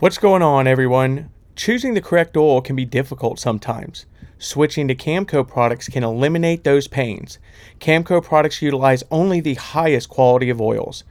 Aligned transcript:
What's 0.00 0.18
going 0.18 0.42
on, 0.42 0.68
everyone? 0.68 1.28
Choosing 1.56 1.94
the 1.94 2.00
correct 2.00 2.36
oil 2.36 2.60
can 2.60 2.76
be 2.76 2.84
difficult 2.84 3.40
sometimes. 3.40 4.06
Switching 4.38 4.86
to 4.86 4.94
Camco 4.94 5.42
products 5.42 5.88
can 5.88 6.04
eliminate 6.04 6.62
those 6.62 6.86
pains. 6.86 7.40
Camco 7.80 8.22
products 8.22 8.62
utilize 8.62 9.02
only 9.10 9.40
the 9.40 9.54
highest 9.54 10.08
quality 10.08 10.50
of 10.50 10.60
oils. 10.60 11.02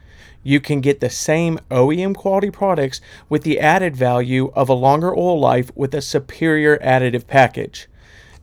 You 0.41 0.61
can 0.61 0.79
get 0.79 1.01
the 1.01 1.09
same 1.09 1.59
OEM 1.69 2.15
quality 2.15 2.49
products 2.49 3.01
with 3.27 3.43
the 3.43 3.59
added 3.59 3.93
value 3.93 4.53
of 4.55 4.69
a 4.69 4.73
longer 4.73 5.13
oil 5.13 5.37
life 5.37 5.69
with 5.75 5.93
a 5.93 6.01
superior 6.01 6.77
additive 6.77 7.27
package. 7.27 7.89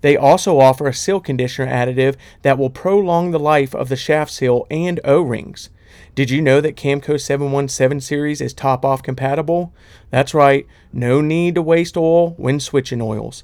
They 0.03 0.15
also 0.15 0.61
offer 0.61 0.87
a 0.87 0.93
seal 0.93 1.21
conditioner 1.21 1.73
additive 1.73 2.17
that 2.43 2.59
will 2.59 2.69
prolong 2.69 3.31
the 3.31 3.39
life 3.39 3.75
of 3.75 3.89
the 3.89 3.97
shaft 3.97 4.31
seal 4.31 4.67
and 4.71 5.01
O 5.05 5.23
rings. 5.23 5.71
Did 6.15 6.31
you 6.31 6.41
know 6.41 6.61
that 6.61 6.77
Camco 6.77 7.21
717 7.21 8.01
series 8.01 8.41
is 8.41 8.55
top 8.55 8.85
off 8.85 9.03
compatible? 9.03 9.73
That's 10.11 10.33
right, 10.33 10.65
no 10.93 11.21
need 11.21 11.57
to 11.57 11.63
waste 11.63 11.97
oil 11.97 12.35
when 12.37 12.61
switching 12.61 13.03
oils. 13.03 13.43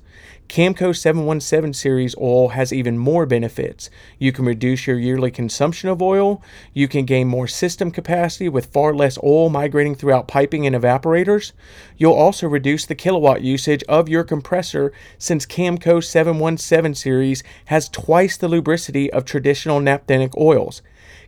Camco 0.48 0.97
717 0.97 1.73
series 1.75 2.14
oil 2.16 2.51
has 2.51 2.73
even 2.73 2.97
more 2.97 3.27
benefits. 3.27 3.91
You 4.20 4.30
can 4.30 4.45
reduce 4.45 4.87
your 4.87 5.01
yearly 5.01 5.33
consumption 5.33 5.88
of 5.88 6.01
oil, 6.01 6.45
you 6.73 6.87
can 6.87 7.06
gain 7.06 7.27
more 7.27 7.48
system 7.48 7.91
capacity 7.91 8.48
with 8.48 8.73
far 8.73 8.95
less 8.95 9.19
oil 9.25 9.48
migrating 9.48 9.97
throughout 9.97 10.28
piping 10.28 10.64
and 10.64 10.77
evaporators. 10.77 11.50
You'll 11.97 12.12
also 12.12 12.47
reduce 12.47 12.87
the 12.87 12.95
kilowatt 12.95 13.42
usage 13.42 13.83
of 13.89 14.09
your 14.09 14.23
compressor 14.23 14.92
since 15.19 15.45
Camco 15.45 16.05
717 16.05 16.95
series 16.95 17.42
has 17.64 17.89
twice 17.89 18.37
the 18.37 18.48
lubricity 18.48 19.11
of 19.11 19.25
traditional 19.25 19.80
naphthenic 19.80 20.37
oils. 20.37 20.83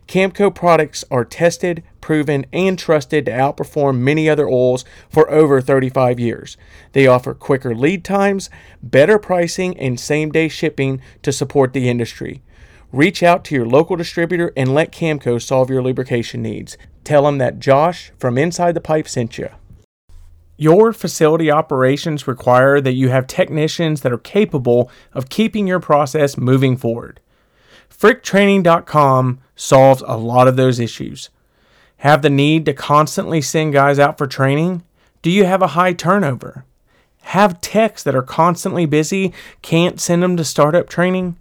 Camco 0.07 0.53
products 0.53 1.03
are 1.09 1.25
tested, 1.25 1.83
proven, 2.01 2.45
and 2.51 2.77
trusted 2.77 3.25
to 3.25 3.31
outperform 3.31 3.99
many 3.99 4.29
other 4.29 4.47
oils 4.47 4.83
for 5.09 5.29
over 5.31 5.61
35 5.61 6.19
years. 6.19 6.57
They 6.91 7.07
offer 7.07 7.33
quicker 7.33 7.73
lead 7.73 8.03
times, 8.03 8.49
better 8.81 9.17
pricing, 9.17 9.77
and 9.79 9.99
same 9.99 10.31
day 10.31 10.49
shipping 10.49 11.01
to 11.21 11.31
support 11.31 11.73
the 11.73 11.89
industry. 11.89 12.41
Reach 12.91 13.23
out 13.23 13.43
to 13.45 13.55
your 13.55 13.65
local 13.65 13.95
distributor 13.95 14.53
and 14.55 14.73
let 14.73 14.91
Camco 14.91 15.41
solve 15.41 15.69
your 15.69 15.81
lubrication 15.81 16.43
needs. 16.43 16.77
Tell 17.03 17.23
them 17.23 17.39
that 17.39 17.59
Josh 17.59 18.11
from 18.19 18.37
Inside 18.37 18.73
the 18.73 18.81
Pipe 18.81 19.07
sent 19.07 19.37
you. 19.37 19.49
Your 20.57 20.93
facility 20.93 21.49
operations 21.49 22.27
require 22.27 22.79
that 22.79 22.93
you 22.93 23.09
have 23.09 23.25
technicians 23.25 24.01
that 24.01 24.13
are 24.13 24.19
capable 24.19 24.91
of 25.11 25.29
keeping 25.29 25.65
your 25.65 25.79
process 25.79 26.37
moving 26.37 26.77
forward. 26.77 27.19
FrickTraining.com 28.03 29.39
solves 29.55 30.03
a 30.05 30.17
lot 30.17 30.49
of 30.49 30.57
those 30.57 30.77
issues. 30.77 31.29
Have 31.99 32.21
the 32.21 32.29
need 32.29 32.65
to 32.65 32.73
constantly 32.73 33.39
send 33.41 33.71
guys 33.71 33.97
out 33.97 34.17
for 34.17 34.27
training? 34.27 34.83
Do 35.21 35.31
you 35.31 35.45
have 35.45 35.61
a 35.61 35.67
high 35.67 35.93
turnover? 35.93 36.65
Have 37.21 37.61
techs 37.61 38.03
that 38.03 38.13
are 38.13 38.21
constantly 38.21 38.85
busy, 38.85 39.31
can't 39.61 40.01
send 40.01 40.21
them 40.21 40.35
to 40.35 40.43
startup 40.43 40.89
training? 40.89 41.37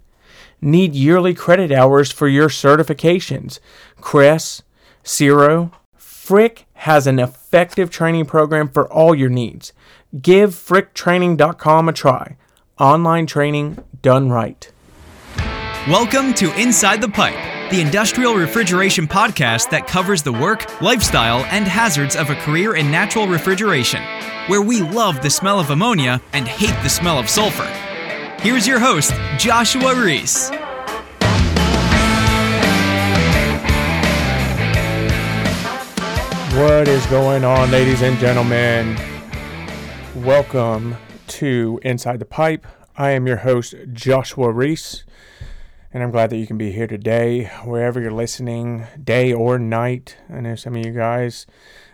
Need 0.60 0.94
yearly 0.94 1.34
credit 1.34 1.72
hours 1.72 2.12
for 2.12 2.28
your 2.28 2.48
certifications? 2.48 3.58
CRES, 4.00 4.62
CIRO? 5.02 5.72
Frick 5.96 6.66
has 6.74 7.08
an 7.08 7.18
effective 7.18 7.90
training 7.90 8.26
program 8.26 8.68
for 8.68 8.88
all 8.88 9.16
your 9.16 9.30
needs. 9.30 9.72
Give 10.20 10.54
fricktraining.com 10.54 11.88
a 11.88 11.92
try. 11.92 12.36
Online 12.78 13.26
training 13.26 13.82
done 14.00 14.30
right. 14.30 14.71
Welcome 15.88 16.32
to 16.34 16.56
Inside 16.56 17.00
the 17.00 17.08
Pipe, 17.08 17.72
the 17.72 17.80
industrial 17.80 18.36
refrigeration 18.36 19.08
podcast 19.08 19.68
that 19.70 19.88
covers 19.88 20.22
the 20.22 20.30
work, 20.32 20.80
lifestyle, 20.80 21.44
and 21.46 21.66
hazards 21.66 22.14
of 22.14 22.30
a 22.30 22.36
career 22.36 22.76
in 22.76 22.88
natural 22.88 23.26
refrigeration, 23.26 24.00
where 24.46 24.62
we 24.62 24.80
love 24.80 25.20
the 25.22 25.28
smell 25.28 25.58
of 25.58 25.70
ammonia 25.70 26.22
and 26.34 26.46
hate 26.46 26.80
the 26.84 26.88
smell 26.88 27.18
of 27.18 27.28
sulfur. 27.28 27.66
Here's 28.42 28.64
your 28.64 28.78
host, 28.78 29.12
Joshua 29.38 30.00
Reese. 30.00 30.50
What 36.54 36.86
is 36.86 37.04
going 37.06 37.42
on, 37.44 37.72
ladies 37.72 38.02
and 38.02 38.16
gentlemen? 38.20 38.96
Welcome 40.14 40.94
to 41.26 41.80
Inside 41.82 42.20
the 42.20 42.24
Pipe. 42.24 42.68
I 42.96 43.10
am 43.10 43.26
your 43.26 43.38
host, 43.38 43.74
Joshua 43.92 44.52
Reese, 44.52 45.02
and 45.92 46.02
I'm 46.02 46.10
glad 46.10 46.30
that 46.30 46.38
you 46.38 46.46
can 46.46 46.56
be 46.56 46.72
here 46.72 46.86
today, 46.86 47.44
wherever 47.64 48.00
you're 48.00 48.12
listening, 48.12 48.86
day 49.02 49.32
or 49.32 49.58
night. 49.58 50.16
I 50.32 50.40
know 50.40 50.54
some 50.54 50.74
of 50.74 50.86
you 50.86 50.92
guys 50.92 51.46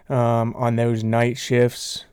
um, 0.08 0.54
on 0.54 0.76
those 0.76 1.02
night 1.02 1.36
shifts. 1.36 2.04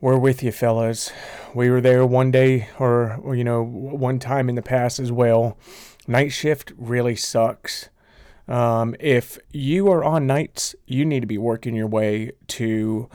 We're 0.00 0.16
with 0.16 0.42
you, 0.42 0.52
fellas. 0.52 1.12
We 1.54 1.68
were 1.68 1.82
there 1.82 2.06
one 2.06 2.30
day, 2.30 2.68
or, 2.78 3.20
you 3.34 3.44
know, 3.44 3.62
one 3.62 4.18
time 4.18 4.48
in 4.48 4.54
the 4.54 4.62
past 4.62 4.98
as 4.98 5.12
well. 5.12 5.58
Night 6.06 6.32
shift 6.32 6.72
really 6.78 7.16
sucks. 7.16 7.90
Um, 8.48 8.94
if 8.98 9.38
you 9.52 9.90
are 9.90 10.02
on 10.02 10.26
nights, 10.26 10.74
you 10.86 11.04
need 11.04 11.20
to 11.20 11.26
be 11.26 11.38
working 11.38 11.74
your 11.74 11.88
way 11.88 12.32
to 12.48 13.10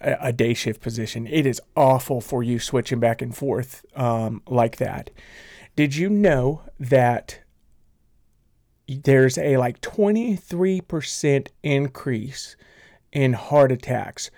a, 0.00 0.16
a 0.20 0.32
day 0.32 0.52
shift 0.52 0.82
position. 0.82 1.26
It 1.26 1.46
is 1.46 1.62
awful 1.76 2.20
for 2.20 2.42
you 2.42 2.58
switching 2.58 3.00
back 3.00 3.22
and 3.22 3.34
forth 3.34 3.86
um, 3.94 4.42
like 4.46 4.76
that. 4.76 5.10
Did 5.76 5.94
you 5.94 6.10
know 6.10 6.62
that 6.80 7.40
there's 8.88 9.36
a 9.38 9.56
like 9.56 9.80
23% 9.80 11.48
increase 11.62 12.56
in 13.12 13.32
heart 13.32 13.72
attacks 13.72 14.30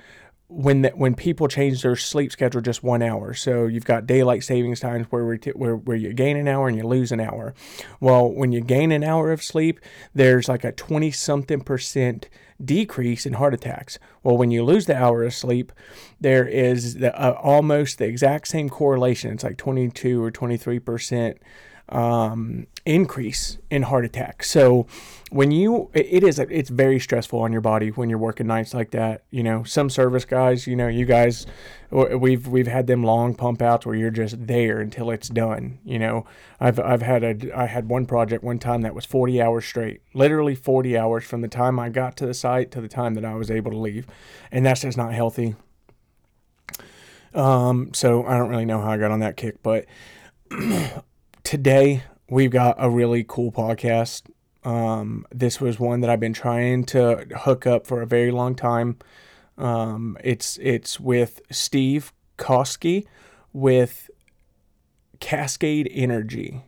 when 0.49 0.81
the, 0.83 0.91
when 0.91 1.15
people 1.15 1.47
change 1.47 1.83
their 1.83 1.97
sleep 1.97 2.33
schedule 2.33 2.63
just 2.63 2.83
one 2.83 3.03
hour. 3.03 3.35
So 3.35 3.67
you've 3.67 3.85
got 3.85 4.07
daylight 4.07 4.43
savings 4.43 4.81
times 4.81 5.07
where 5.11 5.27
we 5.27 5.39
t- 5.39 5.51
where 5.51 5.77
where 5.77 5.97
you 5.97 6.15
gain 6.15 6.39
an 6.39 6.49
hour 6.49 6.69
and 6.69 6.77
you 6.77 6.87
lose 6.87 7.13
an 7.13 7.21
hour. 7.21 7.55
Well, 8.01 8.33
when 8.33 8.53
you 8.53 8.63
gain 8.63 8.91
an 8.91 9.05
hour 9.05 9.31
of 9.31 9.43
sleep, 9.43 9.79
there's 10.15 10.49
like 10.49 10.65
a 10.65 10.73
20 10.73 11.11
something 11.11 11.61
percent 11.61 12.31
decrease 12.63 13.27
in 13.27 13.35
heart 13.35 13.55
attacks. 13.55 13.99
Well, 14.23 14.37
when 14.37 14.51
you 14.51 14.65
lose 14.65 14.87
the 14.87 14.97
hour 14.97 15.23
of 15.23 15.35
sleep, 15.35 15.73
there 16.21 16.47
is 16.47 16.95
the, 16.95 17.15
uh, 17.19 17.33
almost 17.33 17.99
the 17.99 18.07
exact 18.07 18.49
same 18.49 18.69
correlation. 18.69 19.33
It's 19.33 19.45
like 19.45 19.57
22 19.57 20.23
or 20.23 20.31
23 20.31 20.79
percent 20.79 21.39
um, 21.89 22.67
increase 22.85 23.59
in 23.71 23.83
heart 23.83 24.05
attacks. 24.05 24.51
So 24.51 24.87
when 25.31 25.51
you, 25.51 25.91
it 25.95 26.23
is, 26.23 26.39
it's 26.39 26.71
very 26.71 26.99
stressful 26.99 27.39
on 27.41 27.53
your 27.53 27.61
body 27.61 27.89
when 27.91 28.09
you're 28.09 28.19
working 28.19 28.47
nights 28.47 28.75
like 28.75 28.91
that. 28.93 29.25
You 29.31 29.43
know, 29.43 29.63
some 29.63 29.91
service 29.91 30.25
guys, 30.25 30.67
you 30.67 30.77
know, 30.77 30.89
you 30.89 31.05
guys, 31.05 31.47
we've 31.91 32.47
we've 32.47 32.67
had 32.67 32.87
them 32.87 33.05
long 33.05 33.35
pump 33.35 33.63
outs 33.63 33.87
where 33.87 33.95
you're 33.95 34.11
just 34.11 34.47
there 34.47 34.81
until 34.81 35.11
it's 35.11 35.29
done. 35.29 35.79
You 35.85 35.99
know, 35.99 36.27
I've 36.61 36.79
I've 36.79 37.03
had 37.03 37.25
a 37.25 37.59
I 37.59 37.67
had 37.67 37.89
one 37.89 38.07
project 38.07 38.43
one 38.43 38.59
time 38.59 38.83
that 38.83 38.95
was 38.95 39.05
40 39.05 39.41
hours 39.41 39.65
straight, 39.65 40.01
literally 40.15 40.55
40 40.55 40.97
hours 40.97 41.25
from 41.25 41.41
the 41.41 41.49
time 41.49 41.79
I 41.79 41.89
got 41.89 42.17
to 42.19 42.27
the 42.27 42.35
site 42.35 42.71
to 42.73 42.81
the 42.81 42.89
time 42.89 43.15
that 43.15 43.25
I 43.25 43.35
was 43.35 43.51
able 43.51 43.71
to 43.71 43.79
leave, 43.79 44.07
and 44.51 44.65
that's 44.65 44.83
just 44.83 44.97
not 44.99 45.13
healthy. 45.13 45.57
Um, 47.35 47.93
so 47.93 48.25
I 48.25 48.37
don't 48.39 48.49
really 48.49 48.65
know 48.65 48.81
how 48.81 48.91
I 48.91 48.97
got 48.97 49.11
on 49.11 49.21
that 49.21 49.37
kick, 49.37 49.63
but 49.63 49.85
today 51.49 52.03
we've 52.29 52.51
got 52.51 52.77
a 52.79 52.91
really 52.91 53.25
cool 53.27 53.51
podcast. 53.51 54.25
Um, 54.65 55.25
this 55.33 55.63
was 55.63 55.81
one 55.81 56.03
that 56.03 56.11
I've 56.11 56.21
been 56.21 56.35
trying 56.35 56.85
to 56.85 57.27
hook 57.39 57.67
up 57.67 57.87
for 57.87 58.03
a 58.03 58.07
very 58.07 58.31
long 58.31 58.55
time. 58.55 58.99
Um, 59.57 60.19
it's 60.23 60.59
it's 60.59 61.01
with 61.01 61.41
Steve 61.51 62.13
Koski 62.37 63.07
with 63.55 64.11
Cascade 65.21 65.91
Energy. 65.91 66.65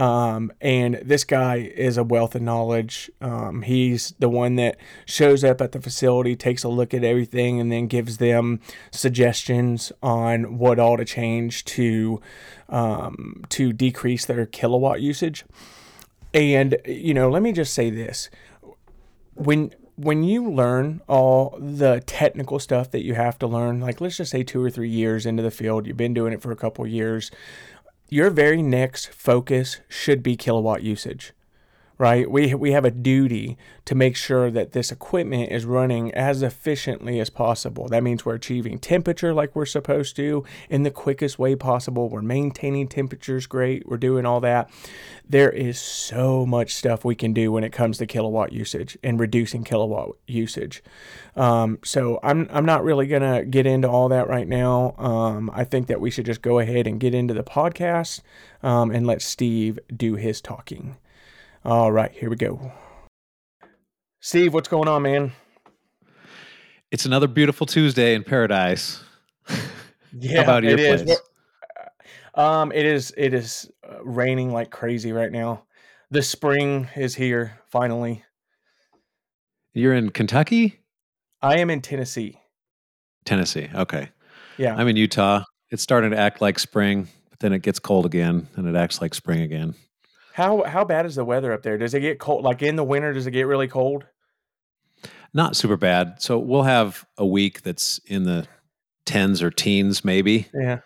Um, 0.00 0.50
and 0.62 0.94
this 1.02 1.24
guy 1.24 1.56
is 1.56 1.98
a 1.98 2.02
wealth 2.02 2.34
of 2.34 2.40
knowledge. 2.40 3.10
Um, 3.20 3.60
he's 3.60 4.14
the 4.18 4.30
one 4.30 4.56
that 4.56 4.78
shows 5.04 5.44
up 5.44 5.60
at 5.60 5.72
the 5.72 5.80
facility, 5.80 6.34
takes 6.34 6.64
a 6.64 6.70
look 6.70 6.94
at 6.94 7.04
everything, 7.04 7.60
and 7.60 7.70
then 7.70 7.86
gives 7.86 8.16
them 8.16 8.60
suggestions 8.90 9.92
on 10.02 10.56
what 10.56 10.78
all 10.78 10.96
to 10.96 11.04
change 11.04 11.66
to 11.66 12.18
um, 12.70 13.44
to 13.50 13.74
decrease 13.74 14.24
their 14.24 14.46
kilowatt 14.46 15.02
usage. 15.02 15.44
And 16.32 16.78
you 16.86 17.12
know, 17.12 17.28
let 17.28 17.42
me 17.42 17.52
just 17.52 17.74
say 17.74 17.90
this: 17.90 18.30
when 19.34 19.74
when 19.96 20.22
you 20.22 20.50
learn 20.50 21.02
all 21.08 21.58
the 21.60 22.02
technical 22.06 22.58
stuff 22.58 22.90
that 22.90 23.04
you 23.04 23.12
have 23.12 23.38
to 23.38 23.46
learn, 23.46 23.80
like 23.80 24.00
let's 24.00 24.16
just 24.16 24.30
say 24.30 24.42
two 24.42 24.64
or 24.64 24.70
three 24.70 24.88
years 24.88 25.26
into 25.26 25.42
the 25.42 25.50
field, 25.50 25.86
you've 25.86 25.98
been 25.98 26.14
doing 26.14 26.32
it 26.32 26.40
for 26.40 26.52
a 26.52 26.56
couple 26.56 26.86
years 26.86 27.30
your 28.12 28.28
very 28.28 28.60
next 28.60 29.12
focus 29.12 29.78
should 29.88 30.20
be 30.20 30.36
kilowatt 30.36 30.82
usage, 30.82 31.32
right? 32.00 32.30
We 32.30 32.54
we 32.54 32.72
have 32.72 32.86
a 32.86 32.90
duty 32.90 33.58
to 33.84 33.94
make 33.94 34.16
sure 34.16 34.50
that 34.50 34.72
this 34.72 34.90
equipment 34.90 35.52
is 35.52 35.66
running 35.66 36.14
as 36.14 36.42
efficiently 36.42 37.20
as 37.20 37.28
possible. 37.28 37.88
That 37.88 38.02
means 38.02 38.24
we're 38.24 38.36
achieving 38.36 38.78
temperature 38.78 39.34
like 39.34 39.54
we're 39.54 39.66
supposed 39.66 40.16
to 40.16 40.42
in 40.70 40.82
the 40.82 40.90
quickest 40.90 41.38
way 41.38 41.54
possible. 41.56 42.08
We're 42.08 42.22
maintaining 42.22 42.88
temperatures 42.88 43.46
great. 43.46 43.86
We're 43.86 43.98
doing 43.98 44.24
all 44.24 44.40
that. 44.40 44.70
There 45.28 45.50
is 45.50 45.78
so 45.78 46.46
much 46.46 46.74
stuff 46.74 47.04
we 47.04 47.14
can 47.14 47.34
do 47.34 47.52
when 47.52 47.64
it 47.64 47.70
comes 47.70 47.98
to 47.98 48.06
kilowatt 48.06 48.54
usage 48.54 48.96
and 49.04 49.20
reducing 49.20 49.62
kilowatt 49.62 50.12
usage. 50.26 50.82
Um, 51.36 51.80
so 51.84 52.18
I'm 52.22 52.48
I'm 52.50 52.64
not 52.64 52.82
really 52.82 53.08
gonna 53.08 53.44
get 53.44 53.66
into 53.66 53.90
all 53.90 54.08
that 54.08 54.26
right 54.26 54.48
now. 54.48 54.94
Um, 54.96 55.50
I 55.52 55.64
think 55.64 55.86
that 55.88 56.00
we 56.00 56.10
should 56.10 56.24
just 56.24 56.40
go 56.40 56.60
ahead 56.60 56.86
and 56.86 56.98
get 56.98 57.12
into 57.12 57.34
the 57.34 57.44
podcast 57.44 58.22
um, 58.62 58.90
and 58.90 59.06
let 59.06 59.20
Steve 59.20 59.78
do 59.94 60.14
his 60.14 60.40
talking. 60.40 60.96
All 61.64 61.92
right, 61.92 62.10
here 62.12 62.30
we 62.30 62.36
go. 62.36 62.72
Steve, 64.20 64.54
what's 64.54 64.68
going 64.68 64.88
on, 64.88 65.02
man? 65.02 65.32
It's 66.90 67.04
another 67.06 67.28
beautiful 67.28 67.66
Tuesday 67.66 68.14
in 68.14 68.24
paradise. 68.24 69.02
Yeah, 70.12 70.38
How 70.38 70.42
about 70.42 70.62
your 70.64 70.72
it 70.72 70.80
is. 70.80 71.02
place? 71.04 71.18
Um, 72.34 72.72
it 72.72 72.84
is. 72.84 73.14
It 73.16 73.32
is 73.32 73.70
uh, 73.88 74.02
raining 74.02 74.52
like 74.52 74.68
crazy 74.72 75.12
right 75.12 75.30
now. 75.30 75.62
The 76.10 76.20
spring 76.20 76.88
is 76.96 77.14
here 77.14 77.60
finally. 77.70 78.24
You're 79.72 79.94
in 79.94 80.10
Kentucky, 80.10 80.80
I 81.40 81.58
am 81.58 81.70
in 81.70 81.80
Tennessee. 81.80 82.40
Tennessee. 83.24 83.68
Okay, 83.72 84.08
Yeah. 84.58 84.74
I'm 84.74 84.88
in 84.88 84.96
Utah. 84.96 85.44
It's 85.70 85.84
starting 85.84 86.10
to 86.10 86.18
act 86.18 86.40
like 86.40 86.58
spring, 86.58 87.06
but 87.30 87.38
then 87.38 87.52
it 87.52 87.62
gets 87.62 87.78
cold 87.78 88.04
again, 88.04 88.48
and 88.56 88.66
it 88.66 88.74
acts 88.74 89.00
like 89.00 89.14
spring 89.14 89.42
again. 89.42 89.76
How 90.40 90.62
how 90.64 90.84
bad 90.86 91.04
is 91.04 91.16
the 91.16 91.24
weather 91.24 91.52
up 91.52 91.62
there? 91.62 91.76
Does 91.76 91.92
it 91.92 92.00
get 92.00 92.18
cold? 92.18 92.44
Like 92.44 92.62
in 92.62 92.76
the 92.76 92.84
winter, 92.84 93.12
does 93.12 93.26
it 93.26 93.32
get 93.32 93.42
really 93.46 93.68
cold? 93.68 94.06
Not 95.34 95.54
super 95.54 95.76
bad. 95.76 96.22
So 96.22 96.38
we'll 96.38 96.62
have 96.62 97.04
a 97.18 97.26
week 97.26 97.60
that's 97.60 97.98
in 98.06 98.24
the 98.24 98.46
tens 99.04 99.42
or 99.42 99.50
teens, 99.50 100.02
maybe, 100.02 100.48
Yeah. 100.54 100.78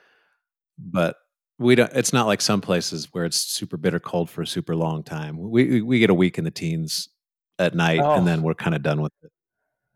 but 0.77 1.17
we 1.59 1.77
don't. 1.77 1.93
It's 1.95 2.13
not 2.13 2.27
like 2.27 2.41
some 2.41 2.61
places 2.61 3.09
where 3.13 3.25
it's 3.25 3.37
super 3.37 3.77
bitter 3.77 4.01
cold 4.01 4.29
for 4.29 4.43
a 4.43 4.47
super 4.47 4.75
long 4.75 5.05
time. 5.05 5.39
We 5.39 5.83
we, 5.83 6.01
get 6.01 6.11
a 6.11 6.15
week 6.15 6.37
in 6.37 6.43
the 6.43 6.51
teens 6.51 7.09
at 7.61 7.77
night, 7.77 8.01
Oh. 8.01 8.15
and 8.15 8.27
then 8.27 8.43
we're 8.43 8.55
kind 8.55 8.75
of 8.75 8.83
done 8.83 9.01
with 9.03 9.13
it. 9.23 9.31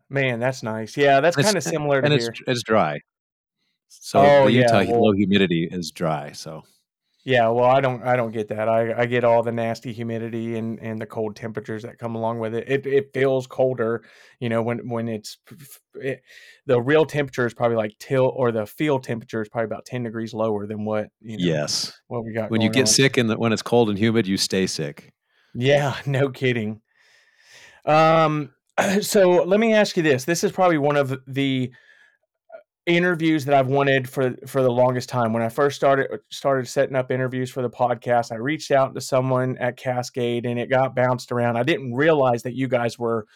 Man, 0.08 0.38
that's 0.38 0.62
nice. 0.62 0.96
Yeah, 0.96 1.20
that's 1.20 1.36
kind 1.36 1.56
of 1.56 1.64
similar 1.64 2.00
to 2.00 2.04
and 2.04 2.14
it's 2.14 2.26
here. 2.26 2.34
it's 2.46 2.62
dry. 2.62 3.00
So 3.88 4.20
Oh, 4.20 4.44
the 4.44 4.52
yeah, 4.52 4.60
Utah 4.62 4.92
well- 4.92 5.06
low 5.06 5.12
humidity 5.12 5.68
is 5.68 5.90
dry. 5.90 6.30
So 6.30 6.62
Yeah, 7.28 7.48
well, 7.48 7.66
I 7.66 7.82
don't 7.82 8.02
I 8.02 8.16
don't 8.16 8.32
get 8.32 8.48
that. 8.48 8.70
I, 8.70 9.02
I 9.02 9.04
get 9.04 9.22
all 9.22 9.42
the 9.42 9.52
nasty 9.52 9.92
humidity 9.92 10.56
and, 10.56 10.78
and 10.80 10.98
the 10.98 11.04
cold 11.04 11.36
temperatures 11.36 11.82
that 11.82 11.98
come 11.98 12.14
along 12.14 12.38
with 12.38 12.54
it. 12.54 12.64
It 12.66 12.86
it 12.86 13.10
feels 13.12 13.46
colder, 13.46 14.02
you 14.40 14.48
know, 14.48 14.62
when 14.62 14.88
when 14.88 15.08
it's 15.08 15.36
it, 15.96 16.22
the 16.64 16.80
real 16.80 17.04
temperature 17.04 17.46
is 17.46 17.52
probably 17.52 17.76
like 17.76 17.92
till 17.98 18.32
or 18.34 18.50
the 18.50 18.64
field 18.64 19.04
temperature 19.04 19.42
is 19.42 19.50
probably 19.50 19.66
about 19.66 19.84
10 19.84 20.04
degrees 20.04 20.32
lower 20.32 20.66
than 20.66 20.86
what, 20.86 21.10
you 21.20 21.36
know, 21.36 21.44
yes, 21.44 21.92
what 22.06 22.24
we 22.24 22.32
got 22.32 22.50
when 22.50 22.62
you 22.62 22.70
get 22.70 22.80
on. 22.80 22.86
sick 22.86 23.18
and 23.18 23.30
when 23.36 23.52
it's 23.52 23.60
cold 23.60 23.90
and 23.90 23.98
humid, 23.98 24.26
you 24.26 24.38
stay 24.38 24.66
sick. 24.66 25.12
Yeah, 25.54 25.96
no 26.06 26.30
kidding. 26.30 26.80
Um, 27.84 28.54
so 29.02 29.42
let 29.42 29.60
me 29.60 29.74
ask 29.74 29.98
you 29.98 30.02
this. 30.02 30.24
This 30.24 30.42
is 30.42 30.50
probably 30.50 30.78
one 30.78 30.96
of 30.96 31.14
the 31.26 31.72
interviews 32.88 33.44
that 33.44 33.54
I've 33.54 33.68
wanted 33.68 34.08
for 34.08 34.34
for 34.46 34.62
the 34.62 34.70
longest 34.70 35.08
time. 35.08 35.32
When 35.32 35.42
I 35.42 35.50
first 35.50 35.76
started 35.76 36.20
started 36.30 36.66
setting 36.66 36.96
up 36.96 37.10
interviews 37.10 37.50
for 37.50 37.62
the 37.62 37.70
podcast, 37.70 38.32
I 38.32 38.36
reached 38.36 38.70
out 38.70 38.94
to 38.94 39.00
someone 39.00 39.58
at 39.58 39.76
Cascade 39.76 40.46
and 40.46 40.58
it 40.58 40.70
got 40.70 40.96
bounced 40.96 41.30
around. 41.30 41.56
I 41.56 41.62
didn't 41.62 41.94
realize 41.94 42.42
that 42.44 42.54
you 42.54 42.66
guys 42.66 42.98
were 42.98 43.26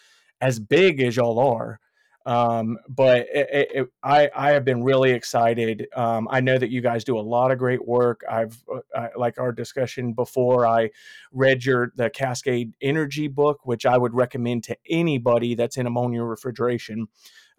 as 0.41 0.59
big 0.59 1.01
as 1.01 1.15
y'all 1.15 1.39
are. 1.39 1.79
Um, 2.25 2.77
but 2.87 3.27
it, 3.33 3.49
it, 3.51 3.71
it, 3.75 3.87
I 4.01 4.29
I 4.35 4.51
have 4.51 4.65
been 4.65 4.83
really 4.83 5.11
excited. 5.11 5.87
Um, 5.95 6.27
I 6.31 6.39
know 6.39 6.57
that 6.57 6.69
you 6.69 6.81
guys 6.81 7.03
do 7.03 7.19
a 7.19 7.21
lot 7.21 7.51
of 7.51 7.59
great 7.59 7.85
work. 7.85 8.21
I've 8.29 8.57
uh, 8.73 8.79
I, 8.97 9.09
like 9.15 9.37
our 9.37 9.51
discussion 9.51 10.13
before. 10.13 10.65
I 10.65 10.89
read 11.31 11.63
your 11.63 11.91
the 11.95 12.09
Cascade 12.09 12.75
Energy 12.81 13.27
book, 13.27 13.65
which 13.65 13.85
I 13.85 13.97
would 13.97 14.15
recommend 14.15 14.63
to 14.63 14.77
anybody 14.89 15.53
that's 15.53 15.77
in 15.77 15.85
ammonia 15.85 16.23
refrigeration. 16.23 17.07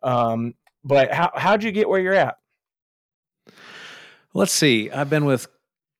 Um, 0.02 0.54
but 0.84 1.12
how 1.12 1.30
how'd 1.34 1.62
you 1.62 1.72
get 1.72 1.88
where 1.88 2.00
you're 2.00 2.14
at? 2.14 2.36
Let's 4.34 4.52
see. 4.52 4.90
I've 4.90 5.10
been 5.10 5.24
with 5.24 5.46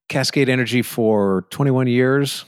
Cascade 0.08 0.48
Energy 0.48 0.82
for 0.82 1.46
21 1.50 1.86
years. 1.86 2.44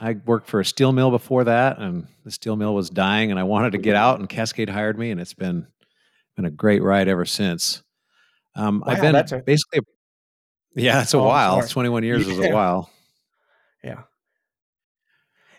I 0.00 0.14
worked 0.26 0.48
for 0.48 0.60
a 0.60 0.64
steel 0.64 0.92
mill 0.92 1.10
before 1.10 1.44
that, 1.44 1.78
and 1.78 2.06
the 2.24 2.30
steel 2.30 2.56
mill 2.56 2.74
was 2.74 2.90
dying, 2.90 3.30
and 3.30 3.40
I 3.40 3.44
wanted 3.44 3.72
to 3.72 3.78
get 3.78 3.96
out, 3.96 4.18
and 4.18 4.28
Cascade 4.28 4.68
hired 4.68 4.98
me, 4.98 5.10
and 5.10 5.20
it's 5.20 5.34
been 5.34 5.66
been 6.36 6.44
a 6.44 6.50
great 6.50 6.82
ride 6.82 7.08
ever 7.08 7.24
since. 7.24 7.82
Um, 8.54 8.82
I've 8.86 9.00
been 9.00 9.14
a- 9.14 9.24
basically, 9.42 9.80
yeah, 10.74 11.00
it's 11.02 11.14
a 11.14 11.18
Oh, 11.18 11.24
while. 11.24 11.56
sorry. 11.60 11.68
21 11.70 12.04
years 12.04 12.28
is 12.28 12.38
a 12.38 12.50
while. 12.50 12.90
Yeah. 13.82 14.02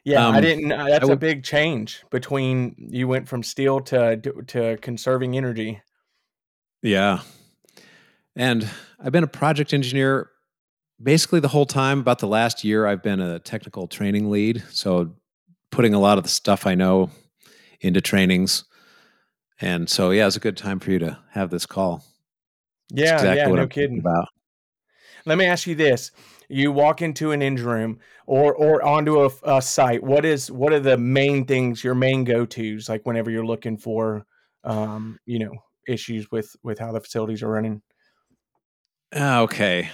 Yeah, 0.03 0.27
I 0.27 0.35
Um, 0.37 0.41
didn't. 0.41 0.71
Uh, 0.71 0.85
that's 0.85 1.09
a 1.09 1.15
big 1.15 1.43
change 1.43 2.03
between 2.11 2.75
you 2.77 3.07
went 3.07 3.27
from 3.27 3.41
steel 3.43 3.79
to 3.81 4.17
to 4.47 4.77
conserving 4.81 5.35
energy. 5.35 5.81
Yeah. 6.87 7.19
And 8.35 8.69
I've 8.99 9.11
been 9.11 9.23
a 9.23 9.27
project 9.27 9.73
engineer 9.73 10.29
basically 11.01 11.39
the 11.39 11.49
whole 11.49 11.65
time. 11.65 11.99
About 11.99 12.19
the 12.19 12.27
last 12.27 12.63
year, 12.63 12.87
I've 12.87 13.03
been 13.03 13.19
a 13.19 13.39
technical 13.39 13.87
training 13.87 14.29
lead. 14.29 14.63
So 14.71 15.15
putting 15.69 15.93
a 15.93 15.99
lot 15.99 16.17
of 16.17 16.23
the 16.23 16.29
stuff 16.29 16.65
I 16.65 16.75
know 16.75 17.09
into 17.81 17.99
trainings. 17.99 18.63
And 19.59 19.89
so, 19.89 20.11
yeah, 20.11 20.27
it's 20.27 20.37
a 20.37 20.39
good 20.39 20.55
time 20.55 20.79
for 20.79 20.91
you 20.91 20.99
to 20.99 21.19
have 21.31 21.49
this 21.49 21.65
call. 21.65 22.03
Yeah, 22.89 23.15
exactly 23.15 23.37
yeah, 23.37 23.47
no 23.47 23.61
I'm 23.63 23.69
kidding. 23.69 23.99
about. 23.99 24.29
Let 25.25 25.37
me 25.37 25.45
ask 25.45 25.67
you 25.67 25.75
this: 25.75 26.11
You 26.47 26.71
walk 26.71 27.01
into 27.01 27.31
an 27.31 27.41
engine 27.41 27.67
room 27.67 27.99
or 28.27 28.55
or 28.55 28.81
onto 28.81 29.25
a, 29.25 29.29
a 29.43 29.61
site. 29.61 30.03
What 30.03 30.23
is 30.23 30.49
what 30.49 30.71
are 30.71 30.79
the 30.79 30.97
main 30.97 31.45
things, 31.45 31.83
your 31.83 31.95
main 31.95 32.23
go 32.23 32.45
tos, 32.45 32.87
like 32.87 33.05
whenever 33.05 33.29
you're 33.29 33.45
looking 33.45 33.77
for, 33.77 34.25
um, 34.63 35.19
you 35.25 35.39
know, 35.39 35.51
issues 35.87 36.29
with 36.31 36.55
with 36.63 36.79
how 36.79 36.91
the 36.91 37.01
facilities 37.01 37.43
are 37.43 37.49
running? 37.49 37.81
Ah, 39.13 39.41
Okay. 39.41 39.89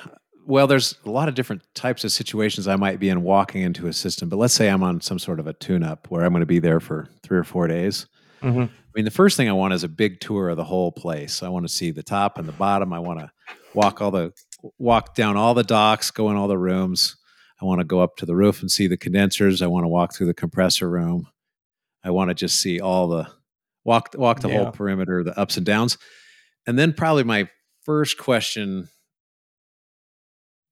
Well, 0.46 0.68
there's 0.68 0.96
a 1.06 1.10
lot 1.10 1.30
of 1.30 1.36
different 1.36 1.62
types 1.74 2.04
of 2.04 2.12
situations 2.12 2.68
I 2.68 2.76
might 2.76 3.00
be 3.00 3.08
in 3.08 3.24
walking 3.24 3.62
into 3.62 3.88
a 3.88 3.94
system, 3.94 4.28
but 4.28 4.36
let's 4.36 4.54
say 4.54 4.68
I'm 4.68 4.84
on 4.84 5.00
some 5.00 5.18
sort 5.18 5.40
of 5.40 5.48
a 5.48 5.54
tune 5.54 5.84
up 5.84 6.12
where 6.12 6.26
I'm 6.26 6.34
going 6.34 6.42
to 6.42 6.46
be 6.46 6.60
there 6.60 6.82
for 6.82 7.08
three 7.24 7.38
or 7.38 7.46
four 7.46 7.66
days. 7.66 8.08
Mm-hmm. 8.42 8.64
I 8.64 8.70
mean, 8.94 9.06
the 9.06 9.12
first 9.12 9.38
thing 9.38 9.48
I 9.48 9.54
want 9.54 9.74
is 9.74 9.86
a 9.86 9.88
big 9.88 10.20
tour 10.20 10.50
of 10.50 10.58
the 10.58 10.66
whole 10.66 10.92
place. 10.92 11.44
I 11.44 11.48
want 11.48 11.66
to 11.66 11.72
see 11.72 11.92
the 11.92 12.04
top 12.04 12.38
and 12.38 12.46
the 12.46 12.52
bottom. 12.52 12.92
I 12.92 13.00
want 13.00 13.20
to 13.20 13.32
walk 13.74 14.02
all 14.02 14.12
the 14.12 14.34
walk 14.78 15.16
down 15.16 15.38
all 15.38 15.54
the 15.54 15.64
docks, 15.64 16.12
go 16.12 16.30
in 16.30 16.36
all 16.36 16.50
the 16.50 16.58
rooms. 16.58 17.16
I 17.62 17.66
want 17.66 17.80
to 17.80 17.86
go 17.86 18.02
up 18.02 18.18
to 18.18 18.26
the 18.26 18.36
roof 18.36 18.60
and 18.60 18.70
see 18.70 18.88
the 18.88 18.98
condensers. 18.98 19.62
I 19.62 19.68
want 19.68 19.86
to 19.86 19.90
walk 19.90 20.14
through 20.14 20.28
the 20.28 20.34
compressor 20.34 20.90
room. 20.90 21.28
I 22.04 22.12
want 22.12 22.30
to 22.30 22.34
just 22.34 22.60
see 22.60 22.82
all 22.82 23.08
the 23.08 23.28
walk 23.86 24.16
walk 24.18 24.40
the 24.40 24.50
Yeah. 24.50 24.64
whole 24.64 24.72
perimeter, 24.72 25.24
the 25.24 25.38
ups 25.38 25.58
and 25.58 25.66
downs. 25.66 25.98
And 26.66 26.78
then 26.80 26.94
probably 26.94 27.24
my 27.24 27.50
first 27.84 28.18
question 28.18 28.90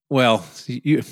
well, 0.09 0.45
you 0.67 1.03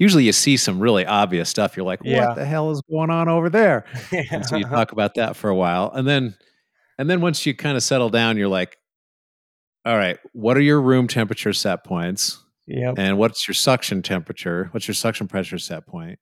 usually 0.00 0.24
you 0.24 0.32
see 0.32 0.56
some 0.56 0.80
really 0.80 1.06
obvious 1.06 1.48
stuff. 1.48 1.76
You're 1.76 1.86
like, 1.86 2.00
Yeah. 2.02 2.28
what 2.28 2.36
the 2.36 2.44
hell 2.44 2.70
is 2.72 2.82
going 2.90 3.10
on 3.10 3.28
over 3.28 3.48
there? 3.48 3.84
and 4.32 4.44
so 4.44 4.56
you 4.56 4.64
talk 4.64 4.90
about 4.92 5.14
that 5.14 5.36
for 5.36 5.48
a 5.48 5.54
while 5.54 5.92
and 5.94 6.06
then 6.08 6.34
and 6.98 7.08
then 7.08 7.20
once 7.20 7.46
you 7.46 7.54
kind 7.54 7.76
of 7.76 7.82
settle 7.82 8.10
down 8.10 8.36
you're 8.36 8.48
like 8.48 8.76
all 9.84 9.96
right 9.96 10.18
what 10.32 10.56
are 10.56 10.60
your 10.60 10.80
room 10.80 11.08
temperature 11.08 11.52
set 11.52 11.84
points 11.84 12.44
yep. 12.66 12.94
and 12.98 13.18
what's 13.18 13.48
your 13.48 13.54
suction 13.54 14.02
temperature 14.02 14.68
what's 14.72 14.86
your 14.86 14.94
suction 14.94 15.26
pressure 15.26 15.58
set 15.58 15.86
point 15.86 16.18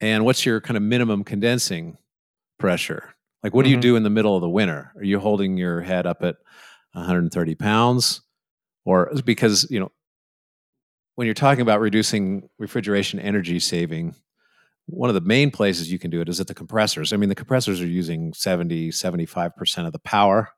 and 0.00 0.24
what's 0.24 0.46
your 0.46 0.60
kind 0.60 0.76
of 0.76 0.82
minimum 0.82 1.24
condensing 1.24 1.98
pressure 2.58 3.14
like 3.46 3.54
what 3.54 3.64
do 3.64 3.70
you 3.70 3.76
Mhm. 3.78 3.80
do 3.82 3.96
in 3.96 4.02
the 4.02 4.10
middle 4.10 4.34
of 4.34 4.40
the 4.42 4.48
winter 4.48 4.92
are 4.96 5.04
you 5.04 5.18
holding 5.20 5.56
your 5.56 5.80
head 5.80 6.04
up 6.06 6.22
at 6.24 6.36
130 6.92 7.54
pounds 7.54 8.22
or 8.84 9.10
because 9.24 9.66
you 9.70 9.78
know 9.78 9.92
when 11.14 11.26
you're 11.26 11.34
talking 11.34 11.62
about 11.62 11.80
reducing 11.80 12.48
refrigeration 12.58 13.20
energy 13.20 13.58
saving 13.60 14.14
one 14.86 15.08
of 15.10 15.14
the 15.14 15.20
main 15.20 15.50
places 15.50 15.90
you 15.90 15.98
can 15.98 16.10
do 16.10 16.20
it 16.20 16.28
is 16.28 16.38
at 16.40 16.46
the 16.46 16.54
compressors. 16.54 17.12
I 17.12 17.16
mean, 17.16 17.28
the 17.28 17.34
compressors 17.34 17.80
are 17.80 17.86
using 17.88 18.32
70, 18.32 18.92
75% 18.92 19.84
of 19.86 19.92
the 19.92 19.98
power 19.98 20.50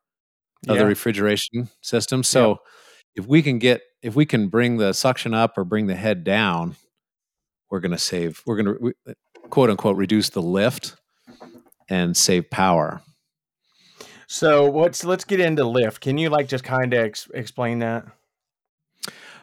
of 0.67 0.75
Yeah. 0.75 0.83
the 0.83 0.85
refrigeration 0.85 1.69
system. 1.81 2.21
So 2.23 2.59
if 3.15 3.25
we 3.25 3.41
can 3.41 3.57
get, 3.57 3.81
if 4.03 4.15
we 4.15 4.27
can 4.27 4.47
bring 4.49 4.77
the 4.77 4.93
suction 4.93 5.33
up 5.33 5.57
or 5.57 5.63
bring 5.63 5.87
the 5.87 5.95
head 5.95 6.23
down, 6.23 6.75
we're 7.71 7.79
going 7.79 7.91
to 7.91 7.97
save, 7.97 8.43
we're 8.45 8.61
going 8.61 8.93
to 8.93 9.15
quote 9.49 9.71
unquote 9.71 9.97
reduce 9.97 10.29
the 10.29 10.43
lift 10.43 10.95
and 11.89 12.15
save 12.15 12.49
power. 12.49 13.01
So 14.27 14.69
what's 14.69 15.03
let's 15.03 15.25
get 15.25 15.39
into 15.39 15.63
lift. 15.65 16.01
Can 16.01 16.17
you 16.17 16.29
like 16.29 16.47
just 16.47 16.63
kind 16.63 16.93
of 16.93 17.03
ex- 17.03 17.29
explain 17.33 17.79
that? 17.79 18.05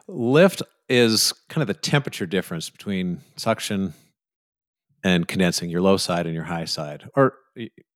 Lift 0.06 0.62
is 0.88 1.32
kind 1.48 1.62
of 1.62 1.66
the 1.66 1.74
temperature 1.74 2.26
difference 2.26 2.70
between 2.70 3.20
suction 3.36 3.94
and 5.02 5.26
condensing 5.26 5.70
your 5.70 5.80
low 5.80 5.96
side 5.96 6.26
and 6.26 6.34
your 6.34 6.44
high 6.44 6.64
side, 6.64 7.08
or 7.16 7.34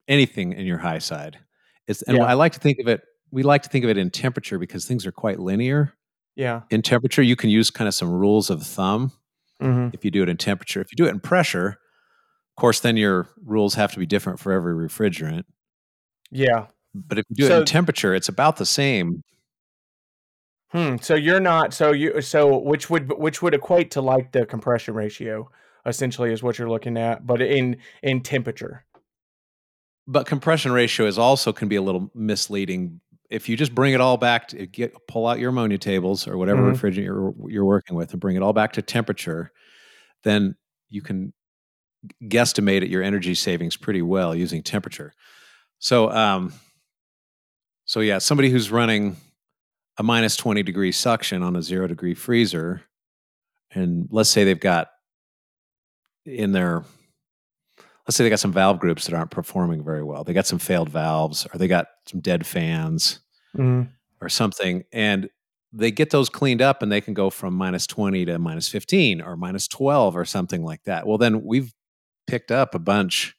anything 0.09 0.53
in 0.53 0.67
your 0.67 0.79
high 0.79 0.99
side. 0.99 1.39
It's 1.87 2.03
and 2.03 2.17
Yeah. 2.17 2.25
I 2.25 2.35
like 2.35 2.53
to 2.53 2.61
think 2.61 2.79
of 2.81 2.89
it. 2.89 3.03
We 3.31 3.45
like 3.45 3.63
to 3.63 3.69
think 3.69 3.85
of 3.85 3.91
it 3.91 3.97
in 3.97 4.11
temperature 4.11 4.59
because 4.59 4.85
things 4.85 5.07
are 5.07 5.13
quite 5.13 5.39
linear. 5.39 5.93
Yeah. 6.35 6.63
In 6.71 6.83
temperature, 6.83 7.23
you 7.23 7.37
can 7.37 7.51
use 7.51 7.71
kind 7.71 7.87
of 7.87 7.95
some 7.95 8.11
rules 8.11 8.51
of 8.51 8.63
thumb 8.65 9.13
hmm 9.61 9.89
if 9.93 10.05
you 10.05 10.11
do 10.11 10.23
it 10.23 10.29
in 10.29 10.37
temperature. 10.37 10.81
If 10.81 10.91
you 10.91 10.97
do 10.97 11.07
it 11.07 11.11
in 11.11 11.21
pressure, 11.21 11.79
course, 12.61 12.81
then 12.81 12.97
your 12.97 13.29
rules 13.45 13.75
have 13.75 13.93
to 13.93 13.99
be 13.99 14.07
different 14.07 14.39
for 14.39 14.53
every 14.53 14.75
refrigerant. 14.75 15.45
Yeah. 16.31 16.67
But 16.95 17.19
if 17.19 17.25
you 17.31 17.49
do 17.49 17.53
it 17.55 17.59
in 17.59 17.65
temperature, 17.65 18.15
it's 18.15 18.29
about 18.29 18.57
the 18.57 18.67
same. 18.67 19.23
Hmm. 20.73 20.97
So 21.01 21.15
you're 21.15 21.41
not. 21.41 21.75
So 21.75 21.93
you. 21.93 22.21
So 22.21 22.59
which 22.59 22.89
would 22.91 23.13
which 23.19 23.43
would 23.43 23.55
equate 23.55 23.91
to 23.93 24.01
like 24.01 24.33
the 24.33 24.47
compression 24.47 24.95
ratio, 24.95 25.51
essentially, 25.85 26.33
is 26.33 26.43
what 26.43 26.59
you're 26.59 26.69
looking 26.69 26.97
at, 26.97 27.27
but 27.27 27.43
in 27.43 27.77
in 28.03 28.21
temperature. 28.21 28.85
But 30.07 30.27
compression 30.27 30.73
ratio 30.73 31.07
is 31.07 31.19
also 31.19 31.53
can 31.53 31.69
be 31.69 31.77
a 31.77 31.83
little 31.83 32.11
misleading. 32.15 33.01
If 33.31 33.49
you 33.49 33.57
just 33.57 33.75
bring 33.75 33.95
it 33.95 34.01
all 34.01 34.17
back 34.17 34.49
to 34.49 34.67
get 34.67 34.95
pull 35.09 35.27
out 35.27 35.39
your 35.39 35.51
ammonia 35.51 35.79
tables 35.79 36.27
or 36.27 36.37
whatever 36.37 36.63
Mhm. 36.63 36.77
refrigerant 36.77 37.05
you're, 37.05 37.35
you're 37.49 37.65
working 37.65 37.97
with 37.97 38.13
and 38.13 38.21
bring 38.21 38.37
it 38.37 38.43
all 38.43 38.53
back 38.53 38.73
to 38.73 38.83
temperature, 38.83 39.53
then 40.25 40.57
you 40.89 41.03
can 41.03 41.33
guesstimate 42.25 42.83
at 42.83 42.89
your 42.89 43.03
energy 43.03 43.35
savings 43.35 43.77
pretty 43.77 44.03
well 44.03 44.35
using 44.35 44.63
temperature. 44.63 45.13
So, 45.79 46.11
um, 46.11 46.53
so 47.85 48.01
yeah, 48.01 48.19
somebody 48.19 48.51
who's 48.51 48.71
running 48.71 49.17
a 49.99 50.03
minus 50.03 50.37
20 50.37 50.63
degree 50.63 50.93
suction 50.93 51.43
on 51.43 51.57
a 51.57 51.63
zero 51.63 51.87
degree 51.87 52.15
freezer, 52.15 52.83
and 53.73 54.09
let's 54.11 54.31
say 54.31 54.45
they've 54.45 54.59
got 54.59 54.89
in 56.25 56.53
their, 56.53 56.85
let's 58.07 58.17
say 58.17 58.25
they 58.25 58.31
got 58.31 58.41
some 58.41 58.53
valve 58.53 58.79
groups 58.79 59.07
that 59.07 59.15
aren't 59.15 59.31
performing 59.31 59.85
very 59.85 60.03
well. 60.03 60.25
They 60.25 60.33
got 60.33 60.47
some 60.47 60.59
failed 60.59 60.89
valves, 60.89 61.47
or 61.53 61.59
they 61.59 61.69
got 61.69 61.87
some 62.07 62.21
dead 62.21 62.47
fans, 62.47 63.21
hmm 63.55 63.83
or 64.23 64.29
something, 64.29 64.85
and 64.93 65.31
they 65.73 65.91
get 65.91 66.11
those 66.11 66.29
cleaned 66.29 66.61
up 66.61 66.83
and 66.83 66.91
they 66.91 67.01
can 67.01 67.15
go 67.15 67.31
from 67.31 67.55
minus 67.55 67.87
20 67.87 68.27
to 68.27 68.39
minus 68.39 68.69
15 68.69 69.21
or 69.21 69.37
minus 69.37 69.69
12 69.69 70.17
or 70.17 70.25
something 70.25 70.63
like 70.63 70.83
that. 70.85 71.07
Well, 71.07 71.17
then 71.17 71.43
we've 71.45 71.73
picked 72.31 72.51
up 72.51 72.75
a 72.75 72.79
bunch, 72.79 73.35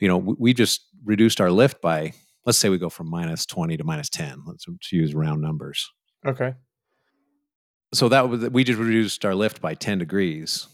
you 0.00 0.08
know, 0.08 0.16
we, 0.18 0.34
we 0.38 0.54
just 0.54 0.86
reduced 1.04 1.40
our 1.40 1.50
lift 1.50 1.80
by, 1.82 2.12
let's 2.44 2.58
say 2.58 2.68
we 2.68 2.78
go 2.78 2.88
from 2.88 3.08
minus 3.10 3.44
20 3.46 3.76
to 3.76 3.84
minus 3.84 4.08
10. 4.08 4.42
Let's 4.46 4.66
use 4.92 5.14
round 5.14 5.42
numbers. 5.42 5.90
Okay. 6.26 6.54
So 7.94 8.08
that 8.08 8.28
was, 8.28 8.48
we 8.50 8.64
just 8.64 8.78
reduced 8.78 9.24
our 9.24 9.34
lift 9.34 9.60
by 9.60 9.74
10 9.74 9.98
degrees. 9.98 10.66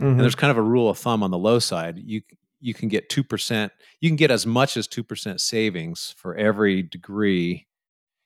Mhm. 0.00 0.12
And 0.12 0.20
there's 0.20 0.34
kind 0.34 0.50
of 0.50 0.56
a 0.56 0.62
rule 0.62 0.88
of 0.88 0.98
thumb 0.98 1.22
on 1.22 1.30
the 1.30 1.38
low 1.38 1.58
side. 1.58 1.98
You, 1.98 2.22
you 2.60 2.74
can 2.74 2.88
get 2.88 3.08
2%, 3.08 3.70
you 4.00 4.08
can 4.10 4.16
get 4.16 4.30
as 4.30 4.46
much 4.46 4.76
as 4.76 4.86
2% 4.86 5.40
savings 5.40 6.14
for 6.18 6.34
every 6.36 6.82
degree 6.82 7.66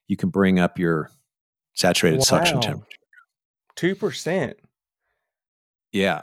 you 0.09 0.17
can 0.17 0.29
bring 0.29 0.59
up 0.59 0.79
your 0.79 1.11
saturated 1.75 2.23
suction 2.23 2.57
Wow. 2.57 2.61
temperature. 2.63 2.99
Two 3.77 3.95
percent. 3.97 4.57
Yeah. 5.93 6.23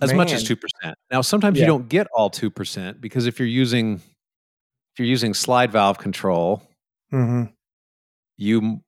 As 0.00 0.12
much 0.12 0.32
as 0.32 0.44
2%. 0.44 0.58
Now 1.10 1.20
sometimes 1.20 1.56
Yeah. 1.58 1.62
you 1.64 1.66
don't 1.68 1.88
get 1.88 2.06
all 2.14 2.30
2% 2.30 3.00
because 3.00 3.26
if 3.26 3.38
you're 3.38 3.48
using 3.48 3.96
if 3.96 4.98
you're 4.98 5.08
using 5.08 5.34
slide 5.34 5.72
valve 5.72 5.98
control, 5.98 6.62
Mm-hmm. 7.12 7.52
you 8.36 8.80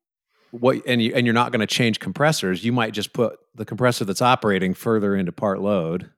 what 0.50 0.82
and 0.86 1.00
you 1.02 1.12
and 1.14 1.26
you're 1.26 1.34
not 1.34 1.52
going 1.52 1.60
to 1.60 1.66
change 1.66 2.00
compressors, 2.00 2.64
you 2.64 2.72
might 2.72 2.92
just 2.92 3.12
put 3.12 3.38
the 3.54 3.64
compressor 3.64 4.04
that's 4.04 4.22
operating 4.22 4.74
further 4.74 5.14
into 5.14 5.32
part 5.32 5.60
load, 5.60 6.10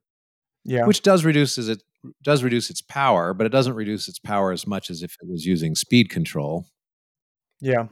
Yeah. 0.64 0.86
which 0.86 1.02
does 1.02 1.24
reduces 1.24 1.68
it 1.68 1.82
does 2.22 2.42
reduce 2.44 2.70
its 2.70 2.80
power, 2.80 3.34
but 3.34 3.44
it 3.46 3.50
doesn't 3.50 3.74
reduce 3.74 4.08
its 4.08 4.18
power 4.18 4.52
as 4.52 4.66
much 4.66 4.88
as 4.90 5.02
if 5.02 5.16
it 5.20 5.28
was 5.28 5.44
using 5.44 5.74
speed 5.74 6.08
control. 6.10 6.66
yeah. 7.60 7.88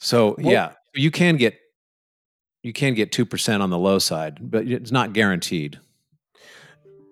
So 0.00 0.34
Well- 0.38 0.52
yeah, 0.52 0.72
you 0.94 1.10
can 1.10 1.36
get 1.36 1.58
you 2.64 2.72
can 2.72 2.94
get 2.94 3.10
2% 3.12 3.60
on 3.62 3.70
the 3.70 3.78
low 3.78 3.98
side, 3.98 4.38
but 4.40 4.66
it's 4.68 4.92
not 4.92 5.12
guaranteed. 5.12 5.80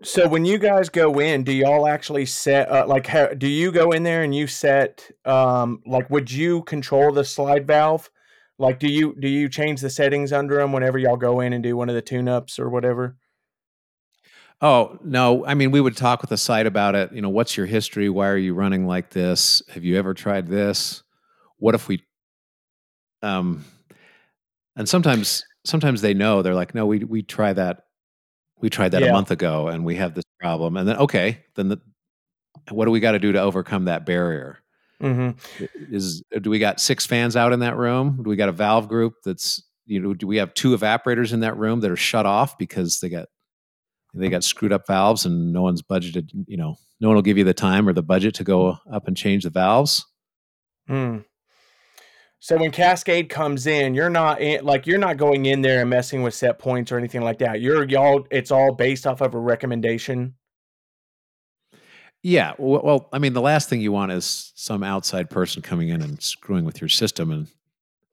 So 0.02 0.26
when 0.28 0.46
you 0.46 0.58
guys 0.58 0.88
go 0.88 1.20
in, 1.20 1.44
do 1.44 1.52
y'all 1.52 1.86
actually 1.86 2.24
set 2.24 2.70
uh, 2.70 2.86
like 2.86 3.06
how, 3.06 3.28
do 3.28 3.46
you 3.46 3.70
go 3.70 3.92
in 3.92 4.02
there 4.02 4.22
and 4.22 4.34
you 4.34 4.46
set 4.46 5.10
um 5.26 5.82
like 5.86 6.08
would 6.08 6.30
you 6.30 6.62
control 6.62 7.12
the 7.12 7.24
slide 7.24 7.66
valve? 7.66 8.10
Like 8.58 8.78
do 8.78 8.88
you 8.88 9.14
do 9.18 9.28
you 9.28 9.48
change 9.48 9.80
the 9.82 9.90
settings 9.90 10.32
under 10.32 10.56
them 10.56 10.72
whenever 10.72 10.98
y'all 10.98 11.16
go 11.16 11.40
in 11.40 11.52
and 11.52 11.62
do 11.62 11.76
one 11.76 11.90
of 11.90 11.94
the 11.94 12.02
tune-ups 12.02 12.58
or 12.58 12.70
whatever? 12.70 13.16
Oh, 14.62 14.98
no. 15.02 15.46
I 15.46 15.54
mean, 15.54 15.70
we 15.70 15.80
would 15.80 15.96
talk 15.96 16.20
with 16.20 16.28
the 16.28 16.36
site 16.36 16.66
about 16.66 16.94
it. 16.94 17.12
You 17.12 17.22
know, 17.22 17.30
what's 17.30 17.56
your 17.56 17.64
history? 17.64 18.10
Why 18.10 18.28
are 18.28 18.36
you 18.36 18.52
running 18.52 18.86
like 18.86 19.08
this? 19.08 19.62
Have 19.70 19.84
you 19.84 19.96
ever 19.98 20.12
tried 20.12 20.48
this? 20.48 21.02
What 21.58 21.74
if 21.74 21.88
we 21.88 22.02
um 23.22 23.64
and 24.76 24.88
sometimes 24.88 25.44
sometimes 25.64 26.00
they 26.00 26.14
know. 26.14 26.40
They're 26.40 26.54
like, 26.54 26.74
"No, 26.74 26.86
we 26.86 27.04
we 27.04 27.22
try 27.22 27.52
that 27.52 27.84
we 28.60 28.70
tried 28.70 28.90
that 28.90 29.02
Yeah. 29.02 29.08
a 29.08 29.12
month 29.12 29.30
ago 29.30 29.68
and 29.68 29.84
we 29.84 29.96
have 29.96 30.14
this 30.14 30.24
problem." 30.38 30.76
And 30.76 30.88
then 30.88 30.96
okay, 30.96 31.44
then 31.54 31.68
the 31.68 31.80
what 32.70 32.84
do 32.84 32.90
we 32.90 33.00
got 33.00 33.12
to 33.12 33.18
do 33.18 33.32
to 33.32 33.40
overcome 33.40 33.86
that 33.86 34.06
barrier? 34.06 34.58
Mm-hmm. 35.02 35.64
Is 35.94 36.22
do 36.40 36.50
we 36.50 36.58
got 36.58 36.78
six 36.80 37.06
fans 37.06 37.36
out 37.36 37.52
in 37.52 37.60
that 37.60 37.76
room? 37.76 38.20
Do 38.22 38.28
we 38.28 38.36
got 38.36 38.48
a 38.50 38.52
valve 38.52 38.88
group 38.88 39.14
that's 39.24 39.62
you 39.86 39.98
know, 39.98 40.14
do 40.14 40.26
we 40.26 40.36
have 40.36 40.54
two 40.54 40.76
evaporators 40.76 41.32
in 41.32 41.40
that 41.40 41.56
room 41.56 41.80
that 41.80 41.90
are 41.90 41.96
shut 41.96 42.24
off 42.24 42.56
because 42.58 43.00
they 43.00 43.08
got 43.08 43.28
they 44.14 44.28
got 44.28 44.44
screwed 44.44 44.72
up 44.72 44.86
valves 44.86 45.24
and 45.24 45.52
no 45.52 45.62
one's 45.62 45.82
budgeted, 45.82 46.30
you 46.46 46.56
know, 46.56 46.76
no 47.00 47.08
one 47.08 47.14
will 47.16 47.22
give 47.22 47.38
you 47.38 47.44
the 47.44 47.54
time 47.54 47.88
or 47.88 47.92
the 47.92 48.02
budget 48.02 48.34
to 48.36 48.44
go 48.44 48.76
up 48.92 49.08
and 49.08 49.16
change 49.16 49.44
the 49.44 49.50
valves. 49.50 50.06
Mm. 50.88 51.24
So 52.42 52.56
when 52.56 52.70
Cascade 52.70 53.28
comes 53.28 53.66
in, 53.66 53.92
you're 53.94 54.08
not 54.10 54.40
in, 54.40 54.64
like 54.64 54.86
you're 54.86 54.98
not 54.98 55.18
going 55.18 55.44
in 55.44 55.60
there 55.60 55.82
and 55.82 55.90
messing 55.90 56.22
with 56.22 56.34
set 56.34 56.58
points 56.58 56.90
or 56.90 56.96
anything 56.96 57.20
like 57.20 57.38
that. 57.38 57.60
You're 57.60 57.84
y'all. 57.88 58.26
It's 58.30 58.50
all 58.50 58.72
based 58.74 59.06
off 59.06 59.20
of 59.20 59.34
a 59.34 59.38
recommendation. 59.38 60.34
Yeah, 62.22 62.52
well, 62.58 63.08
I 63.12 63.18
mean, 63.18 63.32
the 63.32 63.40
last 63.40 63.68
thing 63.70 63.80
you 63.80 63.92
want 63.92 64.12
is 64.12 64.52
some 64.54 64.82
outside 64.82 65.30
person 65.30 65.62
coming 65.62 65.88
in 65.88 66.02
and 66.02 66.20
screwing 66.22 66.64
with 66.64 66.80
your 66.80 66.88
system 66.88 67.30
and 67.30 67.46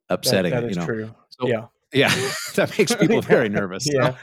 upsetting 0.10 0.51
that 0.51 0.63
it. 0.63 0.72
is 0.72 0.75
You 0.77 0.81
know, 0.81 0.86
true. 0.86 1.15
So- 1.29 1.48
yeah. 1.48 1.65
yeah, 1.93 2.10
that 2.55 2.77
makes 2.77 2.96
people 2.96 3.22
very 3.34 3.50
nervous. 3.50 3.86
so- 3.86 4.15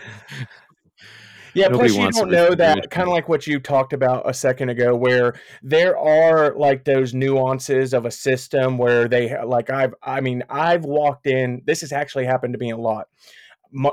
Yeah. 1.55 1.69
Nobody 1.69 1.95
plus 1.95 2.17
you 2.17 2.21
don't 2.21 2.31
know 2.31 2.55
that 2.55 2.91
kind 2.91 3.09
of 3.09 3.13
like 3.13 3.29
what 3.29 3.47
you 3.47 3.61
talked 3.61 3.93
about 3.93 4.29
a 4.29 4.35
second 4.35 4.71
ago, 4.71 4.95
where 4.95 5.35
there 5.63 5.97
are 5.97 6.55
like 6.57 6.85
those 6.85 7.15
nuances 7.15 7.95
of 7.95 8.05
a 8.05 8.11
system 8.11 8.77
where 8.79 9.09
they 9.09 9.37
like 9.45 9.71
I've 9.71 9.95
I 10.03 10.21
mean 10.21 10.43
I've 10.51 10.85
walked 10.85 11.27
in. 11.27 11.63
This 11.65 11.81
has 11.83 11.93
actually 11.93 12.27
happened 12.27 12.55
to 12.55 12.59
me 12.59 12.71
a 12.71 12.77
lot. 12.77 13.09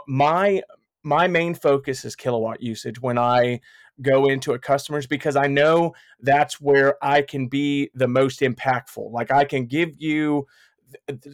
My 0.08 0.62
my 1.03 1.27
main 1.27 1.56
focus 1.56 2.06
is 2.06 2.15
kilowatt 2.15 2.62
usage 2.62 3.01
when 3.01 3.18
I 3.18 3.62
go 4.01 4.25
into 4.27 4.53
a 4.53 4.60
customer's 4.60 5.08
because 5.08 5.36
I 5.36 5.48
know 5.48 5.94
that's 6.22 6.60
where 6.60 6.96
I 7.03 7.22
can 7.22 7.48
be 7.48 7.89
the 7.94 8.08
most 8.08 8.41
impactful. 8.41 9.12
Like 9.12 9.32
I 9.32 9.46
can 9.46 9.65
give 9.65 9.89
you 9.98 10.48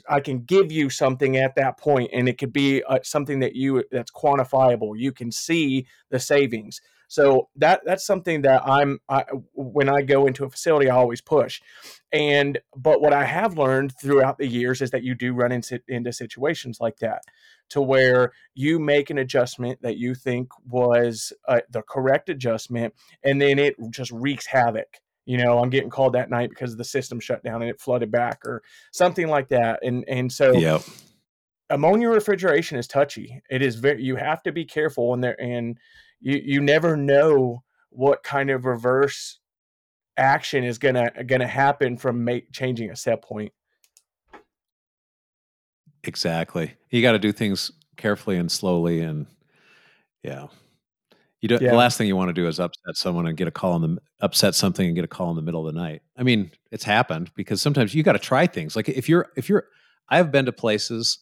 I 0.10 0.20
can 0.20 0.44
give 0.44 0.72
you 0.72 0.90
something 0.90 1.38
at 1.38 1.56
that 1.56 1.78
point, 1.78 2.12
and 2.14 2.28
it 2.28 2.38
could 2.38 2.54
be 2.54 2.84
uh, 2.84 3.00
something 3.04 3.40
that 3.40 3.56
you 3.56 3.84
that's 3.92 4.12
quantifiable. 4.12 4.98
You 4.98 5.12
can 5.12 5.32
see 5.32 5.88
the 6.10 6.20
savings. 6.20 6.82
So 7.10 7.48
that 7.56 7.82
that's 7.86 8.06
something 8.06 8.42
that 8.42 8.68
I'm 8.68 9.00
I, 9.08 9.24
when 9.54 9.88
I 9.88 10.02
go 10.02 10.28
into 10.28 10.44
a 10.44 10.50
facility, 10.50 10.90
I 10.90 10.96
always 10.96 11.22
push. 11.22 11.62
And 12.12 12.60
but 12.76 13.02
what 13.02 13.14
I 13.14 13.24
have 13.24 13.58
learned 13.58 13.94
throughout 14.02 14.38
the 14.38 14.48
years 14.48 14.82
is 14.82 14.92
that 14.92 15.04
you 15.04 15.16
do 15.16 15.34
run 15.34 15.52
into 15.52 15.82
into 15.88 16.12
situations 16.12 16.80
like 16.82 16.98
that, 16.98 17.22
to 17.70 17.82
where 17.82 18.34
you 18.56 18.78
make 18.78 19.10
an 19.10 19.18
adjustment 19.18 19.82
that 19.84 19.98
you 19.98 20.16
think 20.16 20.50
was 20.66 21.32
uh, 21.48 21.62
the 21.70 21.82
correct 21.82 22.28
adjustment, 22.28 22.94
and 23.24 23.42
then 23.42 23.58
it 23.58 23.76
just 23.90 24.12
wreaks 24.12 24.48
havoc. 24.48 24.98
You 25.28 25.38
know, 25.38 25.60
I'm 25.60 25.70
getting 25.70 25.90
called 25.90 26.14
that 26.14 26.30
night 26.30 26.50
because 26.50 26.78
the 26.78 26.84
system 26.86 27.20
shut 27.20 27.44
down 27.44 27.62
and 27.62 27.70
it 27.70 27.82
flooded 27.82 28.10
back, 28.12 28.46
or 28.46 28.64
something 28.92 29.28
like 29.28 29.50
that. 29.50 29.80
And 29.84 30.04
and 30.08 30.32
so 30.32 30.54
Yep. 30.54 30.82
ammonia 31.70 32.10
refrigeration 32.10 32.78
is 32.78 32.88
touchy. 32.88 33.42
It 33.50 33.62
is 33.62 33.76
very 33.76 34.02
you 34.02 34.16
have 34.16 34.42
to 34.44 34.52
be 34.52 34.66
careful 34.66 35.14
in 35.14 35.22
there 35.22 35.40
and 35.42 35.78
you 36.22 36.42
you 36.44 36.62
never 36.62 36.96
know 36.96 37.62
what 37.90 38.24
kind 38.24 38.50
of 38.50 38.66
reverse 38.66 39.40
action 40.16 40.64
is 40.64 40.78
gonna 40.78 41.12
gonna 41.26 41.48
happen 41.48 41.98
from 41.98 42.24
make, 42.24 42.52
changing 42.54 42.90
a 42.90 42.96
set 42.96 43.22
point. 43.22 43.52
Exactly. 46.04 46.74
You 46.90 47.02
got 47.02 47.12
to 47.14 47.20
do 47.20 47.32
things 47.34 47.72
carefully 47.98 48.38
and 48.38 48.52
slowly, 48.52 49.02
and 49.02 49.26
yeah, 50.24 50.48
you 51.42 51.48
don't. 51.50 51.62
Yeah. 51.62 51.72
The 51.72 51.76
last 51.78 51.98
thing 51.98 52.08
you 52.08 52.16
want 52.16 52.30
to 52.30 52.34
do 52.34 52.48
is 52.48 52.60
upset 52.60 52.96
someone 52.96 53.28
and 53.28 53.38
get 53.38 53.48
a 53.48 53.52
call 53.52 53.76
in 53.76 53.82
the 53.96 54.02
upset 54.22 54.56
something 54.56 54.86
and 54.88 54.96
get 54.96 55.06
a 55.06 55.08
call 55.08 55.30
in 55.30 55.36
the 55.36 55.42
middle 55.42 55.66
of 55.68 55.74
the 55.74 55.80
night. 55.80 56.02
I 56.18 56.24
mean, 56.24 56.52
it's 56.72 56.84
happened 56.84 57.32
because 57.36 57.62
sometimes 57.62 57.94
you 57.94 58.04
got 58.04 58.14
to 58.14 58.20
try 58.20 58.48
things. 58.48 58.76
Like 58.76 58.90
if 58.90 59.08
you're 59.08 59.28
if 59.36 59.50
you're, 59.50 59.66
I've 60.10 60.32
been 60.32 60.46
to 60.46 60.52
places 60.52 61.20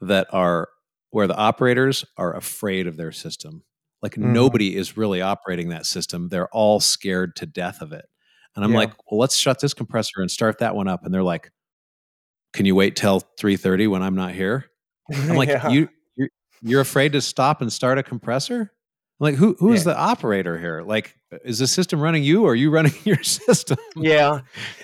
that 0.00 0.26
are 0.32 0.68
where 1.10 1.26
the 1.26 1.36
operators 1.36 2.04
are 2.16 2.34
afraid 2.36 2.86
of 2.86 2.96
their 2.96 3.12
system. 3.12 3.62
Like 4.02 4.14
Mhm. 4.14 4.32
nobody 4.32 4.76
is 4.76 4.96
really 4.96 5.20
operating 5.20 5.68
that 5.68 5.84
system. 5.86 6.28
They're 6.28 6.48
all 6.48 6.80
scared 6.80 7.36
to 7.36 7.46
death 7.46 7.82
of 7.82 7.92
it. 7.92 8.06
And 8.56 8.64
I'm 8.64 8.70
Yeah. 8.72 8.78
like, 8.78 8.92
well, 9.10 9.20
let's 9.20 9.36
shut 9.36 9.60
this 9.60 9.74
compressor 9.74 10.20
and 10.20 10.30
start 10.30 10.58
that 10.58 10.74
one 10.74 10.88
up. 10.88 11.04
And 11.04 11.12
they're 11.14 11.22
like, 11.22 11.50
can 12.52 12.66
you 12.66 12.74
wait 12.74 12.96
till 12.96 13.20
3:30 13.38 13.86
when 13.86 14.02
I'm 14.02 14.14
not 14.16 14.32
here? 14.32 14.66
I'm 15.30 15.36
like, 15.36 15.48
Yeah. 15.50 15.68
you 15.70 15.88
you're, 16.16 16.28
you're 16.62 16.80
afraid 16.80 17.12
to 17.12 17.20
stop 17.20 17.60
and 17.60 17.72
start 17.72 17.98
a 17.98 18.02
compressor? 18.02 18.72
Like, 19.20 19.34
who 19.36 19.54
who 19.60 19.72
is 19.72 19.84
Yeah. 19.86 19.92
the 19.92 19.98
operator 19.98 20.58
here? 20.58 20.82
Like, 20.82 21.14
is 21.44 21.58
the 21.60 21.66
system 21.68 22.00
running 22.00 22.24
you 22.24 22.44
or 22.44 22.52
are 22.52 22.54
you 22.56 22.70
running 22.70 22.94
your 23.04 23.22
system? 23.22 23.78
yeah 23.96 24.40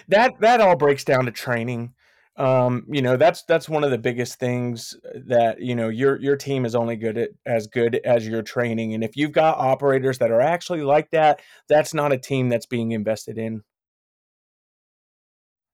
that 0.09 0.33
that 0.41 0.61
all 0.61 0.77
breaks 0.77 1.03
down 1.05 1.25
to 1.25 1.33
training 1.33 1.93
um 2.37 2.85
you 2.91 3.01
know 3.01 3.17
that's 3.17 3.43
that's 3.45 3.67
one 3.69 3.83
of 3.83 3.91
the 3.91 3.97
biggest 3.99 4.39
things 4.39 4.95
that 5.15 5.61
you 5.63 5.75
know 5.75 5.89
your 5.89 6.21
your 6.21 6.37
team 6.37 6.67
is 6.67 6.75
only 6.75 6.95
good 6.95 7.17
at 7.17 7.31
as 7.47 7.67
good 7.67 7.95
as 8.05 8.29
your 8.29 8.43
training 8.43 8.93
and 8.93 9.03
if 9.03 9.17
you've 9.17 9.33
got 9.33 9.57
operators 9.57 10.19
that 10.19 10.31
are 10.31 10.43
actually 10.43 10.83
like 10.83 11.11
that 11.13 11.41
that's 11.67 11.95
not 11.95 12.13
a 12.13 12.19
team 12.19 12.51
that's 12.51 12.67
being 12.67 12.93
invested 12.93 13.39
in 13.39 13.63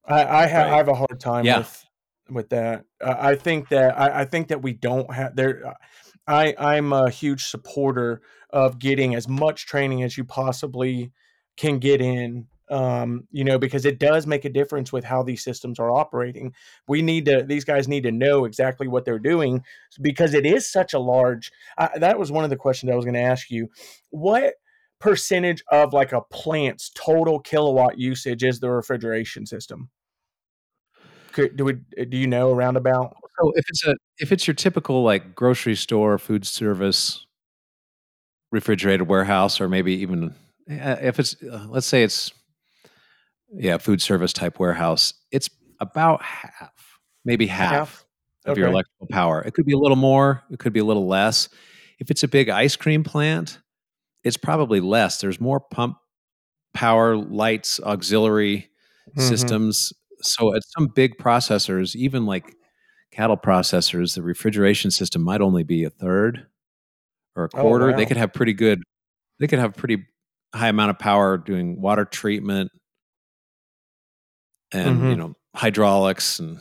i 0.06 0.20
i, 0.22 0.46
ha- 0.46 0.58
Right. 0.58 0.72
I 0.72 0.76
have 0.76 0.88
a 0.88 0.94
hard 0.94 1.18
time 1.20 1.44
Yeah. 1.44 1.58
with 1.58 1.86
with 2.30 2.48
that 2.50 2.84
I 3.04 3.30
i 3.30 3.34
think 3.34 3.68
that 3.70 3.98
I, 3.98 4.20
I 4.20 4.24
think 4.24 4.48
that 4.48 4.62
we 4.62 4.72
don't 4.72 5.12
have 5.12 5.34
there 5.34 5.74
i 6.26 6.54
i'm 6.58 6.92
a 6.92 7.10
huge 7.10 7.44
supporter 7.44 8.22
of 8.50 8.78
getting 8.78 9.14
as 9.14 9.28
much 9.28 9.66
training 9.66 10.02
as 10.02 10.16
you 10.16 10.24
possibly 10.24 11.12
can 11.56 11.78
get 11.78 12.00
in 12.00 12.46
um, 12.72 13.28
you 13.30 13.44
know 13.44 13.58
because 13.58 13.84
it 13.84 13.98
does 13.98 14.26
make 14.26 14.46
a 14.46 14.50
difference 14.50 14.92
with 14.92 15.04
how 15.04 15.22
these 15.22 15.44
systems 15.44 15.78
are 15.78 15.90
operating. 15.90 16.54
We 16.88 17.02
need 17.02 17.26
to 17.26 17.44
these 17.46 17.64
guys 17.64 17.86
need 17.86 18.04
to 18.04 18.12
know 18.12 18.46
exactly 18.46 18.88
what 18.88 19.04
they're 19.04 19.18
doing 19.18 19.62
because 20.00 20.32
it 20.32 20.46
is 20.46 20.70
such 20.70 20.94
a 20.94 20.98
large 20.98 21.52
that 21.96 22.18
was 22.18 22.32
one 22.32 22.44
of 22.44 22.50
the 22.50 22.56
questions 22.56 22.90
i 22.90 22.96
was 22.96 23.04
going 23.04 23.14
to 23.14 23.20
ask 23.20 23.50
you. 23.50 23.68
What 24.10 24.54
percentage 25.00 25.62
of 25.70 25.92
like 25.92 26.12
a 26.12 26.22
plant's 26.22 26.90
total 26.94 27.40
kilowatt 27.40 27.98
usage 27.98 28.42
is 28.42 28.60
the 28.60 28.70
refrigeration 28.70 29.44
system? 29.44 29.90
Could, 31.32 31.56
do 31.56 31.64
we 31.64 31.74
do 32.06 32.16
you 32.16 32.26
know 32.26 32.52
around 32.52 32.76
about 32.76 33.16
So 33.40 33.52
if 33.56 33.64
it's 33.68 33.86
a 33.86 33.94
if 34.18 34.32
it's 34.32 34.46
your 34.46 34.54
typical 34.54 35.02
like 35.02 35.34
grocery 35.34 35.74
store, 35.74 36.18
food 36.18 36.46
service, 36.46 37.26
refrigerated 38.50 39.08
warehouse, 39.08 39.60
or 39.60 39.68
maybe 39.68 39.94
even 39.94 40.34
uh, 40.70 40.96
if 41.00 41.18
it's 41.18 41.36
uh, 41.42 41.66
let's 41.68 41.86
say 41.86 42.02
it's 42.02 42.32
yeah 43.54 43.78
food 43.78 44.00
service 44.02 44.32
type 44.32 44.58
warehouse, 44.58 45.14
it's 45.30 45.48
about 45.80 46.22
half, 46.22 46.98
maybe 47.24 47.46
half, 47.46 48.04
of 48.44 48.56
your 48.58 48.68
electrical 48.68 49.06
power. 49.10 49.40
It 49.42 49.54
could 49.54 49.66
be 49.66 49.72
a 49.72 49.78
little 49.78 49.96
more, 49.96 50.42
it 50.50 50.58
could 50.58 50.72
be 50.72 50.80
a 50.80 50.84
little 50.84 51.06
less. 51.06 51.48
If 51.98 52.10
it's 52.10 52.22
a 52.22 52.28
big 52.28 52.48
ice 52.48 52.76
cream 52.76 53.04
plant, 53.04 53.58
it's 54.24 54.36
probably 54.36 54.80
less. 54.80 55.20
There's 55.20 55.40
more 55.40 55.60
pump 55.60 55.96
power, 56.74 57.16
lights, 57.16 57.80
auxiliary 57.80 58.68
Mhm. 59.16 59.20
systems. 59.20 59.92
So 60.22 60.54
at 60.54 60.62
some 60.76 60.88
big 60.88 61.18
processors, 61.18 61.94
even 61.96 62.26
like 62.26 62.54
cattle 63.12 63.36
processors, 63.36 64.14
the 64.14 64.22
refrigeration 64.22 64.90
system 64.90 65.22
might 65.22 65.40
only 65.40 65.62
be 65.62 65.84
a 65.84 65.90
third 65.90 66.46
or 67.36 67.44
a 67.44 67.48
Oh, 67.54 67.60
quarter. 67.60 67.92
They 67.92 68.06
could 68.06 68.16
have 68.16 68.32
pretty 68.32 68.54
good, 68.54 68.82
they 69.40 69.46
could 69.48 69.58
have 69.60 69.74
pretty 69.76 70.06
high 70.54 70.68
amount 70.68 70.90
of 70.90 70.98
power 70.98 71.38
doing 71.38 71.80
water 71.80 72.04
treatment 72.04 72.70
and 74.72 75.08
you 75.08 75.16
Mhm. 75.16 75.18
know 75.18 75.34
hydraulics 75.54 76.38
and 76.38 76.58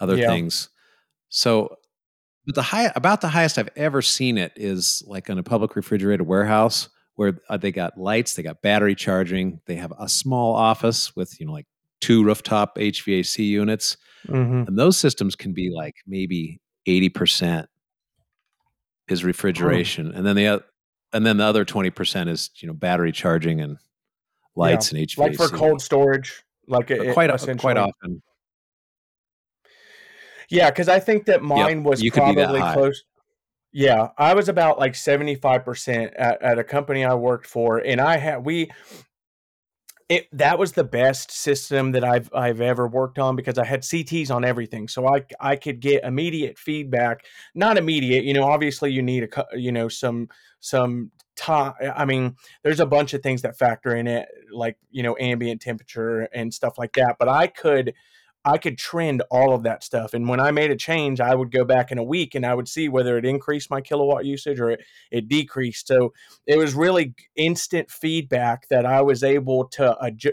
other 0.00 0.16
Yeah. 0.16 0.26
things. 0.26 0.68
So 1.30 1.76
but 2.46 2.54
the 2.56 2.62
high 2.62 2.92
about 2.96 3.20
the 3.22 3.28
highest 3.28 3.58
I've 3.58 3.70
ever 3.76 4.02
seen 4.02 4.38
it 4.38 4.52
is 4.56 5.02
like 5.06 5.28
in 5.30 5.38
a 5.38 5.42
public 5.42 5.76
refrigerated 5.76 6.26
warehouse 6.26 6.88
where 7.16 7.40
uh, 7.50 7.56
they 7.58 7.72
got 7.72 7.98
lights, 7.98 8.34
they 8.34 8.42
got 8.42 8.62
battery 8.62 8.94
charging, 8.94 9.60
they 9.66 9.76
have 9.76 9.92
a 9.98 10.08
small 10.08 10.54
office 10.54 11.14
with 11.16 11.38
you 11.40 11.46
know 11.46 11.52
like 11.52 11.66
two 12.00 12.24
rooftop 12.24 12.76
HVAC 12.76 13.46
units, 13.46 13.96
Mhm. 14.26 14.68
and 14.68 14.78
those 14.78 14.96
systems 14.96 15.36
can 15.36 15.52
be 15.52 15.70
like 15.70 15.94
maybe 16.06 16.60
eighty 16.86 17.08
percent 17.08 17.68
is 19.08 19.24
refrigeration, 19.24 20.12
and 20.14 20.24
then 20.26 20.36
the 20.36 20.62
and 21.12 21.26
then 21.26 21.36
the 21.38 21.44
other 21.44 21.64
twenty 21.64 21.90
percent 21.90 22.28
is 22.30 22.50
you 22.56 22.68
know 22.68 22.74
battery 22.74 23.12
charging 23.12 23.60
and 23.60 23.76
lights 24.56 24.92
and 24.92 25.00
HVAC. 25.00 25.18
like 25.18 25.34
for 25.36 25.48
cold 25.48 25.80
storage 25.82 26.42
like 26.68 26.90
it, 26.90 27.12
quite 27.14 27.30
essentially. 27.30 27.58
quite 27.58 27.76
often. 27.76 28.22
Yeah, 30.48 30.70
because 30.70 30.88
I 30.88 30.98
think 30.98 31.26
that 31.26 31.42
mine 31.42 31.84
was 31.84 32.02
you 32.02 32.10
could 32.10 32.24
be 32.26 32.34
that 32.36 32.48
probably 32.50 32.72
close. 32.72 33.04
Yeah, 33.72 34.08
I 34.18 34.34
was 34.34 34.48
about 34.48 34.78
like 34.80 34.94
seventy 34.96 35.36
five 35.36 35.64
percent 35.64 36.12
at 36.14 36.42
at 36.42 36.58
a 36.58 36.64
company 36.64 37.04
I 37.04 37.14
worked 37.14 37.46
for, 37.46 37.78
and 37.78 38.00
I 38.00 38.16
had 38.16 38.44
we. 38.44 38.70
It 40.10 40.26
that 40.32 40.58
was 40.58 40.72
the 40.72 40.82
best 40.82 41.30
system 41.30 41.92
that 41.92 42.02
I've 42.02 42.28
I've 42.34 42.60
ever 42.60 42.88
worked 42.88 43.20
on 43.20 43.36
because 43.36 43.58
I 43.58 43.64
had 43.64 43.82
CTs 43.82 44.28
on 44.28 44.44
everything, 44.44 44.88
so 44.88 45.06
I 45.06 45.24
I 45.38 45.54
could 45.54 45.78
get 45.78 46.02
immediate 46.02 46.58
feedback. 46.58 47.24
Not 47.54 47.78
immediate, 47.78 48.24
you 48.24 48.34
know. 48.34 48.42
Obviously, 48.42 48.90
you 48.90 49.02
need 49.02 49.22
a 49.32 49.46
you 49.56 49.70
know 49.70 49.88
some 49.88 50.28
some 50.58 51.12
time. 51.36 51.74
I 51.94 52.04
mean, 52.06 52.34
there's 52.64 52.80
a 52.80 52.86
bunch 52.86 53.14
of 53.14 53.22
things 53.22 53.42
that 53.42 53.56
factor 53.56 53.94
in 53.94 54.08
it, 54.08 54.26
like 54.52 54.76
you 54.90 55.04
know 55.04 55.16
ambient 55.20 55.60
temperature 55.60 56.22
and 56.34 56.52
stuff 56.52 56.76
like 56.76 56.94
that. 56.94 57.14
But 57.20 57.28
I 57.28 57.46
could 57.46 57.94
I 58.44 58.56
could 58.58 58.78
trend 58.78 59.22
all 59.30 59.54
of 59.54 59.64
that 59.64 59.84
stuff. 59.84 60.14
And 60.14 60.28
when 60.28 60.40
I 60.40 60.50
made 60.50 60.70
a 60.70 60.76
change, 60.76 61.20
I 61.20 61.34
would 61.34 61.50
go 61.50 61.64
back 61.64 61.92
in 61.92 61.98
a 61.98 62.02
week 62.02 62.34
and 62.34 62.46
I 62.46 62.54
would 62.54 62.68
see 62.68 62.88
whether 62.88 63.18
it 63.18 63.26
increased 63.26 63.70
my 63.70 63.80
kilowatt 63.80 64.24
usage 64.24 64.58
or 64.58 64.70
it, 64.70 64.80
it 65.10 65.28
decreased. 65.28 65.86
So 65.86 66.14
it 66.46 66.56
was 66.56 66.74
really 66.74 67.14
instant 67.36 67.90
feedback 67.90 68.68
that 68.68 68.86
I 68.86 69.02
was 69.02 69.22
able 69.22 69.66
to 69.68 69.96
adju- 70.02 70.32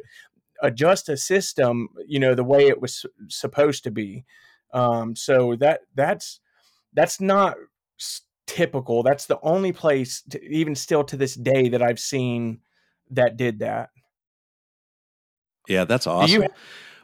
adjust 0.61 1.09
a 1.09 1.17
system, 1.17 1.89
you 2.07 2.19
know, 2.19 2.33
the 2.33 2.45
way 2.45 2.67
it 2.67 2.81
was 2.81 3.05
supposed 3.27 3.83
to 3.83 3.91
be. 3.91 4.25
Um, 4.73 5.15
so 5.15 5.55
that 5.57 5.81
that's 5.95 6.39
that's 6.93 7.19
not 7.19 7.57
s- 7.99 8.21
typical. 8.45 9.03
That's 9.03 9.25
the 9.25 9.39
only 9.41 9.71
place, 9.73 10.23
to, 10.29 10.43
even 10.43 10.75
still 10.75 11.03
to 11.05 11.17
this 11.17 11.35
day, 11.35 11.69
that 11.69 11.81
I've 11.81 11.99
seen 11.99 12.59
that 13.11 13.37
did 13.37 13.59
that. 13.59 13.89
Yeah, 15.67 15.83
that's 15.83 16.05
Do 16.05 16.11
awesome. 16.11 16.43
you? 16.43 16.47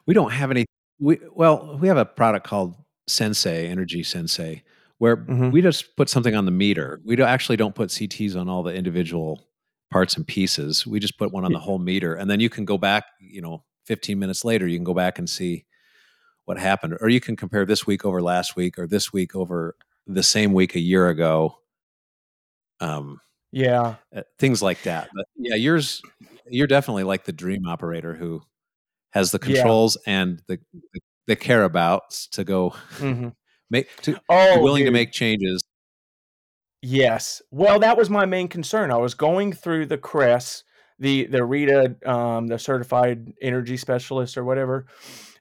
we 0.06 0.14
don't 0.14 0.32
have 0.32 0.52
any. 0.52 0.66
We 1.04 1.20
well, 1.36 1.78
we 1.80 1.88
have 1.90 1.98
a 1.98 2.06
product 2.06 2.48
called 2.48 2.76
Sensei 3.08 3.68
Energy 3.68 4.04
Sensei, 4.04 4.64
where 5.00 5.18
Mhm. 5.18 5.52
we 5.52 5.62
just 5.62 5.98
put 5.98 6.08
something 6.08 6.34
on 6.34 6.46
the 6.46 6.52
meter. 6.52 7.02
We 7.04 7.18
don't 7.18 7.28
actually 7.28 7.58
don't 7.58 7.76
put 7.76 7.90
CTs 7.92 8.36
on 8.40 8.48
all 8.48 8.64
the 8.64 8.74
individual 8.74 9.46
parts 9.92 10.16
and 10.16 10.26
pieces. 10.26 10.88
We 10.88 11.00
just 11.02 11.18
put 11.18 11.34
one 11.34 11.44
on 11.44 11.52
the 11.52 11.60
whole 11.60 11.78
meter, 11.80 12.16
and 12.16 12.32
then 12.32 12.40
you 12.40 12.50
can 12.50 12.64
go 12.64 12.78
back. 12.78 13.04
You 13.20 13.42
know, 13.42 13.64
15 13.86 14.18
minutes 14.18 14.46
later, 14.46 14.66
you 14.66 14.78
can 14.78 14.86
go 14.86 14.94
back 14.94 15.20
and 15.20 15.30
see 15.30 15.66
what 16.46 16.58
happened, 16.58 16.98
or 17.02 17.10
you 17.10 17.20
can 17.20 17.36
compare 17.36 17.66
this 17.66 17.86
week 17.86 18.06
over 18.06 18.22
last 18.22 18.56
week, 18.56 18.80
or 18.80 18.88
this 18.88 19.12
week 19.12 19.36
over 19.36 19.76
the 20.08 20.24
same 20.24 20.54
week 20.54 20.74
a 20.76 20.80
year 20.80 21.10
ago. 21.10 21.58
Um, 22.80 23.20
Yeah. 23.52 23.96
uh, 24.16 24.24
things 24.40 24.62
like 24.62 24.82
that. 24.84 25.10
But 25.14 25.26
yeah, 25.36 25.56
yours, 25.56 26.02
you're 26.50 26.68
definitely 26.68 27.04
like 27.04 27.26
the 27.26 27.34
dream 27.34 27.66
operator 27.68 28.14
who 28.16 28.42
has 29.14 29.32
the 29.32 29.40
Yeah. 29.40 29.54
controls 29.54 29.98
and 30.06 30.42
the 30.48 30.60
the, 30.94 31.00
the 31.28 31.36
care 31.36 31.64
about 31.64 32.12
to 32.32 32.44
go 32.44 32.74
hmm 32.98 33.30
make 33.70 33.90
to 34.02 34.20
Oh, 34.30 34.62
willing 34.62 34.86
to 34.86 34.92
make 34.92 35.12
changes. 35.12 35.62
Yes. 36.82 37.42
Well, 37.50 37.80
that 37.80 37.98
was 37.98 38.10
my 38.10 38.26
main 38.26 38.50
concern. 38.50 38.92
I 38.92 38.98
was 38.98 39.14
going 39.14 39.54
through 39.54 39.86
the 39.86 39.98
CRES, 39.98 40.64
the 41.00 41.26
the 41.28 41.40
RETA, 41.46 42.06
um, 42.06 42.48
the 42.48 42.60
certified 42.60 43.34
energy 43.42 43.78
specialist 43.78 44.38
or 44.38 44.44
whatever, 44.44 44.86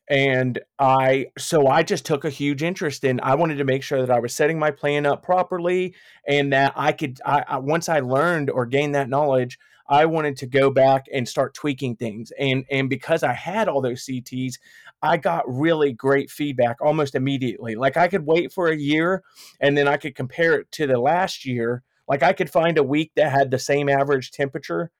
and 0.08 0.60
I 0.78 1.26
so 1.36 1.66
I 1.66 1.82
just 1.82 2.06
took 2.06 2.24
a 2.24 2.30
huge 2.30 2.62
interest 2.62 3.02
in. 3.02 3.18
I 3.20 3.34
wanted 3.34 3.56
to 3.56 3.64
make 3.64 3.82
sure 3.82 4.00
that 4.00 4.10
I 4.10 4.20
was 4.20 4.32
setting 4.34 4.58
my 4.58 4.70
plan 4.70 5.04
up 5.04 5.24
properly, 5.24 5.96
and 6.28 6.52
that 6.52 6.74
I 6.76 6.92
could. 6.92 7.18
I, 7.26 7.44
I 7.48 7.58
once 7.58 7.88
I 7.88 8.00
learned 8.00 8.48
or 8.48 8.64
gained 8.64 8.94
that 8.94 9.08
knowledge, 9.08 9.58
I 9.92 10.06
wanted 10.06 10.38
to 10.38 10.46
go 10.46 10.70
back 10.70 11.04
and 11.12 11.28
start 11.28 11.52
tweaking 11.52 11.96
things. 11.96 12.32
And 12.38 12.64
and 12.70 12.88
because 12.88 13.22
I 13.22 13.34
had 13.34 13.68
all 13.68 13.82
those 13.82 14.06
CTs, 14.06 14.54
I 15.02 15.18
got 15.18 15.44
really 15.46 15.92
great 15.92 16.30
feedback 16.30 16.78
almost 16.80 17.14
immediately. 17.14 17.74
Like 17.74 17.98
I 17.98 18.08
could 18.08 18.24
wait 18.24 18.54
for 18.54 18.68
a 18.68 18.76
year 18.76 19.22
and 19.60 19.76
then 19.76 19.86
I 19.86 19.98
could 19.98 20.14
compare 20.14 20.54
it 20.54 20.72
to 20.72 20.86
the 20.86 20.98
last 20.98 21.44
year. 21.44 21.82
Like 22.08 22.22
I 22.22 22.32
could 22.32 22.48
find 22.48 22.78
a 22.78 22.82
week 22.82 23.12
that 23.16 23.30
had 23.30 23.50
the 23.50 23.58
same 23.58 23.90
average 23.90 24.30
temperature 24.30 24.90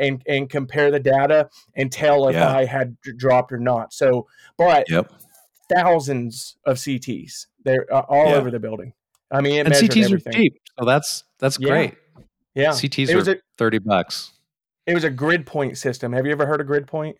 and 0.00 0.20
and 0.26 0.50
compare 0.50 0.90
the 0.90 0.98
data 0.98 1.48
and 1.76 1.92
tell 1.92 2.26
if 2.26 2.34
Yeah. 2.34 2.52
I 2.52 2.64
had 2.64 2.96
dropped 3.00 3.52
or 3.52 3.58
not. 3.58 3.92
So, 3.92 4.26
but 4.58 4.90
Yep. 4.90 5.12
thousands 5.72 6.56
of 6.66 6.78
CTs 6.78 7.46
they're 7.64 7.86
uh, 7.94 8.00
all 8.08 8.30
Yeah. 8.30 8.34
over 8.36 8.50
the 8.50 8.58
building. 8.58 8.94
I 9.30 9.42
mean, 9.42 9.64
And 9.64 9.72
CTs 9.72 10.06
everything. 10.06 10.32
are 10.34 10.36
cheap, 10.36 10.54
so 10.76 10.84
that's 10.84 11.22
that's 11.38 11.56
Yeah. 11.60 11.68
great. 11.68 11.94
Yeah, 12.56 12.70
CTs 12.72 13.10
it 13.10 13.14
was 13.14 13.28
are 13.28 13.34
a 13.34 13.40
thirty 13.56 13.78
bucks. 13.78 14.32
It 14.90 14.94
was 14.94 15.04
a 15.04 15.10
GridPoint 15.10 15.76
system. 15.76 16.12
Have 16.12 16.26
you 16.26 16.32
ever 16.32 16.46
heard 16.46 16.60
of 16.60 16.66
GridPoint? 16.66 17.14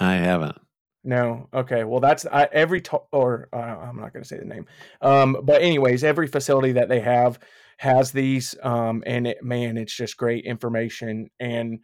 I 0.00 0.14
haven't. 0.14 0.56
No. 1.04 1.46
Okay. 1.52 1.84
Well, 1.84 2.00
that's 2.00 2.24
I, 2.24 2.48
every 2.52 2.80
to- 2.80 3.02
or 3.12 3.48
uh, 3.52 3.56
I'm 3.56 4.00
not 4.00 4.14
going 4.14 4.22
to 4.22 4.28
say 4.28 4.38
the 4.38 4.46
name. 4.46 4.64
Um, 5.02 5.36
but 5.42 5.60
anyways, 5.60 6.02
every 6.02 6.26
facility 6.26 6.72
that 6.72 6.88
they 6.88 7.00
have, 7.00 7.38
has 7.76 8.12
these, 8.12 8.54
um, 8.62 9.02
and 9.06 9.26
it, 9.26 9.42
man, 9.42 9.76
it's 9.76 9.94
just 9.94 10.16
great 10.16 10.46
information. 10.46 11.28
And 11.38 11.80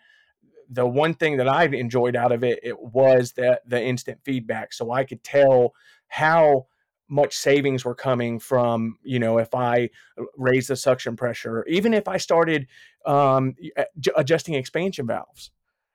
the 0.71 0.87
one 0.87 1.13
thing 1.13 1.37
that 1.37 1.49
I 1.49 1.65
enjoyed 1.65 2.17
out 2.17 2.33
of 2.33 2.43
it, 2.43 2.61
it 2.63 2.81
was 2.81 3.33
that 3.33 3.61
the 3.67 3.83
instant 3.83 4.19
feedback, 4.25 4.73
so 4.73 4.93
I 4.93 5.05
could 5.05 5.23
tell 5.23 5.75
how 6.09 6.69
much 7.09 7.37
savings 7.37 7.85
were 7.85 7.95
coming 7.95 8.39
from 8.39 8.97
you 9.03 9.19
know 9.19 9.39
if 9.39 9.55
i 9.55 9.89
raise 10.37 10.67
the 10.67 10.77
suction 10.77 11.17
pressure 11.17 11.65
even 11.67 11.93
if 11.93 12.09
i 12.09 12.17
started 12.17 12.67
um, 13.05 13.55
adjusting 14.17 14.55
expansion 14.55 15.07
valves 15.07 15.51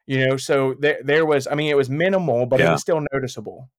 you 0.05 0.25
know 0.25 0.37
so 0.37 0.75
there, 0.79 0.99
there 1.03 1.25
was 1.25 1.47
i 1.47 1.55
mean 1.55 1.69
it 1.69 1.77
was 1.77 1.89
minimal 1.89 2.45
but 2.45 2.59
yeah. 2.59 2.69
it 2.69 2.71
was 2.71 2.81
still 2.81 3.03
noticeable 3.13 3.69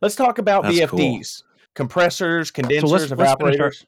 let's 0.00 0.16
talk 0.16 0.38
about 0.38 0.62
That's 0.62 0.78
vfds 0.78 1.42
cool. 1.42 1.48
compressors 1.74 2.50
condensers 2.50 2.90
so 2.90 2.96
let's, 2.96 3.12
evaporators 3.12 3.58
let's 3.58 3.84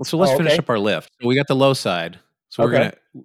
our, 0.00 0.04
so 0.04 0.18
let's 0.18 0.30
oh, 0.32 0.34
okay. 0.34 0.44
finish 0.44 0.58
up 0.58 0.68
our 0.70 0.78
lift 0.78 1.12
we 1.24 1.36
got 1.36 1.46
the 1.46 1.56
low 1.56 1.74
side 1.74 2.18
so 2.48 2.64
we're 2.64 2.74
okay. 2.74 2.92
gonna 3.14 3.24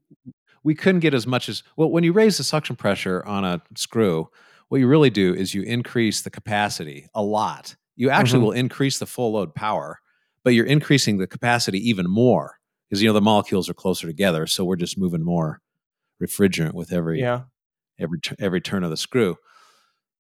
we 0.63 0.75
couldn't 0.75 0.99
get 0.99 1.13
as 1.13 1.25
much 1.25 1.49
as 1.49 1.63
well 1.75 1.89
when 1.89 2.04
you 2.04 2.13
raise 2.13 2.38
the 2.38 2.43
suction 2.43 2.75
pressure 2.75 3.23
on 3.25 3.43
a 3.43 3.62
screw 3.75 4.30
what 4.71 4.79
you 4.79 4.88
really 4.88 5.10
do 5.10 5.34
is 5.34 5.53
you 5.53 5.62
increase 5.63 6.21
the 6.21 6.29
capacity 6.29 7.07
a 7.13 7.21
lot 7.21 7.75
you 7.95 8.10
actually 8.10 8.38
mm-hmm. 8.38 8.45
will 8.45 8.51
increase 8.53 8.99
the 8.99 9.05
full 9.05 9.34
load 9.34 9.53
power 9.53 9.99
but 10.43 10.53
you're 10.53 10.65
increasing 10.65 11.17
the 11.17 11.27
capacity 11.27 11.77
even 11.77 12.10
more 12.10 12.57
because 12.89 13.01
you 13.01 13.10
know 13.10 13.13
the 13.13 13.21
molecules 13.21 13.69
are 13.69 13.73
closer 13.73 14.07
together 14.07 14.47
so 14.47 14.63
we're 14.63 14.75
just 14.75 14.97
moving 14.97 15.23
more 15.23 15.62
refrigerant 16.21 16.73
with 16.73 16.93
every 16.93 17.19
yeah. 17.19 17.41
every 17.99 18.19
every 18.39 18.62
turn 18.62 18.84
of 18.84 18.89
the 18.89 18.97
screw. 18.97 19.38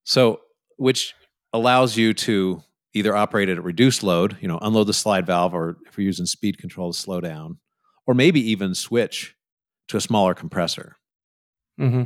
So, 0.03 0.41
which 0.77 1.13
allows 1.53 1.95
you 1.95 2.13
to 2.13 2.63
either 2.93 3.15
operate 3.15 3.49
at 3.49 3.57
a 3.57 3.61
reduced 3.61 4.03
load, 4.03 4.37
you 4.41 4.47
know, 4.47 4.57
unload 4.61 4.87
the 4.87 4.93
slide 4.93 5.25
valve, 5.25 5.53
or 5.53 5.77
if 5.85 5.97
you're 5.97 6.05
using 6.05 6.25
speed 6.25 6.57
control 6.57 6.91
to 6.91 6.97
slow 6.97 7.21
down, 7.21 7.59
or 8.07 8.13
maybe 8.13 8.41
even 8.51 8.73
switch 8.73 9.35
to 9.87 9.97
a 9.97 10.01
smaller 10.01 10.33
compressor. 10.33 10.97
Mm-hmm. 11.79 12.03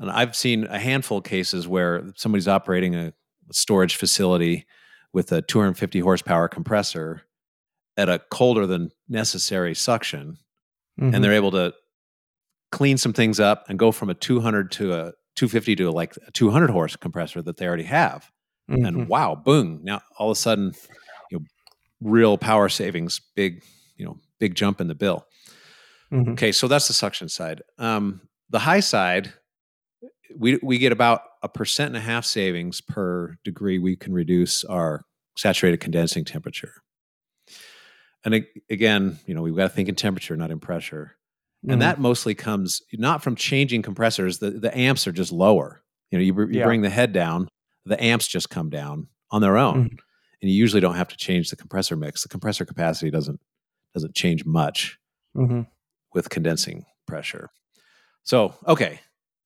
And 0.00 0.10
I've 0.10 0.34
seen 0.34 0.64
a 0.64 0.78
handful 0.78 1.18
of 1.18 1.24
cases 1.24 1.68
where 1.68 2.10
somebody's 2.16 2.48
operating 2.48 2.94
a 2.94 3.12
storage 3.52 3.96
facility 3.96 4.66
with 5.12 5.30
a 5.30 5.42
250 5.42 6.00
horsepower 6.00 6.48
compressor 6.48 7.22
at 7.96 8.08
a 8.08 8.18
colder 8.30 8.66
than 8.66 8.90
necessary 9.08 9.74
suction, 9.74 10.38
mm-hmm. 10.98 11.14
and 11.14 11.22
they're 11.22 11.34
able 11.34 11.50
to 11.50 11.74
clean 12.72 12.96
some 12.96 13.12
things 13.12 13.38
up 13.38 13.64
and 13.68 13.78
go 13.78 13.92
from 13.92 14.08
a 14.08 14.14
200 14.14 14.70
to 14.72 14.92
a 14.94 15.12
250 15.36 15.76
to 15.76 15.90
like 15.90 16.14
a 16.26 16.30
200 16.32 16.70
horse 16.70 16.96
compressor 16.96 17.42
that 17.42 17.58
they 17.58 17.66
already 17.66 17.84
have. 17.84 18.30
Mm-hmm. 18.70 18.84
And 18.84 19.08
wow, 19.08 19.34
boom! 19.34 19.80
Now 19.82 20.00
all 20.18 20.30
of 20.30 20.36
a 20.36 20.40
sudden, 20.40 20.72
you 21.30 21.38
know, 21.38 21.44
real 22.00 22.38
power 22.38 22.68
savings, 22.68 23.20
big, 23.34 23.62
you 23.96 24.06
know, 24.06 24.18
big 24.38 24.54
jump 24.54 24.80
in 24.80 24.88
the 24.88 24.94
bill. 24.94 25.26
Mm-hmm. 26.12 26.32
Okay, 26.32 26.52
so 26.52 26.68
that's 26.68 26.88
the 26.88 26.94
suction 26.94 27.28
side. 27.28 27.62
Um, 27.78 28.22
the 28.48 28.60
high 28.60 28.80
side, 28.80 29.32
we 30.36 30.58
we 30.62 30.78
get 30.78 30.92
about 30.92 31.22
a 31.42 31.48
percent 31.48 31.88
and 31.88 31.96
a 31.96 32.00
half 32.00 32.24
savings 32.24 32.80
per 32.80 33.36
degree 33.44 33.78
we 33.78 33.96
can 33.96 34.12
reduce 34.12 34.64
our 34.64 35.04
saturated 35.36 35.78
condensing 35.78 36.24
temperature. 36.24 36.74
And 38.24 38.44
again, 38.68 39.18
you 39.26 39.34
know, 39.34 39.42
we've 39.42 39.56
got 39.56 39.62
to 39.62 39.68
think 39.70 39.88
in 39.88 39.94
temperature, 39.94 40.36
not 40.36 40.50
in 40.50 40.60
pressure 40.60 41.16
and 41.62 41.72
mm-hmm. 41.72 41.80
that 41.80 42.00
mostly 42.00 42.34
comes 42.34 42.82
not 42.92 43.22
from 43.22 43.36
changing 43.36 43.82
compressors 43.82 44.38
the, 44.38 44.50
the 44.50 44.76
amps 44.76 45.06
are 45.06 45.12
just 45.12 45.32
lower 45.32 45.82
you 46.10 46.18
know 46.18 46.24
you, 46.24 46.34
you 46.52 46.60
yeah. 46.60 46.64
bring 46.64 46.82
the 46.82 46.90
head 46.90 47.12
down 47.12 47.48
the 47.84 48.02
amps 48.02 48.26
just 48.26 48.50
come 48.50 48.70
down 48.70 49.08
on 49.30 49.40
their 49.40 49.56
own 49.56 49.84
mm-hmm. 49.84 49.96
and 50.42 50.50
you 50.50 50.56
usually 50.56 50.80
don't 50.80 50.96
have 50.96 51.08
to 51.08 51.16
change 51.16 51.50
the 51.50 51.56
compressor 51.56 51.96
mix 51.96 52.22
the 52.22 52.28
compressor 52.28 52.64
capacity 52.64 53.10
doesn't 53.10 53.40
doesn't 53.94 54.14
change 54.14 54.44
much 54.44 54.98
mm-hmm. 55.36 55.62
with 56.14 56.30
condensing 56.30 56.84
pressure 57.06 57.50
so 58.22 58.54
okay 58.66 59.00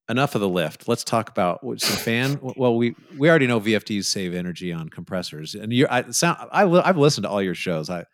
enough 0.09 0.35
of 0.35 0.40
the 0.40 0.49
lift 0.49 0.87
let's 0.87 1.03
talk 1.03 1.31
about 1.31 1.61
some 1.81 1.97
fan 1.97 2.38
well 2.57 2.77
we 2.77 2.95
we 3.17 3.29
already 3.29 3.47
know 3.47 3.59
vfds 3.59 4.05
save 4.05 4.35
energy 4.35 4.71
on 4.71 4.88
compressors 4.88 5.55
and 5.55 5.73
you 5.73 5.87
i 5.88 6.03
sound 6.11 6.37
I, 6.53 6.64
i've 6.67 6.99
listened 6.99 7.25
to 7.25 7.31
all 7.31 7.43
your 7.43 7.55
shows 7.55 7.88
i, 7.88 8.05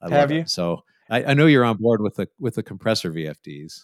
I 0.00 0.10
have 0.10 0.30
you 0.30 0.40
it. 0.40 0.50
so 0.50 0.84
I, 1.10 1.24
I 1.24 1.34
know 1.34 1.46
you're 1.46 1.64
on 1.64 1.76
board 1.76 2.00
with 2.00 2.16
the 2.16 2.28
with 2.38 2.54
the 2.54 2.62
compressor 2.62 3.12
VFDs. 3.12 3.82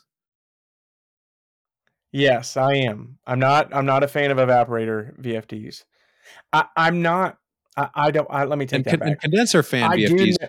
Yes, 2.12 2.56
I 2.56 2.74
am. 2.74 3.18
I'm 3.26 3.38
not. 3.38 3.74
I'm 3.74 3.86
not 3.86 4.02
a 4.02 4.08
fan 4.08 4.30
of 4.30 4.38
evaporator 4.38 5.18
VFDs. 5.20 5.84
I, 6.52 6.66
am 6.76 7.02
not. 7.02 7.38
I, 7.76 7.88
I, 7.94 8.10
don't. 8.10 8.26
I, 8.30 8.44
let 8.44 8.58
me 8.58 8.66
take 8.66 8.78
and 8.78 8.84
that 8.86 8.90
con- 8.90 9.08
back. 9.10 9.20
condenser 9.20 9.62
fan 9.62 9.92
I 9.92 9.96
VFDs. 9.96 10.36
Do, 10.38 10.46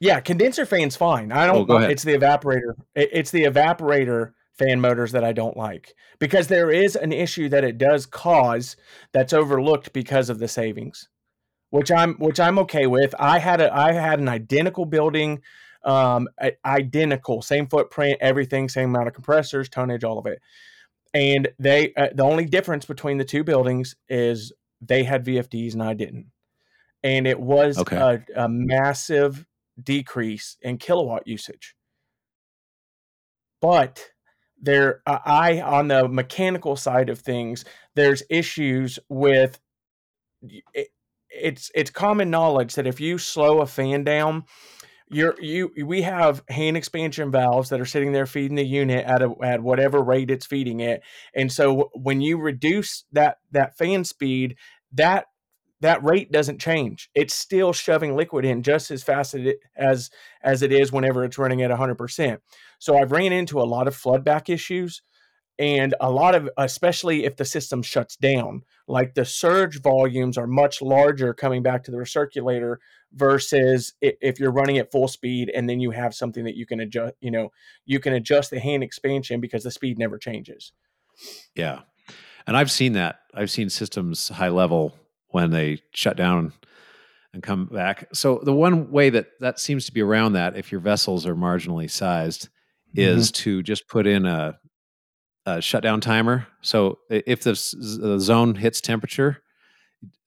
yeah, 0.00 0.20
condenser 0.20 0.66
fan's 0.66 0.96
fine. 0.96 1.30
I 1.30 1.46
don't. 1.46 1.70
Oh, 1.70 1.78
it's 1.78 2.02
the 2.02 2.16
evaporator. 2.16 2.74
It, 2.94 3.10
it's 3.12 3.30
the 3.30 3.44
evaporator 3.44 4.32
fan 4.54 4.80
motors 4.80 5.12
that 5.12 5.24
I 5.24 5.32
don't 5.32 5.56
like 5.56 5.94
because 6.18 6.48
there 6.48 6.70
is 6.70 6.96
an 6.96 7.12
issue 7.12 7.48
that 7.48 7.64
it 7.64 7.78
does 7.78 8.04
cause 8.04 8.76
that's 9.12 9.32
overlooked 9.32 9.92
because 9.92 10.28
of 10.28 10.38
the 10.38 10.48
savings 10.48 11.08
which 11.70 11.90
I'm 11.90 12.14
which 12.14 12.38
I'm 12.38 12.58
okay 12.60 12.86
with. 12.86 13.14
I 13.18 13.38
had 13.38 13.60
a 13.60 13.74
I 13.74 13.92
had 13.92 14.18
an 14.18 14.28
identical 14.28 14.84
building, 14.84 15.40
um, 15.84 16.28
identical, 16.64 17.42
same 17.42 17.66
footprint, 17.68 18.18
everything, 18.20 18.68
same 18.68 18.90
amount 18.90 19.08
of 19.08 19.14
compressors, 19.14 19.68
tonnage, 19.68 20.04
all 20.04 20.18
of 20.18 20.26
it. 20.26 20.40
And 21.14 21.48
they 21.58 21.94
uh, 21.94 22.08
the 22.14 22.24
only 22.24 22.44
difference 22.44 22.84
between 22.84 23.18
the 23.18 23.24
two 23.24 23.42
buildings 23.42 23.96
is 24.08 24.52
they 24.80 25.04
had 25.04 25.24
VFDs 25.24 25.72
and 25.72 25.82
I 25.82 25.94
didn't, 25.94 26.26
and 27.02 27.26
it 27.26 27.38
was 27.38 27.78
okay. 27.78 27.96
a, 27.96 28.44
a 28.44 28.48
massive 28.48 29.46
decrease 29.84 30.56
in 30.62 30.78
kilowatt 30.78 31.26
usage. 31.26 31.74
But 33.60 34.10
there, 34.60 35.02
uh, 35.06 35.18
I 35.24 35.60
on 35.60 35.88
the 35.88 36.08
mechanical 36.08 36.76
side 36.76 37.08
of 37.08 37.18
things, 37.18 37.64
there's 37.94 38.22
issues 38.30 38.98
with. 39.08 39.58
It, 40.74 40.88
it's 41.30 41.70
it's 41.74 41.90
common 41.90 42.30
knowledge 42.30 42.74
that 42.74 42.86
if 42.86 43.00
you 43.00 43.16
slow 43.16 43.60
a 43.60 43.66
fan 43.66 44.04
down, 44.04 44.44
you're 45.08 45.40
you 45.40 45.70
we 45.84 46.02
have 46.02 46.42
hand 46.48 46.76
expansion 46.76 47.30
valves 47.30 47.68
that 47.68 47.80
are 47.80 47.86
sitting 47.86 48.12
there 48.12 48.26
feeding 48.26 48.56
the 48.56 48.64
unit 48.64 49.04
at 49.04 49.22
a, 49.22 49.32
at 49.42 49.62
whatever 49.62 50.02
rate 50.02 50.30
it's 50.30 50.46
feeding 50.46 50.80
it, 50.80 51.02
and 51.34 51.52
so 51.52 51.90
when 51.94 52.20
you 52.20 52.38
reduce 52.38 53.04
that 53.12 53.38
that 53.52 53.76
fan 53.76 54.04
speed, 54.04 54.56
that 54.92 55.26
that 55.80 56.02
rate 56.04 56.30
doesn't 56.30 56.60
change. 56.60 57.08
It's 57.14 57.34
still 57.34 57.72
shoving 57.72 58.14
liquid 58.14 58.44
in 58.44 58.62
just 58.62 58.90
as 58.90 59.02
fast 59.02 59.34
as 59.34 59.46
it, 59.46 59.60
as, 59.76 60.10
as 60.42 60.62
it 60.62 60.72
is 60.72 60.92
whenever 60.92 61.24
it's 61.24 61.38
running 61.38 61.62
at 61.62 61.70
100%. 61.70 62.38
So 62.78 62.98
I've 62.98 63.12
ran 63.12 63.32
into 63.32 63.60
a 63.60 63.64
lot 63.64 63.88
of 63.88 63.96
floodback 63.96 64.48
issues 64.48 65.02
and 65.60 65.94
a 66.00 66.10
lot 66.10 66.34
of 66.34 66.48
especially 66.56 67.24
if 67.24 67.36
the 67.36 67.44
system 67.44 67.82
shuts 67.82 68.16
down 68.16 68.62
like 68.88 69.14
the 69.14 69.24
surge 69.24 69.80
volumes 69.82 70.38
are 70.38 70.46
much 70.46 70.80
larger 70.80 71.34
coming 71.34 71.62
back 71.62 71.84
to 71.84 71.90
the 71.90 71.98
recirculator 71.98 72.76
versus 73.12 73.92
if 74.00 74.40
you're 74.40 74.50
running 74.50 74.78
at 74.78 74.90
full 74.90 75.06
speed 75.06 75.52
and 75.54 75.68
then 75.68 75.78
you 75.78 75.90
have 75.90 76.14
something 76.14 76.44
that 76.44 76.56
you 76.56 76.64
can 76.66 76.80
adjust 76.80 77.14
you 77.20 77.30
know 77.30 77.50
you 77.84 78.00
can 78.00 78.14
adjust 78.14 78.50
the 78.50 78.58
hand 78.58 78.82
expansion 78.82 79.38
because 79.38 79.62
the 79.62 79.70
speed 79.70 79.98
never 79.98 80.16
changes 80.16 80.72
yeah 81.54 81.80
and 82.46 82.56
i've 82.56 82.70
seen 82.70 82.94
that 82.94 83.20
i've 83.34 83.50
seen 83.50 83.68
systems 83.68 84.30
high 84.30 84.48
level 84.48 84.94
when 85.30 85.50
they 85.50 85.80
shut 85.92 86.16
down 86.16 86.52
and 87.32 87.42
come 87.42 87.66
back 87.66 88.08
so 88.12 88.40
the 88.42 88.52
one 88.52 88.90
way 88.90 89.08
that 89.10 89.26
that 89.40 89.60
seems 89.60 89.86
to 89.86 89.92
be 89.92 90.00
around 90.00 90.32
that 90.32 90.56
if 90.56 90.72
your 90.72 90.80
vessels 90.80 91.26
are 91.26 91.36
marginally 91.36 91.90
sized 91.90 92.48
is 92.94 93.30
mm-hmm. 93.30 93.42
to 93.42 93.62
just 93.62 93.88
put 93.88 94.06
in 94.06 94.26
a 94.26 94.58
a 95.46 95.60
shutdown 95.60 96.00
timer. 96.00 96.46
So 96.60 96.98
if 97.08 97.42
the, 97.42 97.52
the 98.00 98.18
zone 98.18 98.54
hits 98.54 98.80
temperature, 98.80 99.42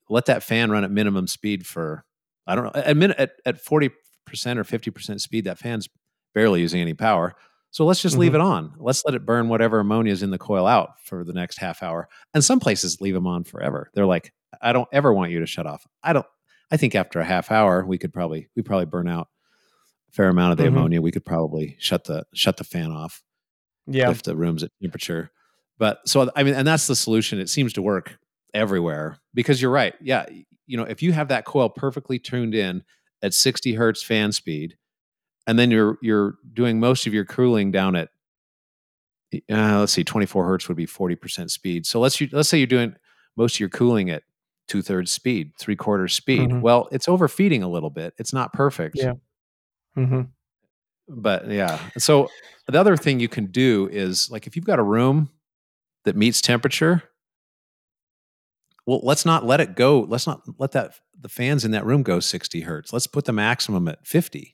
let 0.10 0.26
that 0.26 0.44
fan 0.44 0.72
run 0.72 0.84
at 0.84 0.92
minimum 0.92 1.28
speed 1.28 1.66
for 1.66 2.06
I 2.46 2.56
don't 2.56 2.66
know 2.66 2.82
at 2.82 2.98
minute 2.98 3.18
at, 3.18 3.32
at 3.46 3.64
40% 3.64 3.92
or 4.30 4.64
50% 4.64 5.22
speed 5.22 5.46
that 5.46 5.60
fan's 5.60 5.88
barely 6.34 6.62
using 6.62 6.82
any 6.82 6.94
power. 6.94 7.36
So 7.74 7.86
let's 7.86 8.04
just 8.04 8.14
mm-hmm. 8.14 8.22
leave 8.22 8.36
it 8.36 8.42
on. 8.42 8.76
Let's 8.78 9.04
let 9.04 9.16
it 9.16 9.26
burn 9.26 9.50
whatever 9.50 9.80
ammonia 9.80 10.14
is 10.14 10.22
in 10.22 10.30
the 10.30 10.38
coil 10.38 10.68
out 10.68 10.92
for 11.04 11.24
the 11.24 11.34
next 11.34 11.58
half 11.58 11.82
hour. 11.82 12.08
And 12.36 12.44
some 12.44 12.60
places 12.60 13.02
leave 13.02 13.16
them 13.16 13.26
on 13.26 13.44
forever. 13.44 13.90
They're 13.96 14.06
like, 14.06 14.32
I 14.62 14.74
don't 14.74 14.88
ever 14.92 15.12
want 15.12 15.32
you 15.32 15.40
to 15.40 15.48
shut 15.48 15.66
off. 15.66 15.86
I 16.04 16.14
don't. 16.14 16.26
I 16.72 16.78
think 16.78 16.94
after 16.94 17.20
a 17.20 17.26
half 17.26 17.52
hour, 17.52 17.84
we 17.84 17.98
could 17.98 18.14
probably 18.14 18.48
we 18.56 18.62
probably 18.62 18.86
burn 18.86 19.08
out 19.08 19.28
a 20.10 20.12
fair 20.12 20.30
amount 20.30 20.52
of 20.52 20.58
the 20.60 20.66
mm-hmm. 20.66 20.78
ammonia. 20.78 21.02
We 21.02 21.10
could 21.10 21.26
probably 21.26 21.76
shut 21.80 22.04
the 22.04 22.26
shut 22.36 22.58
the 22.58 22.64
fan 22.64 22.92
off 22.92 23.24
yeah. 23.88 24.12
if 24.12 24.22
the 24.22 24.36
room's 24.36 24.62
at 24.62 24.70
temperature. 24.80 25.32
But 25.80 26.08
so 26.08 26.30
I 26.36 26.44
mean, 26.44 26.54
and 26.54 26.68
that's 26.68 26.86
the 26.86 26.96
solution. 26.96 27.40
It 27.40 27.50
seems 27.50 27.74
to 27.74 27.82
work 27.82 28.20
everywhere 28.54 29.18
because 29.34 29.60
you're 29.60 29.72
right. 29.72 29.96
Yeah, 30.00 30.28
you 30.68 30.78
know, 30.78 30.84
if 30.84 31.02
you 31.02 31.12
have 31.12 31.30
that 31.30 31.46
coil 31.46 31.70
perfectly 31.70 32.20
tuned 32.20 32.54
in 32.54 32.84
at 33.24 33.34
60 33.34 33.74
hertz 33.74 34.04
fan 34.04 34.32
speed, 34.32 34.78
and 35.48 35.58
then 35.60 35.72
you're 35.72 35.98
you're 36.02 36.36
doing 36.54 36.80
most 36.80 37.08
of 37.08 37.14
your 37.14 37.26
cooling 37.26 37.72
down 37.72 37.96
at 37.96 38.10
uh, 39.52 39.80
let's 39.80 39.92
see, 39.92 40.04
24 40.04 40.46
hertz 40.46 40.68
would 40.68 40.78
be 40.78 40.86
40% 40.86 41.50
speed. 41.50 41.86
So 41.86 42.00
let's 42.00 42.20
let's 42.32 42.50
say 42.50 42.58
you're 42.58 42.68
doing 42.68 42.96
most 43.36 43.56
of 43.56 43.60
your 43.60 43.70
cooling 43.70 44.10
at 44.10 44.24
two 44.68 44.82
thirds 44.82 45.12
speed, 45.12 45.52
three 45.60 45.76
quarters 45.76 46.14
speed. 46.14 46.50
Mhm. 46.50 46.62
Well, 46.62 46.88
it's 46.92 47.08
overfeeding 47.08 47.64
a 47.64 47.68
little 47.68 47.90
bit. 47.90 48.14
It's 48.18 48.34
not 48.34 48.54
perfect. 48.54 48.96
Yeah. 48.98 49.14
Mm-hmm. 49.98 50.22
But 51.10 51.50
yeah. 51.50 51.80
So 51.98 52.30
the 52.68 52.80
other 52.80 52.96
thing 52.96 53.20
you 53.20 53.28
can 53.28 53.48
do 53.48 53.90
is 53.92 54.30
like 54.32 54.48
if 54.48 54.56
you've 54.56 54.66
got 54.66 54.80
a 54.80 54.84
room 54.84 55.30
that 56.06 56.16
meets 56.16 56.42
temperature, 56.42 57.04
well, 58.86 59.02
let's 59.04 59.26
not 59.26 59.46
let 59.46 59.62
it 59.62 59.76
go. 59.76 60.02
Let's 60.02 60.28
not 60.28 60.42
let 60.60 60.72
that 60.74 60.96
the 61.20 61.30
fans 61.30 61.66
in 61.66 61.72
that 61.72 61.86
room 61.86 62.04
go 62.04 62.20
60 62.20 62.62
hertz. 62.62 62.92
Let's 62.94 63.08
put 63.08 63.26
the 63.26 63.34
maximum 63.34 63.88
at 63.88 64.06
50 64.06 64.53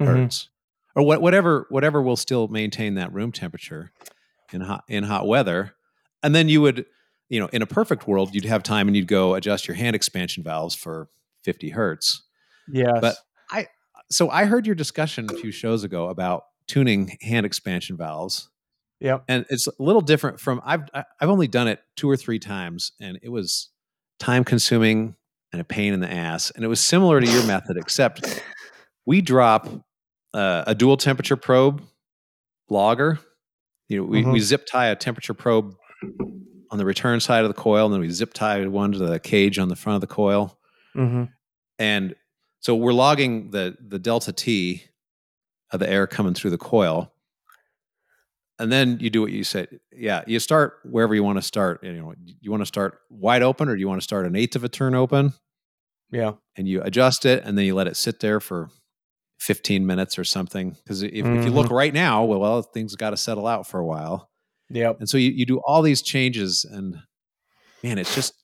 Mm-hmm. 0.00 0.22
hertz. 0.22 0.48
Or 0.96 1.04
what, 1.04 1.22
whatever 1.22 1.66
whatever 1.70 2.02
will 2.02 2.16
still 2.16 2.48
maintain 2.48 2.94
that 2.94 3.12
room 3.12 3.30
temperature 3.30 3.92
in 4.52 4.60
hot 4.60 4.84
in 4.88 5.04
hot 5.04 5.26
weather. 5.26 5.74
And 6.22 6.34
then 6.34 6.48
you 6.48 6.60
would, 6.62 6.84
you 7.28 7.38
know, 7.38 7.46
in 7.52 7.62
a 7.62 7.66
perfect 7.66 8.08
world, 8.08 8.34
you'd 8.34 8.44
have 8.44 8.62
time 8.62 8.88
and 8.88 8.96
you'd 8.96 9.06
go 9.06 9.34
adjust 9.34 9.68
your 9.68 9.76
hand 9.76 9.94
expansion 9.94 10.42
valves 10.42 10.74
for 10.74 11.08
50 11.44 11.70
hertz. 11.70 12.22
yeah 12.72 12.98
But 13.00 13.16
I 13.50 13.68
so 14.10 14.28
I 14.30 14.46
heard 14.46 14.66
your 14.66 14.74
discussion 14.74 15.28
a 15.30 15.34
few 15.34 15.52
shows 15.52 15.84
ago 15.84 16.08
about 16.08 16.44
tuning 16.66 17.16
hand 17.22 17.46
expansion 17.46 17.96
valves, 17.96 18.48
yeah 18.98 19.18
and 19.28 19.46
it's 19.48 19.66
a 19.68 19.72
little 19.78 20.02
different 20.02 20.40
from 20.40 20.60
I've 20.64 20.82
I've 20.92 21.28
only 21.28 21.46
done 21.48 21.68
it 21.68 21.80
two 21.96 22.10
or 22.10 22.16
three 22.16 22.38
times, 22.40 22.92
and 23.00 23.18
it 23.22 23.28
was 23.28 23.68
time 24.18 24.44
consuming 24.44 25.14
and 25.52 25.60
a 25.60 25.64
pain 25.64 25.92
in 25.94 26.00
the 26.00 26.12
ass, 26.12 26.50
and 26.50 26.64
it 26.64 26.68
was 26.68 26.80
similar 26.80 27.20
to 27.20 27.26
your 27.30 27.44
method, 27.46 27.76
except 27.76 28.42
we 29.06 29.20
drop 29.20 29.68
uh, 30.34 30.64
a 30.66 30.74
dual 30.74 30.96
temperature 30.96 31.36
probe 31.36 31.82
logger. 32.68 33.18
You 33.88 33.98
know, 33.98 34.04
we, 34.04 34.24
we 34.24 34.38
Mhm. 34.38 34.42
zip 34.42 34.66
tie 34.66 34.86
a 34.86 34.96
temperature 34.96 35.34
probe 35.34 35.74
on 36.70 36.78
the 36.78 36.84
return 36.84 37.18
side 37.20 37.42
of 37.44 37.48
the 37.48 37.60
coil, 37.60 37.86
and 37.86 37.92
then 37.94 38.00
we 38.00 38.10
zip 38.10 38.32
tie 38.32 38.64
one 38.66 38.92
to 38.92 38.98
the 38.98 39.18
cage 39.18 39.58
on 39.58 39.68
the 39.68 39.76
front 39.76 39.96
of 39.96 40.00
the 40.00 40.06
coil 40.14 40.56
Mm-hmm. 40.96 41.24
and 41.78 42.14
so 42.60 42.74
we're 42.74 42.92
logging 42.92 43.50
the 43.52 43.76
the 43.80 43.98
delta 43.98 44.32
t 44.32 44.82
of 45.72 45.78
the 45.80 45.88
air 45.88 46.06
coming 46.08 46.34
through 46.34 46.50
the 46.50 46.58
coil 46.58 47.12
and 48.58 48.72
then 48.72 48.98
you 49.00 49.08
do 49.08 49.22
what 49.22 49.30
you 49.30 49.44
said 49.44 49.78
yeah 49.92 50.22
you 50.26 50.40
start 50.40 50.80
wherever 50.84 51.14
you 51.14 51.22
want 51.22 51.38
to 51.38 51.42
start 51.42 51.82
you 51.84 51.92
know 51.92 52.12
you 52.40 52.50
want 52.50 52.60
to 52.60 52.66
start 52.66 52.98
wide 53.08 53.42
open 53.42 53.68
or 53.68 53.74
do 53.76 53.80
you 53.80 53.88
want 53.88 54.00
to 54.00 54.04
start 54.04 54.26
an 54.26 54.34
eighth 54.34 54.56
of 54.56 54.64
a 54.64 54.68
turn 54.68 54.94
open 54.96 55.32
Yeah. 56.10 56.32
and 56.56 56.66
you 56.68 56.82
adjust 56.82 57.24
it 57.24 57.44
and 57.44 57.56
then 57.56 57.64
you 57.66 57.74
let 57.76 57.86
it 57.86 57.96
sit 57.96 58.18
there 58.20 58.40
for 58.40 58.68
15 59.40 59.86
minutes 59.86 60.18
or 60.18 60.24
something 60.24 60.76
because 60.84 61.02
if, 61.02 61.12
if 61.12 61.44
you 61.44 61.50
look 61.50 61.66
mm-hmm. 61.66 61.74
right 61.74 61.94
now 61.94 62.24
well, 62.24 62.40
well 62.40 62.62
things 62.62 62.94
got 62.94 63.10
to 63.10 63.16
settle 63.16 63.46
out 63.46 63.66
for 63.66 63.80
a 63.80 63.84
while 63.84 64.30
Yep. 64.72 65.00
and 65.00 65.08
so 65.08 65.16
you, 65.18 65.30
you 65.30 65.46
do 65.46 65.60
all 65.64 65.82
these 65.82 66.02
changes 66.02 66.64
and 66.64 66.96
man, 67.82 67.98
it's 67.98 68.14
just 68.14 68.34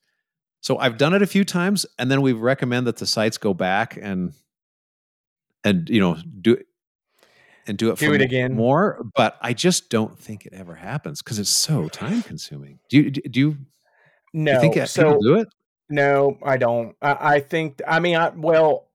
so 0.60 0.78
I've 0.78 0.96
done 0.96 1.14
it 1.14 1.22
a 1.22 1.26
few 1.26 1.44
times 1.44 1.86
and 1.98 2.10
then 2.10 2.22
we 2.22 2.32
recommend 2.32 2.86
that 2.86 2.96
the 2.96 3.06
sites 3.06 3.38
go 3.38 3.54
back 3.54 3.96
and 4.00 4.32
and 5.62 5.88
you 5.88 6.00
know 6.00 6.16
do 6.40 6.56
and 7.66 7.76
do 7.76 7.90
it 7.90 7.98
Do 7.98 8.08
for 8.08 8.14
it 8.14 8.22
again. 8.22 8.54
more, 8.54 9.04
but 9.14 9.36
I 9.42 9.52
just 9.52 9.90
don't 9.90 10.18
think 10.18 10.46
it 10.46 10.52
ever 10.52 10.74
happens 10.74 11.22
because 11.22 11.38
it's 11.38 11.50
so 11.50 11.88
time 11.88 12.22
consuming. 12.22 12.78
Do 12.88 12.98
you 12.98 13.10
do 13.10 13.20
you, 13.24 13.30
do 13.30 13.56
No. 14.32 14.52
you 14.52 14.60
think 14.60 14.86
so 14.86 15.02
people 15.02 15.22
do 15.22 15.34
it? 15.40 15.48
No, 15.88 16.38
I 16.42 16.56
don't. 16.56 16.96
I, 17.00 17.34
I 17.36 17.40
think. 17.40 17.80
I 17.86 18.00
mean, 18.00 18.16
I 18.16 18.30
well, 18.30 18.85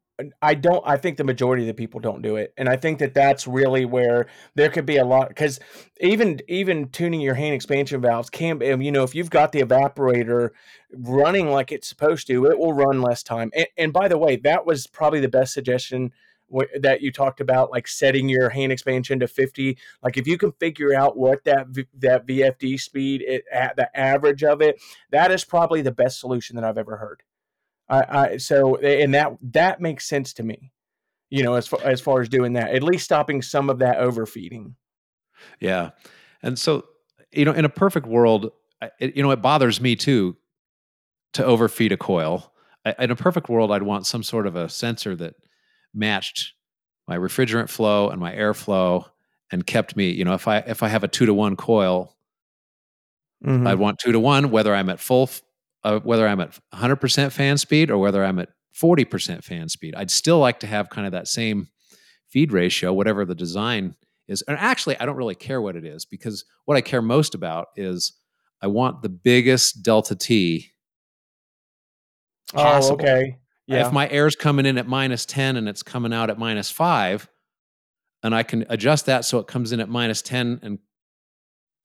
I 0.41 0.53
don't. 0.53 0.83
I 0.85 0.97
think 0.97 1.17
the 1.17 1.23
majority 1.23 1.63
of 1.63 1.67
the 1.67 1.73
people 1.73 1.99
don't 1.99 2.21
do 2.21 2.35
it, 2.35 2.53
and 2.57 2.67
I 2.69 2.75
think 2.75 2.99
that 2.99 3.13
that's 3.13 3.47
really 3.47 3.85
where 3.85 4.27
there 4.55 4.69
could 4.69 4.85
be 4.85 4.97
a 4.97 5.05
lot. 5.05 5.29
Because 5.29 5.59
even 5.99 6.39
even 6.47 6.89
tuning 6.89 7.21
your 7.21 7.35
hand 7.35 7.55
expansion 7.55 8.01
valves 8.01 8.29
can, 8.29 8.61
you 8.81 8.91
know, 8.91 9.03
if 9.03 9.15
you've 9.15 9.29
got 9.29 9.51
the 9.51 9.61
evaporator 9.61 10.49
running 10.93 11.49
like 11.49 11.71
it's 11.71 11.87
supposed 11.87 12.27
to, 12.27 12.45
it 12.45 12.57
will 12.57 12.73
run 12.73 13.01
less 13.01 13.23
time. 13.23 13.51
And, 13.55 13.67
and 13.77 13.93
by 13.93 14.07
the 14.07 14.17
way, 14.17 14.35
that 14.37 14.65
was 14.65 14.87
probably 14.87 15.19
the 15.21 15.29
best 15.29 15.53
suggestion 15.53 16.11
wh- 16.53 16.79
that 16.79 17.01
you 17.01 17.11
talked 17.11 17.41
about, 17.41 17.71
like 17.71 17.87
setting 17.87 18.29
your 18.29 18.49
hand 18.49 18.71
expansion 18.71 19.19
to 19.19 19.27
fifty. 19.27 19.77
Like 20.03 20.17
if 20.17 20.27
you 20.27 20.37
can 20.37 20.51
figure 20.53 20.93
out 20.93 21.17
what 21.17 21.43
that 21.45 21.67
v- 21.69 21.87
that 21.99 22.27
VFD 22.27 22.79
speed, 22.79 23.23
it, 23.25 23.43
at 23.51 23.75
the 23.75 23.95
average 23.97 24.43
of 24.43 24.61
it 24.61 24.81
that 25.11 25.31
is 25.31 25.43
probably 25.43 25.81
the 25.81 25.91
best 25.91 26.19
solution 26.19 26.55
that 26.55 26.65
I've 26.65 26.77
ever 26.77 26.97
heard. 26.97 27.23
I, 27.91 28.05
I 28.09 28.37
so 28.37 28.77
and 28.77 29.13
that 29.13 29.33
that 29.51 29.81
makes 29.81 30.07
sense 30.07 30.33
to 30.33 30.43
me. 30.43 30.71
You 31.29 31.43
know, 31.43 31.53
as 31.53 31.67
far 31.67 31.79
as 31.83 32.01
far 32.01 32.21
as 32.21 32.29
doing 32.29 32.53
that, 32.53 32.73
at 32.73 32.83
least 32.83 33.05
stopping 33.05 33.41
some 33.41 33.69
of 33.69 33.79
that 33.79 33.97
overfeeding. 33.97 34.75
Yeah. 35.59 35.91
And 36.43 36.57
so, 36.57 36.85
you 37.31 37.45
know, 37.45 37.51
in 37.51 37.65
a 37.65 37.69
perfect 37.69 38.07
world, 38.07 38.51
it, 38.99 39.15
you 39.15 39.23
know, 39.23 39.31
it 39.31 39.41
bothers 39.41 39.79
me 39.79 39.95
too 39.95 40.35
to 41.33 41.45
overfeed 41.45 41.91
a 41.91 41.97
coil. 41.97 42.51
I, 42.85 42.95
in 42.99 43.11
a 43.11 43.15
perfect 43.15 43.47
world, 43.47 43.71
I'd 43.71 43.83
want 43.83 44.07
some 44.07 44.23
sort 44.23 44.47
of 44.47 44.55
a 44.55 44.67
sensor 44.69 45.15
that 45.17 45.35
matched 45.93 46.53
my 47.07 47.17
refrigerant 47.17 47.69
flow 47.69 48.09
and 48.09 48.19
my 48.19 48.33
airflow 48.33 49.05
and 49.51 49.65
kept 49.65 49.95
me, 49.95 50.09
you 50.09 50.25
know, 50.25 50.33
if 50.33 50.47
I 50.47 50.57
if 50.57 50.83
I 50.83 50.87
have 50.87 51.03
a 51.03 51.07
two 51.07 51.25
to 51.25 51.33
one 51.33 51.55
coil, 51.55 52.15
Mm-hmm. 53.45 53.67
I'd 53.67 53.79
want 53.79 53.99
two 53.99 54.11
to 54.11 54.19
one, 54.19 54.51
whether 54.51 54.73
I'm 54.73 54.89
at 54.89 54.99
full, 54.99 55.29
uh, 55.83 55.99
whether 55.99 56.27
I'm 56.27 56.39
at 56.39 56.57
100% 56.73 57.31
fan 57.31 57.57
speed 57.57 57.89
or 57.89 57.97
whether 57.97 58.23
I'm 58.23 58.39
at 58.39 58.49
40% 58.79 59.43
fan 59.43 59.69
speed. 59.69 59.95
I'd 59.95 60.11
still 60.11 60.39
like 60.39 60.59
to 60.61 60.67
have 60.67 60.89
kind 60.89 61.05
of 61.05 61.13
that 61.13 61.27
same 61.27 61.67
feed 62.29 62.51
ratio, 62.51 62.93
whatever 62.93 63.25
the 63.25 63.35
design 63.35 63.95
is. 64.27 64.41
And 64.43 64.57
actually, 64.57 64.97
I 64.99 65.05
don't 65.05 65.17
really 65.17 65.35
care 65.35 65.61
what 65.61 65.75
it 65.75 65.85
is 65.85 66.05
because 66.05 66.45
what 66.65 66.77
I 66.77 66.81
care 66.81 67.01
most 67.01 67.35
about 67.35 67.67
is 67.75 68.13
I 68.61 68.67
want 68.67 69.01
the 69.01 69.09
biggest 69.09 69.83
delta 69.83 70.15
T. 70.15 70.71
Oh, 72.53 72.93
okay. 72.93 73.37
Yeah. 73.67 73.87
If 73.87 73.93
my 73.93 74.09
air's 74.09 74.35
coming 74.35 74.65
in 74.65 74.77
at 74.77 74.87
minus 74.87 75.25
10 75.25 75.55
and 75.55 75.67
it's 75.67 75.83
coming 75.83 76.13
out 76.13 76.29
at 76.29 76.37
minus 76.37 76.69
five, 76.69 77.27
and 78.23 78.35
I 78.35 78.43
can 78.43 78.65
adjust 78.69 79.07
that 79.07 79.25
so 79.25 79.39
it 79.39 79.47
comes 79.47 79.71
in 79.71 79.79
at 79.79 79.89
minus 79.89 80.21
10 80.21 80.59
and 80.61 80.79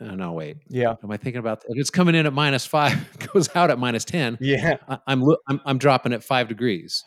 oh, 0.01 0.15
no, 0.15 0.33
wait. 0.33 0.57
yeah. 0.69 0.95
Am 1.03 1.11
I 1.11 1.17
thinking 1.17 1.39
about 1.41 1.65
if 1.69 1.79
it's 1.79 1.91
coming 1.91 2.15
in 2.15 2.27
at 2.27 2.33
minus 2.33 2.67
five, 2.67 2.97
goes 3.33 3.49
out 3.55 3.71
at 3.71 3.79
minus 3.79 4.05
10? 4.05 4.39
Yeah. 4.41 4.77
I- 4.89 4.99
I'm, 5.07 5.23
I'm 5.49 5.61
I'm 5.65 5.79
dropping 5.79 6.13
at 6.13 6.23
five 6.25 6.49
degrees. 6.49 7.05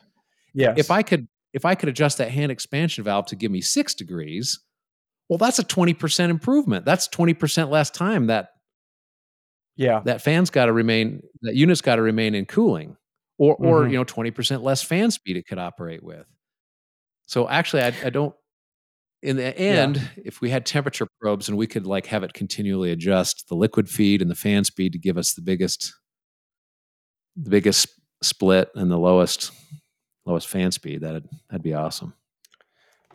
Yeah. 0.53 0.73
If 0.77 0.91
I 0.91 1.03
could 1.03 1.27
if 1.53 1.65
I 1.65 1.75
could 1.75 1.89
adjust 1.89 2.17
that 2.19 2.29
hand 2.31 2.51
expansion 2.51 3.03
valve 3.03 3.25
to 3.27 3.35
give 3.35 3.51
me 3.51 3.61
six 3.61 3.93
degrees, 3.93 4.59
well, 5.29 5.37
that's 5.37 5.59
a 5.59 5.63
twenty 5.63 5.93
percent 5.93 6.31
improvement. 6.31 6.85
That's 6.85 7.07
twenty 7.07 7.33
percent 7.33 7.69
less 7.69 7.89
time 7.91 8.27
that 8.27 8.49
yeah. 9.75 10.01
that 10.05 10.21
fan's 10.21 10.49
got 10.49 10.65
to 10.65 10.73
remain 10.73 11.21
that 11.41 11.55
unit's 11.55 11.81
got 11.81 11.95
to 11.97 12.01
remain 12.01 12.35
in 12.35 12.45
cooling, 12.45 12.97
or 13.37 13.55
or 13.55 13.81
Mhm. 13.83 13.91
you 13.91 13.97
know 13.97 14.03
twenty 14.03 14.31
percent 14.31 14.63
less 14.63 14.81
fan 14.81 15.11
speed 15.11 15.37
it 15.37 15.47
could 15.47 15.59
operate 15.59 16.03
with. 16.03 16.25
So 17.27 17.47
actually, 17.47 17.83
I, 17.83 17.93
I 18.05 18.09
don't. 18.09 18.33
In 19.21 19.35
the 19.35 19.57
end, 19.57 20.09
if 20.15 20.39
we 20.39 20.49
had 20.49 20.65
temperature 20.65 21.07
probes 21.19 21.49
and 21.49 21.57
we 21.57 21.67
could 21.67 21.85
like 21.85 22.05
have 22.05 22.23
it 22.23 22.33
continually 22.33 22.91
adjust 22.91 23.49
the 23.49 23.55
liquid 23.55 23.89
feed 23.89 24.21
and 24.21 24.31
the 24.31 24.35
fan 24.35 24.63
speed 24.63 24.93
to 24.93 24.99
give 24.99 25.17
us 25.17 25.33
the 25.33 25.41
biggest, 25.41 25.93
the 27.35 27.49
biggest 27.49 27.87
split 28.23 28.69
and 28.75 28.89
the 28.89 28.97
lowest, 28.97 29.51
lowest 30.25 30.47
fan 30.47 30.71
speed, 30.71 31.01
that'd 31.01 31.27
that'd 31.49 31.63
be 31.63 31.73
awesome. 31.73 32.13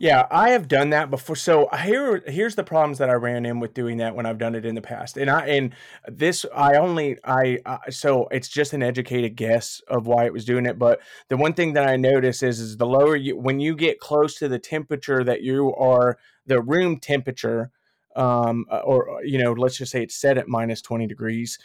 Yeah, 0.01 0.27
I 0.29 0.51
have 0.51 0.67
done 0.67 0.91
that 0.91 1.09
before. 1.09 1.37
So 1.37 1.69
here, 1.85 2.21
here's 2.27 2.57
the 2.57 2.65
problems 2.65 2.99
that 2.99 3.09
I 3.11 3.13
ran 3.13 3.47
in 3.47 3.61
with 3.61 3.75
doing 3.75 3.99
that 3.99 4.17
when 4.17 4.27
I've 4.27 4.39
done 4.39 4.57
it 4.57 4.67
in 4.67 4.75
the 4.75 4.83
past. 4.83 5.17
And 5.17 5.31
I 5.31 5.47
and 5.47 5.73
this, 6.09 6.45
I 6.53 6.75
only, 6.75 7.17
I 7.23 7.59
uh, 7.65 7.79
so 7.91 8.27
it's 8.33 8.49
just 8.49 8.73
an 8.73 8.83
educated 8.83 9.37
guess 9.37 9.81
of 9.87 10.09
why 10.09 10.25
it 10.25 10.33
was 10.33 10.45
doing 10.45 10.67
it. 10.67 10.81
But 10.81 10.99
the 11.29 11.37
one 11.37 11.53
thing 11.55 11.75
that 11.75 11.87
I 11.89 11.95
notice 11.95 12.43
is, 12.43 12.59
is 12.59 12.77
the 12.77 12.87
lower 12.87 13.15
you, 13.15 13.37
when 13.39 13.61
you 13.61 13.77
get 13.77 14.01
close 14.01 14.35
to 14.41 14.49
the 14.49 14.59
temperature 14.59 15.23
that 15.23 15.43
you 15.43 15.73
are, 15.77 16.19
the 16.45 16.61
room 16.61 16.99
temperature, 16.99 17.71
um, 18.17 18.67
uh, 18.73 18.79
or 18.79 19.21
you 19.25 19.39
know, 19.39 19.53
let's 19.53 19.77
just 19.77 19.93
say 19.93 20.03
it's 20.03 20.17
set 20.17 20.39
at 20.39 20.49
minus 20.49 20.83
twenty 20.83 21.07
degrees. 21.07 21.57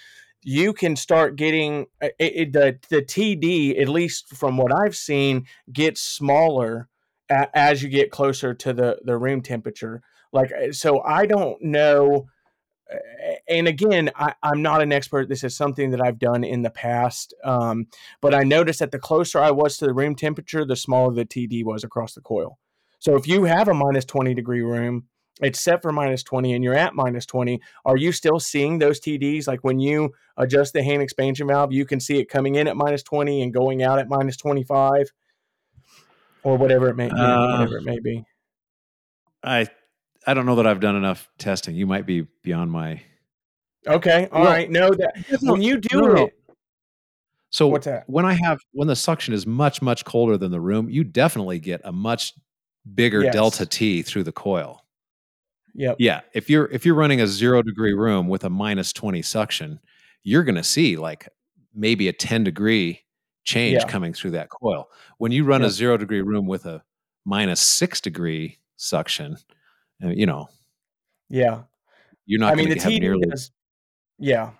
You 0.44 0.72
can 0.72 0.96
start 0.96 1.36
getting 1.36 1.88
uh, 2.00 2.10
it, 2.20 2.34
it, 2.36 2.54
the 2.54 2.78
the 2.90 3.02
TD, 3.02 3.82
at 3.82 3.90
least 3.90 4.36
from 4.36 4.56
what 4.58 4.72
I've 4.72 4.96
seen, 4.96 5.48
gets 5.74 6.00
smaller 6.02 6.90
a- 7.30 7.58
as 7.58 7.82
you 7.84 7.90
get 7.90 8.12
closer 8.12 8.54
to 8.54 8.74
the 8.74 9.00
the 9.04 9.18
room 9.18 9.42
temperature 9.42 10.02
like 10.32 10.52
uh, 10.52 10.72
so 10.72 11.02
i 11.02 11.26
don't 11.26 11.62
know 11.62 12.28
uh, 12.94 12.98
and 13.48 13.68
again 13.68 14.10
I, 14.16 14.34
i'm 14.44 14.62
not 14.62 14.82
an 14.82 14.92
expert 14.92 15.30
this 15.30 15.44
is 15.44 15.56
something 15.56 15.92
that 15.92 16.02
i've 16.02 16.20
done 16.20 16.44
in 16.44 16.62
the 16.62 16.70
past 16.70 17.34
um, 17.44 17.88
but 18.22 18.34
i 18.34 18.44
noticed 18.44 18.80
that 18.80 18.92
the 18.92 19.00
closer 19.00 19.40
i 19.40 19.52
was 19.52 19.78
to 19.78 19.86
the 19.86 19.94
room 19.94 20.16
temperature 20.16 20.66
the 20.66 20.76
smaller 20.76 21.14
the 21.14 21.26
td 21.26 21.64
was 21.64 21.84
across 21.84 22.14
the 22.14 22.22
coil. 22.22 22.58
So 23.02 23.16
if 23.16 23.30
you 23.30 23.46
have 23.46 23.70
a 23.70 23.74
minus 23.74 24.04
20 24.06 24.34
degree 24.34 24.62
room 24.62 25.06
it's 25.42 25.62
set 25.62 25.82
for 25.82 25.92
minus 25.92 26.24
20 26.24 26.54
and 26.54 26.64
you're 26.64 26.76
at 26.76 26.96
minus 26.96 27.26
20 27.26 27.62
are 27.86 27.98
you 27.98 28.12
still 28.12 28.40
seeing 28.40 28.78
those 28.78 29.00
tds 29.00 29.48
like 29.48 29.64
when 29.64 29.80
you 29.80 30.12
adjust 30.38 30.74
the 30.74 30.84
hand 30.84 31.02
expansion 31.02 31.48
valve 31.48 31.72
you 31.72 31.86
can 31.86 32.00
see 32.00 32.20
it 32.20 32.30
coming 32.30 32.56
in 32.56 32.68
at 32.68 32.78
minus 32.78 33.04
20 33.04 33.42
and 33.42 33.54
going 33.54 33.84
out 33.84 34.00
at 34.00 34.10
minus 34.10 34.38
25 34.38 35.12
or 36.44 36.58
whatever 36.58 36.90
it 36.90 36.96
may 36.96 37.08
you 37.08 37.14
know, 37.14 37.44
Uh, 37.44 37.52
whatever 37.54 37.78
it 37.78 37.84
may 37.84 38.00
be 38.00 38.24
I 39.44 39.68
I 40.28 40.34
don't 40.34 40.46
know 40.46 40.56
that 40.56 40.68
I've 40.68 40.82
done 40.82 40.96
enough 40.98 41.30
testing. 41.38 41.76
You 41.76 41.88
might 41.88 42.06
be 42.06 42.28
beyond 42.44 42.72
my. 42.72 43.02
Okay, 43.88 44.28
all 44.32 44.42
Well, 44.42 44.52
right. 44.52 44.70
No, 44.70 44.90
that 44.94 45.14
when 45.42 45.62
you 45.62 45.78
do 45.78 46.02
no, 46.02 46.16
it, 46.26 46.34
So 47.50 47.68
What's 47.68 47.86
that? 47.86 48.04
when 48.10 48.26
I 48.26 48.34
have 48.34 48.60
when 48.74 48.88
the 48.90 48.96
suction 48.98 49.34
is 49.34 49.48
much 49.48 49.82
much 49.82 50.04
colder 50.04 50.38
than 50.38 50.52
the 50.52 50.60
room, 50.60 50.90
you 50.90 51.04
definitely 51.06 51.60
get 51.60 51.80
a 51.86 51.92
much 51.94 52.34
bigger 52.94 53.24
Yes. 53.24 53.34
delta 53.34 53.66
T 53.66 54.02
through 54.02 54.24
the 54.24 54.32
coil. 54.34 54.84
Yep. 55.76 55.96
Yeah, 56.00 56.22
if 56.34 56.50
you're 56.50 56.66
if 56.72 56.86
you're 56.86 56.96
running 56.96 57.22
a 57.22 57.28
0 57.28 57.62
degree 57.64 57.94
room 57.94 58.28
with 58.28 58.44
a 58.44 58.50
minus 58.50 58.92
20 58.92 59.22
suction, 59.22 59.80
you're 60.24 60.44
going 60.44 60.56
to 60.56 60.64
see 60.64 60.98
like 60.98 61.30
maybe 61.74 62.10
a 62.10 62.14
10 62.14 62.44
degree 62.44 63.02
change 63.44 63.74
Yeah. 63.82 63.88
coming 63.88 64.14
through 64.14 64.32
that 64.32 64.50
coil. 64.50 64.90
When 65.18 65.32
you 65.32 65.44
run 65.44 65.62
Yeah. 65.62 65.68
a 65.68 65.72
0 65.72 65.98
degree 65.98 66.22
room 66.22 66.46
with 66.48 66.66
a 66.66 66.84
minus 67.26 67.62
6 67.62 68.02
degree 68.02 68.58
suction, 68.78 69.38
uh, 70.04 70.10
you 70.10 70.26
know, 70.26 70.50
Yeah. 71.30 71.64
you're 72.26 72.40
not 72.40 72.54
I 72.54 72.56
mean, 72.56 72.66
going 72.68 72.78
the 72.78 72.84
to 72.84 72.92
have 72.92 73.02
nearly 73.02 73.28
is, 73.32 73.52
yeah. 74.18 74.52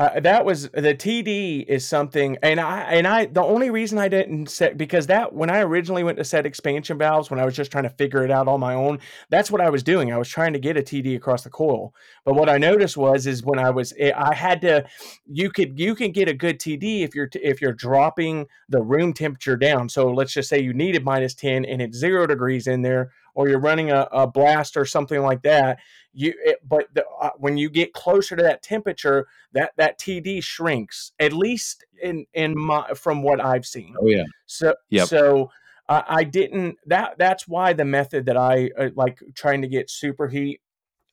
Uh, 0.00 0.18
that 0.18 0.46
was 0.46 0.62
the 0.70 0.94
TD 0.94 1.66
is 1.68 1.86
something, 1.86 2.38
and 2.42 2.58
I 2.58 2.80
and 2.84 3.06
I 3.06 3.26
the 3.26 3.42
only 3.42 3.68
reason 3.68 3.98
I 3.98 4.08
didn't 4.08 4.48
set 4.48 4.78
because 4.78 5.08
that 5.08 5.34
when 5.34 5.50
I 5.50 5.60
originally 5.60 6.02
went 6.02 6.16
to 6.16 6.24
set 6.24 6.46
expansion 6.46 6.96
valves 6.96 7.30
when 7.30 7.38
I 7.38 7.44
was 7.44 7.54
just 7.54 7.70
trying 7.70 7.84
to 7.84 7.90
figure 7.90 8.24
it 8.24 8.30
out 8.30 8.48
on 8.48 8.60
my 8.60 8.72
own, 8.72 9.00
that's 9.28 9.50
what 9.50 9.60
I 9.60 9.68
was 9.68 9.82
doing. 9.82 10.10
I 10.10 10.16
was 10.16 10.30
trying 10.30 10.54
to 10.54 10.58
get 10.58 10.78
a 10.78 10.80
TD 10.80 11.16
across 11.16 11.44
the 11.44 11.50
coil, 11.50 11.92
but 12.24 12.34
what 12.34 12.48
I 12.48 12.56
noticed 12.56 12.96
was 12.96 13.26
is 13.26 13.44
when 13.44 13.58
I 13.58 13.68
was 13.68 13.92
eh, 13.98 14.10
I 14.16 14.34
had 14.34 14.62
to, 14.62 14.86
you 15.26 15.50
could 15.50 15.78
you 15.78 15.94
can 15.94 16.12
get 16.12 16.30
a 16.30 16.34
good 16.34 16.58
TD 16.58 17.02
if 17.02 17.14
you're 17.14 17.28
if 17.34 17.60
you're 17.60 17.74
dropping 17.74 18.46
the 18.70 18.80
room 18.80 19.12
temperature 19.12 19.58
down. 19.58 19.90
So 19.90 20.10
let's 20.10 20.32
just 20.32 20.48
say 20.48 20.62
you 20.62 20.72
needed 20.72 21.04
minus 21.04 21.34
ten 21.34 21.66
and 21.66 21.82
it's 21.82 21.98
zero 21.98 22.26
degrees 22.26 22.66
in 22.66 22.80
there, 22.80 23.12
or 23.34 23.48
you're 23.48 23.60
running 23.60 23.90
a, 23.90 24.08
a 24.12 24.26
blast 24.26 24.76
or 24.76 24.84
something 24.84 25.20
like 25.20 25.42
that 25.42 25.78
you 26.12 26.34
it, 26.44 26.58
but 26.66 26.86
the, 26.94 27.04
uh, 27.20 27.30
when 27.36 27.56
you 27.56 27.70
get 27.70 27.92
closer 27.92 28.34
to 28.36 28.42
that 28.42 28.62
temperature 28.62 29.26
that 29.52 29.72
that 29.76 29.98
td 29.98 30.42
shrinks 30.42 31.12
at 31.20 31.32
least 31.32 31.84
in 32.02 32.26
in 32.34 32.58
my 32.58 32.86
from 32.94 33.22
what 33.22 33.40
i've 33.40 33.66
seen 33.66 33.94
Oh 34.00 34.06
yeah. 34.06 34.24
so 34.46 34.74
yeah 34.88 35.04
so 35.04 35.50
I 35.88 36.04
I 36.08 36.24
didn't 36.24 36.78
that 36.86 37.18
that's 37.18 37.46
why 37.48 37.72
the 37.72 37.84
method 37.84 38.26
that 38.26 38.36
I 38.36 38.70
uh, 38.78 38.90
like 38.94 39.20
trying 39.34 39.62
to 39.62 39.68
get 39.68 39.88
superheat 39.88 40.60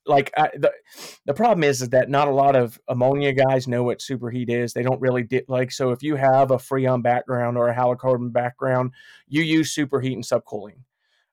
like 0.08 0.32
I, 0.38 0.50
the 0.56 0.72
the 1.26 1.34
problem 1.34 1.64
is 1.64 1.82
is 1.82 1.90
that 1.90 2.10
not 2.10 2.28
a 2.28 2.32
lot 2.32 2.56
of 2.56 2.80
ammonia 2.88 3.34
guys 3.34 3.68
know 3.68 3.84
what 3.84 4.00
superheat 4.00 4.50
is. 4.50 4.74
They 4.74 4.84
don't 4.84 5.02
really 5.02 5.24
di- 5.24 5.44
like 5.48 5.72
so 5.72 5.92
if 5.92 6.02
you 6.02 6.16
have 6.16 6.52
a 6.52 6.58
freon 6.58 7.04
background 7.04 7.58
or 7.58 7.68
a 7.68 7.76
halocarbon 7.76 8.32
background, 8.32 8.92
you 9.28 9.42
use 9.42 9.76
superheat 9.76 10.14
and 10.14 10.24
subcooling. 10.24 10.78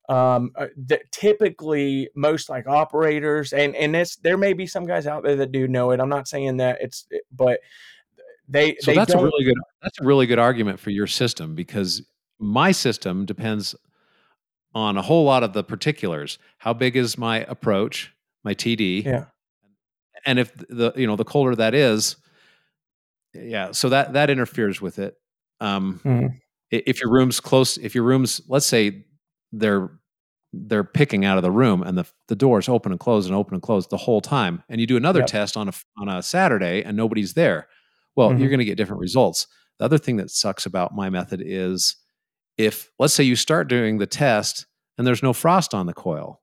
Um, 0.06 0.52
uh, 0.56 0.66
typically 1.12 2.10
most 2.14 2.50
like 2.50 2.66
operators 2.66 3.54
and 3.54 3.74
and 3.74 3.94
this 3.94 4.16
there 4.16 4.36
may 4.36 4.52
be 4.52 4.66
some 4.66 4.86
guys 4.86 5.06
out 5.06 5.22
there 5.22 5.36
that 5.36 5.50
do 5.50 5.66
know 5.66 5.92
it. 5.92 6.00
I'm 6.00 6.10
not 6.10 6.28
saying 6.28 6.58
that 6.58 6.76
it's 6.82 7.06
but 7.32 7.60
they 8.46 8.76
So 8.80 8.90
they 8.90 8.98
that's 8.98 9.14
a 9.14 9.16
really 9.16 9.44
good 9.44 9.56
that's 9.82 9.98
a 10.00 10.04
really 10.04 10.26
good 10.26 10.38
argument 10.38 10.78
for 10.78 10.90
your 10.90 11.06
system 11.06 11.54
because 11.54 12.02
my 12.38 12.70
system 12.70 13.24
depends 13.24 13.74
on 14.74 14.98
a 14.98 15.02
whole 15.02 15.24
lot 15.24 15.42
of 15.42 15.52
the 15.52 15.64
particulars. 15.64 16.38
How 16.58 16.74
big 16.74 16.96
is 16.96 17.16
my 17.16 17.38
approach, 17.44 18.12
my 18.42 18.54
TD? 18.54 19.04
yeah 19.04 19.26
And 20.26 20.38
if 20.38 20.54
the 20.54 20.92
you 20.96 21.06
know 21.06 21.16
the 21.16 21.24
colder 21.24 21.54
that 21.56 21.74
is, 21.74 22.16
yeah, 23.32 23.72
so 23.72 23.88
that 23.88 24.12
that 24.12 24.30
interferes 24.30 24.80
with 24.80 24.98
it. 24.98 25.16
Um, 25.60 26.00
Mhm. 26.04 26.40
If 26.70 27.00
your 27.00 27.10
room's 27.10 27.40
close, 27.40 27.78
if 27.78 27.94
your 27.94 28.04
room's 28.04 28.42
let's 28.48 28.66
say 28.66 29.06
they're 29.58 29.90
they're 30.52 30.84
picking 30.84 31.24
out 31.24 31.36
of 31.36 31.42
the 31.42 31.50
room 31.50 31.82
and 31.82 31.98
the 31.98 32.04
the 32.28 32.36
doors 32.36 32.68
open 32.68 32.92
and 32.92 33.00
close 33.00 33.26
and 33.26 33.34
open 33.34 33.54
and 33.54 33.62
close 33.62 33.86
the 33.88 33.96
whole 33.96 34.20
time, 34.20 34.62
and 34.68 34.80
you 34.80 34.86
do 34.86 34.96
another 34.96 35.20
Yep. 35.20 35.26
test 35.28 35.56
on 35.56 35.68
a 35.68 35.72
on 35.98 36.08
a 36.08 36.22
Saturday 36.22 36.82
and 36.84 36.96
nobody's 36.96 37.34
there, 37.34 37.66
well, 38.16 38.30
Mhm. 38.30 38.38
you're 38.40 38.48
going 38.50 38.58
to 38.60 38.64
get 38.64 38.76
different 38.76 39.00
results. 39.00 39.46
The 39.78 39.84
other 39.86 39.98
thing 39.98 40.16
that 40.18 40.30
sucks 40.30 40.66
about 40.66 40.94
my 40.94 41.10
method 41.10 41.42
is 41.44 41.96
if 42.56 42.88
let's 43.00 43.12
say 43.14 43.24
you 43.24 43.34
start 43.36 43.68
doing 43.68 43.98
the 43.98 44.06
test 44.06 44.66
and 44.96 45.04
there's 45.06 45.22
no 45.24 45.32
frost 45.32 45.74
on 45.74 45.86
the 45.86 45.92
coil, 45.94 46.40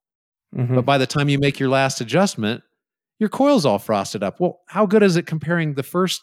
Mhm. 0.53 0.75
but 0.75 0.81
by 0.85 0.97
the 0.97 1.07
time 1.07 1.29
you 1.29 1.39
make 1.39 1.57
your 1.59 1.69
last 1.69 2.01
adjustment, 2.01 2.61
your 3.19 3.29
coil's 3.29 3.65
all 3.65 3.79
frosted 3.79 4.23
up. 4.23 4.41
Well, 4.41 4.59
how 4.67 4.85
good 4.85 5.03
is 5.03 5.15
it 5.15 5.25
comparing 5.25 5.75
the 5.75 5.83
first 5.83 6.21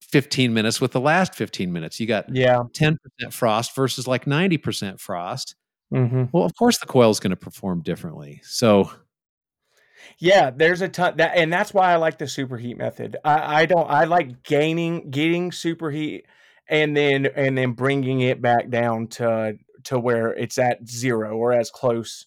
15 0.00 0.52
minutes 0.52 0.80
with 0.80 0.90
the 0.90 1.00
last 1.00 1.36
15 1.36 1.72
minutes? 1.72 2.00
You 2.00 2.06
got 2.08 2.34
yeah 2.34 2.58
10% 2.74 2.98
frost 3.32 3.76
versus 3.76 4.08
like 4.08 4.26
90% 4.26 4.98
frost. 4.98 5.54
Hmm 5.92 6.24
Well, 6.32 6.44
of 6.44 6.54
course 6.56 6.78
the 6.78 6.86
coil 6.86 7.10
is 7.10 7.20
going 7.20 7.30
to 7.30 7.36
perform 7.36 7.82
differently. 7.82 8.40
So, 8.44 8.90
Yeah, 10.18 10.50
there's 10.50 10.80
a 10.80 10.88
ton 10.88 11.16
that, 11.18 11.36
and 11.36 11.52
that's 11.52 11.74
why 11.74 11.92
I 11.92 11.96
like 11.96 12.18
the 12.18 12.24
superheat 12.26 12.76
method. 12.76 13.16
I, 13.24 13.62
I 13.62 13.66
don't. 13.66 13.88
I 13.88 14.04
like 14.04 14.42
gaining, 14.42 15.10
getting 15.10 15.50
superheat, 15.50 16.22
and 16.68 16.96
then 16.96 17.26
and 17.26 17.56
then 17.56 17.72
bringing 17.72 18.20
it 18.20 18.40
back 18.40 18.68
down 18.70 19.08
to 19.08 19.58
to 19.84 19.98
where 19.98 20.28
it's 20.34 20.58
at 20.58 20.86
zero 20.88 21.36
or 21.36 21.52
as 21.52 21.70
close. 21.70 22.26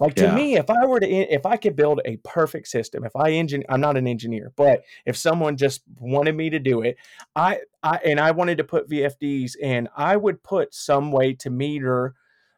Like 0.00 0.16
to 0.16 0.26
Yeah. 0.26 0.34
me, 0.34 0.56
if 0.56 0.70
I 0.70 0.86
were 0.86 1.00
to, 1.00 1.06
if 1.08 1.46
I 1.46 1.56
could 1.56 1.76
build 1.76 2.00
a 2.04 2.18
perfect 2.18 2.68
system, 2.68 3.04
if 3.04 3.16
I 3.16 3.30
engine, 3.32 3.64
I'm 3.68 3.80
not 3.80 3.96
an 3.96 4.06
engineer, 4.08 4.52
but 4.56 4.84
if 5.06 5.16
someone 5.16 5.56
just 5.56 5.82
wanted 5.98 6.36
me 6.36 6.50
to 6.50 6.58
do 6.58 6.82
it, 6.82 6.96
I, 7.36 7.60
I, 7.82 7.98
and 8.04 8.20
I 8.20 8.32
wanted 8.32 8.58
to 8.58 8.64
put 8.64 8.90
VFDs 8.90 9.56
in, 9.56 9.88
I 9.96 10.16
would 10.16 10.42
put 10.42 10.74
some 10.74 11.12
way 11.12 11.34
to 11.34 11.50
meter 11.50 12.14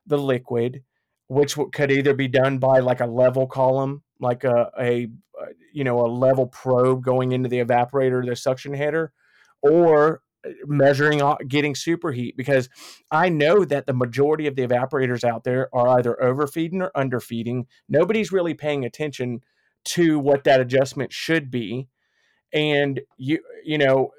the 0.09 0.19
liquid, 0.19 0.83
which 1.29 1.57
could 1.73 1.91
either 1.91 2.15
be 2.15 2.29
done 2.29 2.59
by 2.59 2.81
like 2.81 3.01
a 3.01 3.07
level 3.07 3.47
column, 3.47 4.03
like 4.21 4.45
a, 4.45 4.71
a, 4.81 5.09
uh, 5.41 5.47
you 5.73 5.85
know, 5.85 6.01
a 6.01 6.09
level 6.09 6.47
probe 6.47 7.05
going 7.05 7.33
into 7.33 7.49
the 7.49 7.63
evaporator, 7.65 8.25
the 8.27 8.35
suction 8.35 8.75
header, 8.75 9.13
or 9.63 10.23
uh, 10.45 10.51
measuring, 10.67 11.21
getting 11.47 11.75
superheat 11.75 12.37
because 12.37 12.69
I 13.11 13.29
know 13.29 13.65
that 13.65 13.87
the 13.87 13.93
majority 13.93 14.47
of 14.47 14.57
the 14.57 14.67
evaporators 14.67 15.25
out 15.25 15.45
there 15.45 15.69
are 15.75 15.99
either 15.99 16.21
overfeeding 16.23 16.83
or 16.83 16.91
underfeeding. 16.97 17.67
Nobody's 17.89 18.33
really 18.33 18.55
paying 18.55 18.85
attention 18.85 19.43
to 19.85 20.19
what 20.19 20.45
that 20.45 20.61
adjustment 20.61 21.13
should 21.13 21.51
be. 21.51 21.89
And 22.53 23.01
you, 23.19 23.41
you 23.65 23.79
know, 23.79 24.13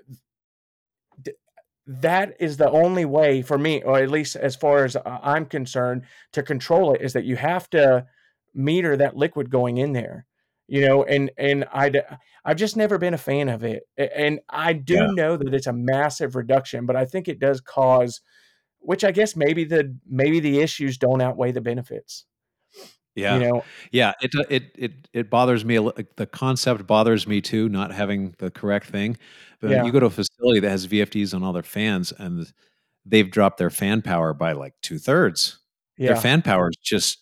that 1.89 2.35
is 2.39 2.57
the 2.57 2.69
only 2.69 3.05
way 3.05 3.41
for 3.41 3.57
me, 3.57 3.81
or 3.83 3.97
at 3.99 4.11
least 4.11 4.35
as 4.35 4.55
far 4.55 4.85
as 4.85 4.95
uh, 4.95 5.01
I'm 5.05 5.45
concerned, 5.45 6.05
to 6.33 6.43
control 6.43 6.93
it 6.93 7.01
is 7.01 7.13
that 7.13 7.25
you 7.25 7.35
have 7.37 7.69
to 7.71 8.05
meter 8.53 8.97
that 8.97 9.15
liquid 9.17 9.49
going 9.49 9.77
in 9.77 9.93
there. 9.93 10.25
You 10.67 10.87
know, 10.87 11.03
and 11.03 11.31
and 11.37 11.65
I 11.73 11.91
I've 12.45 12.57
just 12.57 12.77
never 12.77 12.99
been 12.99 13.15
a 13.15 13.17
fan 13.17 13.49
of 13.49 13.63
it, 13.63 13.83
and 13.97 14.39
I 14.49 14.73
do 14.73 14.95
Yeah. 14.95 15.07
know 15.07 15.35
that 15.37 15.53
it's 15.53 15.67
a 15.67 15.73
massive 15.73 16.35
reduction, 16.35 16.85
but 16.85 16.95
I 16.95 17.05
think 17.05 17.27
it 17.27 17.39
does 17.39 17.59
cause, 17.61 18.21
which 18.79 19.03
I 19.03 19.11
guess 19.11 19.35
maybe 19.35 19.63
the 19.65 19.97
maybe 20.07 20.39
the 20.39 20.59
issues 20.59 20.97
don't 20.97 21.21
outweigh 21.21 21.53
the 21.53 21.61
benefits. 21.61 22.25
Yeah. 23.15 23.39
You 23.39 23.47
know, 23.47 23.65
Yeah, 23.91 24.13
it 24.21 24.31
uh, 24.35 24.43
it 24.49 24.71
it 24.77 25.07
it 25.13 25.29
bothers 25.29 25.65
me. 25.65 25.77
The 25.77 26.27
concept 26.31 26.87
bothers 26.87 27.27
me 27.27 27.41
too, 27.41 27.69
not 27.69 27.91
having 27.93 28.35
the 28.39 28.51
correct 28.51 28.87
thing. 28.87 29.17
But 29.61 29.71
Yeah. 29.71 29.83
you 29.85 29.91
go 29.91 29.99
to 29.99 30.05
a 30.07 30.09
facility 30.09 30.59
that 30.61 30.69
has 30.69 30.85
VFDs 30.85 31.33
on 31.33 31.43
all 31.43 31.53
their 31.53 31.63
fans, 31.63 32.11
and 32.17 32.51
they've 33.05 33.29
dropped 33.29 33.57
their 33.57 33.69
fan 33.69 34.01
power 34.01 34.33
by 34.33 34.53
like 34.53 34.73
two 34.81 34.97
thirds. 34.99 35.59
yeah, 35.97 36.07
Their 36.07 36.15
fan 36.17 36.41
power 36.41 36.69
is 36.69 36.77
just 36.77 37.19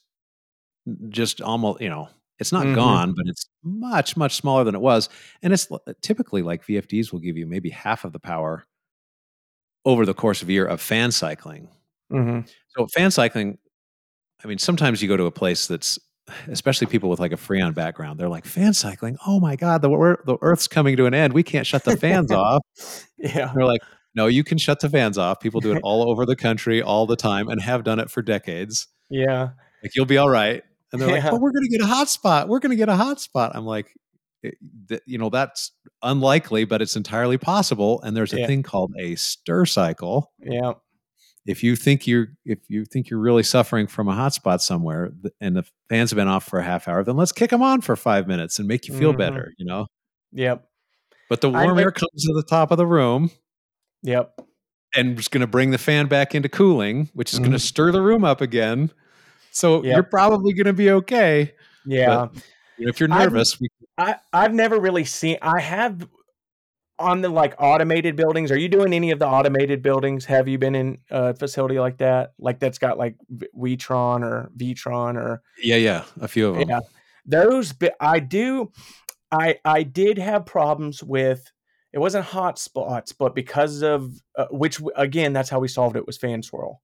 just 1.09 1.41
almost 1.41 1.81
you 1.81 1.89
know 1.89 2.09
it's 2.39 2.51
not 2.51 2.65
Mhm. 2.67 2.73
gone, 2.75 3.13
but 3.15 3.25
it's 3.27 3.47
much 3.63 4.15
much 4.17 4.35
smaller 4.35 4.63
than 4.63 4.75
it 4.75 4.81
was. 4.81 5.09
And 5.41 5.53
it's 5.53 5.67
typically 6.01 6.41
like 6.43 6.63
VFDs 6.65 7.11
will 7.11 7.19
give 7.19 7.37
you 7.37 7.47
maybe 7.47 7.69
half 7.71 8.05
of 8.05 8.13
the 8.13 8.19
power 8.19 8.65
over 9.85 10.05
the 10.05 10.13
course 10.13 10.41
of 10.41 10.49
a 10.49 10.53
year 10.53 10.65
of 10.65 10.81
fan 10.81 11.11
cycling. 11.11 11.69
hmm 12.11 12.41
So 12.69 12.87
fan 12.87 13.11
cycling, 13.11 13.57
I 14.43 14.47
mean, 14.47 14.57
sometimes 14.57 15.01
you 15.01 15.07
go 15.07 15.17
to 15.17 15.25
a 15.25 15.31
place 15.31 15.67
that's, 15.67 15.97
especially 16.47 16.87
people 16.87 17.09
with 17.09 17.19
like 17.19 17.31
a 17.31 17.37
Freon 17.37 17.73
background, 17.73 18.19
they're 18.19 18.29
like 18.29 18.45
fan 18.45 18.73
cycling. 18.73 19.17
Oh 19.25 19.39
my 19.39 19.55
God, 19.55 19.81
the 19.81 19.89
the 20.25 20.37
Earth's 20.41 20.67
coming 20.67 20.95
to 20.97 21.05
an 21.05 21.13
end. 21.13 21.33
We 21.33 21.43
can't 21.43 21.65
shut 21.65 21.83
the 21.83 21.97
fans 21.97 22.31
off. 22.33 22.61
yeah, 23.17 23.51
They're 23.55 23.65
like, 23.65 23.81
no, 24.15 24.27
you 24.27 24.43
can 24.43 24.57
shut 24.57 24.79
the 24.79 24.89
fans 24.89 25.17
off. 25.17 25.39
People 25.39 25.61
do 25.61 25.73
it 25.73 25.79
all 25.83 26.09
over 26.09 26.25
the 26.25 26.35
country 26.35 26.81
all 26.81 27.05
the 27.05 27.15
time 27.15 27.47
and 27.49 27.61
have 27.61 27.83
done 27.83 27.99
it 27.99 28.09
for 28.11 28.21
decades. 28.21 28.87
yeah, 29.09 29.49
Like 29.83 29.95
you'll 29.95 30.05
be 30.05 30.17
all 30.17 30.29
right. 30.29 30.63
And 30.91 31.01
they're 31.01 31.09
like, 31.09 31.23
Yeah. 31.23 31.31
but 31.31 31.41
we're 31.41 31.51
gonna 31.51 31.67
get 31.69 31.81
a 31.81 31.85
hot 31.85 32.07
spot. 32.09 32.47
We're 32.47 32.59
gonna 32.59 32.75
get 32.75 32.89
a 32.89 32.95
hot 32.95 33.19
spot. 33.19 33.51
I'm 33.55 33.65
like, 33.65 33.93
eh, 34.43 34.49
it- 34.49 34.57
th- 34.89 35.01
you 35.05 35.17
know, 35.17 35.29
that's 35.29 35.71
unlikely, 36.03 36.65
but 36.65 36.81
it's 36.81 36.95
entirely 36.95 37.37
possible. 37.37 38.01
And 38.03 38.15
there's 38.15 38.33
a 38.33 38.39
Yeah. 38.41 38.47
thing 38.47 38.63
called 38.63 38.93
a 38.99 39.15
stir 39.15 39.65
cycle 39.65 40.31
yeah, 40.39 40.73
if 41.47 41.63
you 41.63 41.75
think 41.75 42.05
you're 42.05 42.27
if 42.45 42.59
you 42.67 42.85
think 42.85 43.09
you're 43.09 43.19
really 43.19 43.43
suffering 43.43 43.87
from 43.87 44.07
a 44.07 44.13
hotspot 44.13 44.59
somewhere 44.61 45.11
and 45.41 45.55
the 45.55 45.63
fans 45.89 46.11
have 46.11 46.17
been 46.17 46.27
off 46.27 46.43
for 46.45 46.59
a 46.59 46.63
half 46.63 46.87
hour 46.87 47.03
then 47.03 47.15
let's 47.17 47.31
kick 47.31 47.49
them 47.49 47.61
on 47.61 47.81
for 47.81 47.95
five 47.95 48.27
minutes 48.27 48.59
and 48.59 48.67
make 48.67 48.87
you 48.87 48.93
feel 48.97 49.13
Mhm. 49.13 49.17
better 49.17 49.53
you 49.57 49.65
know 49.65 49.87
yep, 50.31 50.67
but 51.29 51.41
the 51.41 51.49
warm 51.49 51.77
li- 51.77 51.83
air 51.83 51.91
comes 51.91 52.23
to 52.25 52.33
the 52.33 52.43
top 52.43 52.69
of 52.71 52.77
the 52.77 52.85
room 52.85 53.31
yep, 54.03 54.39
and 54.95 55.17
it's 55.17 55.27
going 55.29 55.41
to 55.41 55.47
bring 55.47 55.71
the 55.71 55.77
fan 55.77 56.07
back 56.07 56.35
into 56.35 56.49
cooling 56.49 57.09
which 57.13 57.33
is 57.33 57.39
going 57.39 57.51
to 57.53 57.59
stir 57.59 57.91
the 57.91 58.01
room 58.01 58.23
up 58.25 58.41
again 58.41 58.91
so 59.51 59.83
Yep. 59.83 59.93
you're 59.95 60.03
probably 60.03 60.53
going 60.53 60.65
to 60.67 60.73
be 60.73 60.91
okay 60.91 61.53
yeah. 61.85 62.07
Know, 62.07 62.31
if 62.79 62.99
you're 62.99 63.11
I've- 63.11 63.23
nervous 63.23 63.59
we, 63.59 63.69
I 63.97 64.17
I've 64.33 64.53
never 64.53 64.77
really 64.79 65.05
seen. 65.05 65.37
I 65.41 65.59
have 65.61 66.07
on 66.99 67.21
the 67.21 67.29
like 67.29 67.55
automated 67.59 68.15
buildings, 68.15 68.51
are 68.51 68.57
you 68.57 68.69
doing 68.69 68.93
any 68.93 69.11
of 69.11 69.19
the 69.19 69.27
automated 69.27 69.81
buildings? 69.81 70.25
Have 70.25 70.47
you 70.47 70.57
been 70.57 70.75
in 70.75 70.97
a 71.09 71.33
facility 71.35 71.79
like 71.79 71.97
that? 71.97 72.33
Like 72.39 72.59
that's 72.59 72.77
got 72.77 72.97
like 72.97 73.15
Witron 73.55 74.23
or 74.23 74.51
Vitron 74.57 75.15
or 75.15 75.41
Yeah, 75.61 75.75
yeah, 75.75 76.05
a 76.19 76.27
few 76.27 76.49
of 76.49 76.55
them. 76.55 76.69
yeah. 76.69 76.79
Those 77.25 77.73
I 77.99 78.19
do 78.19 78.71
I 79.31 79.57
I 79.65 79.83
did 79.83 80.17
have 80.17 80.45
problems 80.45 81.03
with 81.03 81.51
it 81.93 81.99
wasn't 81.99 82.25
hot 82.25 82.59
spots, 82.59 83.11
but 83.11 83.35
because 83.35 83.81
of 83.81 84.13
uh, 84.35 84.47
which 84.51 84.81
again 84.95 85.33
that's 85.33 85.49
how 85.49 85.59
we 85.59 85.67
solved 85.67 85.95
it 85.95 86.07
was 86.07 86.17
fan 86.17 86.43
swirl. 86.43 86.81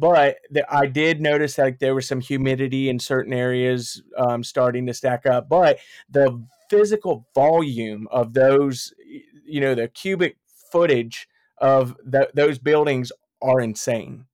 But 0.00 0.38
the, 0.50 0.64
I 0.74 0.86
did 0.86 1.20
notice 1.20 1.54
that 1.56 1.78
there 1.78 1.94
was 1.94 2.08
some 2.08 2.20
humidity 2.20 2.88
in 2.88 2.98
certain 2.98 3.32
areas 3.32 4.02
um, 4.16 4.42
starting 4.42 4.86
to 4.86 4.94
stack 4.94 5.26
up. 5.26 5.48
But 5.48 5.78
the 6.10 6.42
physical 6.70 7.26
volume 7.34 8.08
of 8.10 8.32
those, 8.32 8.92
you 9.44 9.60
know, 9.60 9.74
the 9.74 9.88
cubic 9.88 10.36
footage 10.72 11.28
of 11.58 11.94
th- 12.10 12.30
those 12.34 12.58
buildings 12.58 13.12
are 13.42 13.60
insane. 13.60 14.24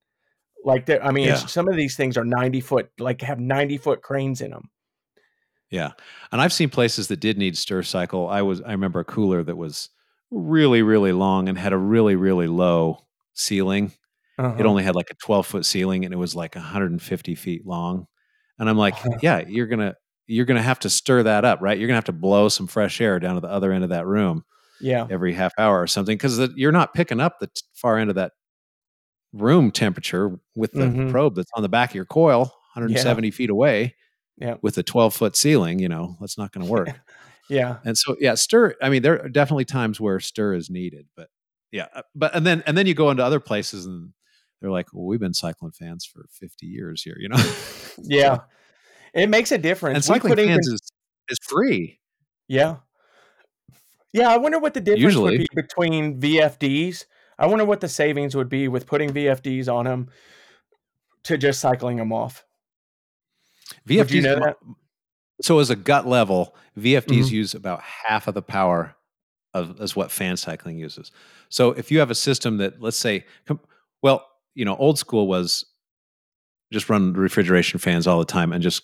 Like, 0.65 0.89
I 0.89 1.11
mean, 1.11 1.29
Yeah. 1.29 1.35
some 1.35 1.69
of 1.69 1.77
these 1.77 1.97
things 1.97 2.17
are 2.17 2.25
ninety 2.25 2.61
foot, 2.61 2.91
like 2.99 3.21
have 3.23 3.39
ninety 3.39 3.79
foot 3.79 4.03
cranes 4.03 4.41
in 4.41 4.51
them. 4.51 4.71
Yeah. 5.71 5.93
And 6.31 6.41
I've 6.41 6.53
seen 6.53 6.71
places 6.71 7.09
that 7.09 7.21
did 7.21 7.39
need 7.39 7.57
stir 7.57 7.83
cycle. 7.83 8.29
I 8.29 8.43
was 8.43 8.63
I 8.63 8.71
remember 8.73 9.01
a 9.01 9.05
cooler 9.05 9.43
that 9.43 9.57
was 9.57 9.91
really, 10.31 10.83
really 10.83 11.13
long 11.13 11.49
and 11.49 11.57
had 11.59 11.73
a 11.73 11.79
really, 11.79 12.17
really 12.17 12.47
low 12.47 13.05
ceiling. 13.33 13.93
Uh-huh. 14.39 14.57
It 14.59 14.67
only 14.67 14.83
had 14.85 14.95
like 14.95 15.11
a 15.11 15.15
12 15.15 15.47
foot 15.47 15.65
ceiling 15.67 16.05
and 16.05 16.13
it 16.13 16.19
was 16.19 16.35
like 16.35 16.55
150 16.55 17.35
feet 17.35 17.67
long. 17.67 18.07
And 18.59 18.69
I'm 18.69 18.77
like, 18.79 18.95
yeah, 19.23 19.43
you're 19.47 19.67
gonna 19.67 19.95
you're 20.27 20.45
gonna 20.47 20.63
have 20.63 20.81
to 20.81 20.91
stir 20.91 21.23
that 21.25 21.45
up, 21.45 21.61
right? 21.63 21.79
You're 21.79 21.89
gonna 21.89 21.97
have 21.97 22.05
to 22.05 22.13
blow 22.13 22.49
some 22.49 22.67
fresh 22.67 23.01
air 23.01 23.19
down 23.21 23.35
to 23.37 23.41
the 23.41 23.49
other 23.49 23.73
end 23.73 23.85
of 23.85 23.91
that 23.91 24.07
room 24.07 24.45
yeah, 24.81 25.07
every 25.11 25.33
half 25.33 25.53
hour 25.59 25.81
or 25.81 25.87
something 25.87 26.17
because 26.17 26.39
you're 26.57 26.73
not 26.73 26.93
picking 26.95 27.21
up 27.21 27.39
the 27.41 27.47
t- 27.47 27.63
far 27.75 27.99
end 27.99 28.11
of 28.11 28.17
that 28.17 28.33
room 29.33 29.71
temperature 29.71 30.39
with 30.55 30.73
the 30.73 30.87
Mhm. 30.87 31.11
probe 31.11 31.35
that's 31.35 31.51
on 31.55 31.63
the 31.63 31.69
back 31.69 31.91
of 31.91 31.95
your 31.95 32.05
coil 32.07 32.53
170 32.75 33.31
feet 33.31 33.51
away 33.51 33.95
Yeah. 34.39 34.57
with 34.63 34.79
a 34.79 34.83
12 34.83 35.15
foot 35.15 35.37
ceiling 35.37 35.79
you 35.79 35.89
know 35.89 36.17
that's 36.21 36.39
not 36.39 36.53
going 36.53 36.67
to 36.67 36.71
work 36.73 36.89
yeah, 37.49 37.79
and 37.85 37.97
so 37.99 38.17
yeah 38.21 38.35
stir 38.35 38.75
i 38.83 38.89
mean 38.89 39.03
there 39.03 39.23
are 39.23 39.29
definitely 39.29 39.65
times 39.67 40.01
where 40.01 40.21
stir 40.21 40.55
is 40.55 40.71
needed 40.71 41.07
but 41.17 41.29
yeah 41.73 41.87
uh, 41.95 42.03
but 42.15 42.35
and 42.35 42.47
then 42.47 42.63
and 42.67 42.77
then 42.79 42.87
you 42.87 42.95
go 42.95 43.11
into 43.11 43.25
other 43.25 43.41
places 43.41 43.87
and 43.87 44.13
they're 44.61 44.71
like 44.71 44.93
well 44.93 45.05
we've 45.07 45.21
been 45.21 45.35
cycling 45.35 45.73
fans 45.73 46.05
for 46.05 46.27
50 46.31 46.67
years 46.67 47.03
here 47.03 47.17
you 47.19 47.29
know 47.29 47.53
yeah. 48.03 48.39
It 49.15 49.29
makes 49.31 49.51
a 49.51 49.57
difference. 49.59 49.95
and 49.97 50.05
cycling 50.05 50.37
fans 50.37 50.49
even- 50.67 50.75
is 50.75 50.81
is 51.29 51.39
free 51.43 51.99
Yeah. 52.49 52.77
Yeah, 54.13 54.29
I 54.31 54.39
wonder 54.39 54.59
what 54.59 54.73
the 54.75 54.81
difference 54.81 55.03
Usually. 55.03 55.39
would 55.39 55.47
be 55.55 55.61
between 55.63 56.21
VFDs. 56.21 57.05
I 57.39 57.47
wonder 57.47 57.65
what 57.67 57.81
the 57.81 57.89
savings 57.89 58.35
would 58.35 58.49
be 58.49 58.67
with 58.69 58.87
putting 58.87 59.11
VFDs 59.13 59.69
on 59.73 59.85
them 59.85 60.09
to 61.25 61.37
just 61.37 61.61
cycling 61.61 61.97
them 61.99 62.13
off. 62.15 62.45
VFDs 63.87 63.99
Would 63.99 64.11
you 64.13 64.23
know 64.23 64.35
that? 64.41 64.57
so 65.43 65.59
as 65.59 65.69
a 65.71 65.77
gut 65.77 66.07
level 66.07 66.55
VFDs 66.79 67.25
Mhm. 67.27 67.31
use 67.31 67.55
about 67.55 67.83
half 67.83 68.27
of 68.27 68.35
the 68.35 68.43
power 68.43 68.95
of 69.53 69.81
as 69.81 69.95
what 69.97 70.11
fan 70.11 70.37
cycling 70.37 70.79
uses 70.79 71.11
so 71.49 71.71
if 71.73 71.91
you 71.91 71.99
have 71.99 72.11
a 72.11 72.15
system 72.15 72.59
that 72.59 72.81
let's 72.81 72.97
say 72.97 73.25
well 74.03 74.27
you 74.57 74.65
know 74.65 74.75
old 74.77 74.99
school 74.99 75.29
was 75.29 75.65
just 76.73 76.91
run 76.91 77.13
refrigeration 77.13 77.79
fans 77.79 78.09
all 78.09 78.19
the 78.19 78.25
time 78.25 78.53
and 78.53 78.61
just 78.61 78.83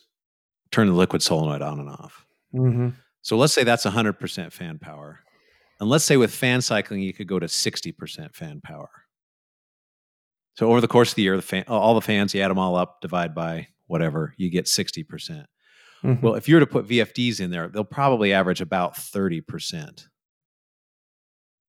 turn 0.70 0.86
the 0.86 0.92
liquid 0.92 1.20
solenoid 1.22 1.62
on 1.62 1.80
and 1.80 1.88
off 1.88 2.24
Mm-hmm. 2.54 2.88
So 3.22 3.36
let's 3.36 3.54
say 3.54 3.64
that's 3.64 3.86
100% 3.86 4.52
fan 4.52 4.78
power. 4.78 5.20
And 5.80 5.88
let's 5.88 6.04
say 6.04 6.16
with 6.18 6.34
fan 6.34 6.60
cycling, 6.60 7.00
you 7.00 7.14
could 7.14 7.26
go 7.26 7.38
to 7.38 7.46
60% 7.46 8.34
fan 8.34 8.60
power. 8.62 8.90
So 10.54 10.68
over 10.68 10.80
the 10.80 10.88
course 10.88 11.10
of 11.10 11.14
the 11.14 11.22
year, 11.22 11.36
the 11.36 11.42
fan, 11.42 11.64
all 11.66 11.94
the 11.94 12.02
fans, 12.02 12.34
you 12.34 12.42
add 12.42 12.50
them 12.50 12.58
all 12.58 12.76
up, 12.76 13.00
divide 13.00 13.34
by 13.34 13.68
whatever, 13.86 14.34
you 14.36 14.50
get 14.50 14.66
60%. 14.66 15.08
percent 15.08 15.46
Mm-hmm. 16.04 16.26
Well, 16.26 16.34
if 16.34 16.48
you 16.48 16.56
were 16.56 16.60
to 16.60 16.66
put 16.66 16.88
VFDs 16.88 17.40
in 17.40 17.50
there, 17.50 17.68
they'll 17.68 17.84
probably 17.84 18.32
average 18.32 18.60
about 18.60 18.96
30% 18.96 20.08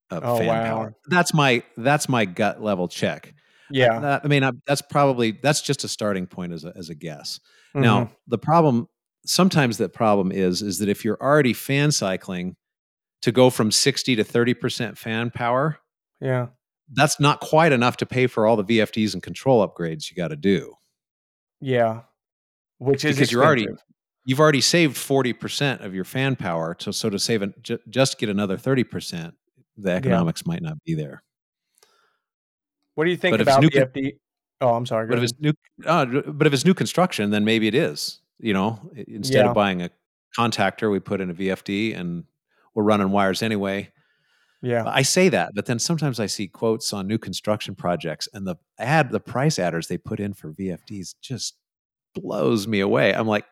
of 0.10 0.24
Oh, 0.24 0.38
fan 0.38 0.48
wow. 0.48 0.66
power. 0.66 0.96
That's 1.08 1.34
my 1.36 1.64
that's 1.78 2.10
my 2.10 2.26
gut 2.26 2.62
level 2.62 2.88
check. 2.88 3.34
Yeah. 3.70 4.00
That- 4.00 4.22
I 4.24 4.28
mean, 4.28 4.44
I, 4.44 4.52
that's 4.68 4.82
probably 4.82 5.32
that's 5.44 5.62
just 5.62 5.84
a 5.84 5.88
starting 5.88 6.28
point 6.28 6.54
as 6.54 6.64
a, 6.66 6.74
as 6.76 6.90
a 6.90 6.96
guess. 6.96 7.40
Mhm. 7.76 7.82
Now, 7.82 8.12
the 8.28 8.38
problem 8.38 8.88
sometimes 9.26 9.78
the 9.78 9.90
problem 9.90 10.32
is 10.32 10.62
is 10.62 10.80
that 10.80 10.90
if 10.90 11.04
you're 11.06 11.18
already 11.22 11.54
fan 11.54 11.92
cycling 11.92 12.56
to 13.22 13.32
go 13.32 13.50
from 13.50 13.72
60 13.72 14.18
to 14.18 14.24
30% 14.24 14.98
fan 14.98 15.32
power, 15.32 15.80
yeah. 16.20 16.48
that's 16.92 17.20
not 17.22 17.40
quite 17.40 17.72
enough 17.72 17.96
to 17.98 18.06
pay 18.06 18.28
for 18.28 18.46
all 18.46 18.58
the 18.58 18.66
VFDs 18.66 19.14
and 19.14 19.24
control 19.24 19.66
upgrades 19.66 20.10
you 20.12 20.18
got 20.18 20.28
to 20.28 20.36
do. 20.36 20.74
Yeah. 21.62 22.02
Which 22.80 23.06
is 23.06 23.16
Because 23.16 23.32
you're 23.32 23.44
already 23.46 23.68
you've 24.26 24.40
already 24.42 24.60
saved 24.62 24.96
40% 24.98 25.84
of 25.86 25.94
your 25.96 26.04
fan 26.04 26.36
power 26.36 26.74
to 26.76 26.92
so 26.94 27.10
to 27.10 27.18
save 27.20 27.42
an, 27.42 27.54
ju- 27.62 27.80
just 27.90 28.18
get 28.18 28.28
another 28.30 28.58
30%, 28.58 29.32
the 29.78 29.92
economics 29.92 30.46
might 30.46 30.62
not 30.62 30.82
be 30.86 30.94
there. 30.94 31.24
What 32.96 33.06
do 33.06 33.12
you 33.12 33.18
think 33.18 33.34
but 33.34 33.42
about 33.42 33.62
new 33.62 33.70
con- 33.70 33.84
VFD? 33.88 34.18
Oh, 34.62 34.74
I'm 34.76 34.86
sorry. 34.86 35.08
But 35.08 35.18
if 35.18 35.24
it's 35.26 35.34
new 35.40 35.54
uh, 35.86 36.06
but 36.06 36.48
if 36.48 36.54
it's 36.54 36.66
new 36.66 36.74
construction 36.74 37.32
then 37.32 37.44
maybe 37.46 37.68
it 37.68 37.76
is. 37.76 38.20
You 38.40 38.54
know, 38.54 38.80
instead 39.08 39.46
Yeah. 39.46 39.50
of 39.50 39.56
buying 39.56 39.82
a 39.82 39.90
contactor, 40.38 40.92
we 40.92 41.00
put 41.00 41.22
in 41.22 41.30
a 41.30 41.34
VFD 41.34 41.96
and 41.98 42.26
we're 42.74 42.84
running 42.84 43.12
wires 43.12 43.42
anyway. 43.42 43.90
Yeah. 44.62 44.84
I 44.86 45.02
say 45.02 45.30
that, 45.30 45.52
but 45.56 45.66
then 45.66 45.78
sometimes 45.80 46.20
I 46.20 46.26
see 46.26 46.48
quotes 46.48 46.92
on 46.94 47.06
new 47.08 47.18
construction 47.18 47.76
projects 47.76 48.28
and 48.34 48.48
the 48.48 48.56
ad, 48.80 49.12
the 49.12 49.20
price 49.20 49.60
adders 49.60 49.88
they 49.88 49.98
put 49.98 50.20
in 50.20 50.34
for 50.34 50.52
VFDs 50.52 51.16
just 51.22 51.56
blows 52.16 52.68
me 52.68 52.80
away. 52.80 53.14
I'm 53.14 53.28
like, 53.28 53.46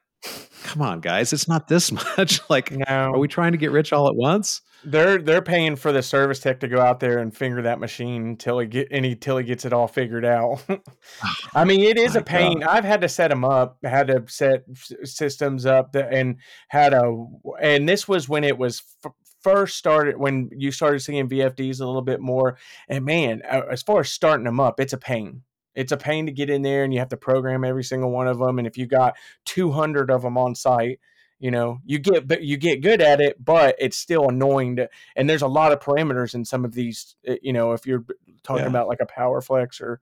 come 0.63 0.81
on, 0.81 0.99
guys, 1.01 1.33
it's 1.33 1.47
not 1.47 1.67
this 1.67 1.91
much. 2.17 2.39
like, 2.49 2.71
No. 2.71 2.85
are 3.13 3.19
we 3.19 3.27
trying 3.27 3.51
to 3.53 3.57
get 3.57 3.71
rich 3.71 3.91
all 3.93 4.07
at 4.07 4.15
once? 4.15 4.61
They're 4.83 5.19
they're 5.19 5.43
paying 5.43 5.75
for 5.75 5.91
the 5.91 6.01
service 6.01 6.39
tech 6.39 6.59
to 6.61 6.67
go 6.67 6.81
out 6.81 6.99
there 6.99 7.19
and 7.19 7.35
finger 7.35 7.61
that 7.61 7.79
machine 7.79 8.23
until 8.29 8.57
he 8.57 8.65
get 8.65 8.87
any 8.89 9.13
till 9.15 9.37
he 9.37 9.43
gets 9.43 9.63
it 9.63 9.73
all 9.73 9.87
figured 9.87 10.25
out. 10.25 10.63
I 11.53 11.65
mean, 11.65 11.81
it 11.81 11.99
is 11.99 12.15
My 12.15 12.21
a 12.21 12.23
pain. 12.23 12.63
I've 12.63 12.83
had 12.83 13.01
to 13.01 13.07
set 13.07 13.27
them 13.27 13.45
up, 13.45 13.77
had 13.83 14.07
to 14.07 14.23
set 14.27 14.63
systems 15.03 15.67
up, 15.67 15.91
that, 15.91 16.11
and 16.11 16.37
had 16.69 16.93
a. 16.95 17.25
And 17.61 17.87
this 17.87 18.07
was 18.07 18.27
when 18.27 18.43
it 18.43 18.57
was 18.57 18.81
f- 19.05 19.11
first 19.43 19.77
started 19.77 20.17
when 20.17 20.49
you 20.51 20.71
started 20.71 21.01
seeing 21.01 21.29
VFDs 21.29 21.79
a 21.79 21.85
little 21.85 22.01
bit 22.01 22.19
more. 22.19 22.57
And 22.89 23.05
man, 23.05 23.43
as 23.43 23.83
far 23.83 23.99
as 23.99 24.09
starting 24.09 24.45
them 24.45 24.59
up, 24.59 24.79
it's 24.79 24.93
a 24.93 24.97
pain. 24.97 25.43
It's 25.75 25.91
a 25.91 25.97
pain 25.97 26.25
to 26.25 26.31
get 26.31 26.49
in 26.49 26.61
there, 26.61 26.83
and 26.83 26.93
you 26.93 26.99
have 26.99 27.09
to 27.09 27.17
program 27.17 27.63
every 27.63 27.83
single 27.83 28.11
one 28.11 28.27
of 28.27 28.39
them. 28.39 28.57
And 28.57 28.67
if 28.67 28.77
you 28.77 28.85
got 28.85 29.15
two 29.45 29.71
hundred 29.71 30.09
of 30.11 30.21
them 30.21 30.37
on 30.37 30.55
site, 30.55 30.99
you 31.39 31.49
know 31.51 31.79
you 31.85 31.97
get 31.97 32.27
but 32.27 32.43
you 32.43 32.55
get 32.55 32.81
good 32.81 33.01
at 33.01 33.19
it 33.19 33.43
but 33.43 33.75
it's 33.79 33.97
still 33.97 34.29
annoying 34.29 34.75
to 34.75 34.87
and 35.15 35.27
there's 35.27 35.41
a 35.41 35.47
lot 35.47 35.71
of 35.71 35.79
parameters 35.79 36.35
in 36.35 36.45
some 36.45 36.63
of 36.63 36.73
these 36.73 37.15
uh, 37.27 37.33
you 37.41 37.51
know 37.51 37.71
if 37.71 37.87
you're 37.87 38.05
talking 38.43 38.61
Yeah. 38.63 38.69
about 38.69 38.87
like 38.87 38.99
a 39.01 39.07
PowerFlex 39.07 39.81
or 39.81 39.99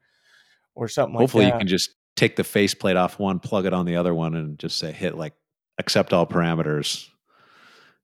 or 0.75 0.89
something 0.89 1.13
like 1.15 1.21
Hopefully, 1.21 1.45
that 1.45 1.53
you 1.53 1.59
can 1.59 1.67
just 1.67 1.91
take 2.15 2.35
the 2.35 2.43
faceplate 2.43 2.97
off 2.97 3.17
one, 3.19 3.39
plug 3.39 3.65
it 3.65 3.73
on 3.73 3.85
the 3.85 3.95
other 3.95 4.13
one, 4.13 4.35
and 4.35 4.59
just 4.59 4.77
say 4.77 4.91
hit 4.91 5.15
like 5.15 5.33
accept 5.77 6.11
all 6.11 6.27
parameters. 6.27 7.07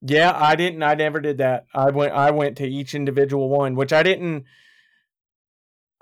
yeah 0.02 0.32
i 0.34 0.56
didn't 0.56 0.82
i 0.84 0.94
never 0.94 1.20
did 1.20 1.40
that 1.40 1.66
i 1.74 1.90
went 1.90 2.14
i 2.14 2.32
went 2.32 2.58
to 2.58 2.66
each 2.66 2.96
individual 2.96 3.50
one 3.50 3.76
which 3.76 3.92
i 3.92 4.02
didn't 4.02 4.46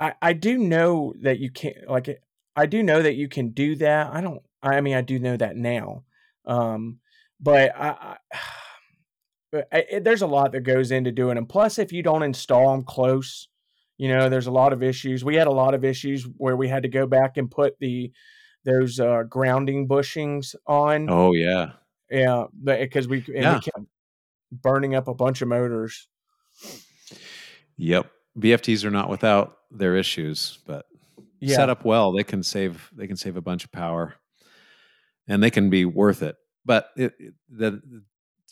i 0.03 0.13
i 0.21 0.33
do 0.33 0.57
know 0.57 1.13
that 1.21 1.39
you 1.39 1.49
can't 1.49 1.89
like 1.89 2.07
it 2.07 2.23
i 2.55 2.65
do 2.65 2.83
know 2.83 3.01
that 3.01 3.15
you 3.15 3.27
can 3.27 3.49
do 3.49 3.75
that 3.75 4.13
i 4.13 4.21
don't 4.21 4.41
i 4.61 4.79
mean 4.81 4.95
i 4.95 5.01
do 5.01 5.17
know 5.19 5.35
that 5.37 5.55
now 5.55 6.03
um 6.45 6.99
but 7.39 7.71
i, 7.75 7.89
I 7.89 8.17
I, 9.71 9.85
it, 9.91 10.03
there's 10.03 10.23
a 10.23 10.27
lot 10.27 10.51
that 10.53 10.61
goes 10.61 10.89
into 10.89 11.11
doing 11.11 11.35
them. 11.35 11.45
Plus, 11.45 11.77
if 11.77 11.93
you 11.93 12.01
don't 12.01 12.23
install 12.23 12.71
them 12.71 12.83
close, 12.83 13.49
you 13.99 14.07
know, 14.07 14.27
there's 14.27 14.47
a 14.47 14.51
lot 14.51 14.73
of 14.73 14.81
issues. 14.81 15.23
We 15.23 15.35
had 15.35 15.45
a 15.45 15.51
lot 15.51 15.75
of 15.75 15.85
issues 15.85 16.23
where 16.37 16.55
we 16.57 16.67
had 16.67 16.81
to 16.81 16.89
go 16.89 17.05
back 17.05 17.37
and 17.37 17.51
put 17.51 17.77
the 17.79 18.11
those 18.65 18.99
uh, 18.99 19.21
grounding 19.29 19.87
bushings 19.87 20.55
on. 20.65 21.07
Oh 21.07 21.33
yeah, 21.33 21.73
Yeah, 22.09 22.45
because 22.63 23.07
we 23.07 23.17
and 23.27 23.35
Yeah. 23.43 23.53
we 23.53 23.59
kept 23.59 23.85
burning 24.51 24.95
up 24.95 25.07
a 25.07 25.13
bunch 25.13 25.43
of 25.43 25.49
motors. 25.49 26.07
yep. 27.77 28.09
VFDs 28.39 28.83
are 28.85 28.89
not 28.91 29.09
without 29.09 29.57
their 29.73 29.95
issues, 29.95 30.59
but 30.65 30.85
Yeah, 31.39 31.55
set 31.55 31.69
up 31.69 31.83
well, 31.85 32.11
they 32.11 32.23
can 32.23 32.43
save 32.43 32.89
they 32.95 33.07
can 33.07 33.17
save 33.17 33.35
a 33.37 33.41
bunch 33.41 33.63
of 33.65 33.71
power, 33.71 34.15
and 35.27 35.41
they 35.43 35.49
can 35.49 35.69
be 35.69 35.85
worth 35.85 36.21
it. 36.21 36.35
But 36.65 36.89
it, 36.95 37.13
it 37.19 37.33
that 37.57 37.81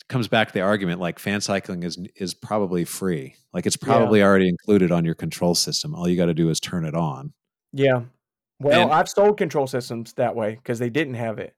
comes 0.08 0.28
back 0.28 0.48
to 0.48 0.52
the 0.54 0.60
argument 0.60 1.00
like 1.00 1.18
fan 1.18 1.40
cycling 1.40 1.82
is 1.84 1.98
is 2.16 2.34
probably 2.34 2.84
free. 2.84 3.36
Like 3.54 3.66
it's 3.66 3.76
probably 3.76 4.22
already 4.22 4.48
included 4.48 4.90
on 4.92 5.04
your 5.04 5.14
control 5.14 5.54
system. 5.54 5.94
All 5.94 6.08
you 6.08 6.16
got 6.16 6.26
to 6.26 6.34
do 6.34 6.50
is 6.50 6.60
turn 6.60 6.84
it 6.84 6.94
on. 6.94 7.32
yeah. 7.72 8.02
Well, 8.60 8.82
And- 8.82 8.92
I've 8.92 9.08
sold 9.08 9.38
control 9.38 9.66
systems 9.66 10.12
that 10.14 10.36
way 10.36 10.54
because 10.54 10.78
they 10.78 10.90
didn't 10.90 11.14
have 11.14 11.38
it. 11.40 11.54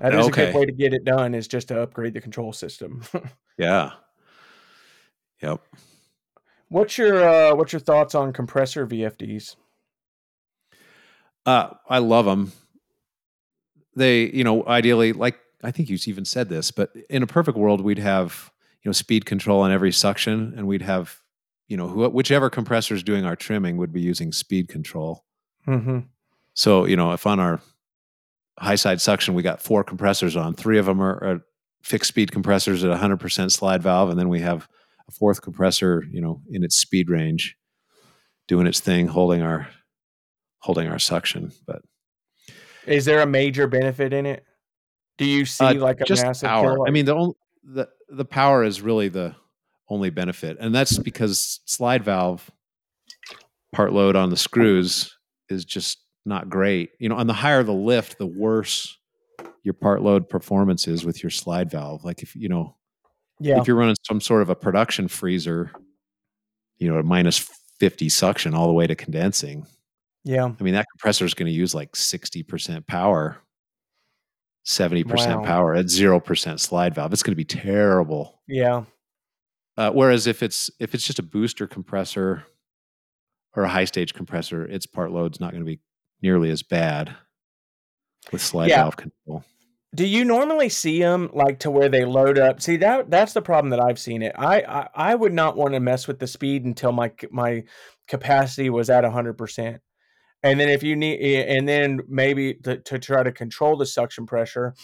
That 0.00 0.14
is 0.14 0.26
a 0.28 0.30
good 0.30 0.54
way 0.54 0.64
to 0.64 0.72
get 0.72 0.94
it 0.94 1.04
done. 1.04 1.34
Is 1.34 1.46
just 1.46 1.68
to 1.68 1.82
upgrade 1.82 2.14
the 2.14 2.20
control 2.22 2.52
system. 2.52 3.02
Yeah. 3.58 3.90
Yep. 5.42 5.60
What's 6.72 6.96
your 6.96 7.22
uh, 7.22 7.54
what's 7.54 7.74
your 7.74 7.80
thoughts 7.80 8.14
on 8.14 8.32
compressor 8.32 8.86
VFDs? 8.86 9.56
Uh, 11.44 11.68
I 11.86 11.98
love 11.98 12.24
them. 12.24 12.52
They, 13.94 14.30
you 14.30 14.42
know, 14.42 14.64
ideally, 14.66 15.12
like 15.12 15.38
I 15.62 15.70
think 15.70 15.90
you 15.90 15.98
even 16.06 16.24
said 16.24 16.48
this, 16.48 16.70
but 16.70 16.90
in 17.10 17.22
a 17.22 17.26
perfect 17.26 17.58
world, 17.58 17.82
we'd 17.82 17.98
have 17.98 18.50
you 18.82 18.88
know 18.88 18.92
speed 18.92 19.26
control 19.26 19.60
on 19.60 19.70
every 19.70 19.92
suction, 19.92 20.54
and 20.56 20.66
we'd 20.66 20.80
have 20.80 21.18
you 21.68 21.76
know 21.76 21.88
wh- 21.88 22.14
whichever 22.14 22.48
compressor 22.48 22.94
is 22.94 23.02
doing 23.02 23.26
our 23.26 23.36
trimming 23.36 23.76
would 23.76 23.92
be 23.92 24.00
using 24.00 24.32
speed 24.32 24.68
control. 24.68 25.26
Mm-hmm. 25.68 25.98
So 26.54 26.86
you 26.86 26.96
know, 26.96 27.12
if 27.12 27.26
on 27.26 27.38
our 27.38 27.60
high 28.58 28.76
side 28.76 29.02
suction 29.02 29.34
we 29.34 29.42
got 29.42 29.60
four 29.60 29.84
compressors 29.84 30.36
on, 30.36 30.54
three 30.54 30.78
of 30.78 30.86
them 30.86 31.02
are, 31.02 31.22
are 31.22 31.44
fixed 31.82 32.08
speed 32.08 32.32
compressors 32.32 32.82
at 32.82 32.98
100% 32.98 33.50
slide 33.52 33.82
valve, 33.82 34.08
and 34.08 34.18
then 34.18 34.30
we 34.30 34.40
have 34.40 34.68
a 35.08 35.12
fourth 35.12 35.42
compressor, 35.42 36.04
you 36.10 36.20
know, 36.20 36.42
in 36.50 36.64
its 36.64 36.76
speed 36.76 37.10
range, 37.10 37.56
doing 38.48 38.66
its 38.66 38.80
thing, 38.80 39.06
holding 39.08 39.42
our 39.42 39.68
holding 40.60 40.88
our 40.88 40.98
suction. 40.98 41.52
But 41.66 41.82
Is 42.86 43.04
there 43.04 43.20
a 43.20 43.26
major 43.26 43.66
benefit 43.66 44.12
in 44.12 44.26
it? 44.26 44.44
Do 45.18 45.24
you 45.24 45.44
see 45.44 45.64
Uh, 45.64 45.74
like 45.74 46.00
a 46.00 46.04
just 46.04 46.24
massive 46.24 46.48
power. 46.48 46.64
kilowatt? 46.64 46.88
I 46.88 46.92
mean, 46.92 47.04
the 47.04 47.14
only 47.14 47.34
the 47.64 47.88
the 48.08 48.24
power 48.24 48.64
is 48.64 48.80
really 48.80 49.08
the 49.08 49.34
only 49.88 50.10
benefit, 50.10 50.56
and 50.60 50.74
that's 50.74 50.98
because 50.98 51.60
slide 51.66 52.02
valve 52.04 52.50
part 53.72 53.92
load 53.92 54.16
on 54.16 54.30
the 54.30 54.36
screws 54.36 55.16
is 55.48 55.64
just 55.64 55.98
not 56.24 56.48
great. 56.48 56.90
You 56.98 57.08
know, 57.08 57.16
on 57.16 57.26
the 57.26 57.32
higher 57.34 57.62
the 57.62 57.72
lift, 57.72 58.18
the 58.18 58.26
worse 58.26 58.96
your 59.64 59.74
part 59.74 60.02
load 60.02 60.28
performance 60.28 60.88
is 60.88 61.04
with 61.04 61.22
your 61.22 61.30
slide 61.30 61.70
valve. 61.70 62.04
Like 62.04 62.22
if 62.22 62.34
you 62.34 62.48
know 62.48 62.76
yeah, 63.42 63.60
if 63.60 63.66
you're 63.66 63.76
running 63.76 63.96
some 64.06 64.20
sort 64.20 64.42
of 64.42 64.48
a 64.50 64.54
production 64.54 65.08
freezer, 65.08 65.70
you 66.78 66.88
know, 66.88 66.98
at 66.98 67.04
minus 67.04 67.38
fifty 67.78 68.08
suction 68.08 68.54
all 68.54 68.66
the 68.66 68.72
way 68.72 68.86
to 68.86 68.94
condensing. 68.94 69.66
yeah, 70.24 70.44
I 70.58 70.62
mean, 70.62 70.74
that 70.74 70.86
compressor 70.92 71.24
is 71.24 71.34
going 71.34 71.46
to 71.46 71.52
use 71.52 71.74
like 71.74 71.92
60% 71.92 72.86
power, 72.86 73.38
70% 74.66 75.04
Wow. 75.40 75.44
power 75.44 75.74
at 75.74 75.86
0% 75.86 76.60
slide 76.60 76.94
valve. 76.94 77.12
It's 77.12 77.22
going 77.24 77.32
to 77.32 77.36
be 77.36 77.44
terrible. 77.44 78.40
yeah, 78.46 78.84
Uh, 79.76 79.90
whereas 79.90 80.26
if 80.26 80.42
it's 80.42 80.70
if 80.78 80.94
it's 80.94 81.04
just 81.06 81.18
a 81.18 81.22
booster 81.22 81.66
compressor 81.66 82.44
or 83.56 83.64
a 83.64 83.68
high 83.68 83.84
stage 83.86 84.14
compressor, 84.14 84.64
its 84.66 84.86
part 84.86 85.10
load's 85.12 85.40
not 85.40 85.50
going 85.52 85.62
to 85.62 85.66
be 85.66 85.80
nearly 86.22 86.50
as 86.50 86.62
bad 86.62 87.14
with 88.30 88.40
slide 88.40 88.68
Yeah. 88.68 88.82
valve 88.82 88.96
control. 88.96 89.44
Do 89.94 90.06
you 90.06 90.24
normally 90.24 90.70
see 90.70 91.00
them 91.00 91.30
like 91.34 91.58
to 91.60 91.70
where 91.70 91.90
they 91.90 92.04
load 92.06 92.38
up? 92.38 92.62
See 92.62 92.78
that 92.78 93.10
that's 93.10 93.34
the 93.34 93.42
problem 93.42 93.70
that 93.70 93.80
I've 93.80 93.98
seen 93.98 94.22
it. 94.22 94.32
I 94.38 94.62
I, 94.62 94.88
I 94.94 95.14
would 95.14 95.34
not 95.34 95.56
want 95.56 95.74
to 95.74 95.80
mess 95.80 96.08
with 96.08 96.18
the 96.18 96.26
speed 96.26 96.64
until 96.64 96.92
my 96.92 97.12
my 97.30 97.64
capacity 98.08 98.70
was 98.70 98.88
at 98.88 99.04
hundred 99.04 99.34
percent, 99.34 99.82
and 100.42 100.58
then 100.58 100.70
if 100.70 100.82
you 100.82 100.96
need, 100.96 101.18
eh, 101.20 101.56
and 101.56 101.68
then 101.68 102.00
maybe 102.08 102.54
to, 102.54 102.78
to 102.78 102.98
try 102.98 103.22
to 103.22 103.32
control 103.32 103.76
the 103.76 103.84
suction 103.84 104.24
pressure, 104.24 104.74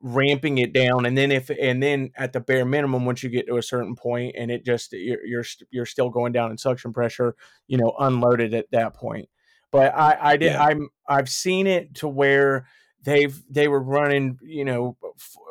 ramping 0.00 0.58
it 0.58 0.72
down, 0.72 1.04
and 1.04 1.16
then 1.16 1.30
if 1.30 1.50
and 1.50 1.82
then 1.82 2.10
at 2.16 2.32
the 2.32 2.40
bare 2.40 2.64
minimum, 2.64 3.04
once 3.04 3.22
you 3.22 3.28
get 3.28 3.46
to 3.48 3.58
a 3.58 3.62
certain 3.62 3.94
point, 3.96 4.34
and 4.38 4.50
it 4.50 4.64
just 4.64 4.92
you're 4.92 5.24
you're, 5.26 5.44
you're 5.70 5.86
still 5.86 6.08
going 6.08 6.32
down 6.32 6.50
in 6.50 6.56
suction 6.56 6.92
pressure, 6.92 7.34
you 7.66 7.76
know, 7.76 7.94
unloaded 7.98 8.54
at 8.54 8.70
that 8.72 8.94
point. 8.94 9.28
But 9.70 9.94
I 9.94 10.16
I 10.20 10.36
did 10.38 10.52
Yeah. 10.52 10.64
I'm 10.64 10.88
I've 11.06 11.28
seen 11.28 11.66
it 11.66 11.96
to 11.96 12.08
where 12.08 12.66
they've 13.04 13.40
they 13.50 13.68
were 13.68 13.82
running 13.82 14.38
you 14.42 14.64
know 14.64 14.96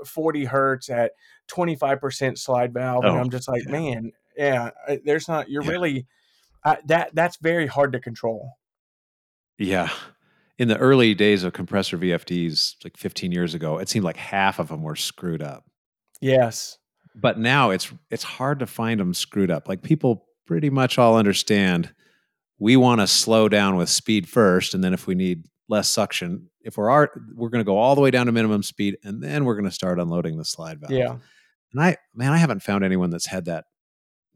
40 0.06 0.46
hertz 0.46 0.90
at 0.90 1.12
25% 1.50 2.38
slide 2.38 2.74
valve 2.74 3.04
and 3.06 3.16
Oh, 3.16 3.20
i'm 3.20 3.30
just 3.30 3.48
like 3.48 3.64
yeah. 3.66 3.72
man 3.72 4.12
yeah 4.38 4.70
there's 5.06 5.28
not 5.28 5.50
you're 5.50 5.64
Yeah. 5.64 5.72
really 5.72 6.06
uh, 6.64 6.76
that 6.86 7.14
that's 7.14 7.38
very 7.38 7.68
hard 7.68 7.94
to 7.94 8.00
control 8.00 8.52
Yeah. 9.58 9.90
In 10.58 10.68
the 10.70 10.78
early 10.78 11.14
days 11.14 11.44
of 11.44 11.52
compressor 11.52 11.98
VFDs, 11.98 12.76
like 12.86 12.96
15 12.98 13.32
years 13.34 13.54
ago, 13.54 13.78
it 13.78 13.90
seemed 13.90 14.06
like 14.06 14.16
half 14.16 14.58
of 14.58 14.70
them 14.70 14.84
were 14.84 14.96
screwed 14.96 15.42
up. 15.42 15.66
yes 16.22 16.78
but 17.14 17.38
now 17.40 17.70
it's 17.70 17.94
it's 18.10 18.24
hard 18.24 18.60
to 18.60 18.66
find 18.68 19.00
them 19.00 19.14
screwed 19.14 19.50
up. 19.52 19.68
Like 19.70 19.82
people 19.84 20.26
pretty 20.46 20.70
much 20.70 20.98
all 20.98 21.18
understand 21.18 21.94
we 22.60 22.76
want 22.78 23.00
to 23.02 23.08
slow 23.08 23.48
down 23.50 23.76
with 23.78 23.90
speed 23.90 24.28
first, 24.28 24.74
and 24.74 24.84
then 24.84 24.94
if 24.94 25.08
we 25.08 25.16
need 25.16 25.44
less 25.68 25.88
suction, 25.88 26.50
if 26.62 26.78
we're 26.78 26.90
art, 26.90 27.20
we're 27.34 27.50
going 27.50 27.60
to 27.60 27.66
go 27.66 27.78
all 27.78 27.96
the 27.96 28.02
way 28.02 28.12
down 28.12 28.28
to 28.28 28.32
minimum 28.32 28.64
speed, 28.64 28.98
and 29.04 29.24
then 29.24 29.46
we're 29.46 29.56
going 29.56 29.66
to 29.66 29.72
start 29.72 30.00
unloading 30.00 30.38
the 30.38 30.46
slide 30.46 30.80
valve. 30.80 30.92
yeah 30.92 31.16
and 31.76 31.84
I 31.84 31.98
man, 32.14 32.32
I 32.32 32.38
haven't 32.38 32.64
found 32.64 32.84
anyone 32.84 33.10
that's 33.10 33.28
had 33.28 33.46
that 33.46 33.66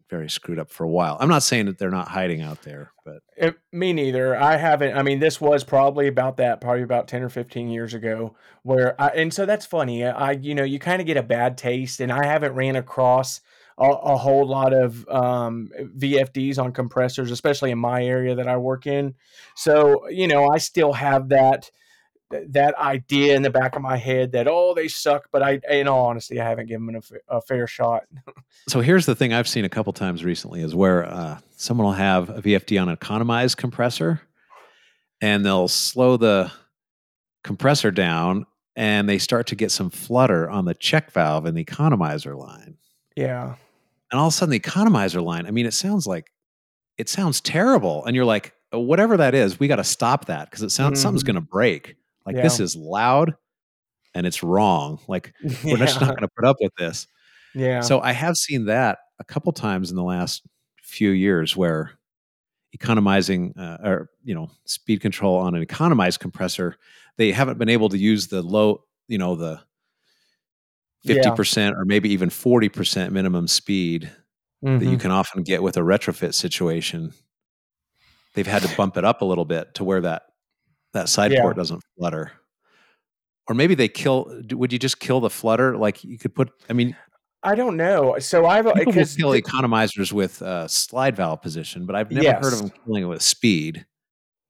very 0.09 0.29
screwed 0.29 0.59
up 0.59 0.71
for 0.71 0.83
a 0.83 0.89
while. 0.89 1.17
I'm 1.19 1.29
not 1.29 1.43
saying 1.43 1.67
that 1.67 1.77
they're 1.77 1.91
not 1.91 2.07
hiding 2.07 2.41
out 2.41 2.63
there, 2.63 2.91
but 3.05 3.21
It, 3.37 3.55
me 3.71 3.93
neither. 3.93 4.35
I 4.35 4.57
haven't. 4.57 4.97
I 4.97 5.03
mean, 5.03 5.19
this 5.19 5.39
was 5.39 5.63
probably 5.63 6.07
about 6.07 6.37
that, 6.37 6.61
probably 6.61 6.81
about 6.81 7.07
ten 7.07 7.21
or 7.23 7.29
fifteen 7.29 7.69
years 7.69 7.93
ago. 7.93 8.35
Where 8.63 8.99
I, 8.99 9.09
and 9.09 9.33
so 9.33 9.45
that's 9.45 9.65
funny. 9.65 10.03
I, 10.03 10.31
you 10.31 10.55
know, 10.55 10.63
you 10.63 10.79
kind 10.79 10.99
of 10.99 11.07
get 11.07 11.17
a 11.17 11.23
bad 11.23 11.57
taste, 11.57 12.01
and 12.01 12.11
I 12.11 12.25
haven't 12.25 12.53
ran 12.53 12.75
across 12.75 13.41
a, 13.79 13.85
a 13.85 14.17
whole 14.17 14.45
lot 14.45 14.73
of 14.73 15.07
um, 15.09 15.69
VFDs 15.97 16.59
on 16.59 16.71
compressors, 16.71 17.31
especially 17.31 17.71
in 17.71 17.79
my 17.79 18.03
area 18.03 18.35
that 18.35 18.47
I 18.47 18.57
work 18.57 18.85
in. 18.85 19.15
So 19.55 20.07
you 20.09 20.27
know, 20.27 20.49
I 20.49 20.57
still 20.57 20.93
have 20.93 21.29
that 21.29 21.71
that 22.49 22.75
idea 22.77 23.35
in 23.35 23.41
the 23.41 23.49
back 23.49 23.75
of 23.75 23.81
my 23.81 23.97
head 23.97 24.33
that 24.33 24.47
oh 24.47 24.73
they 24.73 24.87
suck, 24.87 25.29
but 25.31 25.41
I, 25.41 25.59
in 25.69 25.87
all 25.87 26.07
honesty, 26.07 26.39
I 26.39 26.47
haven't 26.47 26.67
given 26.67 26.85
them 26.87 27.01
a, 27.29 27.37
a 27.37 27.41
fair 27.41 27.65
shot. 27.65 28.03
so 28.67 28.81
here's 28.81 29.05
the 29.05 29.15
thing 29.15 29.33
I've 29.33 29.47
seen 29.47 29.65
a 29.65 29.69
couple 29.69 29.93
times 29.93 30.23
recently 30.23 30.61
is 30.61 30.75
where 30.75 31.05
uh, 31.05 31.39
someone 31.57 31.85
will 31.85 31.93
have 31.93 32.29
a 32.29 32.41
VFD 32.41 32.81
on 32.81 32.89
an 32.89 32.93
economized 32.93 33.57
compressor 33.57 34.21
and 35.21 35.45
they'll 35.45 35.67
slow 35.67 36.17
the 36.17 36.51
compressor 37.43 37.91
down 37.91 38.45
and 38.75 39.09
they 39.09 39.17
start 39.17 39.47
to 39.47 39.55
get 39.55 39.71
some 39.71 39.89
flutter 39.89 40.49
on 40.49 40.65
the 40.65 40.73
check 40.73 41.11
valve 41.11 41.45
in 41.45 41.55
the 41.55 41.65
economizer 41.65 42.37
line. 42.37 42.77
Yeah, 43.15 43.55
And 44.11 44.19
all 44.19 44.27
of 44.27 44.33
a 44.33 44.35
sudden, 44.35 44.51
the 44.51 44.59
economizer 44.59 45.23
line, 45.23 45.45
I 45.45 45.51
mean, 45.51 45.65
it 45.65 45.73
sounds 45.73 46.07
like 46.07 46.31
it 46.97 47.07
sounds 47.09 47.39
terrible. 47.41 48.03
And 48.05 48.15
you're 48.15 48.25
like, 48.25 48.53
"Oh, 48.71 48.79
whatever 48.79 49.17
that 49.17 49.33
is, 49.35 49.59
we 49.59 49.67
got 49.67 49.77
to 49.77 49.83
stop 49.83 50.25
that 50.25 50.49
because 50.49 50.63
it 50.63 50.69
sounds 50.71 50.99
something's 51.01 51.23
Mhm. 51.23 51.27
going 51.27 51.35
to 51.35 51.41
break. 51.41 51.95
Like 52.25 52.35
this 52.43 52.59
is 52.59 52.75
loud 52.75 53.35
and 54.15 54.25
it's 54.27 54.43
wrong. 54.43 54.99
Like 55.07 55.33
we're 55.63 55.77
just 55.77 56.01
not 56.01 56.09
going 56.09 56.21
to 56.27 56.33
put 56.35 56.45
up 56.45 56.57
with 56.59 56.73
this. 56.77 57.07
yeah. 57.55 57.81
So 57.81 57.99
I 58.01 58.11
have 58.11 58.35
seen 58.35 58.65
that 58.65 58.99
a 59.19 59.23
couple 59.23 59.51
times 59.53 59.89
in 59.89 59.95
the 59.95 60.03
last 60.03 60.41
few 60.81 61.11
years 61.11 61.55
where 61.55 61.91
economizing 62.73 63.53
uh, 63.57 63.77
or 63.83 64.09
you 64.23 64.33
know 64.35 64.49
speed 64.65 65.01
control 65.01 65.37
on 65.37 65.55
an 65.55 65.61
economized 65.61 66.19
compressor, 66.19 66.75
they 67.17 67.31
haven't 67.31 67.57
been 67.57 67.69
able 67.69 67.89
to 67.89 67.97
use 67.97 68.27
the 68.27 68.41
low, 68.41 68.83
you 69.07 69.17
know, 69.17 69.35
the 69.35 69.59
fifty 71.05 71.27
Yeah. 71.27 71.35
percent 71.35 71.75
or 71.75 71.85
maybe 71.85 72.09
even 72.11 72.29
forty 72.29 72.69
percent 72.69 73.13
minimum 73.13 73.47
speed 73.47 74.11
that 74.61 74.81
you 74.83 74.97
Mhm. 74.97 74.99
can 74.99 75.11
often 75.11 75.43
get 75.43 75.63
with 75.63 75.77
a 75.77 75.81
retrofit 75.81 76.33
situation. 76.33 77.13
They've 78.33 78.45
had 78.47 78.61
to 78.63 78.75
bump 78.75 78.97
it 78.97 79.05
up 79.05 79.21
a 79.21 79.25
little 79.25 79.45
bit 79.45 79.73
to 79.75 79.83
where 79.83 80.01
that 80.01 80.23
that 80.93 81.07
side 81.09 81.31
Yeah. 81.31 81.41
port 81.41 81.55
doesn't 81.55 81.81
flutter. 81.97 82.31
Or 83.47 83.55
maybe 83.55 83.73
they 83.75 83.87
kill. 83.87 84.41
Would 84.51 84.73
you 84.73 84.79
just 84.79 84.99
kill 84.99 85.19
the 85.21 85.29
flutter? 85.29 85.77
Like 85.77 86.03
you 86.03 86.17
could 86.17 86.35
put. 86.35 86.51
I 86.69 86.73
mean, 86.73 86.95
I 87.41 87.55
don't 87.55 87.77
know. 87.77 88.17
So 88.19 88.45
I've 88.45 88.65
People 88.65 88.79
will 88.79 88.85
because 88.91 89.15
kill 89.15 89.31
economizers 89.31 90.11
with 90.11 90.41
uh, 90.41 90.67
slide 90.67 91.15
valve 91.15 91.41
position, 91.41 91.85
but 91.85 91.95
I've 91.95 92.11
never 92.11 92.37
heard 92.39 92.53
of 92.53 92.59
them 92.59 92.71
killing 92.85 93.03
it 93.03 93.07
with 93.07 93.21
speed. 93.21 93.85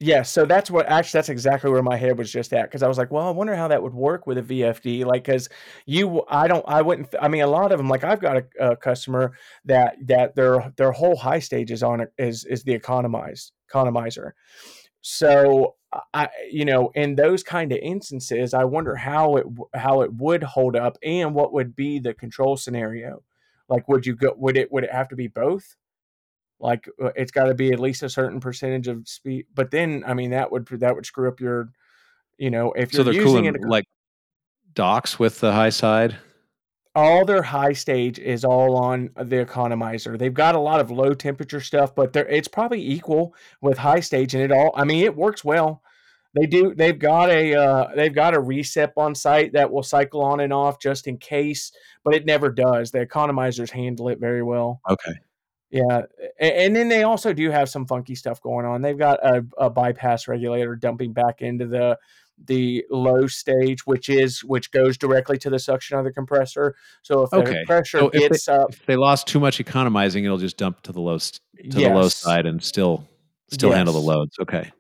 Yeah, 0.02 0.22
so 0.22 0.46
that's 0.46 0.72
what 0.72 0.88
actually 0.88 1.18
that's 1.18 1.28
exactly 1.28 1.70
where 1.70 1.84
my 1.84 1.98
head 1.98 2.18
was 2.18 2.32
just 2.32 2.54
at 2.54 2.64
because 2.64 2.84
I 2.84 2.88
was 2.88 2.98
like, 2.98 3.12
well, 3.12 3.28
I 3.28 3.32
wonder 3.32 3.54
how 3.54 3.68
that 3.68 3.84
would 3.84 3.94
work 3.94 4.26
with 4.28 4.38
a 4.38 4.42
VFD, 4.42 5.06
like 5.06 5.26
because 5.26 5.50
you, 5.86 6.24
I 6.30 6.48
don't, 6.48 6.64
I 6.70 6.82
wouldn't. 6.82 7.14
I 7.22 7.28
mean, 7.28 7.42
a 7.42 7.48
lot 7.48 7.74
of 7.74 7.78
them, 7.78 7.90
like 7.90 8.06
I've 8.06 8.22
got 8.22 8.38
a, 8.38 8.72
a 8.72 8.76
customer 8.78 9.34
that 9.66 9.96
that 10.06 10.36
their 10.36 10.74
their 10.78 10.94
whole 10.94 11.18
high 11.18 11.40
stage 11.40 11.70
is 11.70 11.84
on 11.84 12.08
is 12.18 12.46
is 12.46 12.64
the 12.64 12.74
economized 12.74 13.52
economizer. 13.74 14.32
So 15.02 15.76
I, 16.14 16.30
you 16.50 16.64
know, 16.64 16.92
in 16.96 17.16
those 17.16 17.44
kind 17.44 17.72
of 17.74 17.80
instances, 17.80 18.54
I 18.54 18.64
wonder 18.64 18.96
how 18.96 19.36
it 19.36 19.46
how 19.74 20.02
it 20.02 20.14
would 20.14 20.44
hold 20.44 20.78
up 20.78 20.98
and 21.04 21.36
what 21.36 21.52
would 21.52 21.76
be 21.76 22.00
the 22.00 22.14
control 22.14 22.56
scenario. 22.56 23.24
Like, 23.68 23.90
would 23.90 24.06
you 24.06 24.16
go? 24.16 24.34
Would 24.38 24.56
it 24.56 24.72
would 24.72 24.86
it 24.86 24.94
have 24.94 25.10
to 25.10 25.18
be 25.18 25.28
both? 25.28 25.76
Like, 26.60 26.88
uh, 27.02 27.12
it's 27.16 27.32
got 27.32 27.46
to 27.46 27.54
be 27.56 27.72
at 27.72 27.80
least 27.80 28.04
a 28.04 28.10
certain 28.10 28.40
percentage 28.40 28.88
of 28.88 29.08
speed. 29.08 29.46
But 29.54 29.72
then, 29.72 30.04
I 30.06 30.14
mean, 30.14 30.32
that 30.32 30.52
would 30.52 30.68
that 30.68 30.96
would 30.96 31.06
screw 31.06 31.28
up 31.30 31.40
your, 31.40 31.70
you 32.38 32.50
know, 32.52 32.72
if 32.74 32.94
So 32.94 33.04
you're 33.04 33.06
they're 33.06 33.14
using 33.14 33.44
cooling 33.44 33.46
it. 33.46 33.62
like 33.66 33.86
docks 34.74 35.20
with 35.20 35.40
the 35.40 35.52
high 35.54 35.70
side. 35.70 36.18
all 36.96 37.24
their 37.24 37.44
high 37.44 37.74
stage 37.74 38.20
is 38.20 38.44
all 38.44 38.76
on 38.76 39.10
the 39.16 39.46
economizer. 39.46 40.18
They've 40.18 40.34
got 40.34 40.56
a 40.56 40.60
lot 40.60 40.80
of 40.80 40.92
low 40.92 41.14
temperature 41.14 41.62
stuff, 41.62 41.96
but 41.96 42.14
they're, 42.14 42.28
it's 42.28 42.48
probably 42.48 42.86
equal 42.86 43.36
with 43.62 43.78
high 43.78 44.00
stage, 44.02 44.34
and 44.34 44.44
it 44.44 44.52
all. 44.52 44.72
I 44.76 44.84
mean, 44.84 45.04
it 45.04 45.16
works 45.16 45.44
well. 45.46 45.82
They 46.36 46.46
do. 46.46 46.76
They've 46.76 46.98
got 46.98 47.30
a 47.30 47.56
uh, 47.56 47.96
they've 47.96 48.14
got 48.14 48.34
a 48.36 48.40
recip 48.42 48.92
on 48.98 49.16
site 49.16 49.54
that 49.54 49.72
will 49.72 49.84
cycle 49.84 50.22
on 50.22 50.40
and 50.42 50.54
off 50.54 50.80
just 50.80 51.08
in 51.08 51.18
case, 51.18 51.72
but 52.04 52.14
it 52.14 52.26
never 52.26 52.52
does. 52.52 52.92
The 52.92 53.06
economizers 53.06 53.70
handle 53.72 54.10
it 54.10 54.20
very 54.20 54.44
well. 54.44 54.82
Okay. 54.90 55.14
Yeah, 55.72 56.02
and 56.40 56.76
then 56.76 56.90
they 56.90 57.04
also 57.04 57.32
do 57.32 57.52
have 57.52 57.70
some 57.70 57.86
funky 57.86 58.16
stuff 58.16 58.42
going 58.42 58.66
on. 58.66 58.82
They've 58.82 58.98
got 58.98 59.24
a, 59.24 59.46
a 59.58 59.70
bypass 59.70 60.28
regulator 60.28 60.76
dumping 60.76 61.14
back 61.14 61.42
into 61.42 61.68
the 61.68 61.98
the 62.46 62.86
low 62.90 63.28
stage, 63.28 63.86
which 63.86 64.10
is 64.10 64.44
which 64.44 64.72
goes 64.72 64.98
directly 64.98 65.38
to 65.40 65.50
the 65.50 65.60
suction 65.60 65.98
of 65.98 66.06
the 66.06 66.12
compressor. 66.12 66.76
So 67.04 67.24
if 67.24 67.34
okay. 67.34 67.60
the 67.60 67.66
pressure 67.66 68.00
so 68.00 68.10
gets 68.10 68.46
they, 68.46 68.54
up, 68.54 68.72
if 68.72 68.86
they 68.86 68.96
lost 68.96 69.28
too 69.28 69.40
much 69.40 69.60
economizing, 69.60 70.24
it'll 70.24 70.38
just 70.38 70.58
dump 70.58 70.82
to 70.84 70.92
the 70.92 71.02
low 71.02 71.18
to 71.20 71.40
yes. 71.58 71.74
the 71.74 71.90
low 71.90 72.10
side 72.10 72.46
and 72.46 72.64
still 72.64 73.08
still 73.50 73.70
yes. 73.70 73.78
handle 73.78 73.94
the 73.94 74.00
loads. 74.00 74.38
Okay. 74.40 74.72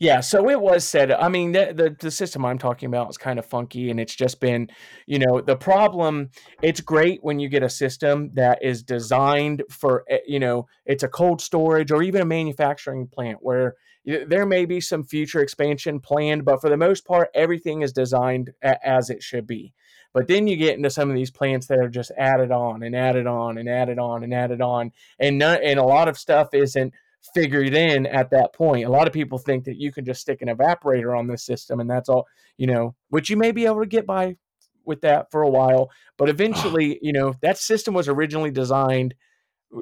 Yeah, 0.00 0.20
so 0.20 0.48
it 0.48 0.60
was 0.60 0.86
said. 0.86 1.10
I 1.10 1.28
mean, 1.28 1.50
the, 1.50 1.72
the, 1.74 1.96
the 1.98 2.10
system 2.10 2.44
I'm 2.44 2.58
talking 2.58 2.86
about 2.86 3.10
is 3.10 3.18
kind 3.18 3.36
of 3.38 3.44
funky, 3.46 3.90
and 3.90 3.98
it's 3.98 4.14
just 4.14 4.40
been, 4.40 4.68
you 5.06 5.18
know, 5.18 5.40
the 5.40 5.56
problem. 5.56 6.30
It's 6.62 6.80
great 6.80 7.18
when 7.24 7.40
you 7.40 7.48
get 7.48 7.64
a 7.64 7.68
system 7.68 8.30
that 8.34 8.62
is 8.62 8.84
designed 8.84 9.64
for, 9.70 10.04
eh, 10.08 10.18
you 10.26 10.38
know, 10.38 10.68
it's 10.86 11.02
a 11.02 11.08
cold 11.08 11.40
storage 11.40 11.90
or 11.90 12.02
even 12.04 12.20
a 12.20 12.24
manufacturing 12.24 13.08
plant 13.08 13.38
where 13.40 13.74
there 14.04 14.46
may 14.46 14.64
be 14.64 14.80
some 14.80 15.02
future 15.02 15.40
expansion 15.40 15.98
planned, 15.98 16.44
but 16.44 16.60
for 16.60 16.70
the 16.70 16.76
most 16.76 17.04
part, 17.04 17.28
everything 17.34 17.82
is 17.82 17.92
designed 17.92 18.52
a- 18.62 18.86
as 18.88 19.10
it 19.10 19.20
should 19.20 19.48
be. 19.48 19.74
But 20.14 20.28
then 20.28 20.46
you 20.46 20.56
get 20.56 20.76
into 20.76 20.90
some 20.90 21.10
of 21.10 21.16
these 21.16 21.30
plants 21.30 21.66
that 21.66 21.78
are 21.78 21.88
just 21.88 22.12
added 22.16 22.50
on 22.52 22.84
and 22.84 22.94
added 22.94 23.26
on 23.26 23.58
and 23.58 23.68
added 23.68 23.98
on 23.98 24.22
and 24.22 24.32
added 24.32 24.62
on, 24.62 24.92
and 25.18 25.42
and 25.42 25.78
a 25.78 25.84
lot 25.84 26.08
of 26.08 26.16
stuff 26.16 26.54
isn't 26.54 26.94
figured 27.34 27.74
in 27.74 28.06
at 28.06 28.30
that 28.30 28.54
point. 28.54 28.86
A 28.86 28.90
lot 28.90 29.06
of 29.06 29.12
people 29.12 29.38
think 29.38 29.64
that 29.64 29.76
you 29.76 29.92
can 29.92 30.04
just 30.04 30.20
stick 30.20 30.42
an 30.42 30.48
evaporator 30.48 31.16
on 31.16 31.26
this 31.26 31.44
system 31.44 31.80
and 31.80 31.90
that's 31.90 32.08
all, 32.08 32.26
you 32.56 32.66
know, 32.66 32.94
which 33.10 33.30
you 33.30 33.36
may 33.36 33.52
be 33.52 33.66
able 33.66 33.80
to 33.80 33.86
get 33.86 34.06
by 34.06 34.36
with 34.84 35.00
that 35.02 35.30
for 35.30 35.42
a 35.42 35.50
while, 35.50 35.90
but 36.16 36.28
eventually, 36.28 36.98
you 37.02 37.12
know, 37.12 37.34
that 37.42 37.58
system 37.58 37.94
was 37.94 38.08
originally 38.08 38.50
designed 38.50 39.14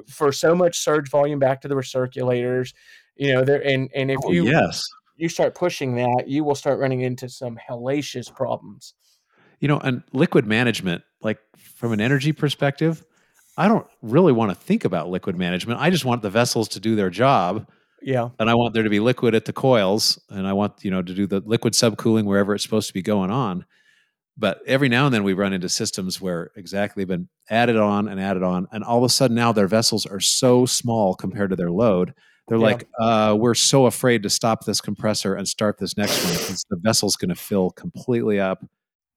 for 0.09 0.31
so 0.31 0.53
much 0.53 0.79
surge 0.79 1.09
volume 1.09 1.39
back 1.39 1.61
to 1.61 1.67
the 1.67 1.75
recirculators, 1.75 2.73
you 3.15 3.33
know, 3.33 3.43
there 3.43 3.65
and 3.65 3.89
and 3.95 4.11
if 4.11 4.19
oh, 4.25 4.31
you 4.31 4.45
yes. 4.45 4.83
you 5.15 5.29
start 5.29 5.55
pushing 5.55 5.95
that, 5.95 6.25
you 6.27 6.43
will 6.43 6.55
start 6.55 6.79
running 6.79 7.01
into 7.01 7.29
some 7.29 7.57
hellacious 7.69 8.33
problems. 8.33 8.93
You 9.59 9.67
know, 9.67 9.79
and 9.79 10.03
liquid 10.13 10.45
management, 10.45 11.03
like 11.21 11.39
from 11.57 11.91
an 11.91 11.99
energy 11.99 12.31
perspective, 12.31 13.03
I 13.57 13.67
don't 13.67 13.87
really 14.03 14.31
want 14.31 14.51
to 14.51 14.55
think 14.55 14.85
about 14.85 15.09
liquid 15.09 15.35
management. 15.35 15.79
I 15.79 15.89
just 15.89 16.05
want 16.05 16.21
the 16.21 16.29
vessels 16.29 16.69
to 16.69 16.79
do 16.79 16.95
their 16.95 17.09
job. 17.09 17.67
Yeah. 18.01 18.29
And 18.39 18.49
I 18.49 18.53
want 18.53 18.75
there 18.75 18.83
to 18.83 18.89
be 18.89 18.99
liquid 18.99 19.33
at 19.33 19.45
the 19.45 19.53
coils 19.53 20.19
and 20.29 20.47
I 20.47 20.53
want, 20.53 20.85
you 20.85 20.91
know, 20.91 21.01
to 21.01 21.13
do 21.13 21.25
the 21.25 21.39
liquid 21.39 21.73
subcooling 21.73 22.25
wherever 22.25 22.53
it's 22.53 22.63
supposed 22.63 22.87
to 22.87 22.93
be 22.93 23.01
going 23.01 23.31
on. 23.31 23.65
But 24.37 24.59
every 24.67 24.87
now 24.87 25.07
and 25.07 25.13
then 25.13 25.23
we 25.23 25.33
run 25.33 25.51
into 25.51 25.67
systems 25.67 26.21
where 26.21 26.51
exactly 26.55 27.05
been 27.05 27.27
added 27.49 27.75
on 27.75 28.07
and 28.07 28.21
added 28.21 28.43
on. 28.43 28.67
And 28.71 28.83
all 28.83 28.99
of 28.99 29.03
a 29.03 29.09
sudden 29.09 29.35
now 29.35 29.51
their 29.51 29.67
vessels 29.67 30.05
are 30.05 30.19
so 30.19 30.67
small 30.67 31.15
compared 31.15 31.49
to 31.49 31.55
their 31.55 31.71
load. 31.71 32.13
They're 32.47 32.59
yeah. 32.59 32.63
like, 32.63 32.87
uh, 32.99 33.35
we're 33.37 33.55
so 33.55 33.87
afraid 33.87 34.21
to 34.23 34.29
stop 34.29 34.65
this 34.65 34.79
compressor 34.79 35.33
and 35.33 35.47
start 35.47 35.79
this 35.79 35.97
next 35.97 36.23
one 36.23 36.33
because 36.33 36.63
the 36.69 36.77
vessel's 36.79 37.15
going 37.15 37.29
to 37.29 37.35
fill 37.35 37.71
completely 37.71 38.39
up. 38.39 38.63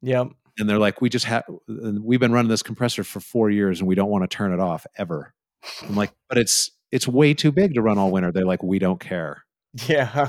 Yep 0.01 0.29
and 0.61 0.69
they're 0.69 0.79
like, 0.79 1.01
we 1.01 1.09
just 1.09 1.25
have, 1.25 1.45
we've 1.67 2.21
been 2.21 2.33
running 2.33 2.49
this 2.49 2.63
compressor 2.63 3.05
for 3.05 3.21
four 3.21 3.51
years 3.51 3.81
and 3.81 3.89
we 3.89 3.95
don't 3.95 4.11
want 4.11 4.29
to 4.29 4.37
turn 4.37 4.53
it 4.53 4.61
off 4.61 4.87
ever. 4.97 5.35
I'm 5.83 5.97
like, 5.97 6.13
but 6.29 6.39
it's, 6.39 6.71
it's 6.93 7.09
way 7.09 7.35
too 7.35 7.53
big 7.53 7.75
to 7.75 7.83
run 7.83 7.99
all 7.99 8.11
winter. 8.11 8.33
They're 8.33 8.45
like, 8.45 8.63
we 8.63 8.79
don't 8.79 9.01
care. 9.01 9.45
Yeah. 9.87 10.29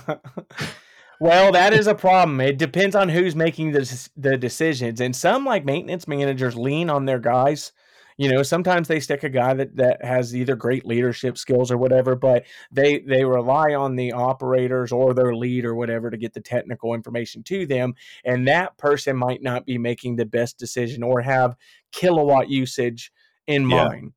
well, 1.19 1.51
that 1.51 1.73
is 1.73 1.87
a 1.87 1.95
problem. 1.95 2.39
It 2.41 2.57
depends 2.57 2.95
on 2.95 3.09
who's 3.09 3.35
making 3.35 3.71
the, 3.71 4.09
the 4.15 4.37
decisions. 4.37 5.01
And 5.01 5.15
some 5.15 5.45
like 5.45 5.65
maintenance 5.65 6.07
managers 6.07 6.55
lean 6.55 6.89
on 6.89 7.05
their 7.05 7.19
guys 7.19 7.71
you 8.17 8.29
know 8.29 8.43
sometimes 8.43 8.87
they 8.87 8.99
stick 8.99 9.23
a 9.23 9.29
guy 9.29 9.53
that 9.53 9.75
that 9.75 10.03
has 10.03 10.35
either 10.35 10.55
great 10.55 10.85
leadership 10.85 11.37
skills 11.37 11.71
or 11.71 11.77
whatever 11.77 12.15
but 12.15 12.43
they 12.71 12.99
they 12.99 13.23
rely 13.23 13.73
on 13.73 13.95
the 13.95 14.11
operators 14.11 14.91
or 14.91 15.13
their 15.13 15.35
lead 15.35 15.65
or 15.65 15.75
whatever 15.75 16.09
to 16.09 16.17
get 16.17 16.33
the 16.33 16.41
technical 16.41 16.93
information 16.93 17.43
to 17.43 17.65
them 17.65 17.93
and 18.25 18.47
that 18.47 18.77
person 18.77 19.15
might 19.15 19.41
not 19.41 19.65
be 19.65 19.77
making 19.77 20.15
the 20.15 20.25
best 20.25 20.57
decision 20.57 21.03
or 21.03 21.21
have 21.21 21.55
kilowatt 21.91 22.49
usage 22.49 23.11
in 23.47 23.69
yeah. 23.69 23.87
mind 23.87 24.13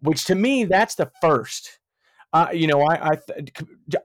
which 0.00 0.24
to 0.24 0.34
me 0.34 0.64
that's 0.64 0.94
the 0.94 1.10
first 1.20 1.78
uh, 2.32 2.48
you 2.52 2.66
know 2.66 2.82
i 2.82 3.12
I, 3.12 3.16
th- 3.16 3.50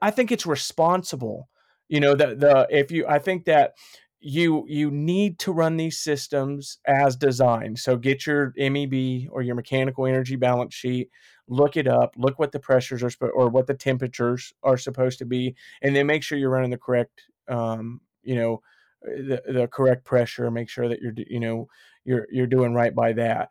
I 0.00 0.10
think 0.10 0.32
it's 0.32 0.46
responsible 0.46 1.48
you 1.88 2.00
know 2.00 2.14
the 2.14 2.34
the 2.34 2.66
if 2.70 2.90
you 2.90 3.06
i 3.06 3.18
think 3.18 3.44
that 3.44 3.74
you 4.22 4.64
you 4.68 4.90
need 4.90 5.38
to 5.40 5.52
run 5.52 5.76
these 5.76 5.98
systems 5.98 6.78
as 6.86 7.16
designed. 7.16 7.78
So 7.78 7.96
get 7.96 8.26
your 8.26 8.52
meb 8.58 9.28
or 9.30 9.42
your 9.42 9.54
mechanical 9.54 10.06
energy 10.06 10.36
balance 10.36 10.74
sheet 10.74 11.10
look 11.48 11.76
it 11.76 11.88
up 11.88 12.14
look 12.16 12.38
what 12.38 12.52
the 12.52 12.60
pressures 12.60 13.02
are 13.02 13.28
or 13.30 13.48
what 13.48 13.66
the 13.66 13.74
temperatures 13.74 14.54
are 14.62 14.78
supposed 14.78 15.18
to 15.18 15.24
be 15.24 15.54
and 15.82 15.94
then 15.94 16.06
make 16.06 16.22
sure 16.22 16.38
you're 16.38 16.48
running 16.48 16.70
the 16.70 16.78
correct 16.78 17.22
um, 17.48 18.00
you 18.22 18.36
know 18.36 18.62
the, 19.02 19.42
the 19.48 19.66
correct 19.66 20.04
pressure 20.04 20.50
make 20.52 20.68
sure 20.68 20.88
that 20.88 21.00
you're 21.02 21.12
you 21.16 21.40
know 21.40 21.66
you're 22.04 22.26
you're 22.30 22.46
doing 22.46 22.74
right 22.74 22.94
by 22.94 23.12
that. 23.14 23.50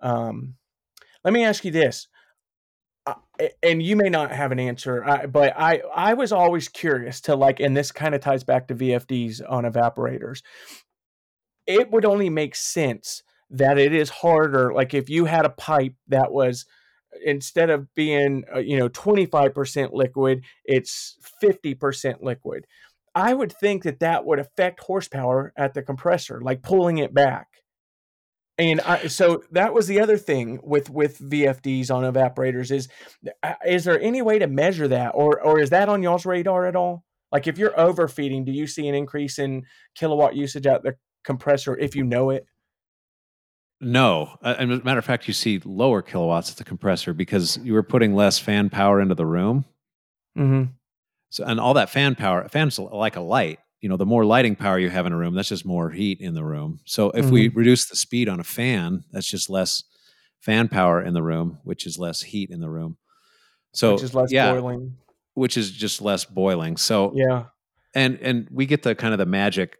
Um, 0.00 0.54
let 1.24 1.34
me 1.34 1.44
ask 1.44 1.64
you 1.64 1.70
this 1.70 2.08
and 3.62 3.82
you 3.82 3.96
may 3.96 4.08
not 4.08 4.32
have 4.32 4.52
an 4.52 4.60
answer, 4.60 5.04
but 5.32 5.54
I 5.56 5.82
I 5.94 6.14
was 6.14 6.32
always 6.32 6.68
curious 6.68 7.20
to 7.22 7.34
like, 7.34 7.60
and 7.60 7.76
this 7.76 7.92
kind 7.92 8.14
of 8.14 8.20
ties 8.20 8.44
back 8.44 8.68
to 8.68 8.74
VFDs 8.74 9.42
on 9.48 9.64
evaporators. 9.64 10.42
It 11.66 11.90
would 11.90 12.04
only 12.04 12.30
make 12.30 12.54
sense 12.54 13.22
that 13.50 13.78
it 13.78 13.94
is 13.94 14.10
harder. 14.10 14.72
Like 14.72 14.94
if 14.94 15.08
you 15.08 15.24
had 15.24 15.44
a 15.44 15.50
pipe 15.50 15.94
that 16.08 16.32
was 16.32 16.66
instead 17.24 17.70
of 17.70 17.92
being 17.94 18.44
uh, 18.54 18.58
you 18.58 18.78
know 18.78 18.88
25% 18.88 19.92
liquid, 19.92 20.44
it's 20.64 21.16
50% 21.42 22.22
liquid. 22.22 22.66
I 23.14 23.34
would 23.34 23.52
think 23.52 23.82
that 23.82 24.00
that 24.00 24.24
would 24.24 24.38
affect 24.38 24.80
horsepower 24.80 25.52
at 25.56 25.74
the 25.74 25.82
compressor, 25.82 26.40
like 26.40 26.62
pulling 26.62 26.98
it 26.98 27.12
back. 27.12 27.48
And 28.60 28.82
I, 28.82 29.06
so 29.06 29.42
that 29.52 29.72
was 29.72 29.86
the 29.86 29.98
other 30.00 30.18
thing 30.18 30.60
with 30.62 30.90
with 30.90 31.18
VFDs 31.18 31.90
on 31.90 32.02
evaporators 32.02 32.70
is 32.70 32.88
uh, 33.42 33.54
is 33.66 33.84
there 33.84 33.98
any 33.98 34.20
way 34.20 34.38
to 34.38 34.46
measure 34.46 34.86
that 34.86 35.12
or 35.14 35.40
or 35.40 35.60
is 35.60 35.70
that 35.70 35.88
on 35.88 36.02
y'all's 36.02 36.26
radar 36.26 36.66
at 36.66 36.76
all? 36.76 37.02
Like 37.32 37.46
if 37.46 37.56
you're 37.56 37.78
overfeeding, 37.80 38.44
do 38.44 38.52
you 38.52 38.66
see 38.66 38.86
an 38.86 38.94
increase 38.94 39.38
in 39.38 39.64
kilowatt 39.94 40.36
usage 40.36 40.66
at 40.66 40.82
the 40.82 40.94
compressor 41.24 41.74
if 41.74 41.96
you 41.96 42.04
know 42.04 42.28
it? 42.28 42.44
No, 43.80 44.36
as 44.42 44.58
a 44.58 44.66
matter 44.66 44.98
of 44.98 45.06
fact, 45.06 45.26
you 45.26 45.32
see 45.32 45.58
lower 45.64 46.02
kilowatts 46.02 46.50
at 46.50 46.58
the 46.58 46.64
compressor 46.64 47.14
because 47.14 47.58
you 47.62 47.72
were 47.72 47.82
putting 47.82 48.14
less 48.14 48.38
fan 48.38 48.68
power 48.68 49.00
into 49.00 49.14
the 49.14 49.24
room. 49.24 49.64
Mm-hmm. 50.36 50.72
So, 51.30 51.44
and 51.44 51.58
all 51.58 51.72
that 51.72 51.88
fan 51.88 52.14
power, 52.14 52.46
fans 52.50 52.78
like 52.78 53.16
a 53.16 53.22
light 53.22 53.58
you 53.80 53.88
know 53.88 53.96
the 53.96 54.06
more 54.06 54.24
lighting 54.24 54.56
power 54.56 54.78
you 54.78 54.90
have 54.90 55.06
in 55.06 55.12
a 55.12 55.16
room 55.16 55.34
that's 55.34 55.48
just 55.48 55.64
more 55.64 55.90
heat 55.90 56.20
in 56.20 56.34
the 56.34 56.44
room. 56.44 56.80
So 56.84 57.10
if 57.10 57.26
mm-hmm. 57.26 57.34
we 57.34 57.48
reduce 57.48 57.86
the 57.86 57.96
speed 57.96 58.28
on 58.28 58.40
a 58.40 58.44
fan 58.44 59.04
that's 59.10 59.26
just 59.26 59.48
less 59.48 59.84
fan 60.40 60.68
power 60.68 61.02
in 61.02 61.14
the 61.14 61.22
room 61.22 61.58
which 61.64 61.86
is 61.86 61.98
less 61.98 62.22
heat 62.22 62.50
in 62.50 62.60
the 62.60 62.70
room. 62.70 62.96
So 63.72 63.94
which 63.94 64.02
is 64.02 64.14
less 64.14 64.32
yeah, 64.32 64.52
boiling. 64.52 64.96
which 65.34 65.56
is 65.56 65.70
just 65.70 66.02
less 66.02 66.24
boiling. 66.24 66.76
So 66.76 67.12
yeah. 67.14 67.44
and 67.94 68.18
and 68.20 68.48
we 68.50 68.66
get 68.66 68.82
the 68.82 68.94
kind 68.94 69.14
of 69.14 69.18
the 69.18 69.26
magic 69.26 69.76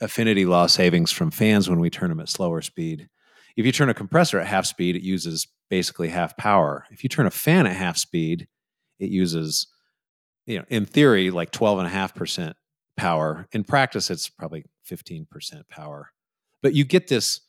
affinity 0.00 0.44
law 0.44 0.66
savings 0.66 1.12
from 1.12 1.30
fans 1.30 1.70
when 1.70 1.78
we 1.78 1.90
turn 1.90 2.08
them 2.08 2.20
at 2.20 2.28
slower 2.28 2.60
speed. 2.60 3.08
If 3.56 3.66
you 3.66 3.72
turn 3.72 3.90
a 3.90 3.94
compressor 3.94 4.40
at 4.40 4.48
half 4.48 4.66
speed 4.66 4.96
it 4.96 5.02
uses 5.02 5.46
basically 5.70 6.08
half 6.08 6.36
power. 6.36 6.86
If 6.90 7.04
you 7.04 7.08
turn 7.08 7.26
a 7.26 7.30
fan 7.30 7.66
at 7.66 7.76
half 7.76 7.98
speed 7.98 8.48
it 8.98 9.10
uses 9.10 9.68
you 10.44 10.58
know 10.58 10.64
in 10.68 10.86
theory 10.86 11.30
like 11.30 11.52
12 11.52 11.78
and 11.78 11.86
a 11.86 11.90
half 11.90 12.16
percent 12.16 12.56
power. 12.96 13.48
In 13.52 13.64
practice, 13.64 14.10
it's 14.10 14.28
probably 14.28 14.64
15% 14.88 15.26
power. 15.68 16.10
But 16.62 16.74
you 16.74 16.84
get 16.84 17.08
this, 17.08 17.40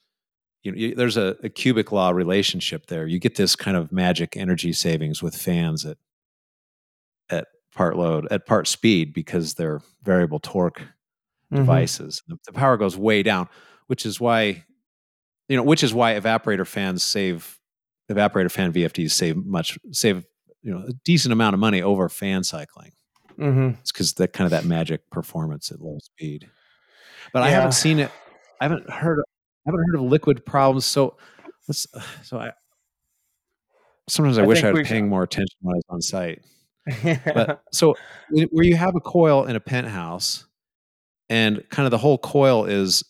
you 0.64 0.72
know, 0.72 0.78
you, 0.78 0.96
there's 0.96 1.18
a, 1.18 1.36
a, 1.44 1.50
cubic 1.50 1.91
law 1.91 2.10
relationship 2.10 2.88
there. 2.88 3.06
You 3.06 3.20
get 3.20 3.36
this 3.36 3.56
kind 3.56 3.78
of 3.78 3.91
magic 3.91 4.38
energy 4.38 4.74
savings 4.74 5.22
with 5.22 5.36
fans 5.36 5.86
at 5.86 5.98
at 7.30 7.48
part 7.74 7.98
load, 7.98 8.28
at 8.32 8.46
part 8.46 8.68
speed, 8.68 9.14
because 9.14 9.54
they're 9.56 9.82
variable 10.04 10.39
torque 10.39 10.80
mm-hmm. 10.80 11.58
devices. 11.58 12.24
The, 12.28 12.38
the 12.46 12.54
power 12.54 12.78
goes 12.78 12.98
way 12.98 13.24
down, 13.24 13.50
which 13.88 14.06
is 14.06 14.20
why, 14.20 14.64
you 15.48 15.58
know, 15.58 15.64
which 15.64 15.84
is 15.84 15.94
why 15.94 16.14
evaporator 16.20 16.66
fans 16.68 17.04
save 17.04 17.60
evaporator 18.12 18.52
fan 18.52 18.74
VFDs 18.74 19.12
save 19.12 19.38
much 19.38 19.78
save 19.91 20.26
you 20.62 20.74
know 20.74 20.86
a 20.88 20.94
decent 21.06 21.32
amount 21.32 21.54
of 21.54 21.60
money 21.60 21.82
over 21.82 22.10
fan 22.10 22.44
cycling 22.44 22.91
Mm-hmm. 23.38 23.80
It's 23.82 23.92
because 23.92 24.14
that 24.14 24.34
kind 24.34 24.46
of 24.46 24.52
that 24.52 24.66
magic 24.66 25.10
performance 25.10 25.72
at 25.72 25.82
low 25.82 25.98
speed. 26.00 26.50
But 27.32 27.40
yeah. 27.40 27.46
I 27.46 27.50
haven't 27.50 27.74
seen 27.74 28.00
it. 28.00 28.12
I 28.60 28.66
haven't 28.66 28.90
heard. 28.90 29.20
Of, 29.20 29.26
I 29.66 29.70
haven't 29.70 29.86
heard 29.88 29.96
of 29.96 30.02
liquid 30.02 30.46
problems. 30.46 30.86
So 30.86 31.18
let's. 31.68 31.88
So 32.24 32.40
I. 32.40 32.52
Sometimes 34.10 34.38
I, 34.38 34.44
I 34.44 34.46
wish 34.46 34.64
I 34.64 34.72
was 34.72 34.88
paying 34.88 35.08
more 35.08 35.24
attention 35.24 35.58
when 35.62 35.76
I 35.76 35.78
was 35.78 35.86
on 35.90 36.02
site. 36.02 36.42
but 37.26 37.64
so 37.72 37.96
where 38.30 38.66
you 38.66 38.76
have 38.76 38.96
a 38.96 39.00
coil 39.00 39.46
in 39.46 39.56
a 39.56 39.62
penthouse, 39.62 40.46
and 41.30 41.64
kind 41.70 41.86
of 41.86 41.92
the 41.92 41.98
whole 41.98 42.18
coil 42.18 42.66
is 42.66 43.04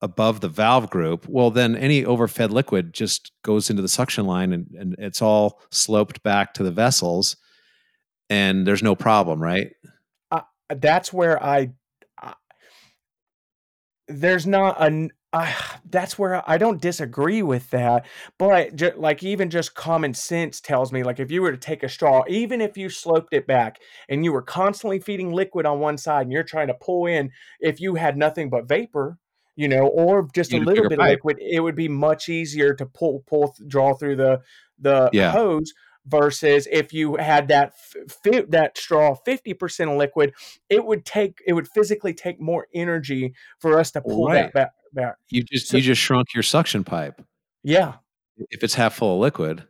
above 0.00 0.40
the 0.40 0.48
valve 0.48 0.90
group, 0.90 1.26
well, 1.28 1.50
then 1.50 1.74
any 1.74 2.04
overfed 2.04 2.50
liquid 2.50 2.92
just 2.92 3.32
goes 3.42 3.70
into 3.70 3.82
the 3.82 3.88
suction 3.88 4.26
line 4.26 4.52
and, 4.52 4.66
and 4.78 4.94
it's 4.98 5.22
all 5.22 5.60
sloped 5.70 6.22
back 6.22 6.54
to 6.54 6.62
the 6.62 6.70
vessels 6.70 7.36
and 8.30 8.66
there's 8.66 8.82
no 8.82 8.94
problem, 8.94 9.42
right? 9.42 9.68
Uh, 10.30 10.42
that's 10.76 11.12
where 11.12 11.42
I, 11.42 11.70
I 12.20 12.34
there's 14.08 14.46
not 14.46 14.76
an 14.80 15.10
I, 15.32 15.52
that's 15.90 16.16
where 16.16 16.48
I 16.48 16.58
don't 16.58 16.80
disagree 16.80 17.42
with 17.42 17.68
that, 17.70 18.06
but 18.38 18.76
ju- 18.76 18.92
like 18.96 19.24
even 19.24 19.50
just 19.50 19.74
common 19.74 20.14
sense 20.14 20.60
tells 20.60 20.92
me 20.92 21.02
like 21.02 21.18
if 21.18 21.28
you 21.32 21.42
were 21.42 21.50
to 21.50 21.58
take 21.58 21.82
a 21.82 21.88
straw, 21.88 22.22
even 22.28 22.60
if 22.60 22.76
you 22.78 22.88
sloped 22.88 23.34
it 23.34 23.44
back 23.44 23.80
and 24.08 24.24
you 24.24 24.32
were 24.32 24.42
constantly 24.42 25.00
feeding 25.00 25.32
liquid 25.32 25.66
on 25.66 25.80
one 25.80 25.98
side 25.98 26.22
and 26.22 26.32
you're 26.32 26.44
trying 26.44 26.68
to 26.68 26.74
pull 26.74 27.06
in, 27.06 27.32
if 27.58 27.80
you 27.80 27.96
had 27.96 28.16
nothing 28.16 28.48
but 28.48 28.68
vapor, 28.68 29.18
you 29.56 29.66
know, 29.66 29.88
or 29.88 30.28
just 30.32 30.52
a 30.52 30.54
You 30.54 30.60
need 30.60 30.68
a 30.68 30.70
little 30.70 30.88
bit 30.88 31.00
of 31.00 31.06
liquid, 31.06 31.38
it 31.40 31.58
would 31.58 31.74
be 31.74 31.88
much 31.88 32.28
easier 32.28 32.72
to 32.74 32.86
pull 32.86 33.24
pull 33.26 33.56
draw 33.66 33.94
through 33.94 34.16
the 34.16 34.40
the 34.78 35.10
Yeah. 35.12 35.32
hose 35.32 35.72
versus 36.06 36.68
if 36.70 36.92
you 36.92 37.16
had 37.16 37.48
that 37.48 37.72
f- 38.04 38.46
that 38.48 38.76
straw 38.76 39.16
50% 39.26 39.90
of 39.90 39.96
liquid 39.96 40.32
it 40.68 40.84
would 40.84 41.04
take 41.04 41.38
it 41.46 41.52
would 41.54 41.66
physically 41.68 42.12
take 42.12 42.40
more 42.40 42.66
energy 42.74 43.34
for 43.60 43.78
us 43.78 43.90
to 43.92 44.00
pull 44.00 44.26
Right. 44.26 44.34
that 44.34 44.52
back 44.52 44.70
back 44.92 45.16
You 45.30 45.42
just 45.42 45.68
So- 45.68 45.76
you 45.78 45.82
just 45.82 46.00
shrunk 46.00 46.34
your 46.34 46.42
suction 46.42 46.84
pipe 46.84 47.22
yeah 47.62 47.94
if 48.50 48.62
it's 48.62 48.74
half 48.74 48.94
full 48.94 49.14
of 49.14 49.20
liquid. 49.20 49.64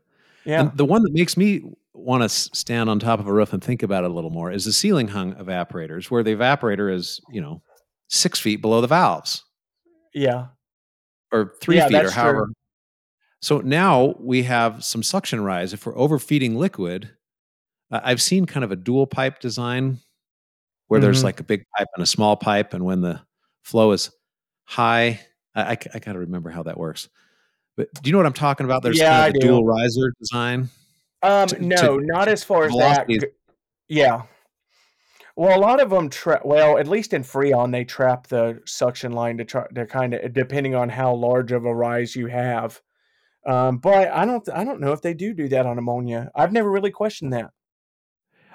yeah 0.45 0.61
And 0.63 0.77
the 0.77 0.85
one 0.85 1.03
that 1.05 1.13
makes 1.13 1.37
me 1.37 1.63
want 1.93 2.23
to 2.25 2.29
stand 2.29 2.91
on 2.91 2.99
top 2.99 3.21
of 3.21 3.27
a 3.29 3.33
roof 3.33 3.53
and 3.53 3.63
think 3.63 3.83
about 3.83 4.03
it 4.05 4.11
a 4.11 4.15
little 4.15 4.31
more 4.31 4.51
is 4.51 4.65
the 4.65 4.73
ceiling 4.73 5.09
hung 5.09 5.35
evaporators, 5.37 6.11
where 6.11 6.23
the 6.25 6.35
evaporator 6.35 6.93
is, 6.93 7.21
you 7.31 7.41
know, 7.41 7.63
six 8.09 8.41
feet 8.41 8.57
below 8.61 8.81
the 8.81 8.87
valves 8.89 9.45
yeah 10.13 10.47
or 11.33 11.55
three 11.61 11.77
Yeah, 11.77 11.89
feet 11.89 12.05
or 12.05 12.11
however 12.11 12.47
true. 12.47 12.55
So 13.45 13.59
now 13.59 14.15
we 14.19 14.45
have 14.45 14.83
some 14.83 15.03
suction 15.03 15.43
rise. 15.43 15.75
If 15.75 15.85
we're 15.85 15.99
overfeeding 15.99 16.57
liquid, 16.57 17.11
uh, 17.91 18.01
I've 18.03 18.23
seen 18.23 18.47
kind 18.47 18.65
of 18.65 18.73
a 18.73 18.77
dual 18.77 19.07
pipe 19.07 19.39
design 19.39 19.99
where 20.89 20.99
there's 20.99 21.21
Mhm. 21.21 21.25
like 21.25 21.41
a 21.41 21.43
big 21.43 21.63
pipe 21.77 21.89
and 21.95 22.03
a 22.03 22.07
small 22.07 22.37
pipe, 22.37 22.73
and 22.73 22.87
when 22.87 23.03
the 23.03 23.21
flow 23.63 23.93
is 23.93 24.11
high, 24.65 25.21
I, 25.55 25.73
I, 25.73 25.99
got 25.99 26.15
to 26.15 26.21
remember 26.21 26.49
how 26.49 26.63
that 26.63 26.79
works. 26.79 27.11
But 27.77 27.93
do 28.01 28.09
you 28.09 28.13
know 28.13 28.19
what 28.19 28.25
I'm 28.27 28.33
talking 28.33 28.65
about? 28.65 28.83
There's 28.83 28.99
Yeah, 28.99 29.25
kind 29.25 29.37
of 29.37 29.43
a 29.43 29.47
dual 29.47 29.67
riser 29.67 30.15
design. 30.19 30.71
um 31.23 31.47
to- 31.49 31.63
no 31.63 31.99
to- 31.99 32.07
not 32.07 32.29
as 32.29 32.43
far 32.43 32.65
as 32.65 32.73
that 32.73 32.79
velocity 32.79 33.15
is- 33.17 33.23
g- 33.25 33.29
yeah 33.89 34.23
well 35.37 35.59
a 35.59 35.61
lot 35.61 35.81
of 35.83 35.91
them 35.91 36.09
tra- 36.09 36.41
well 36.47 36.79
at 36.79 36.89
least 36.89 37.13
in 37.13 37.23
freon 37.23 37.73
they 37.73 37.85
trap 37.85 38.27
the 38.29 38.59
suction 38.65 39.13
line 39.13 39.37
to 39.37 39.45
try 39.45 39.67
to 39.75 39.85
kind 39.87 40.15
of 40.15 40.33
depending 40.33 40.75
on 40.75 40.89
how 40.89 41.13
large 41.15 41.53
of 41.53 41.67
a 41.67 41.75
rise 41.75 42.17
you 42.17 42.27
have 42.27 42.81
um 43.47 43.79
but 43.79 44.09
i 44.13 44.25
don't 44.25 44.49
i 44.51 44.65
don't 44.65 44.81
know 44.81 44.93
if 44.93 45.03
they 45.03 45.15
do 45.15 45.33
do 45.35 45.49
that 45.49 45.67
on 45.67 45.79
ammonia 45.79 46.31
i've 46.35 46.53
never 46.53 46.71
really 46.71 46.91
questioned 46.91 47.33
that 47.33 47.51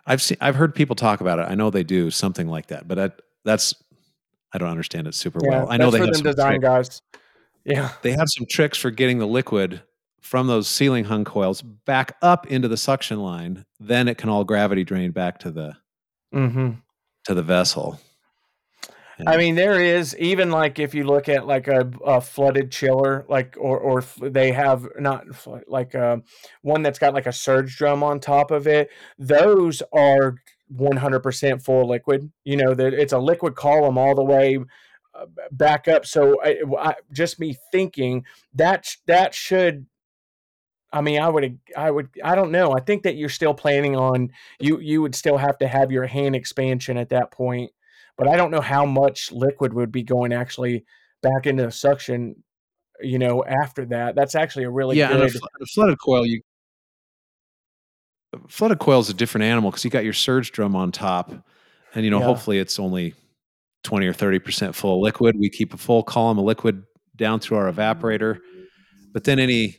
I've 0.06 0.24
seen, 0.24 0.38
I've 0.42 0.56
heard 0.56 0.74
people 0.74 0.96
talk 0.96 1.22
about 1.22 1.38
it. 1.38 1.44
I 1.44 1.54
know 1.54 1.70
they 1.70 1.84
do 1.84 2.10
something 2.10 2.48
like 2.48 2.68
that, 2.68 2.88
but 2.88 2.96
that, 2.96 3.22
that's, 3.46 3.76
I 4.52 4.58
don't 4.58 4.70
understand 4.70 5.06
it 5.08 5.14
super 5.14 5.40
yeah 5.44 5.50
well. 5.50 5.68
I 5.70 5.78
know 5.78 5.92
they 5.92 6.00
have 6.00 6.16
some 6.16 6.24
design 6.24 6.62
tricks. 6.62 6.64
guys 6.64 7.02
yeah 7.66 7.92
they 8.02 8.12
have 8.12 8.28
some 8.30 8.46
tricks 8.50 8.78
for 8.78 8.92
getting 8.92 9.20
the 9.20 9.28
liquid 9.28 9.82
from 10.22 10.48
those 10.48 10.68
ceiling 10.68 11.06
hung 11.06 11.24
coils 11.24 11.62
back 11.62 12.18
up 12.22 12.48
into 12.48 12.68
the 12.68 12.78
suction 12.78 13.20
line. 13.20 13.66
Then 13.80 14.08
it 14.08 14.18
can 14.18 14.30
all 14.30 14.44
gravity 14.44 14.84
drain 14.84 15.12
back 15.12 15.40
to 15.40 15.52
the 15.52 15.78
mm-hmm 16.34 16.72
to 17.26 17.34
the 17.34 17.44
vessel. 17.44 18.00
I 19.28 19.38
mean, 19.38 19.56
there 19.56 19.80
is 19.80 20.16
even 20.18 20.50
like 20.50 20.80
if 20.80 20.94
you 20.94 21.04
look 21.04 21.28
at 21.28 21.46
like 21.46 21.68
a, 21.68 21.92
a 22.06 22.22
flooded 22.22 22.72
chiller, 22.72 23.26
like 23.28 23.56
or 23.60 23.78
or 23.78 24.04
they 24.22 24.52
have 24.52 24.88
not 24.98 25.26
like 25.68 25.94
uh 25.94 26.18
one 26.62 26.84
that's 26.84 27.00
got 27.00 27.14
like 27.14 27.28
a 27.28 27.34
surge 27.34 27.76
drum 27.76 28.04
on 28.04 28.20
top 28.20 28.52
of 28.52 28.68
it. 28.68 28.90
Those 29.18 29.82
are 29.92 30.36
one 30.68 30.98
hundred 30.98 31.20
percent 31.22 31.62
full 31.62 31.88
liquid. 31.88 32.32
You 32.46 32.58
know 32.58 32.74
that 32.74 32.94
it's 32.94 33.14
a 33.14 33.20
liquid 33.20 33.56
column 33.56 33.98
all 33.98 34.16
the 34.16 34.24
way 34.24 34.58
uh, 35.14 35.26
back 35.52 35.88
up. 35.88 36.06
So 36.06 36.42
I, 36.42 36.62
I, 36.80 36.96
just 37.12 37.40
me 37.40 37.58
thinking 37.72 38.26
that 38.54 38.88
that 39.08 39.34
should. 39.34 39.86
I 40.92 41.02
mean, 41.02 41.22
I 41.22 41.30
would, 41.30 41.60
I 41.78 41.92
would, 41.92 42.10
I 42.24 42.34
don't 42.34 42.52
know. 42.52 42.72
I 42.72 42.80
think 42.80 43.04
that 43.04 43.16
you're 43.16 43.30
still 43.30 43.54
planning 43.54 43.96
on 43.96 44.32
you. 44.60 44.80
You 44.80 45.04
would 45.04 45.14
still 45.14 45.38
have 45.38 45.60
to 45.60 45.68
have 45.68 45.92
your 45.92 46.08
hand 46.08 46.36
expansion 46.36 46.98
at 46.98 47.10
that 47.10 47.30
point 47.30 47.72
but 48.20 48.28
I 48.28 48.36
don't 48.36 48.52
know 48.52 48.62
how 48.62 48.86
much 48.86 49.32
liquid 49.32 49.74
would 49.74 49.92
be 49.92 50.04
going 50.04 50.34
actually 50.34 50.86
back 51.24 51.48
into 51.48 51.64
the 51.64 51.72
suction. 51.72 52.36
You 53.02 53.18
know, 53.18 53.46
after 53.46 53.86
that, 53.86 54.14
that's 54.14 54.36
actually 54.36 54.66
a 54.66 54.70
really 54.70 54.98
yeah, 54.98 55.08
good. 55.14 55.34
a 55.62 55.66
flooded 55.66 55.98
coil, 56.00 56.26
you 56.26 56.42
a 58.34 58.40
flooded 58.50 58.80
coil 58.80 59.00
is 59.00 59.10
a 59.10 59.14
different 59.14 59.46
animal 59.46 59.72
because 59.72 59.86
you 59.86 59.90
got 59.90 60.04
your 60.04 60.14
surge 60.14 60.52
drum 60.52 60.76
on 60.76 60.92
top, 60.92 61.32
and 61.96 62.04
you 62.04 62.12
know 62.12 62.20
Yeah. 62.20 62.26
hopefully 62.26 62.60
it's 62.60 62.78
only 62.78 63.14
twenty 63.84 64.06
or 64.06 64.14
thirty 64.14 64.38
percent 64.38 64.76
full 64.76 64.96
of 64.96 65.02
liquid. 65.02 65.38
We 65.40 65.50
keep 65.50 65.74
a 65.74 65.78
full 65.78 66.04
column 66.04 66.38
of 66.38 66.44
liquid 66.46 66.84
down 67.16 67.40
through 67.40 67.58
our 67.58 67.72
mm-hmm. 67.72 67.80
evaporator, 67.80 68.40
but 69.14 69.24
then 69.24 69.40
any 69.40 69.78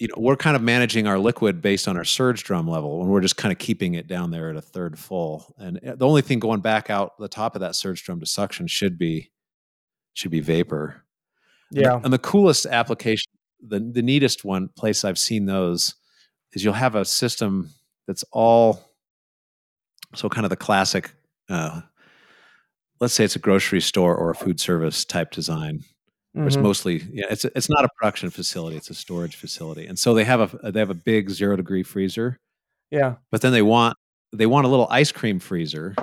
you 0.00 0.08
know 0.08 0.14
we're 0.16 0.34
kind 0.34 0.56
of 0.56 0.62
managing 0.62 1.06
our 1.06 1.18
liquid 1.18 1.60
based 1.60 1.86
on 1.86 1.96
our 1.96 2.04
surge 2.04 2.42
drum 2.42 2.66
level 2.66 3.02
and 3.02 3.10
we're 3.10 3.20
just 3.20 3.36
kind 3.36 3.52
of 3.52 3.58
keeping 3.58 3.94
it 3.94 4.08
down 4.08 4.30
there 4.30 4.48
at 4.50 4.56
a 4.56 4.62
third 4.62 4.98
full. 4.98 5.54
And 5.58 5.78
uh, 5.86 5.94
the 5.94 6.06
only 6.06 6.22
thing 6.22 6.40
going 6.40 6.60
back 6.60 6.88
out 6.90 7.18
the 7.18 7.28
top 7.28 7.54
of 7.54 7.60
that 7.60 7.76
surge 7.76 8.02
drum 8.02 8.18
to 8.20 8.26
suction 8.26 8.66
should 8.66 8.98
be 8.98 9.30
should 10.14 10.30
be 10.30 10.40
vapor. 10.40 11.04
And 11.70 11.78
the- 11.78 11.82
yeah, 11.82 12.00
and 12.02 12.12
the 12.12 12.18
coolest 12.18 12.66
application 12.66 13.30
the, 13.62 13.78
the 13.78 14.02
neatest 14.02 14.44
one 14.44 14.68
place 14.68 15.04
i've 15.04 15.18
seen 15.18 15.44
those 15.46 15.94
is 16.52 16.64
you'll 16.64 16.72
have 16.72 16.94
a 16.94 17.04
system 17.04 17.68
that's 18.06 18.24
all 18.32 18.82
so 20.14 20.28
kind 20.28 20.46
of 20.46 20.50
the 20.50 20.56
classic 20.56 21.10
uh, 21.50 21.82
let's 23.00 23.12
say 23.12 23.24
it's 23.24 23.36
a 23.36 23.40
grocery 23.40 23.80
store 23.80 24.16
or 24.16 24.30
a 24.30 24.34
food 24.34 24.58
service 24.58 25.04
type 25.04 25.30
design 25.30 25.80
where 26.32 26.46
it's 26.46 26.56
mm-hmm. 26.56 26.64
mostly 26.64 27.02
yeah 27.12 27.26
it's 27.30 27.44
it's 27.44 27.68
not 27.68 27.84
a 27.84 27.88
production 27.96 28.30
facility 28.30 28.76
it's 28.76 28.90
a 28.90 28.94
storage 28.94 29.36
facility 29.36 29.86
and 29.86 29.98
so 29.98 30.14
they 30.14 30.24
have 30.24 30.54
a 30.54 30.70
they 30.70 30.78
have 30.78 30.90
a 30.90 30.94
big 30.94 31.30
zero 31.30 31.56
degree 31.56 31.82
freezer 31.82 32.38
yeah, 32.90 33.14
but 33.30 33.40
then 33.40 33.52
they 33.52 33.62
want 33.62 33.96
they 34.32 34.46
want 34.46 34.66
a 34.66 34.68
little 34.68 34.88
ice 34.90 35.12
cream 35.12 35.38
freezer 35.38 35.94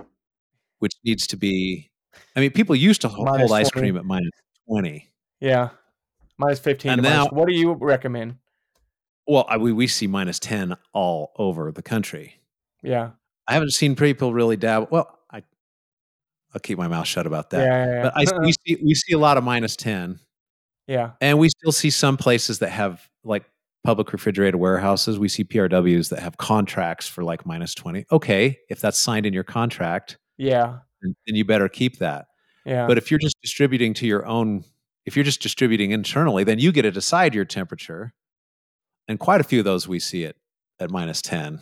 which 0.79 0.93
needs 1.03 1.27
to 1.27 1.37
be 1.37 1.89
i 2.35 2.39
mean 2.39 2.51
people 2.51 2.75
used 2.75 3.01
to 3.01 3.09
ho- 3.09 3.23
Minus 3.23 3.49
hold 3.49 3.59
ice 3.59 3.69
cream 3.69 3.97
at 3.97 4.05
minus 4.05 4.31
20 4.69 5.07
yeah. 5.39 5.69
Minus 6.39 6.59
fifteen. 6.59 6.91
And 6.91 7.03
to 7.03 7.09
minus- 7.09 7.31
now- 7.31 7.37
what 7.37 7.47
do 7.47 7.53
you 7.53 7.73
recommend? 7.73 8.37
well 9.27 9.45
I, 9.49 9.57
we, 9.57 9.73
we 9.73 9.87
see 9.87 10.07
minus 10.07 10.39
10 10.39 10.77
all 10.93 11.31
over 11.37 11.71
the 11.71 11.81
country 11.81 12.39
Yeah, 12.81 13.11
i 13.47 13.53
haven't 13.53 13.73
seen 13.73 13.95
people 13.95 14.33
really 14.33 14.55
dab 14.55 14.87
well 14.91 15.16
i'll 16.53 16.59
keep 16.59 16.77
my 16.77 16.87
mouth 16.87 17.07
shut 17.07 17.27
about 17.27 17.47
yeah, 17.51 17.59
that 17.59 17.65
yeah, 17.65 17.85
yeah. 17.85 18.01
but 18.03 18.13
I, 18.15 18.39
we 18.39 18.51
see 18.65 18.77
we 18.83 18.95
see 18.95 19.13
a 19.13 19.19
lot 19.19 19.37
of 19.37 19.43
minus 19.43 19.75
10 19.75 20.19
yeah, 20.87 21.11
And 21.19 21.37
we 21.37 21.49
still 21.49 21.73
see 21.73 21.89
some 21.89 22.15
places 22.15 22.59
that 22.59 22.69
have 22.69 23.07
like 23.23 23.43
public 23.83 24.13
refrigerated 24.13 24.55
warehouses. 24.55 25.19
We 25.19 25.27
see 25.27 25.43
PRWs 25.43 26.09
that 26.09 26.19
have 26.19 26.37
contracts 26.37 27.07
for 27.07 27.23
like 27.23 27.45
minus 27.45 27.75
20. 27.75 28.05
Okay, 28.11 28.57
if 28.69 28.79
that's 28.79 28.97
signed 28.97 29.25
in 29.25 29.33
your 29.33 29.43
contract, 29.43 30.17
yeah, 30.37 30.79
then, 31.01 31.15
then 31.27 31.35
you 31.35 31.43
better 31.43 31.67
keep 31.67 31.99
that. 31.99 32.27
yeah. 32.65 32.87
But 32.87 32.97
if 32.97 33.11
you're 33.11 33.19
just 33.19 33.35
distributing 33.41 33.93
to 33.95 34.07
your 34.07 34.25
own, 34.25 34.63
if 35.05 35.17
you're 35.17 35.25
just 35.25 35.41
distributing 35.41 35.91
internally, 35.91 36.45
then 36.45 36.57
you 36.57 36.71
get 36.71 36.83
to 36.83 36.91
decide 36.91 37.35
your 37.35 37.45
temperature. 37.45 38.13
And 39.09 39.19
quite 39.19 39.41
a 39.41 39.43
few 39.43 39.59
of 39.59 39.65
those 39.65 39.87
we 39.87 39.99
see 39.99 40.23
it 40.23 40.37
at 40.79 40.89
minus 40.89 41.21
10 41.21 41.61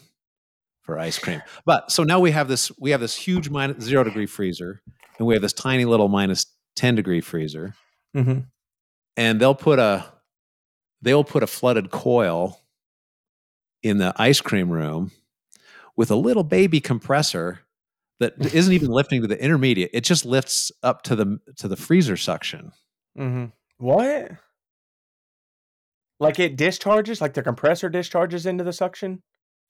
for 0.85 0.99
ice 0.99 1.17
cream. 1.17 1.41
But 1.65 1.91
so 1.91 2.03
now 2.03 2.19
we 2.19 2.31
have 2.31 2.47
this 2.47 2.71
we 2.79 2.91
have 2.91 3.01
this 3.01 3.15
huge 3.15 3.49
minus 3.49 3.83
zero 3.83 4.03
degree 4.03 4.25
freezer, 4.25 4.81
and 5.17 5.27
we 5.27 5.33
have 5.33 5.41
this 5.41 5.53
tiny 5.53 5.85
little 5.85 6.07
minus 6.07 6.45
10 6.75 6.95
degree 6.95 7.21
freezer 7.21 7.73
hmm 8.13 8.39
and 9.15 9.39
they'll 9.39 9.55
put 9.55 9.79
a 9.79 10.05
they'll 11.01 11.23
put 11.23 11.41
a 11.41 11.47
flooded 11.47 11.89
coil 11.89 12.59
in 13.81 13.97
the 13.97 14.13
ice 14.17 14.41
cream 14.41 14.69
room 14.69 15.09
with 15.95 16.11
a 16.11 16.15
little 16.17 16.43
baby 16.43 16.81
compressor 16.81 17.61
that 18.19 18.33
isn't 18.53 18.73
even 18.73 18.89
lifting 18.89 19.21
to 19.21 19.27
the 19.29 19.41
intermediate 19.41 19.89
it 19.93 20.01
just 20.01 20.25
lifts 20.25 20.69
up 20.83 21.01
to 21.03 21.15
the 21.15 21.39
to 21.55 21.69
the 21.69 21.77
freezer 21.77 22.17
suction 22.17 22.73
Mm-hmm. 23.17 23.45
What? 23.77 24.31
Like 26.19 26.39
it 26.39 26.55
discharges, 26.55 27.21
like 27.21 27.33
the 27.33 27.43
compressor 27.43 27.89
discharges 27.89 28.45
into 28.45 28.63
the 28.63 28.73
suction. 28.73 29.21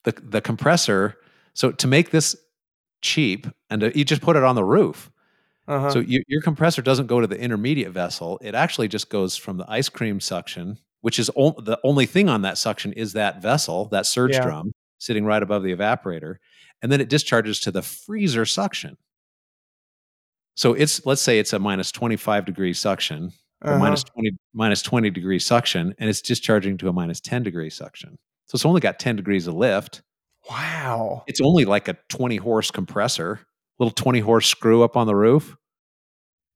The 0.06 0.12
the 0.22 0.40
compressor 0.40 1.16
so 1.54 1.70
to 1.72 1.86
make 1.86 2.10
this 2.10 2.34
cheap 3.02 3.46
and 3.70 3.80
to, 3.82 3.98
you 3.98 4.04
just 4.04 4.22
put 4.22 4.36
it 4.36 4.42
on 4.44 4.54
the 4.54 4.64
roof 4.64 5.10
Uh-huh. 5.68 5.90
so 5.92 5.98
you, 6.00 6.22
your 6.28 6.40
compressor 6.42 6.80
doesn't 6.82 7.06
go 7.08 7.20
to 7.20 7.26
the 7.26 7.38
intermediate 7.38 7.92
vessel 7.92 8.38
it 8.42 8.54
actually 8.54 8.88
just 8.88 9.10
goes 9.10 9.36
from 9.36 9.58
the 9.58 9.66
ice 9.70 9.90
cream 9.90 10.18
suction 10.20 10.78
which 11.02 11.18
is 11.18 11.30
o- 11.36 11.60
the 11.60 11.78
only 11.84 12.06
thing 12.06 12.28
on 12.28 12.42
that 12.42 12.56
suction 12.58 12.92
is 12.94 13.12
that 13.12 13.42
vessel 13.42 13.86
that 13.90 14.06
surge 14.06 14.32
Yeah. 14.32 14.42
drum 14.42 14.72
sitting 14.98 15.24
right 15.26 15.42
above 15.42 15.62
the 15.62 15.74
evaporator 15.76 16.36
and 16.82 16.90
then 16.90 17.00
it 17.00 17.08
discharges 17.10 17.60
to 17.60 17.70
the 17.70 17.82
freezer 17.82 18.46
suction 18.46 18.96
so 20.56 20.72
it's 20.72 21.04
let's 21.04 21.22
say 21.22 21.38
it's 21.38 21.52
a 21.52 21.58
minus 21.58 21.92
25 21.92 22.44
degree 22.46 22.72
suction 22.72 23.30
or 23.62 23.72
Uh-huh. 23.72 23.78
minus 23.80 24.02
20 24.04 24.30
minus 24.54 24.82
20 24.82 25.10
degree 25.10 25.38
suction 25.38 25.94
and 25.98 26.08
it's 26.10 26.22
discharging 26.22 26.78
to 26.78 26.88
a 26.88 26.92
minus 26.92 27.20
10 27.20 27.42
degree 27.42 27.70
suction 27.70 28.16
so 28.46 28.56
it's 28.56 28.64
only 28.64 28.80
got 28.80 28.98
10 28.98 29.16
degrees 29.16 29.46
of 29.46 29.54
lift 29.54 30.02
Wow. 30.50 31.24
it's 31.26 31.40
only 31.40 31.64
like 31.64 31.88
a 31.88 31.96
20 32.08 32.36
horse 32.36 32.70
compressor 32.70 33.40
little 33.78 33.92
20 33.92 34.20
horse 34.20 34.46
screw 34.46 34.82
up 34.82 34.96
on 34.96 35.06
the 35.06 35.14
roof 35.14 35.56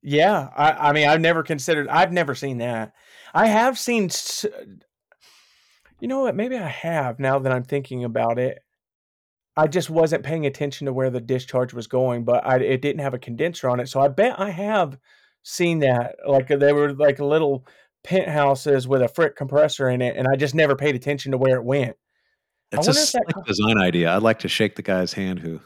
Yeah, 0.03 0.49
I, 0.57 0.89
I 0.89 0.93
mean, 0.93 1.07
I've 1.09 1.21
never 1.21 1.43
considered. 1.43 1.87
I've 1.89 2.11
never 2.13 2.35
seen 2.35 2.59
that. 2.59 2.93
I 3.35 3.49
have 3.49 3.79
seen. 3.79 4.09
You 6.01 6.09
know 6.09 6.21
what? 6.21 6.35
Maybe 6.35 6.57
I 6.57 6.69
have. 6.69 7.19
Now 7.19 7.39
that 7.41 7.53
I'm 7.53 7.65
thinking 7.65 8.05
about 8.05 8.39
it, 8.39 8.61
I 9.57 9.67
just 9.67 9.91
wasn't 9.91 10.25
paying 10.25 10.47
attention 10.47 10.87
to 10.87 10.93
where 10.93 11.11
the 11.11 11.21
discharge 11.21 11.75
was 11.75 11.87
going, 11.87 12.25
but 12.25 12.47
I 12.47 12.57
it 12.61 12.81
didn't 12.81 13.03
have 13.03 13.13
a 13.15 13.19
condenser 13.19 13.69
on 13.69 13.81
it, 13.81 13.89
so 13.89 14.01
I 14.01 14.09
bet 14.09 14.41
I 14.41 14.49
have 14.51 14.97
seen 15.43 15.81
that. 15.81 16.17
Like 16.27 16.49
there 16.49 16.75
were 16.75 16.95
like 16.95 17.19
a 17.19 17.27
little 17.27 17.67
penthouses 18.05 18.87
with 18.89 19.03
a 19.03 19.09
Frick 19.09 19.37
compressor 19.37 19.89
in 19.91 20.01
it, 20.03 20.17
and 20.17 20.27
I 20.29 20.37
just 20.37 20.55
never 20.55 20.75
paid 20.77 20.95
attention 20.95 21.33
to 21.33 21.39
where 21.39 21.57
it 21.57 21.65
went. 21.65 21.97
That's 22.71 22.87
a 22.89 22.93
that 22.93 23.43
design 23.47 23.79
idea 23.79 24.13
i'd 24.15 24.23
like 24.23 24.39
to 24.39 24.49
shake 24.49 24.77
the 24.77 24.83
guy's 24.83 25.13
hand 25.13 25.41
who 25.41 25.61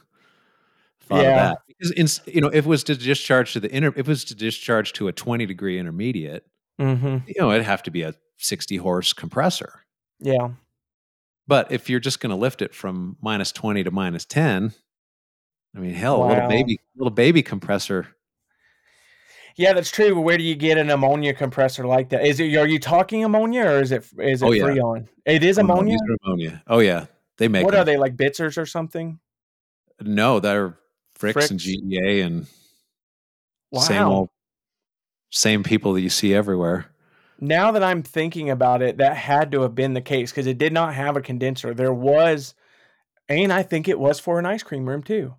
thought 1.02 1.22
Yeah. 1.22 1.28
of 1.30 1.36
that 1.36 1.58
because 1.68 1.90
in, 1.90 2.34
you 2.34 2.40
know 2.40 2.48
if 2.48 2.64
it 2.64 2.68
was 2.68 2.82
to 2.84 2.94
discharge 2.96 3.52
to 3.52 3.60
the 3.60 3.70
inter 3.76 3.88
if 3.88 3.98
it 3.98 4.06
was 4.08 4.24
to 4.24 4.34
discharge 4.34 4.94
to 4.94 5.08
a 5.08 5.12
20 5.12 5.44
degree 5.44 5.78
intermediate 5.78 6.46
Mm-hmm. 6.80 7.18
you 7.28 7.34
know 7.38 7.50
it'd 7.52 7.66
have 7.66 7.82
to 7.82 7.90
be 7.90 8.00
a 8.02 8.14
60 8.38 8.78
horse 8.78 9.12
compressor 9.12 9.82
Yeah. 10.18 10.48
But 11.46 11.70
if 11.70 11.90
you're 11.90 12.00
just 12.00 12.20
going 12.20 12.30
to 12.30 12.36
lift 12.36 12.62
it 12.62 12.74
from 12.74 13.18
minus 13.20 13.52
20 13.52 13.84
to 13.84 13.90
minus 13.90 14.24
10, 14.24 14.72
I 15.76 15.78
mean, 15.78 15.92
hell, 15.92 16.24
a 16.24 16.26
little 16.26 16.48
baby, 16.48 16.80
little 16.96 17.10
baby 17.10 17.42
compressor. 17.42 18.06
Yeah, 19.56 19.72
that's 19.72 19.90
true. 19.90 20.20
Where 20.20 20.36
do 20.36 20.42
you 20.42 20.54
get 20.56 20.78
an 20.78 20.90
ammonia 20.90 21.32
compressor 21.32 21.86
like 21.86 22.08
that? 22.08 22.24
Is 22.26 22.40
it? 22.40 22.56
Are 22.56 22.66
you 22.66 22.78
talking 22.80 23.22
ammonia 23.24 23.64
or 23.64 23.80
is 23.80 23.92
it? 23.92 24.04
Is 24.18 24.42
it 24.42 24.46
Oh, 24.46 24.50
yeah. 24.50 24.64
Freon? 24.64 25.06
It 25.24 25.44
is 25.44 25.58
ammonia. 25.58 25.96
ammonia. 26.24 26.62
Oh 26.66 26.80
yeah, 26.80 27.06
they 27.38 27.48
make. 27.48 27.64
What 27.64 27.74
are 27.74 27.84
they 27.84 27.96
like? 27.96 28.16
Bitzers 28.16 28.58
or 28.58 28.66
something? 28.66 29.20
No, 30.00 30.40
they're 30.40 30.76
Fricks, 31.18 31.50
and 31.50 31.60
GEA 31.60 32.24
and 32.24 32.46
Wow. 33.70 33.80
same 33.80 34.02
old, 34.04 34.28
same 35.30 35.62
people 35.62 35.92
that 35.94 36.00
you 36.00 36.10
see 36.10 36.34
everywhere. 36.34 36.86
Now 37.40 37.72
that 37.72 37.82
I'm 37.82 38.02
thinking 38.02 38.50
about 38.50 38.82
it, 38.82 38.98
that 38.98 39.16
had 39.16 39.50
to 39.52 39.62
have 39.62 39.74
been 39.74 39.94
the 39.94 40.00
case 40.00 40.30
because 40.30 40.46
it 40.46 40.58
did 40.58 40.72
not 40.72 40.94
have 40.94 41.16
a 41.16 41.20
condenser. 41.20 41.74
There 41.74 41.92
was, 41.92 42.54
and 43.28 43.52
I 43.52 43.62
think 43.62 43.88
it 43.88 43.98
was 43.98 44.20
for 44.20 44.38
an 44.38 44.46
ice 44.46 44.62
cream 44.62 44.88
room 44.88 45.02
too. 45.02 45.34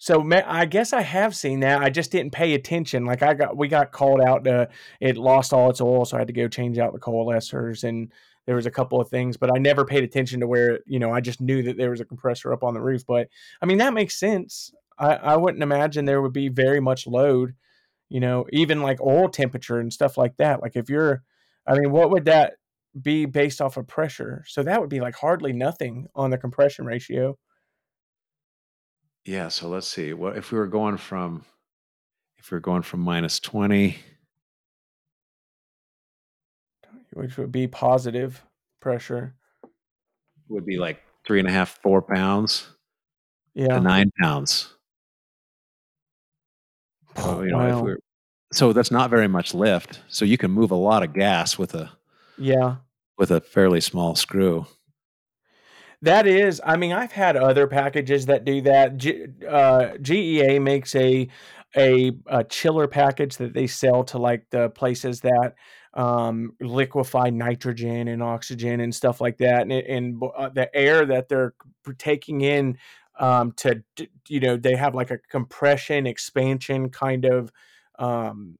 So 0.00 0.22
ma- 0.22 0.40
I 0.46 0.64
guess 0.64 0.94
I 0.94 1.02
have 1.02 1.36
seen 1.36 1.60
that. 1.60 1.82
I 1.82 1.90
just 1.90 2.10
didn't 2.10 2.32
pay 2.32 2.54
attention. 2.54 3.04
Like 3.04 3.22
I 3.22 3.34
got, 3.34 3.54
we 3.54 3.68
got 3.68 3.92
called 3.92 4.22
out 4.22 4.44
to. 4.44 4.70
It 4.98 5.18
lost 5.18 5.52
all 5.52 5.68
its 5.68 5.82
oil, 5.82 6.06
so 6.06 6.16
I 6.16 6.20
had 6.20 6.28
to 6.28 6.32
go 6.32 6.48
change 6.48 6.78
out 6.78 6.94
the 6.94 6.98
coalescers, 6.98 7.84
and 7.84 8.10
there 8.46 8.56
was 8.56 8.64
a 8.64 8.70
couple 8.70 8.98
of 8.98 9.10
things, 9.10 9.36
but 9.36 9.54
I 9.54 9.58
never 9.58 9.84
paid 9.84 10.02
attention 10.02 10.40
to 10.40 10.46
where. 10.46 10.80
You 10.86 10.98
know, 10.98 11.12
I 11.12 11.20
just 11.20 11.42
knew 11.42 11.62
that 11.64 11.76
there 11.76 11.90
was 11.90 12.00
a 12.00 12.06
compressor 12.06 12.50
up 12.50 12.64
on 12.64 12.72
the 12.72 12.80
roof. 12.80 13.04
But 13.06 13.28
I 13.60 13.66
mean, 13.66 13.76
that 13.78 13.92
makes 13.92 14.18
sense. 14.18 14.72
I, 14.98 15.16
I 15.16 15.36
wouldn't 15.36 15.62
imagine 15.62 16.06
there 16.06 16.22
would 16.22 16.32
be 16.32 16.48
very 16.48 16.80
much 16.80 17.06
load. 17.06 17.54
You 18.08 18.20
know, 18.20 18.46
even 18.54 18.80
like 18.80 19.02
oil 19.02 19.28
temperature 19.28 19.80
and 19.80 19.92
stuff 19.92 20.16
like 20.16 20.38
that. 20.38 20.62
Like 20.62 20.76
if 20.76 20.88
you're, 20.88 21.22
I 21.66 21.78
mean, 21.78 21.92
what 21.92 22.10
would 22.10 22.24
that 22.24 22.54
be 23.00 23.26
based 23.26 23.60
off 23.60 23.76
of 23.76 23.86
pressure? 23.86 24.44
So 24.48 24.62
that 24.62 24.80
would 24.80 24.88
be 24.90 25.00
like 25.00 25.14
hardly 25.16 25.52
nothing 25.52 26.06
on 26.14 26.30
the 26.30 26.38
compression 26.38 26.86
ratio. 26.86 27.36
Yeah. 29.30 29.46
So 29.46 29.68
let's 29.68 29.86
see. 29.86 30.12
What 30.12 30.36
if 30.36 30.50
we 30.50 30.58
were 30.58 30.66
going 30.66 30.96
from, 30.96 31.44
if 32.36 32.50
we 32.50 32.56
were 32.56 32.60
going 32.60 32.82
from 32.82 32.98
minus 32.98 33.38
20, 33.38 33.96
which 37.12 37.36
would 37.38 37.52
be 37.52 37.68
positive 37.68 38.44
pressure. 38.80 39.36
would 40.48 40.66
be 40.66 40.78
like 40.78 41.00
three 41.24 41.38
and 41.38 41.46
a 41.46 41.52
half, 41.52 41.78
four 41.80 42.02
pounds 42.02 42.66
Yeah. 43.54 43.78
nine 43.78 44.10
pounds. 44.20 44.74
So, 47.16 47.42
you 47.42 47.52
know, 47.52 47.66
if 47.68 47.76
Wow. 47.76 47.82
we're, 47.84 47.98
so 48.52 48.72
that's 48.72 48.90
not 48.90 49.10
very 49.10 49.28
much 49.28 49.54
lift. 49.54 50.00
So 50.08 50.24
you 50.24 50.38
can 50.38 50.50
move 50.50 50.72
a 50.72 50.74
lot 50.76 51.04
of 51.04 51.12
gas 51.12 51.56
with 51.56 51.76
a 51.76 51.88
Yeah. 52.36 52.78
with 53.16 53.30
a 53.30 53.40
fairly 53.40 53.80
small 53.80 54.16
screw. 54.16 54.66
That 56.02 56.26
is, 56.26 56.60
I 56.64 56.76
mean, 56.76 56.92
I've 56.92 57.12
had 57.12 57.36
other 57.36 57.66
packages 57.66 58.26
that 58.26 58.44
do 58.44 58.62
that. 58.62 58.96
G, 58.96 59.26
uh, 59.46 59.96
GEA 60.00 60.60
makes 60.60 60.94
a, 60.94 61.28
a 61.76 62.12
a 62.26 62.44
chiller 62.44 62.88
package 62.88 63.36
that 63.36 63.52
they 63.52 63.66
sell 63.66 64.02
to 64.04 64.18
like 64.18 64.46
the 64.50 64.70
places 64.70 65.20
that 65.20 65.54
um, 65.92 66.54
liquefy 66.60 67.30
nitrogen 67.30 68.08
and 68.08 68.22
oxygen 68.22 68.80
and 68.80 68.94
stuff 68.94 69.20
like 69.20 69.38
that, 69.38 69.62
and, 69.62 69.72
and 69.72 70.22
uh, 70.36 70.48
the 70.48 70.74
air 70.74 71.04
that 71.04 71.28
they're 71.28 71.54
taking 71.98 72.40
in 72.40 72.78
um, 73.18 73.52
to 73.58 73.82
you 74.28 74.40
know 74.40 74.56
they 74.56 74.76
have 74.76 74.94
like 74.94 75.10
a 75.10 75.18
compression 75.18 76.06
expansion 76.06 76.88
kind 76.88 77.26
of 77.26 77.52
um, 77.98 78.56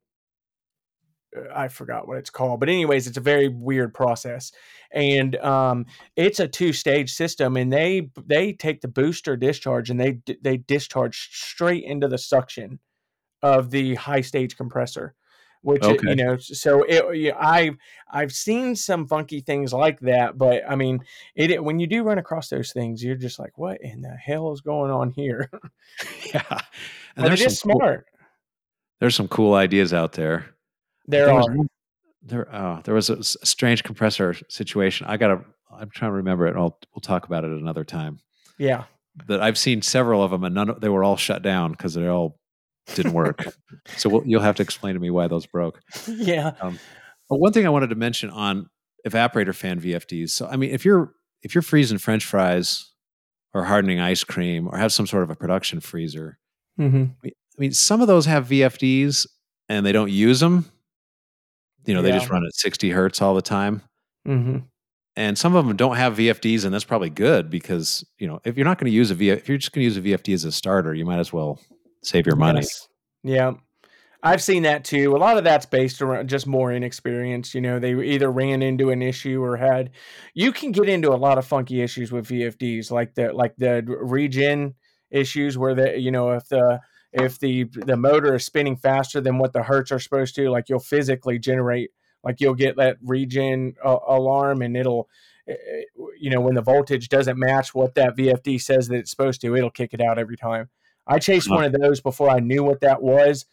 I 1.55 1.69
forgot 1.69 2.09
what 2.09 2.19
it's 2.19 2.31
called, 2.31 2.59
but 2.61 2.69
anyways, 2.69 3.07
it's 3.07 3.17
a 3.17 3.21
very 3.21 3.49
weird 3.49 3.95
process, 3.95 4.51
and 4.91 5.37
um, 5.37 5.87
it's 6.17 6.41
a 6.41 6.49
two 6.49 6.73
stage 6.73 7.13
system, 7.13 7.57
and 7.57 7.73
they 7.73 8.11
they 8.27 8.53
take 8.53 8.81
the 8.81 8.89
booster 8.89 9.37
discharge 9.37 9.91
and 9.91 10.01
they 10.01 10.19
they 10.43 10.57
discharge 10.57 11.31
straight 11.33 11.85
into 11.85 12.09
the 12.09 12.19
suction 12.19 12.81
of 13.43 13.71
the 13.71 13.95
high 13.95 14.21
stage 14.23 14.57
compressor, 14.57 15.15
which 15.63 15.85
it- 15.85 16.01
Okay. 16.01 16.11
you 16.11 16.17
know, 16.17 16.37
so 16.37 16.83
it, 16.83 17.17
yeah, 17.17 17.37
I 17.39 17.71
I've 18.11 18.33
seen 18.33 18.75
some 18.75 19.07
funky 19.07 19.41
things 19.41 19.73
like 19.73 20.01
that, 20.01 20.37
but 20.37 20.63
I 20.69 20.75
mean, 20.75 21.01
it 21.37 21.51
it- 21.53 21.63
when 21.65 21.79
you 21.79 21.87
do 21.87 22.03
run 22.03 22.19
across 22.19 22.49
those 22.49 22.73
things, 22.73 23.05
you're 23.05 23.15
just 23.15 23.39
like, 23.39 23.57
what 23.57 23.81
in 23.83 24.03
the 24.03 24.11
hell 24.17 24.53
is 24.53 24.61
going 24.63 24.91
on 24.91 25.11
here? 25.11 25.49
yeah. 26.35 26.43
And 27.17 27.25
but 27.25 27.33
it 27.33 27.41
is 27.41 27.61
some 27.61 27.71
cool- 27.71 27.81
smart. 27.81 28.07
there's 28.99 29.15
some 29.15 29.29
cool 29.29 29.55
ideas 29.55 29.95
out 29.95 30.13
there. 30.15 30.47
There 31.11 31.35
was 31.35 31.49
are. 31.49 31.57
one- 31.57 31.69
there, 32.23 32.55
oh, 32.55 32.81
there 32.85 32.95
was 32.95 33.09
a, 33.09 33.23
strange 33.23 33.83
compressor 33.83 34.35
situation. 34.49 35.07
I 35.07 35.17
gotta. 35.17 35.43
I'm 35.73 35.89
trying 35.91 36.11
to 36.11 36.17
remember 36.17 36.47
it. 36.47 36.51
And 36.51 36.59
I'll, 36.59 36.79
we'll 36.95 37.01
talk 37.01 37.25
about 37.25 37.45
it 37.45 37.51
another 37.51 37.85
time. 37.85 38.19
Yeah. 38.59 38.85
That 39.27 39.41
I've 39.41 39.57
seen 39.57 39.81
several 39.81 40.23
of 40.23 40.31
them, 40.31 40.45
and 40.45 40.55
none. 40.55 40.69
Of, 40.69 40.81
they 40.81 40.89
were 40.91 41.03
all 41.03 41.17
shut 41.17 41.43
down 41.43 41.73
because 41.73 41.95
they 41.95 42.07
all 42.07 42.39
didn't 42.95 43.13
work. 43.13 43.45
so 43.97 44.11
we'll, 44.11 44.23
you'll 44.27 44.43
have 44.43 44.57
to 44.57 44.63
explain 44.63 44.95
to 44.95 45.01
me 45.01 45.11
why 45.11 45.29
those 45.29 45.47
broke. 45.47 45.81
Yeah. 46.07 46.53
But 46.61 47.39
one 47.39 47.53
thing 47.53 47.65
I 47.65 47.71
wanted 47.71 47.91
to 47.91 47.97
mention 47.97 48.31
on 48.31 48.69
evaporator 49.07 49.55
fan 49.55 49.81
VFDs. 49.81 50.31
So 50.31 50.47
I 50.47 50.57
mean, 50.57 50.71
if 50.71 50.85
you're 50.85 51.13
if 51.43 51.55
you're 51.55 51.63
freezing 51.63 51.99
French 51.99 52.25
fries 52.25 52.91
or 53.55 53.65
hardening 53.65 54.01
ice 54.01 54.25
cream 54.25 54.69
or 54.69 54.77
have 54.77 54.93
some 54.93 55.07
sort 55.07 55.23
of 55.23 55.31
a 55.31 55.37
production 55.37 55.81
freezer, 55.81 56.39
hmm 56.77 57.05
I 57.25 57.31
mean, 57.59 57.73
some 57.73 58.01
of 58.01 58.07
those 58.09 58.27
have 58.27 58.49
VFDs 58.49 59.27
and 59.69 59.85
they 59.85 59.93
don't 59.93 60.11
use 60.11 60.41
them. 60.41 60.71
You 61.87 61.95
know, 61.95 62.03
they 62.03 62.13
just 62.13 62.31
run 62.31 62.45
at 62.45 62.55
60 62.55 62.91
hertz 62.91 63.23
all 63.23 63.35
the 63.35 63.43
time. 63.43 63.83
hmm 64.27 64.59
And 65.17 65.37
some 65.39 65.55
of 65.55 65.67
them 65.67 65.77
don't 65.77 65.97
have 65.97 66.17
VFDs, 66.17 66.65
and 66.65 66.75
that's 66.75 66.85
probably 66.85 67.11
good 67.11 67.51
because 67.51 68.05
you 68.19 68.27
know 68.27 68.41
if 68.45 68.57
you're 68.57 68.67
not 68.67 68.79
going 68.79 68.91
to 68.91 68.97
use 68.97 69.11
a 69.11 69.15
VF, 69.15 69.37
if 69.39 69.49
you're 69.49 69.59
just 69.59 69.73
going 69.73 69.81
to 69.81 69.85
use 69.85 69.97
a 69.97 70.03
VFD 70.03 70.35
as 70.35 70.45
a 70.45 70.53
starter, 70.53 70.95
you 70.95 71.05
might 71.05 71.19
as 71.19 71.33
well 71.33 71.61
save 72.03 72.27
your 72.27 72.37
money. 72.37 72.61
Yes. 72.61 72.89
Yeah. 73.23 73.53
I've 74.23 74.43
seen 74.43 74.65
that 74.65 74.85
too. 74.85 75.17
A 75.17 75.19
lot 75.19 75.39
of 75.39 75.45
that's 75.45 75.65
based 75.65 76.03
around 76.03 76.29
just 76.29 76.47
more 76.47 76.73
inexperience. 76.73 77.55
You 77.55 77.63
know, 77.63 77.79
they 77.79 77.95
either 77.95 78.31
ran 78.31 78.63
into 78.63 78.91
an 78.91 79.01
issue 79.01 79.43
or 79.43 79.57
had. 79.57 79.91
You 80.35 80.53
can 80.53 80.73
get 80.73 80.89
into 80.89 81.13
a 81.13 81.17
lot 81.17 81.39
of 81.39 81.47
funky 81.47 81.81
issues 81.81 82.13
with 82.13 82.29
VFDs, 82.29 82.91
like 82.91 83.15
the 83.15 83.33
like 83.33 83.55
the 83.57 83.83
regen 83.87 84.75
issues, 85.11 85.57
where 85.57 85.75
the 85.75 85.99
you 85.99 86.11
know 86.11 86.33
if 86.33 86.47
the 86.49 86.81
if 87.13 87.39
the 87.39 87.65
the 87.65 87.97
motor 87.97 88.35
is 88.35 88.45
spinning 88.45 88.77
faster 88.77 89.21
than 89.21 89.39
what 89.39 89.53
the 89.53 89.63
hertz 89.63 89.91
are 89.93 89.99
supposed 89.99 90.35
to, 90.37 90.51
like 90.51 90.69
you'll 90.69 90.79
physically 90.79 91.39
generate, 91.39 91.91
like 92.23 92.41
you'll 92.41 92.55
get 92.55 92.77
that 92.77 92.99
regen 93.03 93.75
uh, 93.85 93.99
alarm, 94.07 94.63
and 94.63 94.77
it'll, 94.77 95.09
eh, 95.49 95.53
eh, 95.53 95.83
you 96.19 96.31
know, 96.31 96.41
when 96.41 96.55
the 96.55 96.63
voltage 96.63 97.09
doesn't 97.09 97.39
match 97.39 97.75
what 97.75 97.95
that 97.97 98.17
VFD 98.17 98.61
says 98.61 98.89
that 98.89 98.97
it's 98.97 99.11
supposed 99.11 99.41
to, 99.41 99.57
it'll 99.57 99.71
kick 99.71 99.93
it 99.93 100.01
out 100.01 100.19
every 100.19 100.37
time. 100.37 100.69
I 101.07 101.19
chased 101.19 101.51
one 101.51 101.65
of 101.65 101.73
those 101.73 102.01
before 102.01 102.31
I 102.31 102.39
knew 102.39 102.63
what 102.63 102.83
that 102.83 103.03
was 103.03 103.47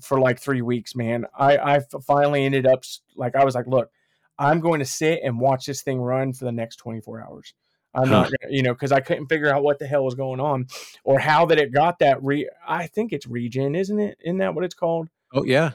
for 0.00 0.18
like 0.18 0.40
three 0.40 0.62
weeks, 0.62 0.96
man. 0.96 1.26
i 1.38 1.56
i 1.56 1.80
finally 2.04 2.44
ended 2.44 2.66
up 2.66 2.82
like, 3.14 3.36
I 3.36 3.44
was 3.44 3.54
like, 3.54 3.68
look, 3.68 3.90
I'm 4.38 4.58
going 4.58 4.80
to 4.80 4.84
sit 4.84 5.20
and 5.22 5.38
watch 5.38 5.66
this 5.66 5.82
thing 5.82 6.00
run 6.00 6.32
for 6.32 6.44
the 6.44 6.52
next 6.52 6.76
24 6.76 7.22
hours. 7.22 7.54
I'm 7.94 8.08
Huh. 8.08 8.10
not, 8.10 8.24
gonna, 8.24 8.52
you 8.52 8.62
know, 8.62 8.72
because 8.72 8.90
I 8.92 9.00
couldn't 9.00 9.26
figure 9.26 9.52
out 9.54 9.62
what 9.62 9.78
the 9.78 9.86
hell 9.86 10.04
was 10.04 10.14
going 10.14 10.40
on 10.40 10.66
or 11.04 11.18
how 11.18 11.44
that 11.46 11.58
it 11.58 11.72
got 11.72 11.98
that 11.98 12.22
re. 12.22 12.48
I 12.66 12.86
think 12.86 13.12
it's 13.12 13.26
regen, 13.26 13.74
isn't 13.74 13.98
it? 13.98 14.16
Isn't 14.24 14.38
that 14.38 14.54
what 14.54 14.64
it's 14.64 14.74
called? 14.74 15.08
Oh 15.34 15.44
yeah, 15.44 15.72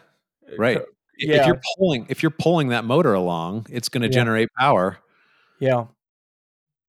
uh, 0.51 0.55
right. 0.57 0.77
Co- 0.79 0.85
If 1.19 1.45
you're 1.47 1.61
pulling 1.77 2.05
if 2.09 2.21
you're 2.23 2.29
pulling 2.31 2.69
that 2.69 2.83
motor 2.85 3.13
along, 3.13 3.67
it's 3.69 3.89
going 3.89 4.01
to 4.01 4.07
Yeah. 4.07 4.13
generate 4.13 4.49
power. 4.57 4.97
Yeah. 5.59 5.85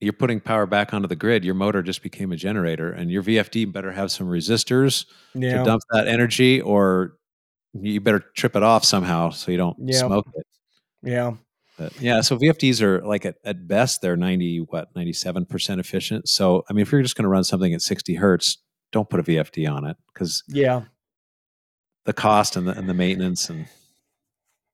You're 0.01 0.12
putting 0.12 0.39
power 0.41 0.64
back 0.66 0.95
onto 0.95 1.09
the 1.09 1.16
grid. 1.16 1.45
Your 1.45 1.55
motor 1.55 1.83
just 1.83 2.03
became 2.03 2.31
a 2.31 2.37
generator, 2.37 2.93
and 2.93 3.11
your 3.11 3.22
VFD 3.22 3.64
better 3.72 3.91
have 3.93 4.11
some 4.12 4.29
resistors 4.29 5.07
Yeah. 5.35 5.59
to 5.59 5.64
dump 5.64 5.83
that 5.93 6.07
energy, 6.09 6.61
or 6.61 7.16
you 7.74 8.01
better 8.01 8.20
trip 8.20 8.55
it 8.55 8.62
off 8.62 8.85
somehow 8.85 9.31
so 9.31 9.51
you 9.51 9.57
don't 9.59 9.76
Yep. 9.81 10.07
smoke 10.07 10.26
it. 10.35 10.47
Yeah. 11.03 11.33
But 11.79 11.99
yeah, 12.01 12.20
so 12.20 12.37
VFDs 12.37 12.83
are 12.83 13.01
like 13.07 13.24
at, 13.24 13.37
at 13.45 13.66
best 13.68 14.03
they're 14.03 14.16
ninety 14.16 14.59
what 14.59 14.89
ninety 14.97 15.12
seven 15.12 15.47
percent 15.47 15.81
efficient. 15.81 16.29
So 16.29 16.64
I 16.68 16.72
mean, 16.72 16.83
if 16.83 16.93
you're 16.93 17.03
just 17.03 17.16
going 17.16 17.22
to 17.22 17.29
run 17.29 17.45
something 17.45 17.72
at 17.72 17.81
sixty 17.81 18.16
hertz, 18.16 18.59
don't 18.93 19.09
put 19.09 19.20
a 19.20 19.22
VFD 19.22 19.70
on 19.70 19.85
it 19.87 19.97
because 20.12 20.43
Yeah. 20.49 20.83
the 22.05 22.12
cost 22.12 22.57
and 22.57 22.66
the 22.66 22.72
and 22.76 22.89
the 22.89 22.95
maintenance 22.95 23.49
and 23.49 23.66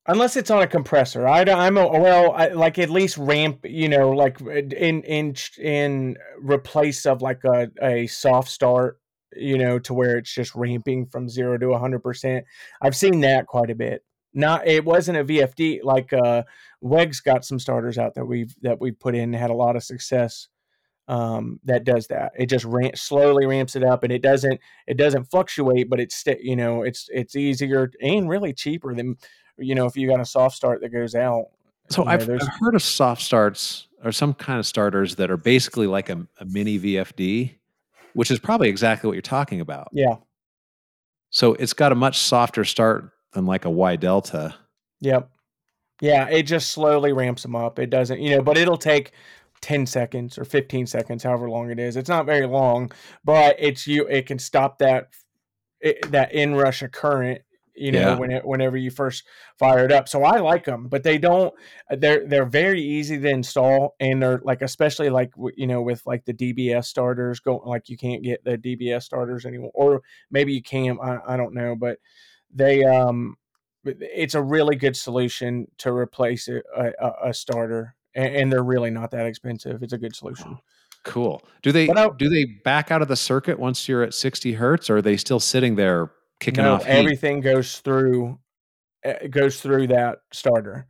Unless 0.06 0.36
it's 0.36 0.50
on 0.50 0.60
a 0.60 0.66
compressor, 0.66 1.26
I 1.26 1.44
don't, 1.44 1.58
I'm 1.58 1.78
a, 1.78 1.88
well, 1.88 2.32
I, 2.32 2.48
like 2.48 2.78
at 2.78 2.90
least 2.90 3.16
ramp, 3.16 3.60
you 3.64 3.88
know, 3.88 4.10
like 4.10 4.38
in 4.42 5.02
in 5.02 5.34
in 5.58 6.16
replace 6.42 7.06
of 7.06 7.22
like 7.22 7.42
a 7.44 7.70
a 7.80 8.06
soft 8.08 8.50
start, 8.50 8.98
you 9.34 9.56
know, 9.56 9.78
to 9.78 9.94
where 9.94 10.18
it's 10.18 10.34
just 10.34 10.54
ramping 10.54 11.06
from 11.06 11.26
zero 11.30 11.56
to 11.56 11.72
hundred 11.78 12.02
percent. 12.02 12.44
I've 12.82 12.94
seen 12.94 13.20
that 13.20 13.46
quite 13.46 13.70
a 13.70 13.74
bit. 13.74 14.02
Not 14.34 14.66
it 14.66 14.84
wasn't 14.84 15.18
a 15.18 15.24
VFD 15.24 15.80
like 15.84 16.12
uh 16.12 16.42
Weg's 16.80 17.20
got 17.20 17.44
some 17.44 17.58
starters 17.58 17.98
out 17.98 18.14
that 18.14 18.26
we've 18.26 18.54
that 18.62 18.80
we've 18.80 18.98
put 18.98 19.14
in 19.14 19.32
had 19.32 19.50
a 19.50 19.54
lot 19.54 19.76
of 19.76 19.84
success. 19.84 20.48
Um, 21.06 21.60
that 21.64 21.84
does 21.84 22.06
that. 22.06 22.32
It 22.36 22.46
just 22.46 22.64
ramp, 22.64 22.96
slowly 22.96 23.46
ramps 23.46 23.76
it 23.76 23.84
up, 23.84 24.04
and 24.04 24.12
it 24.12 24.22
doesn't 24.22 24.60
it 24.86 24.96
doesn't 24.96 25.24
fluctuate, 25.24 25.88
but 25.88 26.00
it's 26.00 26.24
you 26.40 26.56
know 26.56 26.82
it's 26.82 27.08
it's 27.12 27.36
easier 27.36 27.90
and 28.00 28.28
really 28.28 28.52
cheaper 28.52 28.94
than 28.94 29.16
you 29.56 29.74
know 29.74 29.86
if 29.86 29.96
you 29.96 30.08
got 30.08 30.20
a 30.20 30.24
soft 30.24 30.56
start 30.56 30.80
that 30.80 30.90
goes 30.90 31.14
out. 31.14 31.46
So 31.90 32.02
know, 32.02 32.10
I've, 32.10 32.28
I've 32.28 32.48
heard 32.60 32.74
of 32.74 32.82
soft 32.82 33.22
starts 33.22 33.88
or 34.02 34.12
some 34.12 34.34
kind 34.34 34.58
of 34.58 34.66
starters 34.66 35.16
that 35.16 35.30
are 35.30 35.36
basically 35.36 35.86
like 35.86 36.08
a, 36.08 36.26
a 36.38 36.44
mini 36.44 36.78
VFD, 36.78 37.56
which 38.14 38.30
is 38.30 38.38
probably 38.38 38.68
exactly 38.68 39.08
what 39.08 39.14
you're 39.14 39.22
talking 39.22 39.60
about. 39.60 39.88
yeah, 39.92 40.16
So 41.30 41.54
it's 41.54 41.72
got 41.72 41.92
a 41.92 41.94
much 41.94 42.18
softer 42.18 42.64
start 42.64 43.10
than 43.34 43.46
like 43.46 43.64
a 43.64 43.70
Y 43.70 43.96
Delta. 43.96 44.54
Yep. 45.00 45.30
Yeah, 46.00 46.28
it 46.28 46.44
just 46.44 46.70
slowly 46.70 47.12
ramps 47.12 47.42
them 47.42 47.54
up. 47.54 47.78
It 47.78 47.90
doesn't, 47.90 48.20
you 48.20 48.30
know, 48.36 48.42
but 48.42 48.56
it'll 48.58 48.76
take 48.76 49.12
10 49.60 49.86
seconds 49.86 50.38
or 50.38 50.44
15 50.44 50.86
seconds, 50.86 51.22
however 51.22 51.48
long 51.48 51.70
it 51.70 51.78
is. 51.78 51.96
It's 51.96 52.08
not 52.08 52.26
very 52.26 52.46
long, 52.46 52.90
but 53.24 53.56
it's 53.58 53.86
you 53.86 54.06
it 54.08 54.26
can 54.26 54.38
stop 54.38 54.78
that 54.78 55.08
it, 55.80 56.10
that 56.10 56.32
inrush 56.34 56.82
of 56.82 56.90
current, 56.92 57.42
you 57.76 57.92
know, 57.92 58.00
Yeah. 58.00 58.14
when 58.16 58.30
it, 58.32 58.44
whenever 58.44 58.76
you 58.76 58.90
first 58.90 59.24
fire 59.58 59.84
it 59.84 59.92
up. 59.92 60.08
So 60.08 60.24
I 60.24 60.40
like 60.40 60.64
them, 60.64 60.88
but 60.88 61.02
they 61.04 61.16
don't 61.16 61.54
they're 61.90 62.26
they're 62.26 62.44
very 62.44 62.82
easy 62.82 63.18
to 63.18 63.28
install 63.28 63.94
and 64.00 64.20
they're 64.22 64.40
like 64.44 64.62
especially 64.62 65.10
like 65.10 65.32
you 65.56 65.66
know 65.68 65.80
with 65.80 66.02
like 66.06 66.24
the 66.24 66.34
DBS 66.34 66.86
starters 66.86 67.38
go 67.40 67.58
like 67.64 67.88
you 67.88 67.96
can't 67.96 68.22
get 68.22 68.42
the 68.44 68.58
DBS 68.58 69.04
starters 69.04 69.46
anymore 69.46 69.70
or 69.74 70.02
maybe 70.30 70.52
you 70.52 70.62
can 70.62 70.98
I, 71.00 71.20
I 71.28 71.36
don't 71.36 71.54
know, 71.54 71.76
but 71.76 71.98
they 72.54 72.84
um 72.84 73.36
it's 73.84 74.34
a 74.34 74.42
really 74.42 74.76
good 74.76 74.96
solution 74.96 75.66
to 75.76 75.92
replace 75.92 76.48
a, 76.48 76.62
a, 76.76 77.12
a 77.28 77.34
starter 77.34 77.94
and, 78.14 78.34
and 78.34 78.52
they're 78.52 78.62
really 78.64 78.90
not 78.90 79.10
that 79.10 79.26
expensive 79.26 79.82
it's 79.82 79.92
a 79.92 79.98
good 79.98 80.14
solution 80.16 80.58
Cool. 81.04 81.42
Do 81.62 81.70
they 81.70 81.90
I- 81.90 82.08
do 82.16 82.30
they 82.30 82.46
back 82.64 82.90
out 82.90 83.02
of 83.02 83.08
the 83.08 83.16
circuit 83.16 83.58
once 83.58 83.86
you're 83.86 84.02
at 84.02 84.14
60 84.14 84.54
hertz, 84.54 84.88
or 84.88 84.96
are 84.96 85.02
they 85.02 85.18
still 85.18 85.38
sitting 85.38 85.76
there 85.76 86.10
kicking 86.40 86.64
no 86.64 86.76
off? 86.76 86.84
heat? 86.86 86.92
everything 86.92 87.40
goes 87.42 87.78
through 87.80 88.38
it 89.02 89.30
goes 89.30 89.60
through 89.60 89.88
that 89.88 90.20
starter 90.32 90.86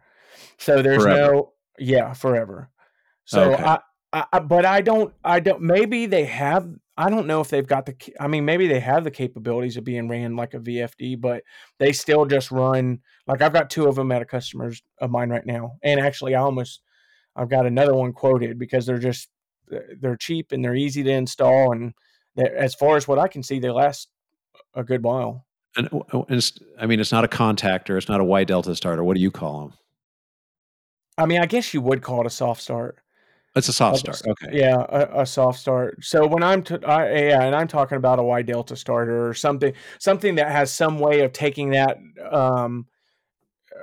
so 0.57 0.83
there's 0.83 1.03
Forever. 1.03 1.33
no 1.33 1.53
yeah 1.81 2.12
forever 2.12 2.71
so 3.25 3.55
Okay. 3.55 3.65
I 4.12 4.25
I- 4.33 4.39
but 4.39 4.65
i 4.65 4.81
don't 4.81 5.12
i 5.25 5.41
don't 5.41 5.61
maybe 5.62 6.07
they 6.07 6.27
have 6.27 6.69
i 6.97 7.11
don't 7.11 7.26
know 7.26 7.40
if 7.40 7.49
they've 7.49 7.66
got 7.66 7.86
the 7.86 7.95
i 8.20 8.26
mean 8.26 8.45
maybe 8.45 8.66
they 8.66 8.80
have 8.80 9.05
the 9.05 9.11
capabilities 9.11 9.76
of 9.76 9.84
being 9.84 10.09
ran 10.09 10.36
like 10.36 10.55
a 10.55 10.59
vfd 10.59 11.20
but 11.20 11.42
they 11.78 11.92
still 11.92 12.24
just 12.24 12.51
run 12.51 12.99
like 13.26 13.42
i've 13.42 13.53
got 13.53 13.70
two 13.70 13.86
of 13.86 13.95
them 13.95 14.12
at 14.12 14.22
a 14.22 14.24
customers 14.24 14.82
of 15.01 15.11
mine 15.11 15.30
right 15.30 15.47
now 15.47 15.72
and 15.82 16.01
actually 16.01 16.34
i 16.34 16.40
almost 16.40 16.80
i've 17.36 17.51
got 17.51 17.66
another 17.66 17.95
one 17.95 18.12
quoted 18.12 18.59
because 18.59 18.86
they're 18.86 18.99
just 18.99 19.28
uh, 19.74 19.78
they're 20.01 20.16
cheap 20.16 20.53
and 20.53 20.64
they're 20.64 20.74
easy 20.76 21.03
to 21.03 21.11
install 21.11 21.72
and 21.72 21.95
as 22.36 22.74
far 22.74 22.97
as 22.97 23.09
what 23.09 23.18
i 23.18 23.28
can 23.28 23.42
see 23.42 23.59
they 23.59 23.70
last 23.70 24.09
a 24.74 24.84
good 24.84 25.03
while 25.03 25.47
And, 25.76 25.88
oh, 25.92 26.05
oh, 26.12 26.26
and 26.28 26.38
it's, 26.38 26.53
I 26.78 26.86
mean, 26.86 27.01
it's 27.01 27.11
not 27.11 27.24
a 27.24 27.28
contactor. 27.28 27.97
It's 27.99 28.09
not 28.09 28.20
a 28.20 28.24
Y 28.24 28.45
Delta 28.45 28.76
starter. 28.76 29.03
What 29.03 29.16
do 29.16 29.20
you 29.20 29.32
call 29.32 29.61
them? 29.61 29.78
I 31.18 31.26
mean, 31.26 31.40
I 31.40 31.47
guess 31.47 31.74
you 31.74 31.80
would 31.80 32.03
call 32.03 32.20
it 32.20 32.26
a 32.26 32.30
soft 32.30 32.62
start. 32.62 32.99
It's 33.57 33.68
a 33.68 33.72
soft 33.72 33.98
start. 33.98 34.20
Okay. 34.26 34.59
Yeah, 34.59 34.84
a, 34.88 35.20
a 35.20 35.26
soft 35.26 35.61
start. 35.61 36.05
So 36.05 36.26
when 36.26 36.42
I'm, 36.42 36.62
t- 36.62 36.82
I, 36.84 37.28
yeah, 37.28 37.42
and 37.44 37.55
I'm 37.55 37.68
talking 37.68 37.96
about 37.96 38.18
a 38.18 38.22
Y 38.22 38.42
delta 38.42 38.74
starter 38.74 39.28
or 39.28 39.32
something, 39.32 39.72
something 40.00 40.34
that 40.36 40.50
has 40.50 40.72
some 40.72 40.98
way 40.98 41.20
of 41.20 41.32
taking 41.32 41.70
that, 41.70 41.98
um, 42.32 42.86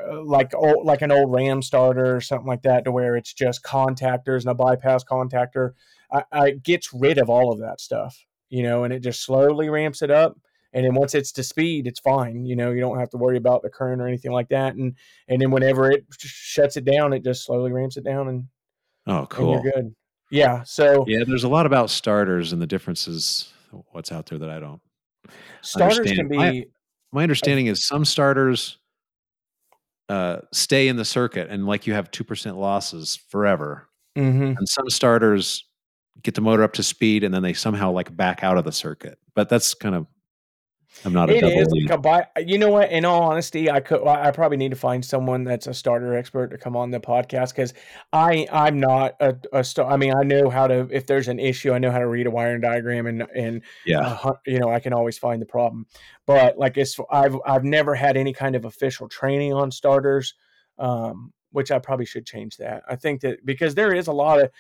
uh, 0.10 0.22
like 0.24 0.54
old, 0.56 0.86
like 0.86 1.02
an 1.02 1.12
old 1.12 1.32
RAM 1.32 1.62
starter 1.62 2.16
or 2.16 2.20
something 2.20 2.48
like 2.48 2.64
that, 2.64 2.84
to 2.84 2.92
where 2.92 3.16
it's 3.16 3.34
just 3.34 3.64
contactors 3.64 4.42
and 4.42 4.50
a 4.52 4.54
bypass 4.54 5.06
contactor. 5.06 5.72
I, 6.12 6.24
I 6.32 6.52
gets 6.52 6.94
rid 6.94 7.18
of 7.18 7.30
all 7.30 7.54
of 7.54 7.60
that 7.60 7.80
stuff, 7.80 8.26
you 8.50 8.64
know, 8.64 8.84
and 8.84 8.92
it 8.92 9.02
just 9.02 9.24
slowly 9.24 9.70
ramps 9.70 10.02
it 10.02 10.12
up. 10.12 10.38
And 10.74 10.86
then 10.86 10.96
once 10.96 11.16
it's 11.16 11.32
to 11.34 11.44
speed, 11.44 11.88
it's 11.88 12.00
fine. 12.02 12.46
You 12.46 12.58
know, 12.58 12.72
you 12.72 12.82
don't 12.82 13.00
have 13.00 13.10
to 13.12 13.18
worry 13.18 13.38
about 13.38 13.62
the 13.62 13.70
current 13.70 14.02
or 14.02 14.08
anything 14.08 14.34
like 14.34 14.50
that. 14.50 14.76
And 14.76 14.96
and 15.30 15.42
then 15.42 15.52
whenever 15.52 15.92
it 15.92 16.06
sh- 16.18 16.28
shuts 16.28 16.76
it 16.76 16.84
down, 16.84 17.14
it 17.14 17.24
just 17.24 17.46
slowly 17.46 17.72
ramps 17.72 17.96
it 17.96 18.04
down, 18.04 18.28
and, 18.28 18.48
Oh, 19.08 19.26
cool. 19.28 19.62
you're 19.64 19.72
good. 19.74 19.96
Yeah. 20.30 20.64
So 20.64 21.04
Yeah, 21.08 21.24
there's 21.26 21.44
a 21.44 21.50
lot 21.50 21.66
about 21.66 21.90
starters 21.90 22.54
and 22.54 22.62
the 22.62 22.68
differences. 22.68 23.52
What's 23.92 24.12
out 24.12 24.26
there 24.28 24.38
that 24.40 24.50
I 24.50 24.60
don't. 24.60 24.82
starters 25.62 26.00
can 26.00 26.20
understand. 26.20 26.42
I- 26.42 26.52
be 26.52 26.66
My 27.12 27.24
understanding 27.24 27.68
is 27.68 27.86
some 27.86 28.06
starters 28.06 28.78
uh, 30.10 30.42
stay 30.52 30.88
in 30.88 30.98
the 30.98 31.06
circuit 31.06 31.50
and 31.50 31.66
like 31.66 31.88
you 31.88 31.94
have 31.94 32.12
two 32.12 32.24
percent 32.24 32.58
losses 32.58 33.18
forever, 33.30 33.88
mhm. 34.18 34.58
and 34.58 34.68
some 34.68 34.90
starters 34.90 35.66
get 36.24 36.36
the 36.36 36.42
motor 36.42 36.64
up 36.64 36.74
to 36.74 36.84
speed 36.84 37.24
and 37.24 37.34
then 37.34 37.42
they 37.42 37.54
somehow 37.54 37.92
like 37.92 38.16
back 38.16 38.44
out 38.44 38.58
of 38.58 38.66
the 38.66 38.72
circuit. 38.72 39.18
But 39.36 39.48
that's 39.48 39.74
kind 39.74 39.96
of 39.96 40.08
I'm 41.06 41.14
not 41.14 41.30
a 41.30 41.38
It 41.38 41.42
double 41.42 41.60
is 41.60 41.68
like. 42.04 42.48
You 42.48 42.58
know 42.58 42.70
what? 42.70 42.92
In 42.92 43.06
all 43.06 43.24
honesty, 43.24 43.72
I 43.72 43.80
could. 43.80 44.06
I 44.06 44.28
I 44.28 44.32
probably 44.32 44.58
need 44.58 44.70
to 44.72 44.76
find 44.76 45.04
someone 45.04 45.44
that's 45.44 45.68
a 45.68 45.74
starter 45.74 46.16
expert 46.16 46.50
to 46.50 46.58
come 46.58 46.76
on 46.76 46.92
the 46.92 47.00
podcast 47.00 47.50
because 47.50 47.74
I 48.14 48.48
I'm 48.52 48.80
not 48.80 49.16
a, 49.20 49.36
a 49.54 49.64
star. 49.64 49.90
I 49.90 49.98
mean, 49.98 50.14
I 50.14 50.24
know 50.24 50.50
how 50.50 50.68
to. 50.68 50.88
If 50.92 51.08
there's 51.08 51.28
an 51.28 51.40
issue, 51.40 51.74
I 51.74 51.80
know 51.80 51.92
how 51.92 52.00
to 52.00 52.08
read 52.08 52.28
a 52.28 52.32
wiring 52.32 52.62
diagram 52.62 53.08
and 53.08 53.24
and 53.36 53.62
yeah. 53.86 54.20
uh, 54.24 54.34
you 54.46 54.60
know 54.60 54.70
I 54.70 54.80
can 54.80 54.94
always 54.94 55.18
find 55.18 55.42
the 55.42 55.46
problem. 55.46 55.88
But 56.26 56.58
like 56.58 56.78
it's 56.78 57.00
I've 57.10 57.38
I've 57.46 57.64
never 57.64 57.96
had 57.96 58.18
any 58.18 58.34
kind 58.34 58.56
of 58.56 58.66
official 58.66 59.08
training 59.08 59.54
on 59.54 59.72
starters, 59.72 60.34
um, 60.78 61.34
which 61.52 61.72
I 61.72 61.80
probably 61.80 62.06
should 62.06 62.26
change 62.26 62.58
that. 62.58 62.84
I 62.88 62.96
think 62.96 63.22
that 63.22 63.46
because 63.46 63.76
there 63.76 63.94
is 63.94 64.08
a 64.08 64.14
lot 64.14 64.42
of 64.42 64.52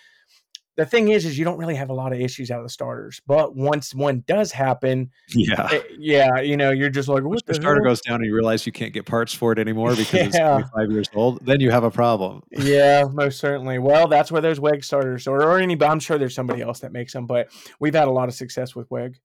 the 0.81 0.89
thing 0.89 1.09
is 1.09 1.25
is 1.25 1.37
you 1.37 1.45
don't 1.45 1.57
really 1.57 1.75
have 1.75 1.89
a 1.89 1.93
lot 1.93 2.11
of 2.11 2.19
issues 2.19 2.49
out 2.49 2.57
of 2.59 2.65
the 2.65 2.69
starters, 2.69 3.21
but 3.27 3.55
once 3.55 3.93
one 3.93 4.23
does 4.27 4.51
happen, 4.51 5.11
Yeah. 5.35 5.69
eh, 5.71 5.81
yeah, 5.99 6.39
you 6.41 6.57
know, 6.57 6.71
you're 6.71 6.89
just 6.89 7.07
like, 7.07 7.23
what 7.23 7.45
the 7.45 7.53
the 7.53 7.61
starter 7.61 7.81
goes 7.81 8.01
down 8.01 8.15
and 8.15 8.25
you 8.25 8.33
realize 8.33 8.65
you 8.65 8.71
can't 8.71 8.91
get 8.93 9.05
parts 9.05 9.33
for 9.33 9.51
it 9.51 9.59
anymore 9.59 9.91
because 9.95 10.13
it's 10.27 10.35
Yeah. 10.35 10.59
25 10.73 10.91
years 10.91 11.07
old, 11.13 11.45
then 11.45 11.59
you 11.59 11.69
have 11.71 11.83
a 11.83 11.91
problem. 11.91 12.41
yeah, 12.51 13.03
most 13.13 13.39
certainly. 13.39 13.77
Well, 13.77 14.07
that's 14.07 14.31
where 14.31 14.41
those 14.41 14.59
WEG 14.59 14.83
starters 14.83 15.27
or, 15.27 15.43
or 15.43 15.59
any, 15.59 15.77
I'm 15.81 15.99
sure 15.99 16.17
there's 16.17 16.33
somebody 16.35 16.61
else 16.61 16.79
that 16.79 16.91
makes 16.91 17.13
them, 17.13 17.27
but 17.27 17.49
we've 17.79 17.93
had 17.95 18.07
a 18.07 18.11
lot 18.11 18.27
of 18.27 18.33
success 18.33 18.75
with 18.75 18.89
WEG. 18.89 19.19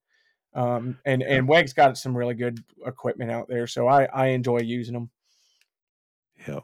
Um, 0.55 0.99
and, 1.05 1.23
and 1.23 1.49
WEG's 1.49 1.73
got 1.73 1.97
some 1.99 2.17
really 2.17 2.35
good 2.35 2.59
equipment 2.87 3.31
out 3.31 3.49
there. 3.49 3.67
So 3.67 3.89
I, 3.89 4.05
I 4.05 4.27
enjoy 4.29 4.61
using 4.61 4.95
them. 4.95 5.11
Yeah. 6.47 6.61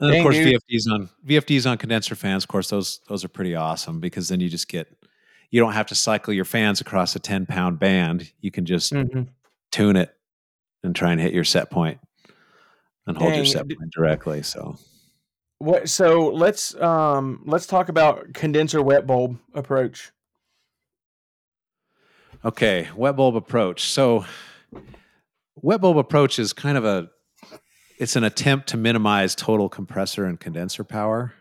And 0.00 0.10
Dang, 0.10 0.20
of 0.20 0.24
course, 0.24 0.36
dude. 0.36 0.60
VFDs 0.70 0.92
on 0.92 1.08
VFDs 1.26 1.70
on 1.70 1.78
condenser 1.78 2.14
fans. 2.14 2.44
Of 2.44 2.48
course, 2.48 2.68
those 2.70 3.00
those 3.08 3.24
are 3.24 3.28
pretty 3.28 3.54
awesome 3.54 3.98
because 4.00 4.28
then 4.28 4.40
you 4.40 4.48
just 4.48 4.68
get 4.68 4.88
you 5.50 5.60
don't 5.60 5.72
have 5.72 5.86
to 5.86 5.94
cycle 5.94 6.34
your 6.34 6.44
fans 6.44 6.80
across 6.80 7.16
a 7.16 7.18
10 7.18 7.46
pound 7.46 7.78
band. 7.78 8.30
You 8.40 8.50
can 8.50 8.66
just 8.66 8.92
Mhm. 8.92 9.28
tune 9.72 9.96
it 9.96 10.14
and 10.82 10.94
try 10.94 11.12
and 11.12 11.20
hit 11.20 11.32
your 11.32 11.44
set 11.44 11.70
point 11.70 11.98
and 13.06 13.16
hold 13.16 13.34
your 13.36 13.44
set 13.44 13.68
point 13.68 13.90
directly. 13.92 14.42
So 14.42 14.76
What, 15.58 15.88
so 15.88 16.28
let's, 16.28 16.74
um, 16.82 17.40
let's 17.46 17.66
talk 17.66 17.88
about 17.88 18.34
condenser 18.34 18.82
wet 18.82 19.06
bulb 19.06 19.38
approach. 19.54 20.10
okay, 22.44 22.88
wet 22.94 23.16
bulb 23.16 23.36
approach. 23.36 23.84
So 23.88 24.24
wet 25.56 25.80
bulb 25.80 25.96
approach 25.98 26.38
is 26.38 26.52
kind 26.52 26.76
of 26.76 26.84
a 26.84 27.08
it's 27.98 28.16
an 28.16 28.24
attempt 28.24 28.68
to 28.68 28.76
minimize 28.76 29.34
total 29.34 29.68
compressor 29.68 30.24
and 30.24 30.38
condenser 30.38 30.84
power. 30.84 31.34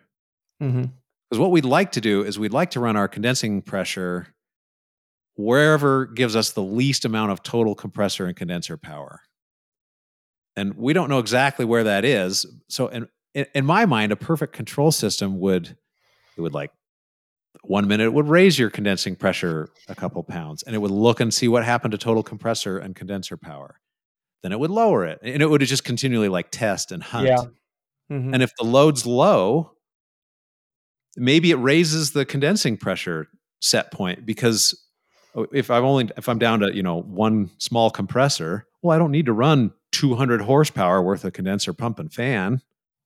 Mm-hmm. 0.62 0.86
Because 1.30 1.40
what 1.40 1.52
we'd 1.52 1.66
like 1.66 1.94
to 1.94 2.02
do 2.02 2.24
is 2.24 2.38
we'd 2.38 2.54
like 2.54 2.72
to 2.72 2.80
run 2.80 2.96
our 2.96 3.08
condensing 3.08 3.62
pressure 3.62 4.28
wherever 5.36 6.06
gives 6.06 6.36
us 6.36 6.52
the 6.52 6.64
least 6.64 7.04
amount 7.04 7.32
of 7.32 7.44
total 7.44 7.76
compressor 7.76 8.26
and 8.26 8.36
condenser 8.36 8.78
power. 8.78 9.22
And 10.56 10.76
we 10.76 10.94
don't 10.94 11.10
know 11.10 11.20
exactly 11.20 11.66
where 11.66 11.84
that 11.84 12.06
is. 12.06 12.46
So 12.70 12.88
in, 12.88 13.10
in, 13.34 13.46
in 13.54 13.66
my 13.66 13.86
mind, 13.86 14.12
a 14.12 14.16
perfect 14.16 14.54
control 14.54 14.92
system 14.92 15.40
would 15.40 15.78
it 16.38 16.42
would 16.42 16.54
like 16.54 16.72
one 17.64 17.88
minute 17.88 18.06
it 18.06 18.14
would 18.14 18.28
raise 18.28 18.60
your 18.60 18.70
condensing 18.70 19.16
pressure 19.16 19.70
a 19.88 19.96
couple 19.96 20.22
pounds 20.24 20.64
and 20.64 20.76
it 20.76 20.80
would 20.80 20.92
look 20.92 21.20
and 21.20 21.34
see 21.34 21.48
what 21.48 21.64
happened 21.64 21.92
to 21.94 21.98
total 21.98 22.24
compressor 22.24 22.78
and 22.78 22.96
condenser 22.96 23.38
power. 23.38 23.80
Then 24.46 24.52
it 24.52 24.60
would 24.60 24.72
lower 24.72 25.06
it, 25.06 25.20
and 25.24 25.42
it 25.42 25.50
would 25.50 25.62
just 25.62 25.84
continually 25.84 26.30
like 26.30 26.52
test 26.52 26.92
and 26.92 27.02
hunt. 27.04 27.28
Yeah. 27.28 27.44
Mhm. 28.12 28.34
And 28.34 28.44
if 28.44 28.52
the 28.58 28.64
load's 28.66 29.06
low, 29.06 29.72
maybe 31.18 31.52
it 31.52 31.56
raises 31.56 32.12
the 32.12 32.26
condensing 32.26 32.78
pressure 32.78 33.28
set 33.62 33.92
point 33.92 34.26
because 34.26 34.80
oh, 35.36 35.48
if 35.54 35.72
I'm 35.72 35.84
only 35.86 36.10
if 36.18 36.30
I'm 36.30 36.40
down 36.40 36.60
to 36.60 36.74
you 36.76 36.84
know 36.84 37.02
one 37.02 37.50
small 37.58 37.90
compressor, 37.90 38.66
well, 38.82 38.96
I 38.96 39.00
don't 39.00 39.12
need 39.12 39.26
to 39.28 39.34
run 39.34 39.72
200 39.92 40.42
horsepower 40.42 41.02
worth 41.02 41.24
of 41.26 41.34
condenser 41.34 41.74
pump 41.74 42.00
and 42.00 42.14
fan 42.14 42.62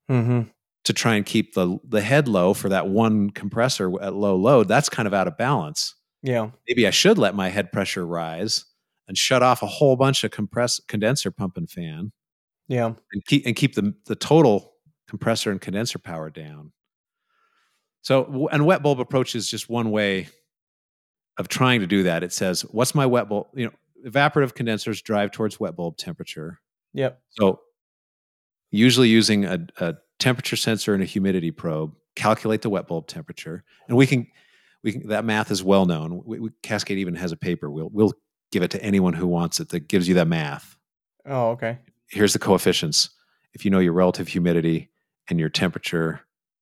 Mhm. 0.10 0.50
to 0.86 0.94
try 0.94 1.16
and 1.16 1.26
keep 1.26 1.54
the 1.54 1.78
the 1.88 2.02
head 2.02 2.28
low 2.28 2.54
for 2.54 2.70
that 2.70 2.88
one 2.90 3.30
compressor 3.30 3.92
at 4.02 4.14
low 4.16 4.36
load. 4.36 4.68
That's 4.68 4.90
kind 4.90 5.08
of 5.08 5.14
out 5.14 5.28
of 5.28 5.38
balance. 5.38 5.96
Yeah. 6.22 6.50
Maybe 6.68 6.86
I 6.88 6.90
should 6.92 7.18
let 7.18 7.36
my 7.36 7.50
head 7.50 7.72
pressure 7.72 8.06
rise 8.06 8.66
and 9.10 9.18
shut 9.18 9.44
off 9.44 9.62
a 9.62 9.68
whole 9.68 9.98
bunch 9.98 10.24
of 10.24 10.32
compress 10.32 10.80
condenser 10.88 11.32
pump 11.32 11.58
and 11.58 11.70
fan 11.70 12.14
Yeah. 12.70 12.94
and 13.12 13.26
keep 13.26 13.46
and 13.46 13.56
keep 13.58 13.76
the 13.76 13.94
the 14.06 14.16
total 14.16 14.76
compressor 15.10 15.52
and 15.52 15.60
condenser 15.60 16.00
power 16.00 16.30
down. 16.30 16.72
So, 18.02 18.48
and 18.52 18.66
wet 18.66 18.82
bulb 18.82 19.00
approach 19.02 19.36
is 19.36 19.50
just 19.50 19.70
one 19.70 19.92
way 19.92 20.30
of 21.38 21.48
trying 21.50 21.82
to 21.82 21.88
do 21.88 22.04
that. 22.04 22.24
It 22.24 22.32
says, 22.32 22.62
"What's 22.72 22.96
my 22.96 23.06
wet 23.06 23.28
bulb?" 23.28 23.48
You 23.54 23.66
know, 23.66 24.10
evaporative 24.10 24.54
condensers 24.56 25.02
drive 25.02 25.32
towards 25.32 25.60
wet 25.60 25.76
bulb 25.76 25.98
temperature. 25.98 26.60
Yep. 26.94 27.22
So, 27.32 27.60
usually 28.72 29.10
using 29.10 29.46
a, 29.46 29.60
a 29.80 29.96
temperature 30.20 30.56
sensor 30.56 30.94
and 30.94 31.04
a 31.04 31.06
humidity 31.06 31.52
probe, 31.52 31.94
calculate 32.16 32.62
the 32.62 32.70
wet 32.70 32.88
bulb 32.88 33.08
temperature, 33.08 33.64
and 33.88 33.98
we 33.98 34.06
can 34.08 34.28
we 34.84 34.94
can 34.94 35.08
that 35.10 35.26
math 35.26 35.52
is 35.52 35.64
well 35.64 35.86
known. 35.86 36.22
We, 36.26 36.40
we, 36.40 36.50
Cascade 36.64 36.98
even 37.00 37.16
has 37.16 37.32
a 37.32 37.38
paper. 37.38 37.70
We'll 37.70 37.90
we'll 37.92 38.14
give 38.52 38.64
it 38.64 38.72
to 38.72 38.84
anyone 38.84 39.14
who 39.14 39.28
wants 39.28 39.60
it 39.60 39.70
that 39.70 39.88
gives 39.88 40.08
you 40.08 40.16
that 40.16 40.28
math 40.28 40.78
Oh, 41.26 41.50
okay. 41.52 41.78
here's 42.08 42.34
the 42.34 42.40
coefficients. 42.40 43.10
If 43.54 43.66
you 43.66 43.72
know 43.72 43.80
your 43.80 43.94
relative 43.94 44.28
humidity 44.28 44.90
and 45.28 45.40
your 45.40 45.50
temperature 45.50 46.22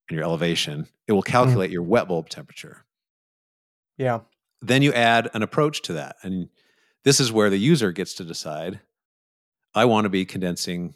and 0.09 0.15
your 0.17 0.23
elevation, 0.25 0.87
it 1.07 1.11
will 1.13 1.21
calculate 1.21 1.71
your 1.71 1.83
wet 1.83 2.07
bulb 2.07 2.27
temperature. 2.29 2.85
Yeah. 3.97 4.21
Then 4.61 4.81
you 4.81 4.91
add 4.93 5.29
an 5.33 5.43
approach 5.43 5.81
to 5.83 5.93
that. 5.93 6.17
And 6.23 6.49
this 7.03 7.19
is 7.19 7.31
where 7.31 7.49
the 7.49 7.57
user 7.57 7.91
gets 7.91 8.13
to 8.15 8.23
decide 8.23 8.79
I 9.75 9.85
want 9.85 10.05
to 10.05 10.09
be 10.09 10.25
condensing 10.25 10.95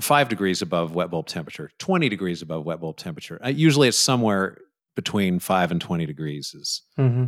five 0.00 0.28
degrees 0.28 0.62
above 0.62 0.94
wet 0.94 1.10
bulb 1.10 1.26
temperature, 1.26 1.70
20 1.78 2.08
degrees 2.08 2.42
above 2.42 2.64
wet 2.64 2.80
bulb 2.80 2.96
temperature. 2.96 3.38
Uh, 3.44 3.48
usually 3.48 3.88
it's 3.88 3.98
somewhere 3.98 4.56
between 4.96 5.38
five 5.40 5.70
and 5.70 5.80
20 5.80 6.06
degrees 6.06 6.54
is, 6.54 6.82
hmm 6.96 7.26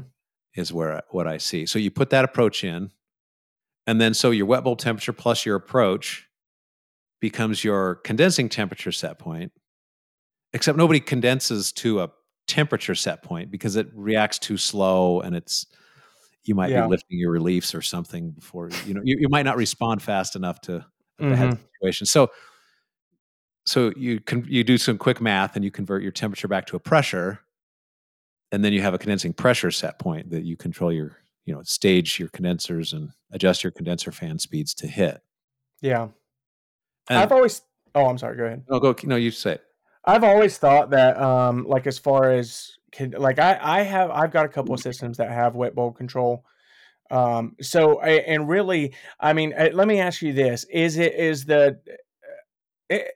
is 0.54 0.72
where 0.72 1.02
what 1.10 1.26
I 1.26 1.38
see. 1.38 1.66
So 1.66 1.78
you 1.78 1.90
put 1.90 2.10
that 2.10 2.24
approach 2.24 2.64
in, 2.64 2.90
and 3.86 4.00
then 4.00 4.14
so 4.14 4.30
your 4.30 4.46
wet 4.46 4.64
bulb 4.64 4.78
temperature 4.78 5.12
plus 5.12 5.44
your 5.46 5.56
approach 5.56 6.28
becomes 7.20 7.64
your 7.64 7.96
condensing 7.96 8.48
temperature 8.48 8.92
set 8.92 9.18
point. 9.18 9.52
Except 10.54 10.76
nobody 10.76 11.00
condenses 11.00 11.72
to 11.72 12.00
a 12.00 12.10
temperature 12.46 12.94
set 12.94 13.22
point 13.22 13.50
because 13.50 13.76
it 13.76 13.88
reacts 13.94 14.38
too 14.38 14.56
slow, 14.58 15.20
and 15.20 15.34
it's 15.34 15.66
you 16.44 16.54
might 16.54 16.70
Yeah. 16.70 16.82
be 16.82 16.88
lifting 16.88 17.18
your 17.18 17.30
reliefs 17.30 17.74
or 17.74 17.80
something 17.80 18.32
before 18.32 18.68
you 18.84 18.92
know 18.94 19.00
you, 19.04 19.16
you 19.20 19.28
might 19.28 19.44
not 19.44 19.56
respond 19.56 20.02
fast 20.02 20.36
enough 20.36 20.60
to 20.62 20.84
a 21.20 21.30
bad 21.30 21.50
Mhm. 21.50 21.58
situation. 21.80 22.06
So 22.06 22.30
so 23.64 23.92
you 23.96 24.20
can 24.20 24.44
you 24.48 24.64
do 24.64 24.76
some 24.76 24.98
quick 24.98 25.20
math 25.20 25.54
and 25.56 25.64
you 25.64 25.70
convert 25.70 26.02
your 26.02 26.10
temperature 26.12 26.48
back 26.48 26.66
to 26.66 26.76
a 26.76 26.80
pressure 26.80 27.40
and 28.52 28.64
then 28.64 28.72
you 28.72 28.82
have 28.82 28.94
a 28.94 28.98
condensing 28.98 29.32
pressure 29.32 29.70
set 29.70 29.98
point 29.98 30.30
that 30.30 30.44
you 30.44 30.56
control 30.56 30.92
your 30.92 31.16
you 31.44 31.52
know 31.54 31.62
stage 31.62 32.20
your 32.20 32.28
condensers 32.28 32.92
and 32.92 33.10
adjust 33.32 33.64
your 33.64 33.70
condenser 33.72 34.12
fan 34.12 34.38
speeds 34.38 34.74
to 34.74 34.86
hit 34.86 35.20
Yeah. 35.80 36.08
and 37.08 37.18
I've 37.18 37.32
always. 37.32 37.62
Oh, 37.94 38.06
I'm 38.06 38.16
sorry. 38.18 38.36
Go 38.36 38.44
ahead. 38.44 38.64
no 38.70 38.78
go 38.78 38.94
no 39.04 39.16
you 39.16 39.30
say 39.30 39.52
it. 39.54 39.62
I've 40.04 40.24
always 40.24 40.56
thought 40.58 40.90
that, 40.90 41.16
um, 41.20 41.64
like 41.66 41.86
as 41.86 41.98
far 41.98 42.30
as 42.32 42.72
can, 42.90 43.10
like 43.12 43.38
I, 43.38 43.58
I 43.60 43.82
have, 43.82 44.10
I've 44.10 44.32
got 44.32 44.46
a 44.46 44.48
couple 44.48 44.74
of 44.74 44.80
systems 44.80 45.18
that 45.18 45.30
have 45.30 45.54
wet 45.54 45.74
bulb 45.74 45.96
control. 45.96 46.44
Um, 47.10 47.54
so 47.60 48.00
and 48.00 48.48
really, 48.48 48.94
I 49.20 49.32
mean, 49.32 49.52
let 49.56 49.86
me 49.86 50.00
ask 50.00 50.22
you 50.22 50.32
this: 50.32 50.64
Is 50.64 50.96
it 50.96 51.14
is 51.14 51.44
the 51.44 51.78
it 52.88 53.08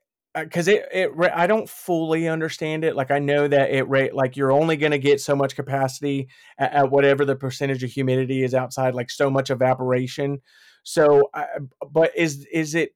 because 0.45 0.68
it 0.68 0.87
it 0.93 1.11
I 1.34 1.47
don't 1.47 1.68
fully 1.68 2.28
understand 2.28 2.84
it. 2.84 2.95
Like 2.95 3.11
I 3.11 3.18
know 3.18 3.49
that 3.49 3.70
it 3.70 3.89
rate 3.89 4.14
like 4.14 4.37
you're 4.37 4.53
only 4.53 4.76
going 4.76 4.93
to 4.93 4.99
get 4.99 5.20
so 5.20 5.34
much 5.34 5.57
capacity 5.57 6.28
at, 6.59 6.72
at 6.72 6.91
whatever 6.91 7.24
the 7.24 7.37
percentage 7.37 7.82
of 7.82 7.91
humidity 7.91 8.43
is 8.43 8.55
outside, 8.55 8.95
like 8.95 9.11
so 9.11 9.30
much 9.30 9.51
evaporation. 9.51 10.41
So, 10.82 11.30
I, 11.34 11.47
but 11.91 12.12
is 12.16 12.47
is 12.53 12.74
it 12.74 12.95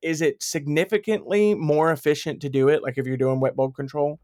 is 0.00 0.22
it 0.22 0.42
significantly 0.42 1.54
more 1.54 1.90
efficient 1.90 2.40
to 2.42 2.48
do 2.48 2.68
it? 2.68 2.82
Like 2.82 2.98
if 2.98 3.06
you're 3.06 3.16
doing 3.16 3.40
wet 3.40 3.56
bulb 3.56 3.74
control? 3.74 4.20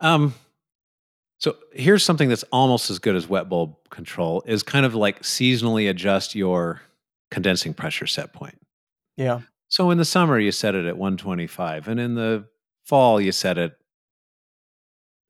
um 0.00 0.34
so 1.38 1.56
here's 1.72 2.04
something 2.04 2.28
that's 2.28 2.44
almost 2.52 2.90
as 2.90 3.00
good 3.00 3.16
as 3.16 3.28
wet 3.28 3.48
bulb 3.48 3.74
control 3.90 4.42
is 4.46 4.62
kind 4.62 4.86
of 4.86 4.94
like 4.94 5.22
seasonally 5.22 5.88
adjust 5.90 6.34
your 6.34 6.80
condensing 7.30 7.72
pressure 7.74 8.06
set 8.06 8.32
point 8.32 8.60
Yeah, 9.16 9.40
so 9.72 9.90
in 9.90 9.96
the 9.96 10.04
summer 10.04 10.38
you 10.38 10.52
set 10.52 10.74
it 10.74 10.84
at 10.84 10.98
125 10.98 11.88
and 11.88 11.98
in 11.98 12.14
the 12.14 12.44
fall 12.84 13.18
you 13.18 13.32
set 13.32 13.56
it 13.56 13.72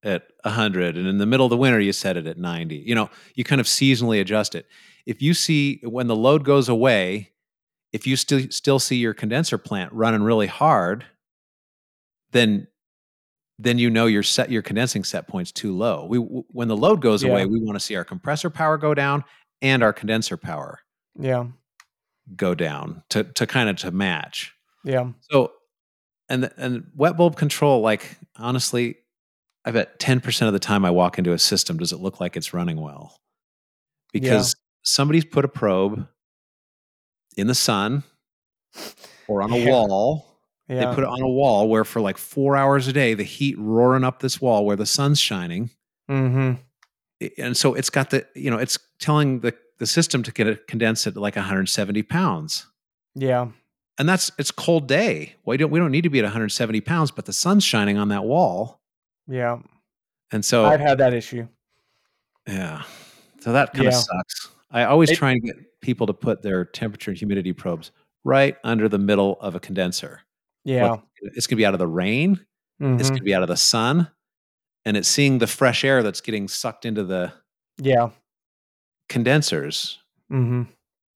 at 0.04 0.24
100 0.42 0.96
and 0.96 1.06
in 1.06 1.18
the 1.18 1.26
middle 1.26 1.46
of 1.46 1.50
the 1.50 1.56
winter 1.56 1.78
you 1.78 1.92
set 1.92 2.16
it 2.16 2.26
at 2.26 2.36
90 2.36 2.74
you 2.76 2.92
know 2.94 3.08
you 3.36 3.44
kind 3.44 3.60
of 3.60 3.68
seasonally 3.68 4.20
adjust 4.20 4.54
it. 4.56 4.66
If 5.06 5.22
you 5.22 5.32
see 5.32 5.80
when 5.84 6.08
the 6.08 6.16
load 6.16 6.44
goes 6.44 6.68
away 6.68 7.30
if 7.92 8.04
you 8.06 8.16
still 8.16 8.40
still 8.50 8.78
see 8.80 8.96
your 8.96 9.14
condenser 9.14 9.58
plant 9.58 9.92
running 9.92 10.22
really 10.24 10.48
hard 10.48 11.04
then 12.32 12.66
then 13.60 13.78
you 13.78 13.90
know 13.90 14.06
your 14.06 14.24
set 14.24 14.50
your 14.50 14.62
condensing 14.62 15.04
set 15.04 15.28
point's 15.28 15.52
too 15.52 15.76
low. 15.76 16.06
We 16.06 16.16
when 16.18 16.66
the 16.66 16.76
load 16.76 17.00
goes 17.00 17.22
Yeah. 17.22 17.30
away 17.30 17.46
we 17.46 17.60
want 17.60 17.76
to 17.76 17.80
see 17.84 17.94
our 17.94 18.04
compressor 18.04 18.50
power 18.50 18.76
go 18.78 18.94
down 18.94 19.22
and 19.60 19.84
our 19.84 19.92
condenser 19.92 20.36
power. 20.36 20.80
Yeah, 21.16 21.46
go 22.36 22.54
down 22.54 23.02
to 23.10 23.24
to 23.24 23.46
kind 23.46 23.68
of 23.68 23.76
to 23.76 23.90
match 23.90 24.52
yeah, 24.84 25.12
so, 25.30 25.52
and 26.28 26.50
and 26.56 26.84
wet 26.96 27.16
bulb 27.16 27.36
control, 27.36 27.80
like 27.80 28.16
honestly, 28.36 28.96
I 29.64 29.70
bet 29.70 29.98
ten 30.00 30.20
percent 30.20 30.48
of 30.48 30.52
the 30.52 30.58
time 30.58 30.84
I 30.84 30.90
walk 30.90 31.18
into 31.18 31.32
a 31.32 31.38
system, 31.38 31.78
does 31.78 31.92
it 31.92 32.00
look 32.00 32.20
like 32.20 32.36
it's 32.36 32.52
running 32.52 32.80
well? 32.80 33.16
Because 34.12 34.56
somebody's 34.82 35.24
put 35.24 35.44
a 35.44 35.48
probe 35.48 36.06
in 37.36 37.46
the 37.46 37.54
sun 37.54 38.02
or 39.28 39.42
on 39.42 39.52
a 39.52 39.56
Yeah. 39.58 39.70
wall. 39.70 40.26
yeah. 40.68 40.80
They 40.86 40.94
put 40.94 41.04
it 41.04 41.08
on 41.08 41.22
a 41.22 41.28
wall 41.28 41.68
where 41.68 41.84
for 41.84 42.00
like 42.00 42.18
four 42.18 42.56
hours 42.56 42.88
a 42.88 42.92
day, 42.92 43.14
the 43.14 43.22
heat 43.22 43.56
roaring 43.58 44.04
up 44.04 44.18
this 44.20 44.40
wall 44.40 44.66
where 44.66 44.76
the 44.76 44.86
sun's 44.86 45.20
shining, 45.20 45.70
mm-hmm. 46.10 46.54
And 47.38 47.56
so 47.56 47.74
it's 47.74 47.88
got 47.88 48.10
the 48.10 48.26
you 48.34 48.50
know 48.50 48.58
it's 48.58 48.78
telling 48.98 49.40
the 49.40 49.54
the 49.82 49.86
system 49.88 50.22
to 50.22 50.30
get 50.30 50.46
it 50.46 50.68
condensed 50.68 51.08
at 51.08 51.16
like 51.16 51.34
170 51.34 52.04
pounds 52.04 52.66
Yeah, 53.16 53.48
and 53.98 54.08
that's 54.08 54.30
it's 54.38 54.52
cold 54.52 54.86
day. 54.86 55.34
We 55.44 55.56
don't 55.56 55.70
we 55.72 55.80
don't 55.80 55.90
need 55.90 56.02
to 56.04 56.08
be 56.10 56.20
at 56.20 56.24
170 56.24 56.80
pounds, 56.82 57.10
but 57.10 57.24
the 57.24 57.32
sun's 57.32 57.64
shining 57.64 57.98
on 57.98 58.08
that 58.10 58.22
wall, 58.24 58.80
yeah. 59.26 59.58
and 60.30 60.44
so 60.44 60.64
I've 60.64 60.78
had 60.78 60.98
that 60.98 61.12
issue. 61.12 61.48
yeah, 62.46 62.82
so 63.40 63.52
that 63.52 63.72
kind 63.74 63.88
of 63.88 63.92
Yeah. 63.92 63.98
sucks. 63.98 64.48
I 64.70 64.84
always 64.84 65.10
It- 65.10 65.16
try 65.16 65.32
and 65.32 65.42
get 65.42 65.80
people 65.80 66.06
to 66.06 66.12
put 66.14 66.42
their 66.42 66.64
temperature 66.64 67.10
and 67.10 67.18
humidity 67.18 67.52
probes 67.52 67.90
right 68.24 68.56
under 68.62 68.88
the 68.88 68.98
middle 68.98 69.36
of 69.40 69.56
a 69.56 69.60
condenser. 69.60 70.20
Yeah, 70.64 70.98
it's 71.22 71.48
going 71.48 71.56
to 71.56 71.60
be 71.60 71.66
out 71.66 71.74
of 71.74 71.80
the 71.80 71.88
rain. 71.88 72.38
It's 72.78 72.86
mhm, 72.86 73.08
going 73.08 73.18
to 73.18 73.24
be 73.24 73.34
out 73.34 73.42
of 73.42 73.48
the 73.48 73.56
sun, 73.56 74.08
and 74.84 74.96
it's 74.96 75.08
seeing 75.08 75.38
the 75.38 75.48
fresh 75.48 75.84
air 75.84 76.04
that's 76.04 76.20
getting 76.20 76.46
sucked 76.46 76.84
into 76.86 77.02
the 77.02 77.32
yeah, 77.78 78.10
condensers. 79.12 79.98
hmm 80.28 80.62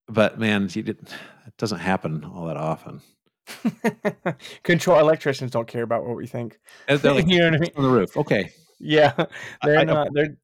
But 0.09 0.39
man, 0.39 0.69
you 0.73 0.83
did, 0.83 0.99
it 1.47 1.57
doesn't 1.57 1.79
happen 1.81 2.25
all 2.25 2.47
that 2.47 2.57
often. 2.57 3.01
Control 4.65 4.99
electricians 4.99 5.51
don't 5.51 5.67
care 5.69 5.83
about 5.83 6.05
what 6.07 6.17
we 6.17 6.27
think. 6.27 6.59
Like 6.89 7.03
you 7.29 7.39
know 7.41 7.47
what 7.51 7.55
I 7.55 7.59
mean? 7.59 7.71
on 7.77 7.83
the 7.85 7.91
roof. 7.91 8.17
Okay, 8.17 8.51
Yeah, 8.79 9.13
they're 9.65 9.79
I- 9.81 9.85
not. 9.85 10.09
They're 10.13 10.37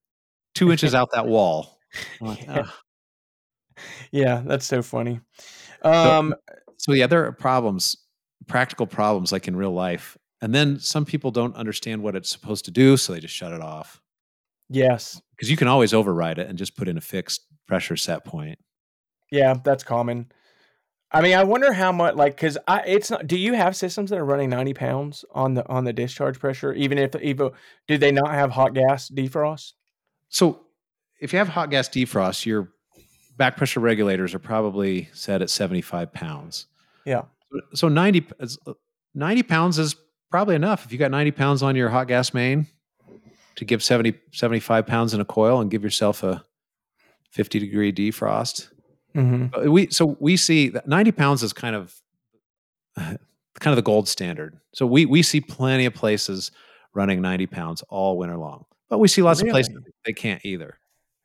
two 0.54 0.70
inches 0.72 0.94
out 0.94 1.10
that 1.12 1.26
wall. 1.26 1.78
Like, 2.20 2.42
Yeah. 2.46 2.66
Yeah. 4.10 4.42
That's 4.44 4.66
so 4.66 4.82
funny. 4.82 5.20
Um, 5.82 6.34
So 6.78 6.92
yeah, 6.92 7.06
there 7.06 7.24
are 7.26 7.32
problems, 7.32 7.96
practical 8.46 8.86
problems 8.86 9.32
like 9.32 9.48
in 9.48 9.56
real 9.56 9.72
life. 9.72 10.16
And 10.42 10.54
then 10.54 10.78
some 10.80 11.04
people 11.04 11.30
don't 11.30 11.54
understand 11.56 12.02
what 12.02 12.14
it's 12.16 12.28
supposed 12.28 12.64
to 12.66 12.70
do, 12.72 12.96
so 12.96 13.12
they 13.12 13.20
just 13.20 13.34
shut 13.34 13.52
it 13.52 13.60
off. 13.60 14.01
Yes, 14.72 15.20
Because 15.36 15.50
you 15.50 15.56
can 15.56 15.68
always 15.68 15.92
override 15.94 16.38
it 16.38 16.48
and 16.48 16.58
just 16.58 16.76
put 16.76 16.88
in 16.88 16.96
a 16.96 17.00
fixed 17.00 17.42
pressure 17.66 17.96
set 17.96 18.24
point. 18.24 18.58
yeah, 19.30 19.54
that's 19.64 19.84
common. 19.84 20.30
I 21.14 21.20
mean, 21.20 21.34
I 21.34 21.44
wonder 21.44 21.72
how 21.74 21.92
much 21.92 22.14
like 22.14 22.36
because 22.36 22.56
I 22.66 22.80
it's 22.86 23.10
not. 23.10 23.26
Do 23.26 23.36
you 23.36 23.52
have 23.52 23.76
systems 23.76 24.08
that 24.10 24.18
are 24.18 24.24
running 24.24 24.48
ninety 24.48 24.72
pounds 24.72 25.26
on 25.32 25.52
the 25.54 25.68
on 25.68 25.84
the 25.84 25.92
discharge 25.92 26.38
pressure? 26.38 26.72
Even 26.72 26.96
if 26.96 27.14
even 27.16 27.50
do 27.86 27.98
they 27.98 28.12
not 28.12 28.30
have 28.30 28.50
hot 28.50 28.72
gas 28.72 29.10
defrost? 29.10 29.72
So 30.30 30.60
if 31.20 31.32
you 31.34 31.38
have 31.38 31.48
hot 31.48 31.68
gas 31.70 31.88
defrost, 31.90 32.46
you're 32.46 32.70
back 33.36 33.58
pressure 33.58 33.80
regulators 33.80 34.34
are 34.34 34.38
probably 34.38 35.10
set 35.12 35.42
at 35.42 35.50
75 35.50 36.12
pounds. 36.14 36.66
Yeah. 37.04 37.22
So 37.74 37.88
90, 37.88 38.26
uh, 38.40 38.72
90 39.14 39.42
pounds 39.42 39.78
is 39.78 39.94
probably 40.30 40.54
enough. 40.54 40.86
If 40.86 40.92
you 40.92 40.98
got 40.98 41.10
90 41.10 41.30
pounds 41.32 41.62
on 41.62 41.76
your 41.76 41.90
hot 41.90 42.08
gas 42.08 42.32
main 42.32 42.66
to 43.56 43.64
give 43.64 43.82
70, 43.82 44.14
75 44.32 44.86
pounds 44.86 45.14
in 45.14 45.20
a 45.20 45.24
coil 45.24 45.60
and 45.60 45.70
give 45.70 45.82
yourself 45.82 46.22
a 46.22 46.44
50 47.30 47.58
degree 47.58 47.92
defrost. 47.92 48.68
Mm-hmm. 49.14 49.70
We, 49.70 49.90
so 49.90 50.16
we 50.20 50.36
see 50.36 50.68
that 50.70 50.88
90 50.88 51.12
pounds 51.12 51.42
is 51.42 51.52
kind 51.52 51.76
of, 51.76 51.94
kind 52.96 53.18
of 53.64 53.76
the 53.76 53.82
gold 53.82 54.08
standard. 54.08 54.58
So 54.74 54.86
we, 54.86 55.06
we 55.06 55.22
see 55.22 55.40
plenty 55.40 55.86
of 55.86 55.94
places 55.94 56.50
running 56.94 57.20
90 57.20 57.46
pounds 57.46 57.82
all 57.88 58.18
winter 58.18 58.36
long, 58.36 58.64
but 58.88 58.98
we 58.98 59.08
see 59.08 59.22
lots 59.22 59.40
Really? 59.40 59.50
of 59.50 59.54
places 59.54 59.76
they 60.04 60.12
can't 60.12 60.44
either. 60.44 60.78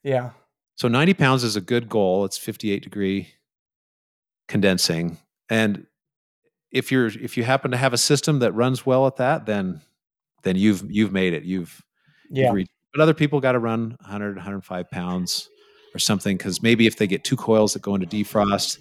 Yeah. 0.03 0.31
So 0.75 0.87
90 0.87 1.13
pounds 1.15 1.43
is 1.43 1.55
a 1.55 1.61
good 1.61 1.89
goal. 1.89 2.23
It's 2.25 2.37
58 2.37 2.83
degree 2.83 3.29
condensing. 4.47 5.17
And 5.49 5.85
if 6.71 6.91
you're 6.91 7.07
if 7.07 7.37
you 7.37 7.43
happen 7.43 7.71
to 7.71 7.77
have 7.77 7.93
a 7.93 7.97
system 7.97 8.39
that 8.39 8.51
runs 8.51 8.85
well 8.85 9.07
at 9.07 9.15
that, 9.17 9.45
then 9.45 9.81
then 10.43 10.55
you've 10.55 10.89
you've 10.89 11.11
made 11.11 11.33
it. 11.33 11.43
You've, 11.43 11.59
you've 11.63 11.83
Yeah. 12.29 12.51
reached- 12.51 12.71
but 12.93 13.01
other 13.01 13.13
people 13.13 13.39
got 13.39 13.51
to 13.53 13.59
run 13.59 13.95
100 14.01 14.37
105 14.37 14.89
pounds 14.89 15.49
or 15.93 15.99
something 15.99 16.35
because 16.37 16.61
maybe 16.63 16.87
if 16.87 16.97
they 16.97 17.07
get 17.07 17.23
two 17.23 17.35
coils 17.35 17.73
that 17.73 17.81
go 17.81 17.95
into 17.95 18.07
defrost, 18.07 18.79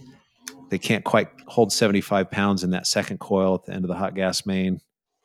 they 0.70 0.78
can't 0.78 1.04
quite 1.04 1.28
hold 1.46 1.72
75 1.72 2.30
pounds 2.30 2.64
in 2.64 2.70
that 2.70 2.86
second 2.86 3.20
coil 3.20 3.54
at 3.56 3.64
the 3.64 3.72
end 3.72 3.84
of 3.84 3.88
the 3.88 3.94
hot 3.96 4.14
gas 4.14 4.46
main. 4.46 4.80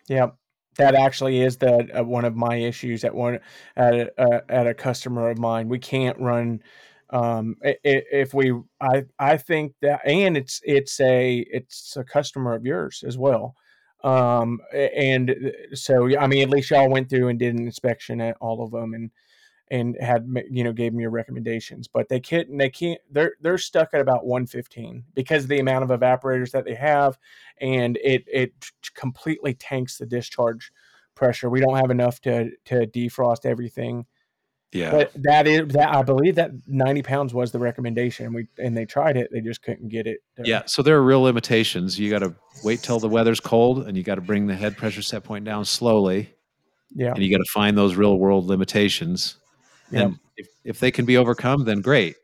Yeah, 0.08 0.32
That 0.78 0.96
actually 0.96 1.42
is 1.42 1.58
the 1.58 2.00
uh, 2.00 2.04
one 2.04 2.26
of 2.26 2.36
my 2.36 2.56
issues 2.58 3.04
at 3.04 3.14
one 3.16 3.40
at 3.76 3.94
a, 3.94 4.22
uh, 4.22 4.42
at 4.50 4.68
a 4.68 4.74
customer 4.74 5.30
of 5.30 5.38
mine. 5.38 5.70
We 5.70 5.80
can't 5.80 6.20
run 6.20 6.62
um 7.14 7.56
if 7.62 8.34
we 8.34 8.54
I 8.80 9.04
I 9.20 9.36
think 9.38 9.74
that 9.82 10.00
and 10.06 10.38
it's 10.38 10.62
it's 10.64 11.00
a 11.02 11.40
it's 11.52 11.98
a 11.98 12.04
customer 12.04 12.54
of 12.56 12.66
yours 12.66 13.04
as 13.06 13.18
well. 13.18 13.56
Um 14.04 14.60
and 14.74 15.30
uh, 15.30 15.76
so 15.76 16.18
I 16.18 16.28
mean 16.28 16.44
at 16.44 16.50
least 16.50 16.72
y'all 16.72 16.90
went 16.90 17.10
through 17.10 17.28
and 17.28 17.40
did 17.40 17.56
an 17.56 17.66
inspection 17.66 18.22
at 18.22 18.38
all 18.42 18.64
of 18.64 18.72
them 18.72 18.94
and 18.94 19.12
and 19.72 19.96
had 20.02 20.28
you 20.50 20.64
know 20.64 20.74
gave 20.74 20.94
me 20.94 21.02
your 21.02 21.12
recommendations. 21.12 21.88
But 21.88 22.10
they 22.10 22.20
can't 22.20 22.56
they 22.58 22.70
can't 22.70 23.00
they're 23.10 23.36
they're 23.42 23.58
stuck 23.58 23.90
at 23.94 24.02
about 24.02 24.26
115 24.26 25.04
because 25.16 25.44
of 25.44 25.50
the 25.50 25.60
amount 25.60 25.90
of 25.90 26.00
evaporators 26.00 26.52
that 26.52 26.66
they 26.66 26.76
have 26.76 27.18
and 27.60 27.98
it 28.04 28.24
it 28.28 28.54
completely 28.94 29.54
tanks 29.54 29.98
the 29.98 30.06
discharge 30.06 30.72
pressure. 31.16 31.50
We 31.50 31.62
don't 31.62 31.78
have 31.78 31.90
enough 31.90 32.20
to 32.22 32.52
to 32.66 32.86
defrost 32.88 33.46
everything 33.46 34.06
Yeah. 34.74 34.92
but 34.92 35.12
that 35.24 35.48
is 35.48 35.68
that 35.74 35.94
i 35.94 36.02
believe 36.02 36.36
that 36.36 36.52
90 36.66 37.02
pounds 37.04 37.34
was 37.34 37.52
the 37.52 37.60
recommendation 37.60 38.26
and 38.28 38.34
we 38.34 38.48
and 38.58 38.76
they 38.78 38.86
tried 38.86 39.18
it 39.18 39.30
they 39.32 39.42
just 39.42 39.62
couldn't 39.64 39.90
get 39.90 40.08
it 40.08 40.20
to- 40.38 40.48
Yeah, 40.48 40.62
so 40.66 40.82
there 40.82 40.96
are 40.98 41.04
real 41.04 41.22
limitations. 41.22 42.00
You 42.00 42.10
got 42.10 42.20
to 42.20 42.34
wait 42.64 42.82
till 42.82 43.00
the 43.00 43.10
weather's 43.10 43.40
cold, 43.42 43.86
and 43.88 43.98
you 43.98 44.04
got 44.04 44.16
to 44.16 44.22
bring 44.22 44.48
the 44.48 44.56
head 44.56 44.78
pressure 44.78 45.02
set 45.02 45.24
point 45.26 45.44
down 45.46 45.66
slowly, 45.66 46.34
yeah 46.96 47.12
and 47.14 47.20
you 47.24 47.30
got 47.30 47.44
to 47.44 47.52
find 47.52 47.78
those 47.78 47.96
real 47.96 48.18
world 48.18 48.46
limitations. 48.46 49.36
Yeah. 49.92 50.02
And 50.04 50.20
if, 50.38 50.48
if 50.64 50.80
they 50.80 50.90
can 50.92 51.04
be 51.06 51.18
overcome, 51.18 51.66
then 51.66 51.82
great. 51.82 52.16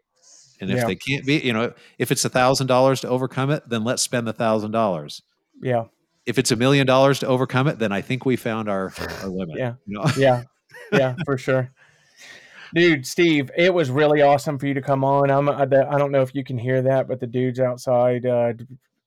And 0.61 0.71
if 0.71 0.77
Yeah. 0.77 0.85
they 0.87 0.95
can't 0.95 1.25
be, 1.25 1.37
you 1.39 1.51
know, 1.53 1.73
if 1.97 2.11
it's 2.11 2.23
a 2.25 2.29
thousand 2.29 2.67
dollars 2.67 3.01
to 3.01 3.09
overcome 3.09 3.51
it, 3.51 3.67
then 3.67 3.83
let's 3.83 4.01
spend 4.01 4.25
the 4.25 4.33
thousand 4.33 4.71
dollars. 4.71 5.21
yeah 5.61 5.83
If 6.25 6.37
it's 6.39 6.51
a 6.51 6.55
million 6.55 6.87
dollars 6.87 7.19
to 7.19 7.27
overcome 7.27 7.67
it, 7.67 7.77
then 7.77 7.91
I 7.91 8.01
think 8.01 8.25
we 8.25 8.37
found 8.37 8.69
our, 8.69 8.93
our 9.21 9.27
limit. 9.27 9.57
Yeah. 9.57 9.73
You 9.85 9.99
know? 9.99 10.05
yeah 10.17 10.43
yeah 10.93 11.15
for 11.25 11.37
sure 11.37 11.71
dude 12.73 13.05
steve 13.05 13.49
it 13.57 13.73
was 13.73 13.89
really 13.89 14.21
awesome 14.21 14.57
for 14.59 14.67
you 14.67 14.73
to 14.73 14.81
come 14.81 15.03
on 15.03 15.29
i'm 15.31 15.47
I, 15.49 15.63
I 15.63 15.97
don't 15.97 16.11
know 16.11 16.21
if 16.21 16.33
you 16.35 16.43
can 16.43 16.57
hear 16.57 16.81
that 16.81 17.07
but 17.07 17.19
the 17.19 17.27
dude's 17.27 17.59
outside 17.59 18.25
uh 18.25 18.53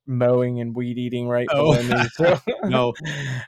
mowing 0.07 0.61
and 0.61 0.75
weed 0.75 0.99
eating 0.99 1.29
right 1.29 1.47
Oh. 1.53 1.81
me 1.83 2.05
so 2.15 2.39
No. 2.65 2.95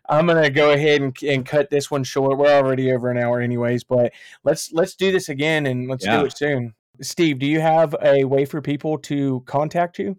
i'm 0.09 0.27
gonna 0.27 0.51
go 0.51 0.73
ahead 0.73 1.01
and, 1.03 1.17
and 1.23 1.45
cut 1.45 1.71
this 1.71 1.91
one 1.91 2.05
short 2.05 2.39
we're 2.39 2.53
already 2.53 2.93
over 2.93 3.11
an 3.11 3.19
hour 3.19 3.41
anyways 3.41 3.85
but 3.85 4.13
let's 4.45 4.73
let's 4.73 4.95
do 4.95 5.11
this 5.11 5.29
again 5.29 5.67
and 5.67 5.89
let's 5.89 6.05
Yeah. 6.05 6.21
do 6.21 6.27
it 6.27 6.37
soon 6.37 6.75
steve 7.01 7.39
do 7.39 7.47
you 7.47 7.61
have 7.61 7.97
a 8.03 8.25
way 8.25 8.45
for 8.45 8.61
people 8.61 8.99
to 8.99 9.43
contact 9.47 9.99
you 9.99 10.17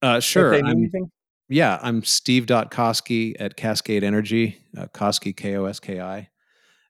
Uh, 0.00 0.18
sure. 0.20 0.52
if 0.54 0.62
they 0.64 0.72
need 0.72 0.90
I'm- 0.94 1.12
yeah, 1.48 1.78
I'm 1.82 2.02
steve.koski 2.02 3.34
at 3.38 3.56
Cascade 3.56 4.02
Energy, 4.02 4.56
uh, 4.74 4.86
Koski, 4.86 5.36
K 5.36 5.54
O 5.56 5.66
S 5.66 5.80
K 5.80 6.00
I. 6.00 6.30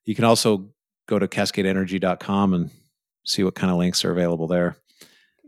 You 0.05 0.15
can 0.15 0.25
also 0.25 0.69
go 1.13 1.19
to 1.19 1.29
cascadeenergy.com 1.29 2.55
and 2.55 2.71
see 3.25 3.45
what 3.45 3.55
kind 3.55 3.71
of 3.71 3.77
links 3.77 4.03
are 4.03 4.11
available 4.13 4.47
there. 4.47 4.77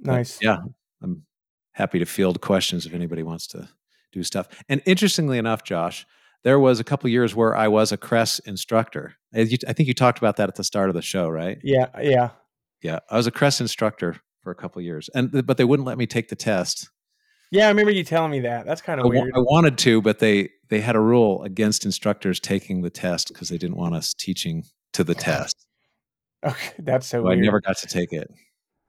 But, 0.03 0.13
nice 0.13 0.39
yeah, 0.43 0.59
I'm 1.03 1.25
happy 1.73 1.99
to 2.01 2.05
field 2.05 2.43
questions 2.43 2.85
if 2.85 2.93
anybody 2.93 3.23
wants 3.23 3.47
to 3.49 3.67
do 4.13 4.23
stuff. 4.23 4.47
And 4.69 4.83
interestingly 4.85 5.39
enough, 5.39 5.65
Josh, 5.65 6.07
there 6.43 6.59
was 6.59 6.81
a 6.81 6.85
couple 6.85 7.09
years 7.09 7.35
where 7.35 7.57
I 7.57 7.69
was 7.69 7.93
a 7.93 7.97
CRES 7.97 8.41
instructor. 8.41 9.15
Uh, 9.35 9.47
I 9.67 9.73
think 9.73 9.87
you 9.89 9.95
talked 9.95 10.19
about 10.19 10.37
that 10.37 10.51
at 10.51 10.57
the 10.57 10.65
start 10.65 10.91
of 10.91 10.95
the 10.95 11.01
show, 11.03 11.29
right? 11.31 11.59
yeah 11.63 11.87
yeah 12.01 12.31
Yeah, 12.83 12.99
I 13.11 13.17
was 13.17 13.27
a 13.27 13.31
CRES 13.31 13.63
instructor 13.63 14.17
for 14.43 14.51
a 14.51 14.55
couple 14.55 14.83
years, 14.83 15.09
and 15.15 15.47
but 15.47 15.57
they 15.57 15.65
wouldn't 15.65 15.87
let 15.87 15.97
me 15.97 16.07
take 16.07 16.29
the 16.29 16.37
test. 16.37 16.91
yeah 17.51 17.65
i 17.65 17.69
remember 17.69 17.91
you 17.91 18.05
telling 18.05 18.31
me 18.31 18.41
that 18.41 18.67
that's 18.67 18.83
kind 18.83 19.01
of 19.01 19.07
wa- 19.07 19.13
weird 19.13 19.33
I 19.35 19.39
wanted 19.39 19.79
to, 19.79 20.03
but 20.03 20.19
they 20.19 20.51
they 20.69 20.81
had 20.83 20.95
a 20.97 21.01
rule 21.01 21.43
against 21.45 21.87
instructors 21.87 22.39
taking 22.41 22.83
the 22.83 22.91
test 22.91 23.29
because 23.29 23.49
they 23.49 23.57
didn't 23.59 23.77
want 23.79 23.95
us 23.95 24.13
teaching 24.13 24.65
to 24.95 25.05
the 25.05 25.15
test. 25.15 25.67
okay 26.45 26.73
that's 26.79 27.07
so 27.07 27.23
So 27.23 27.31
I 27.31 27.35
never 27.35 27.61
got 27.61 27.77
to 27.79 27.87
take 27.87 28.13
it. 28.13 28.31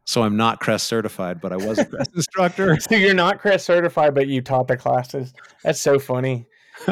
So 0.07 0.21
I'm 0.21 0.37
not 0.37 0.59
CRES 0.59 0.83
certified, 0.83 1.41
but 1.41 1.51
I 1.51 1.57
was 1.57 1.79
a 1.79 1.85
CRES 1.89 2.07
instructor. 2.15 2.79
So 2.79 2.95
you're 2.95 3.15
not 3.15 3.39
CRES 3.39 3.63
certified, 3.63 4.13
but 4.13 4.27
you 4.27 4.41
taught 4.41 4.67
the 4.67 4.77
classes. 4.77 5.33
That's 5.63 5.81
so 5.81 5.97
funny. 5.97 6.45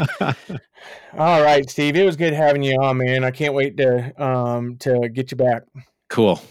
All 1.17 1.41
right, 1.43 1.69
Steve. 1.69 1.95
It 1.95 2.05
was 2.05 2.15
good 2.15 2.33
having 2.33 2.63
you 2.63 2.81
on, 2.81 2.97
man. 2.97 3.23
I 3.23 3.31
can't 3.31 3.53
wait 3.53 3.77
to 3.77 4.23
um 4.23 4.77
to 4.77 5.09
get 5.09 5.31
you 5.31 5.37
back. 5.37 5.63
cool. 6.09 6.41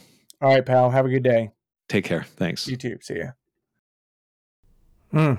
All 0.41 0.51
right, 0.51 0.65
pal. 0.65 0.91
Have 0.91 1.07
a 1.07 1.09
good 1.09 1.23
day. 1.23 1.51
Take 1.89 2.05
care. 2.05 2.25
Thanks. 2.37 2.67
You 2.69 2.77
too. 2.77 2.99
See 3.01 3.19
ya. 3.19 3.31
Hmm. 5.11 5.35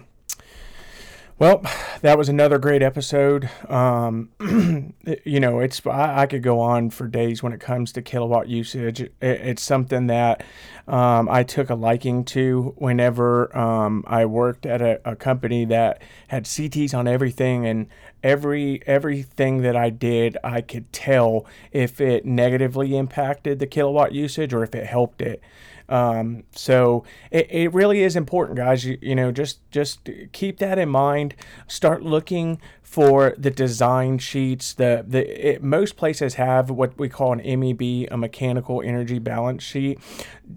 Well, 1.44 1.62
that 2.00 2.18
was 2.18 2.30
another 2.30 2.58
great 2.58 2.82
episode. 2.82 3.50
Um, 3.68 4.30
you 5.26 5.42
know, 5.42 5.60
it's 5.60 5.86
I, 5.86 6.22
I 6.22 6.26
could 6.26 6.42
go 6.42 6.62
on 6.62 6.90
for 6.90 7.06
days 7.06 7.44
when 7.44 7.52
it 7.52 7.60
comes 7.60 7.92
to 7.92 8.02
kilowatt 8.02 8.48
usage. 8.48 9.02
It, 9.02 9.14
it's 9.20 9.62
something 9.62 10.08
that 10.08 10.46
um, 10.88 11.28
I 11.28 11.44
took 11.44 11.70
a 11.70 11.76
liking 11.76 12.24
to 12.28 12.74
whenever 12.78 13.54
um, 13.58 14.06
I 14.08 14.24
worked 14.24 14.66
at 14.66 14.82
a, 14.82 15.02
a 15.04 15.18
company 15.18 15.66
that 15.66 16.02
had 16.30 16.46
CTs 16.46 16.98
on 16.98 17.10
everything, 17.10 17.66
and 17.66 17.88
every 18.24 18.82
everything 18.88 19.64
that 19.64 19.76
I 19.76 19.90
did, 19.90 20.38
I 20.46 20.62
could 20.62 20.94
tell 20.94 21.46
if 21.74 22.00
it 22.00 22.26
negatively 22.26 22.96
impacted 22.96 23.60
the 23.60 23.68
kilowatt 23.68 24.14
usage 24.14 24.54
or 24.54 24.64
if 24.64 24.74
it 24.74 24.86
helped 24.86 25.22
it. 25.22 25.42
Um, 25.90 26.44
so 26.52 27.04
it, 27.32 27.48
it 27.50 27.74
really 27.74 28.04
is 28.04 28.16
important, 28.16 28.58
guys. 28.58 28.86
You, 28.86 28.98
you 29.02 29.16
know, 29.16 29.32
just 29.32 29.60
just 29.72 30.10
keep 30.32 30.58
that 30.60 30.80
in 30.80 30.90
mind. 30.90 31.36
Start 31.68 32.04
looking 32.04 32.60
for 32.82 33.34
the 33.38 33.50
design 33.50 34.20
sheets. 34.20 34.74
The 34.74 35.04
the 35.08 35.56
it, 35.56 35.64
most 35.64 35.98
places 35.98 36.36
have 36.36 36.70
what 36.70 36.98
we 36.98 37.10
call 37.10 37.34
an 37.34 37.60
MEB, 37.60 38.08
a 38.12 38.18
mechanical 38.18 38.82
energy 38.82 39.20
balance 39.20 39.64
sheet. 39.64 40.00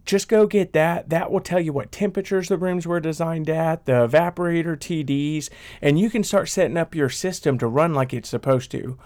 Just 0.05 0.29
go 0.29 0.47
get 0.47 0.73
that. 0.73 1.09
That 1.09 1.31
will 1.31 1.41
tell 1.41 1.61
you 1.61 1.73
what 1.73 1.93
temperatures 1.93 2.49
the 2.49 2.59
rooms 2.59 2.87
were 2.87 3.01
designed 3.01 3.49
at, 3.49 3.87
the 3.87 4.07
evaporator 4.07 4.77
TDs, 4.77 5.49
and 5.81 5.99
you 5.99 6.11
can 6.11 6.23
start 6.23 6.49
setting 6.49 6.77
up 6.77 6.95
your 6.95 7.09
system 7.09 7.59
to 7.59 7.67
run 7.67 7.95
like 7.95 8.13
it's 8.13 8.29
supposed 8.29 8.71
to. 8.73 8.99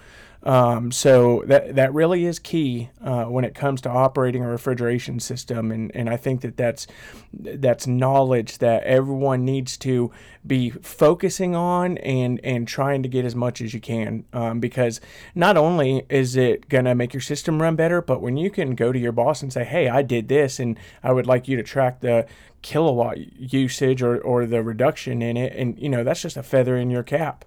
Um, 0.42 0.90
so 0.90 1.44
that 1.46 1.74
that 1.74 1.92
really 1.92 2.24
is 2.24 2.38
key 2.38 2.88
uh, 3.04 3.24
when 3.24 3.44
it 3.44 3.54
comes 3.54 3.82
to 3.82 3.90
operating 3.90 4.42
a 4.42 4.48
refrigeration 4.48 5.20
system, 5.20 5.70
and, 5.70 5.94
and 5.94 6.08
I 6.08 6.16
think 6.16 6.40
that 6.40 6.56
that's 6.56 6.86
that's 7.34 7.86
knowledge 7.86 8.56
that 8.58 8.82
everyone 8.84 9.44
needs 9.44 9.76
to 9.78 10.10
be 10.46 10.70
focusing 10.70 11.54
on 11.54 11.98
and 11.98 12.40
and 12.42 12.66
trying 12.66 13.02
to 13.02 13.08
get 13.08 13.26
as 13.26 13.34
much 13.34 13.60
as 13.60 13.74
you 13.74 13.80
can, 13.80 14.24
um, 14.32 14.60
because 14.60 14.98
not 15.34 15.58
only 15.58 16.06
is 16.08 16.36
it 16.36 16.70
gonna 16.70 16.94
make 16.94 17.12
your 17.12 17.20
system 17.20 17.60
run 17.60 17.76
better, 17.76 18.00
but 18.00 18.22
when 18.22 18.38
you 18.38 18.48
can 18.50 18.74
go 18.74 18.92
to 18.92 18.98
your 18.98 19.12
boss 19.12 19.42
and 19.42 19.52
say, 19.52 19.64
"Hey, 19.64 19.88
I 19.88 20.00
did 20.00 20.28
this, 20.28 20.58
and 20.58 20.78
I 21.02 21.12
would 21.12 21.26
like 21.26 21.48
you 21.48 21.56
to 21.58 21.62
track 21.62 22.00
the 22.00 22.26
kilowatt 22.62 23.18
usage 23.38 24.00
or 24.00 24.18
or 24.18 24.46
the 24.46 24.62
reduction 24.62 25.20
in 25.20 25.36
it," 25.36 25.52
and 25.54 25.78
you 25.78 25.90
know 25.90 26.02
that's 26.02 26.22
just 26.22 26.38
a 26.38 26.42
feather 26.42 26.78
in 26.78 26.88
your 26.90 27.02
cap 27.02 27.44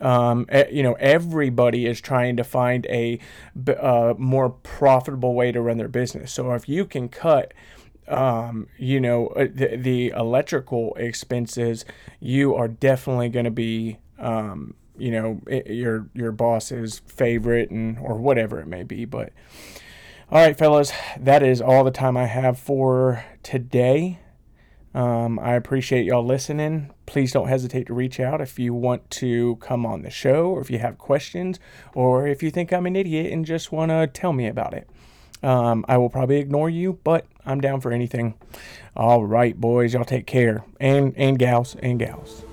um, 0.00 0.46
you 0.70 0.82
know 0.82 0.94
everybody 0.94 1.86
is 1.86 2.00
trying 2.00 2.36
to 2.36 2.44
find 2.44 2.86
a, 2.86 3.18
uh, 3.78 4.14
more 4.18 4.50
profitable 4.50 5.34
way 5.34 5.52
to 5.52 5.60
run 5.60 5.76
their 5.78 5.88
business. 5.88 6.32
So 6.32 6.52
if 6.52 6.68
you 6.68 6.84
can 6.84 7.08
cut 7.08 7.52
um, 8.08 8.66
you 8.76 9.00
know 9.00 9.28
uh, 9.28 9.46
the, 9.52 9.76
the 9.76 10.08
electrical 10.08 10.94
expenses 10.96 11.84
you 12.18 12.54
are 12.54 12.66
definitely 12.68 13.28
going 13.28 13.44
to 13.44 13.50
be 13.52 13.98
um, 14.18 14.74
you 14.98 15.10
know 15.12 15.40
i- 15.50 15.62
your 15.70 16.08
your 16.14 16.32
boss's 16.32 16.98
favorite 17.06 17.70
and 17.70 17.98
or 17.98 18.16
whatever 18.16 18.58
it 18.60 18.66
may 18.66 18.82
be 18.82 19.04
but 19.04 19.32
all 20.30 20.44
right 20.44 20.58
fellas 20.58 20.92
that 21.18 21.42
is 21.42 21.60
all 21.60 21.84
the 21.84 21.90
time 21.90 22.16
i 22.16 22.26
have 22.26 22.58
for 22.58 23.24
today 23.42 24.18
Um, 24.94 25.38
I 25.38 25.54
appreciate 25.54 26.04
y'all 26.04 26.24
listening. 26.24 26.90
Please 27.06 27.32
don't 27.32 27.48
hesitate 27.48 27.86
to 27.86 27.94
reach 27.94 28.18
out 28.18 28.40
if 28.40 28.58
you 28.58 28.74
want 28.74 29.08
to 29.10 29.56
come 29.56 29.86
on 29.86 30.02
the 30.02 30.10
show, 30.10 30.46
or 30.46 30.60
if 30.60 30.70
you 30.70 30.78
have 30.80 30.98
questions, 30.98 31.60
or 31.94 32.26
if 32.26 32.42
you 32.42 32.50
think 32.50 32.72
I'm 32.72 32.86
an 32.86 32.96
idiot 32.96 33.32
and 33.32 33.44
just 33.44 33.70
want 33.70 33.90
to 33.90 34.08
tell 34.08 34.32
me 34.32 34.46
about 34.48 34.74
it. 34.74 34.88
Um, 35.42 35.84
I 35.88 35.96
will 35.96 36.10
probably 36.10 36.36
ignore 36.36 36.68
you, 36.68 36.98
but 37.04 37.26
I'm 37.46 37.60
down 37.60 37.80
for 37.80 37.92
anything. 37.92 38.34
All 38.96 39.24
right, 39.24 39.58
boys, 39.58 39.94
y'all 39.94 40.04
take 40.04 40.26
care, 40.26 40.64
and 40.78 41.14
and 41.16 41.38
gals 41.38 41.76
and 41.76 41.98
gals. 41.98 42.44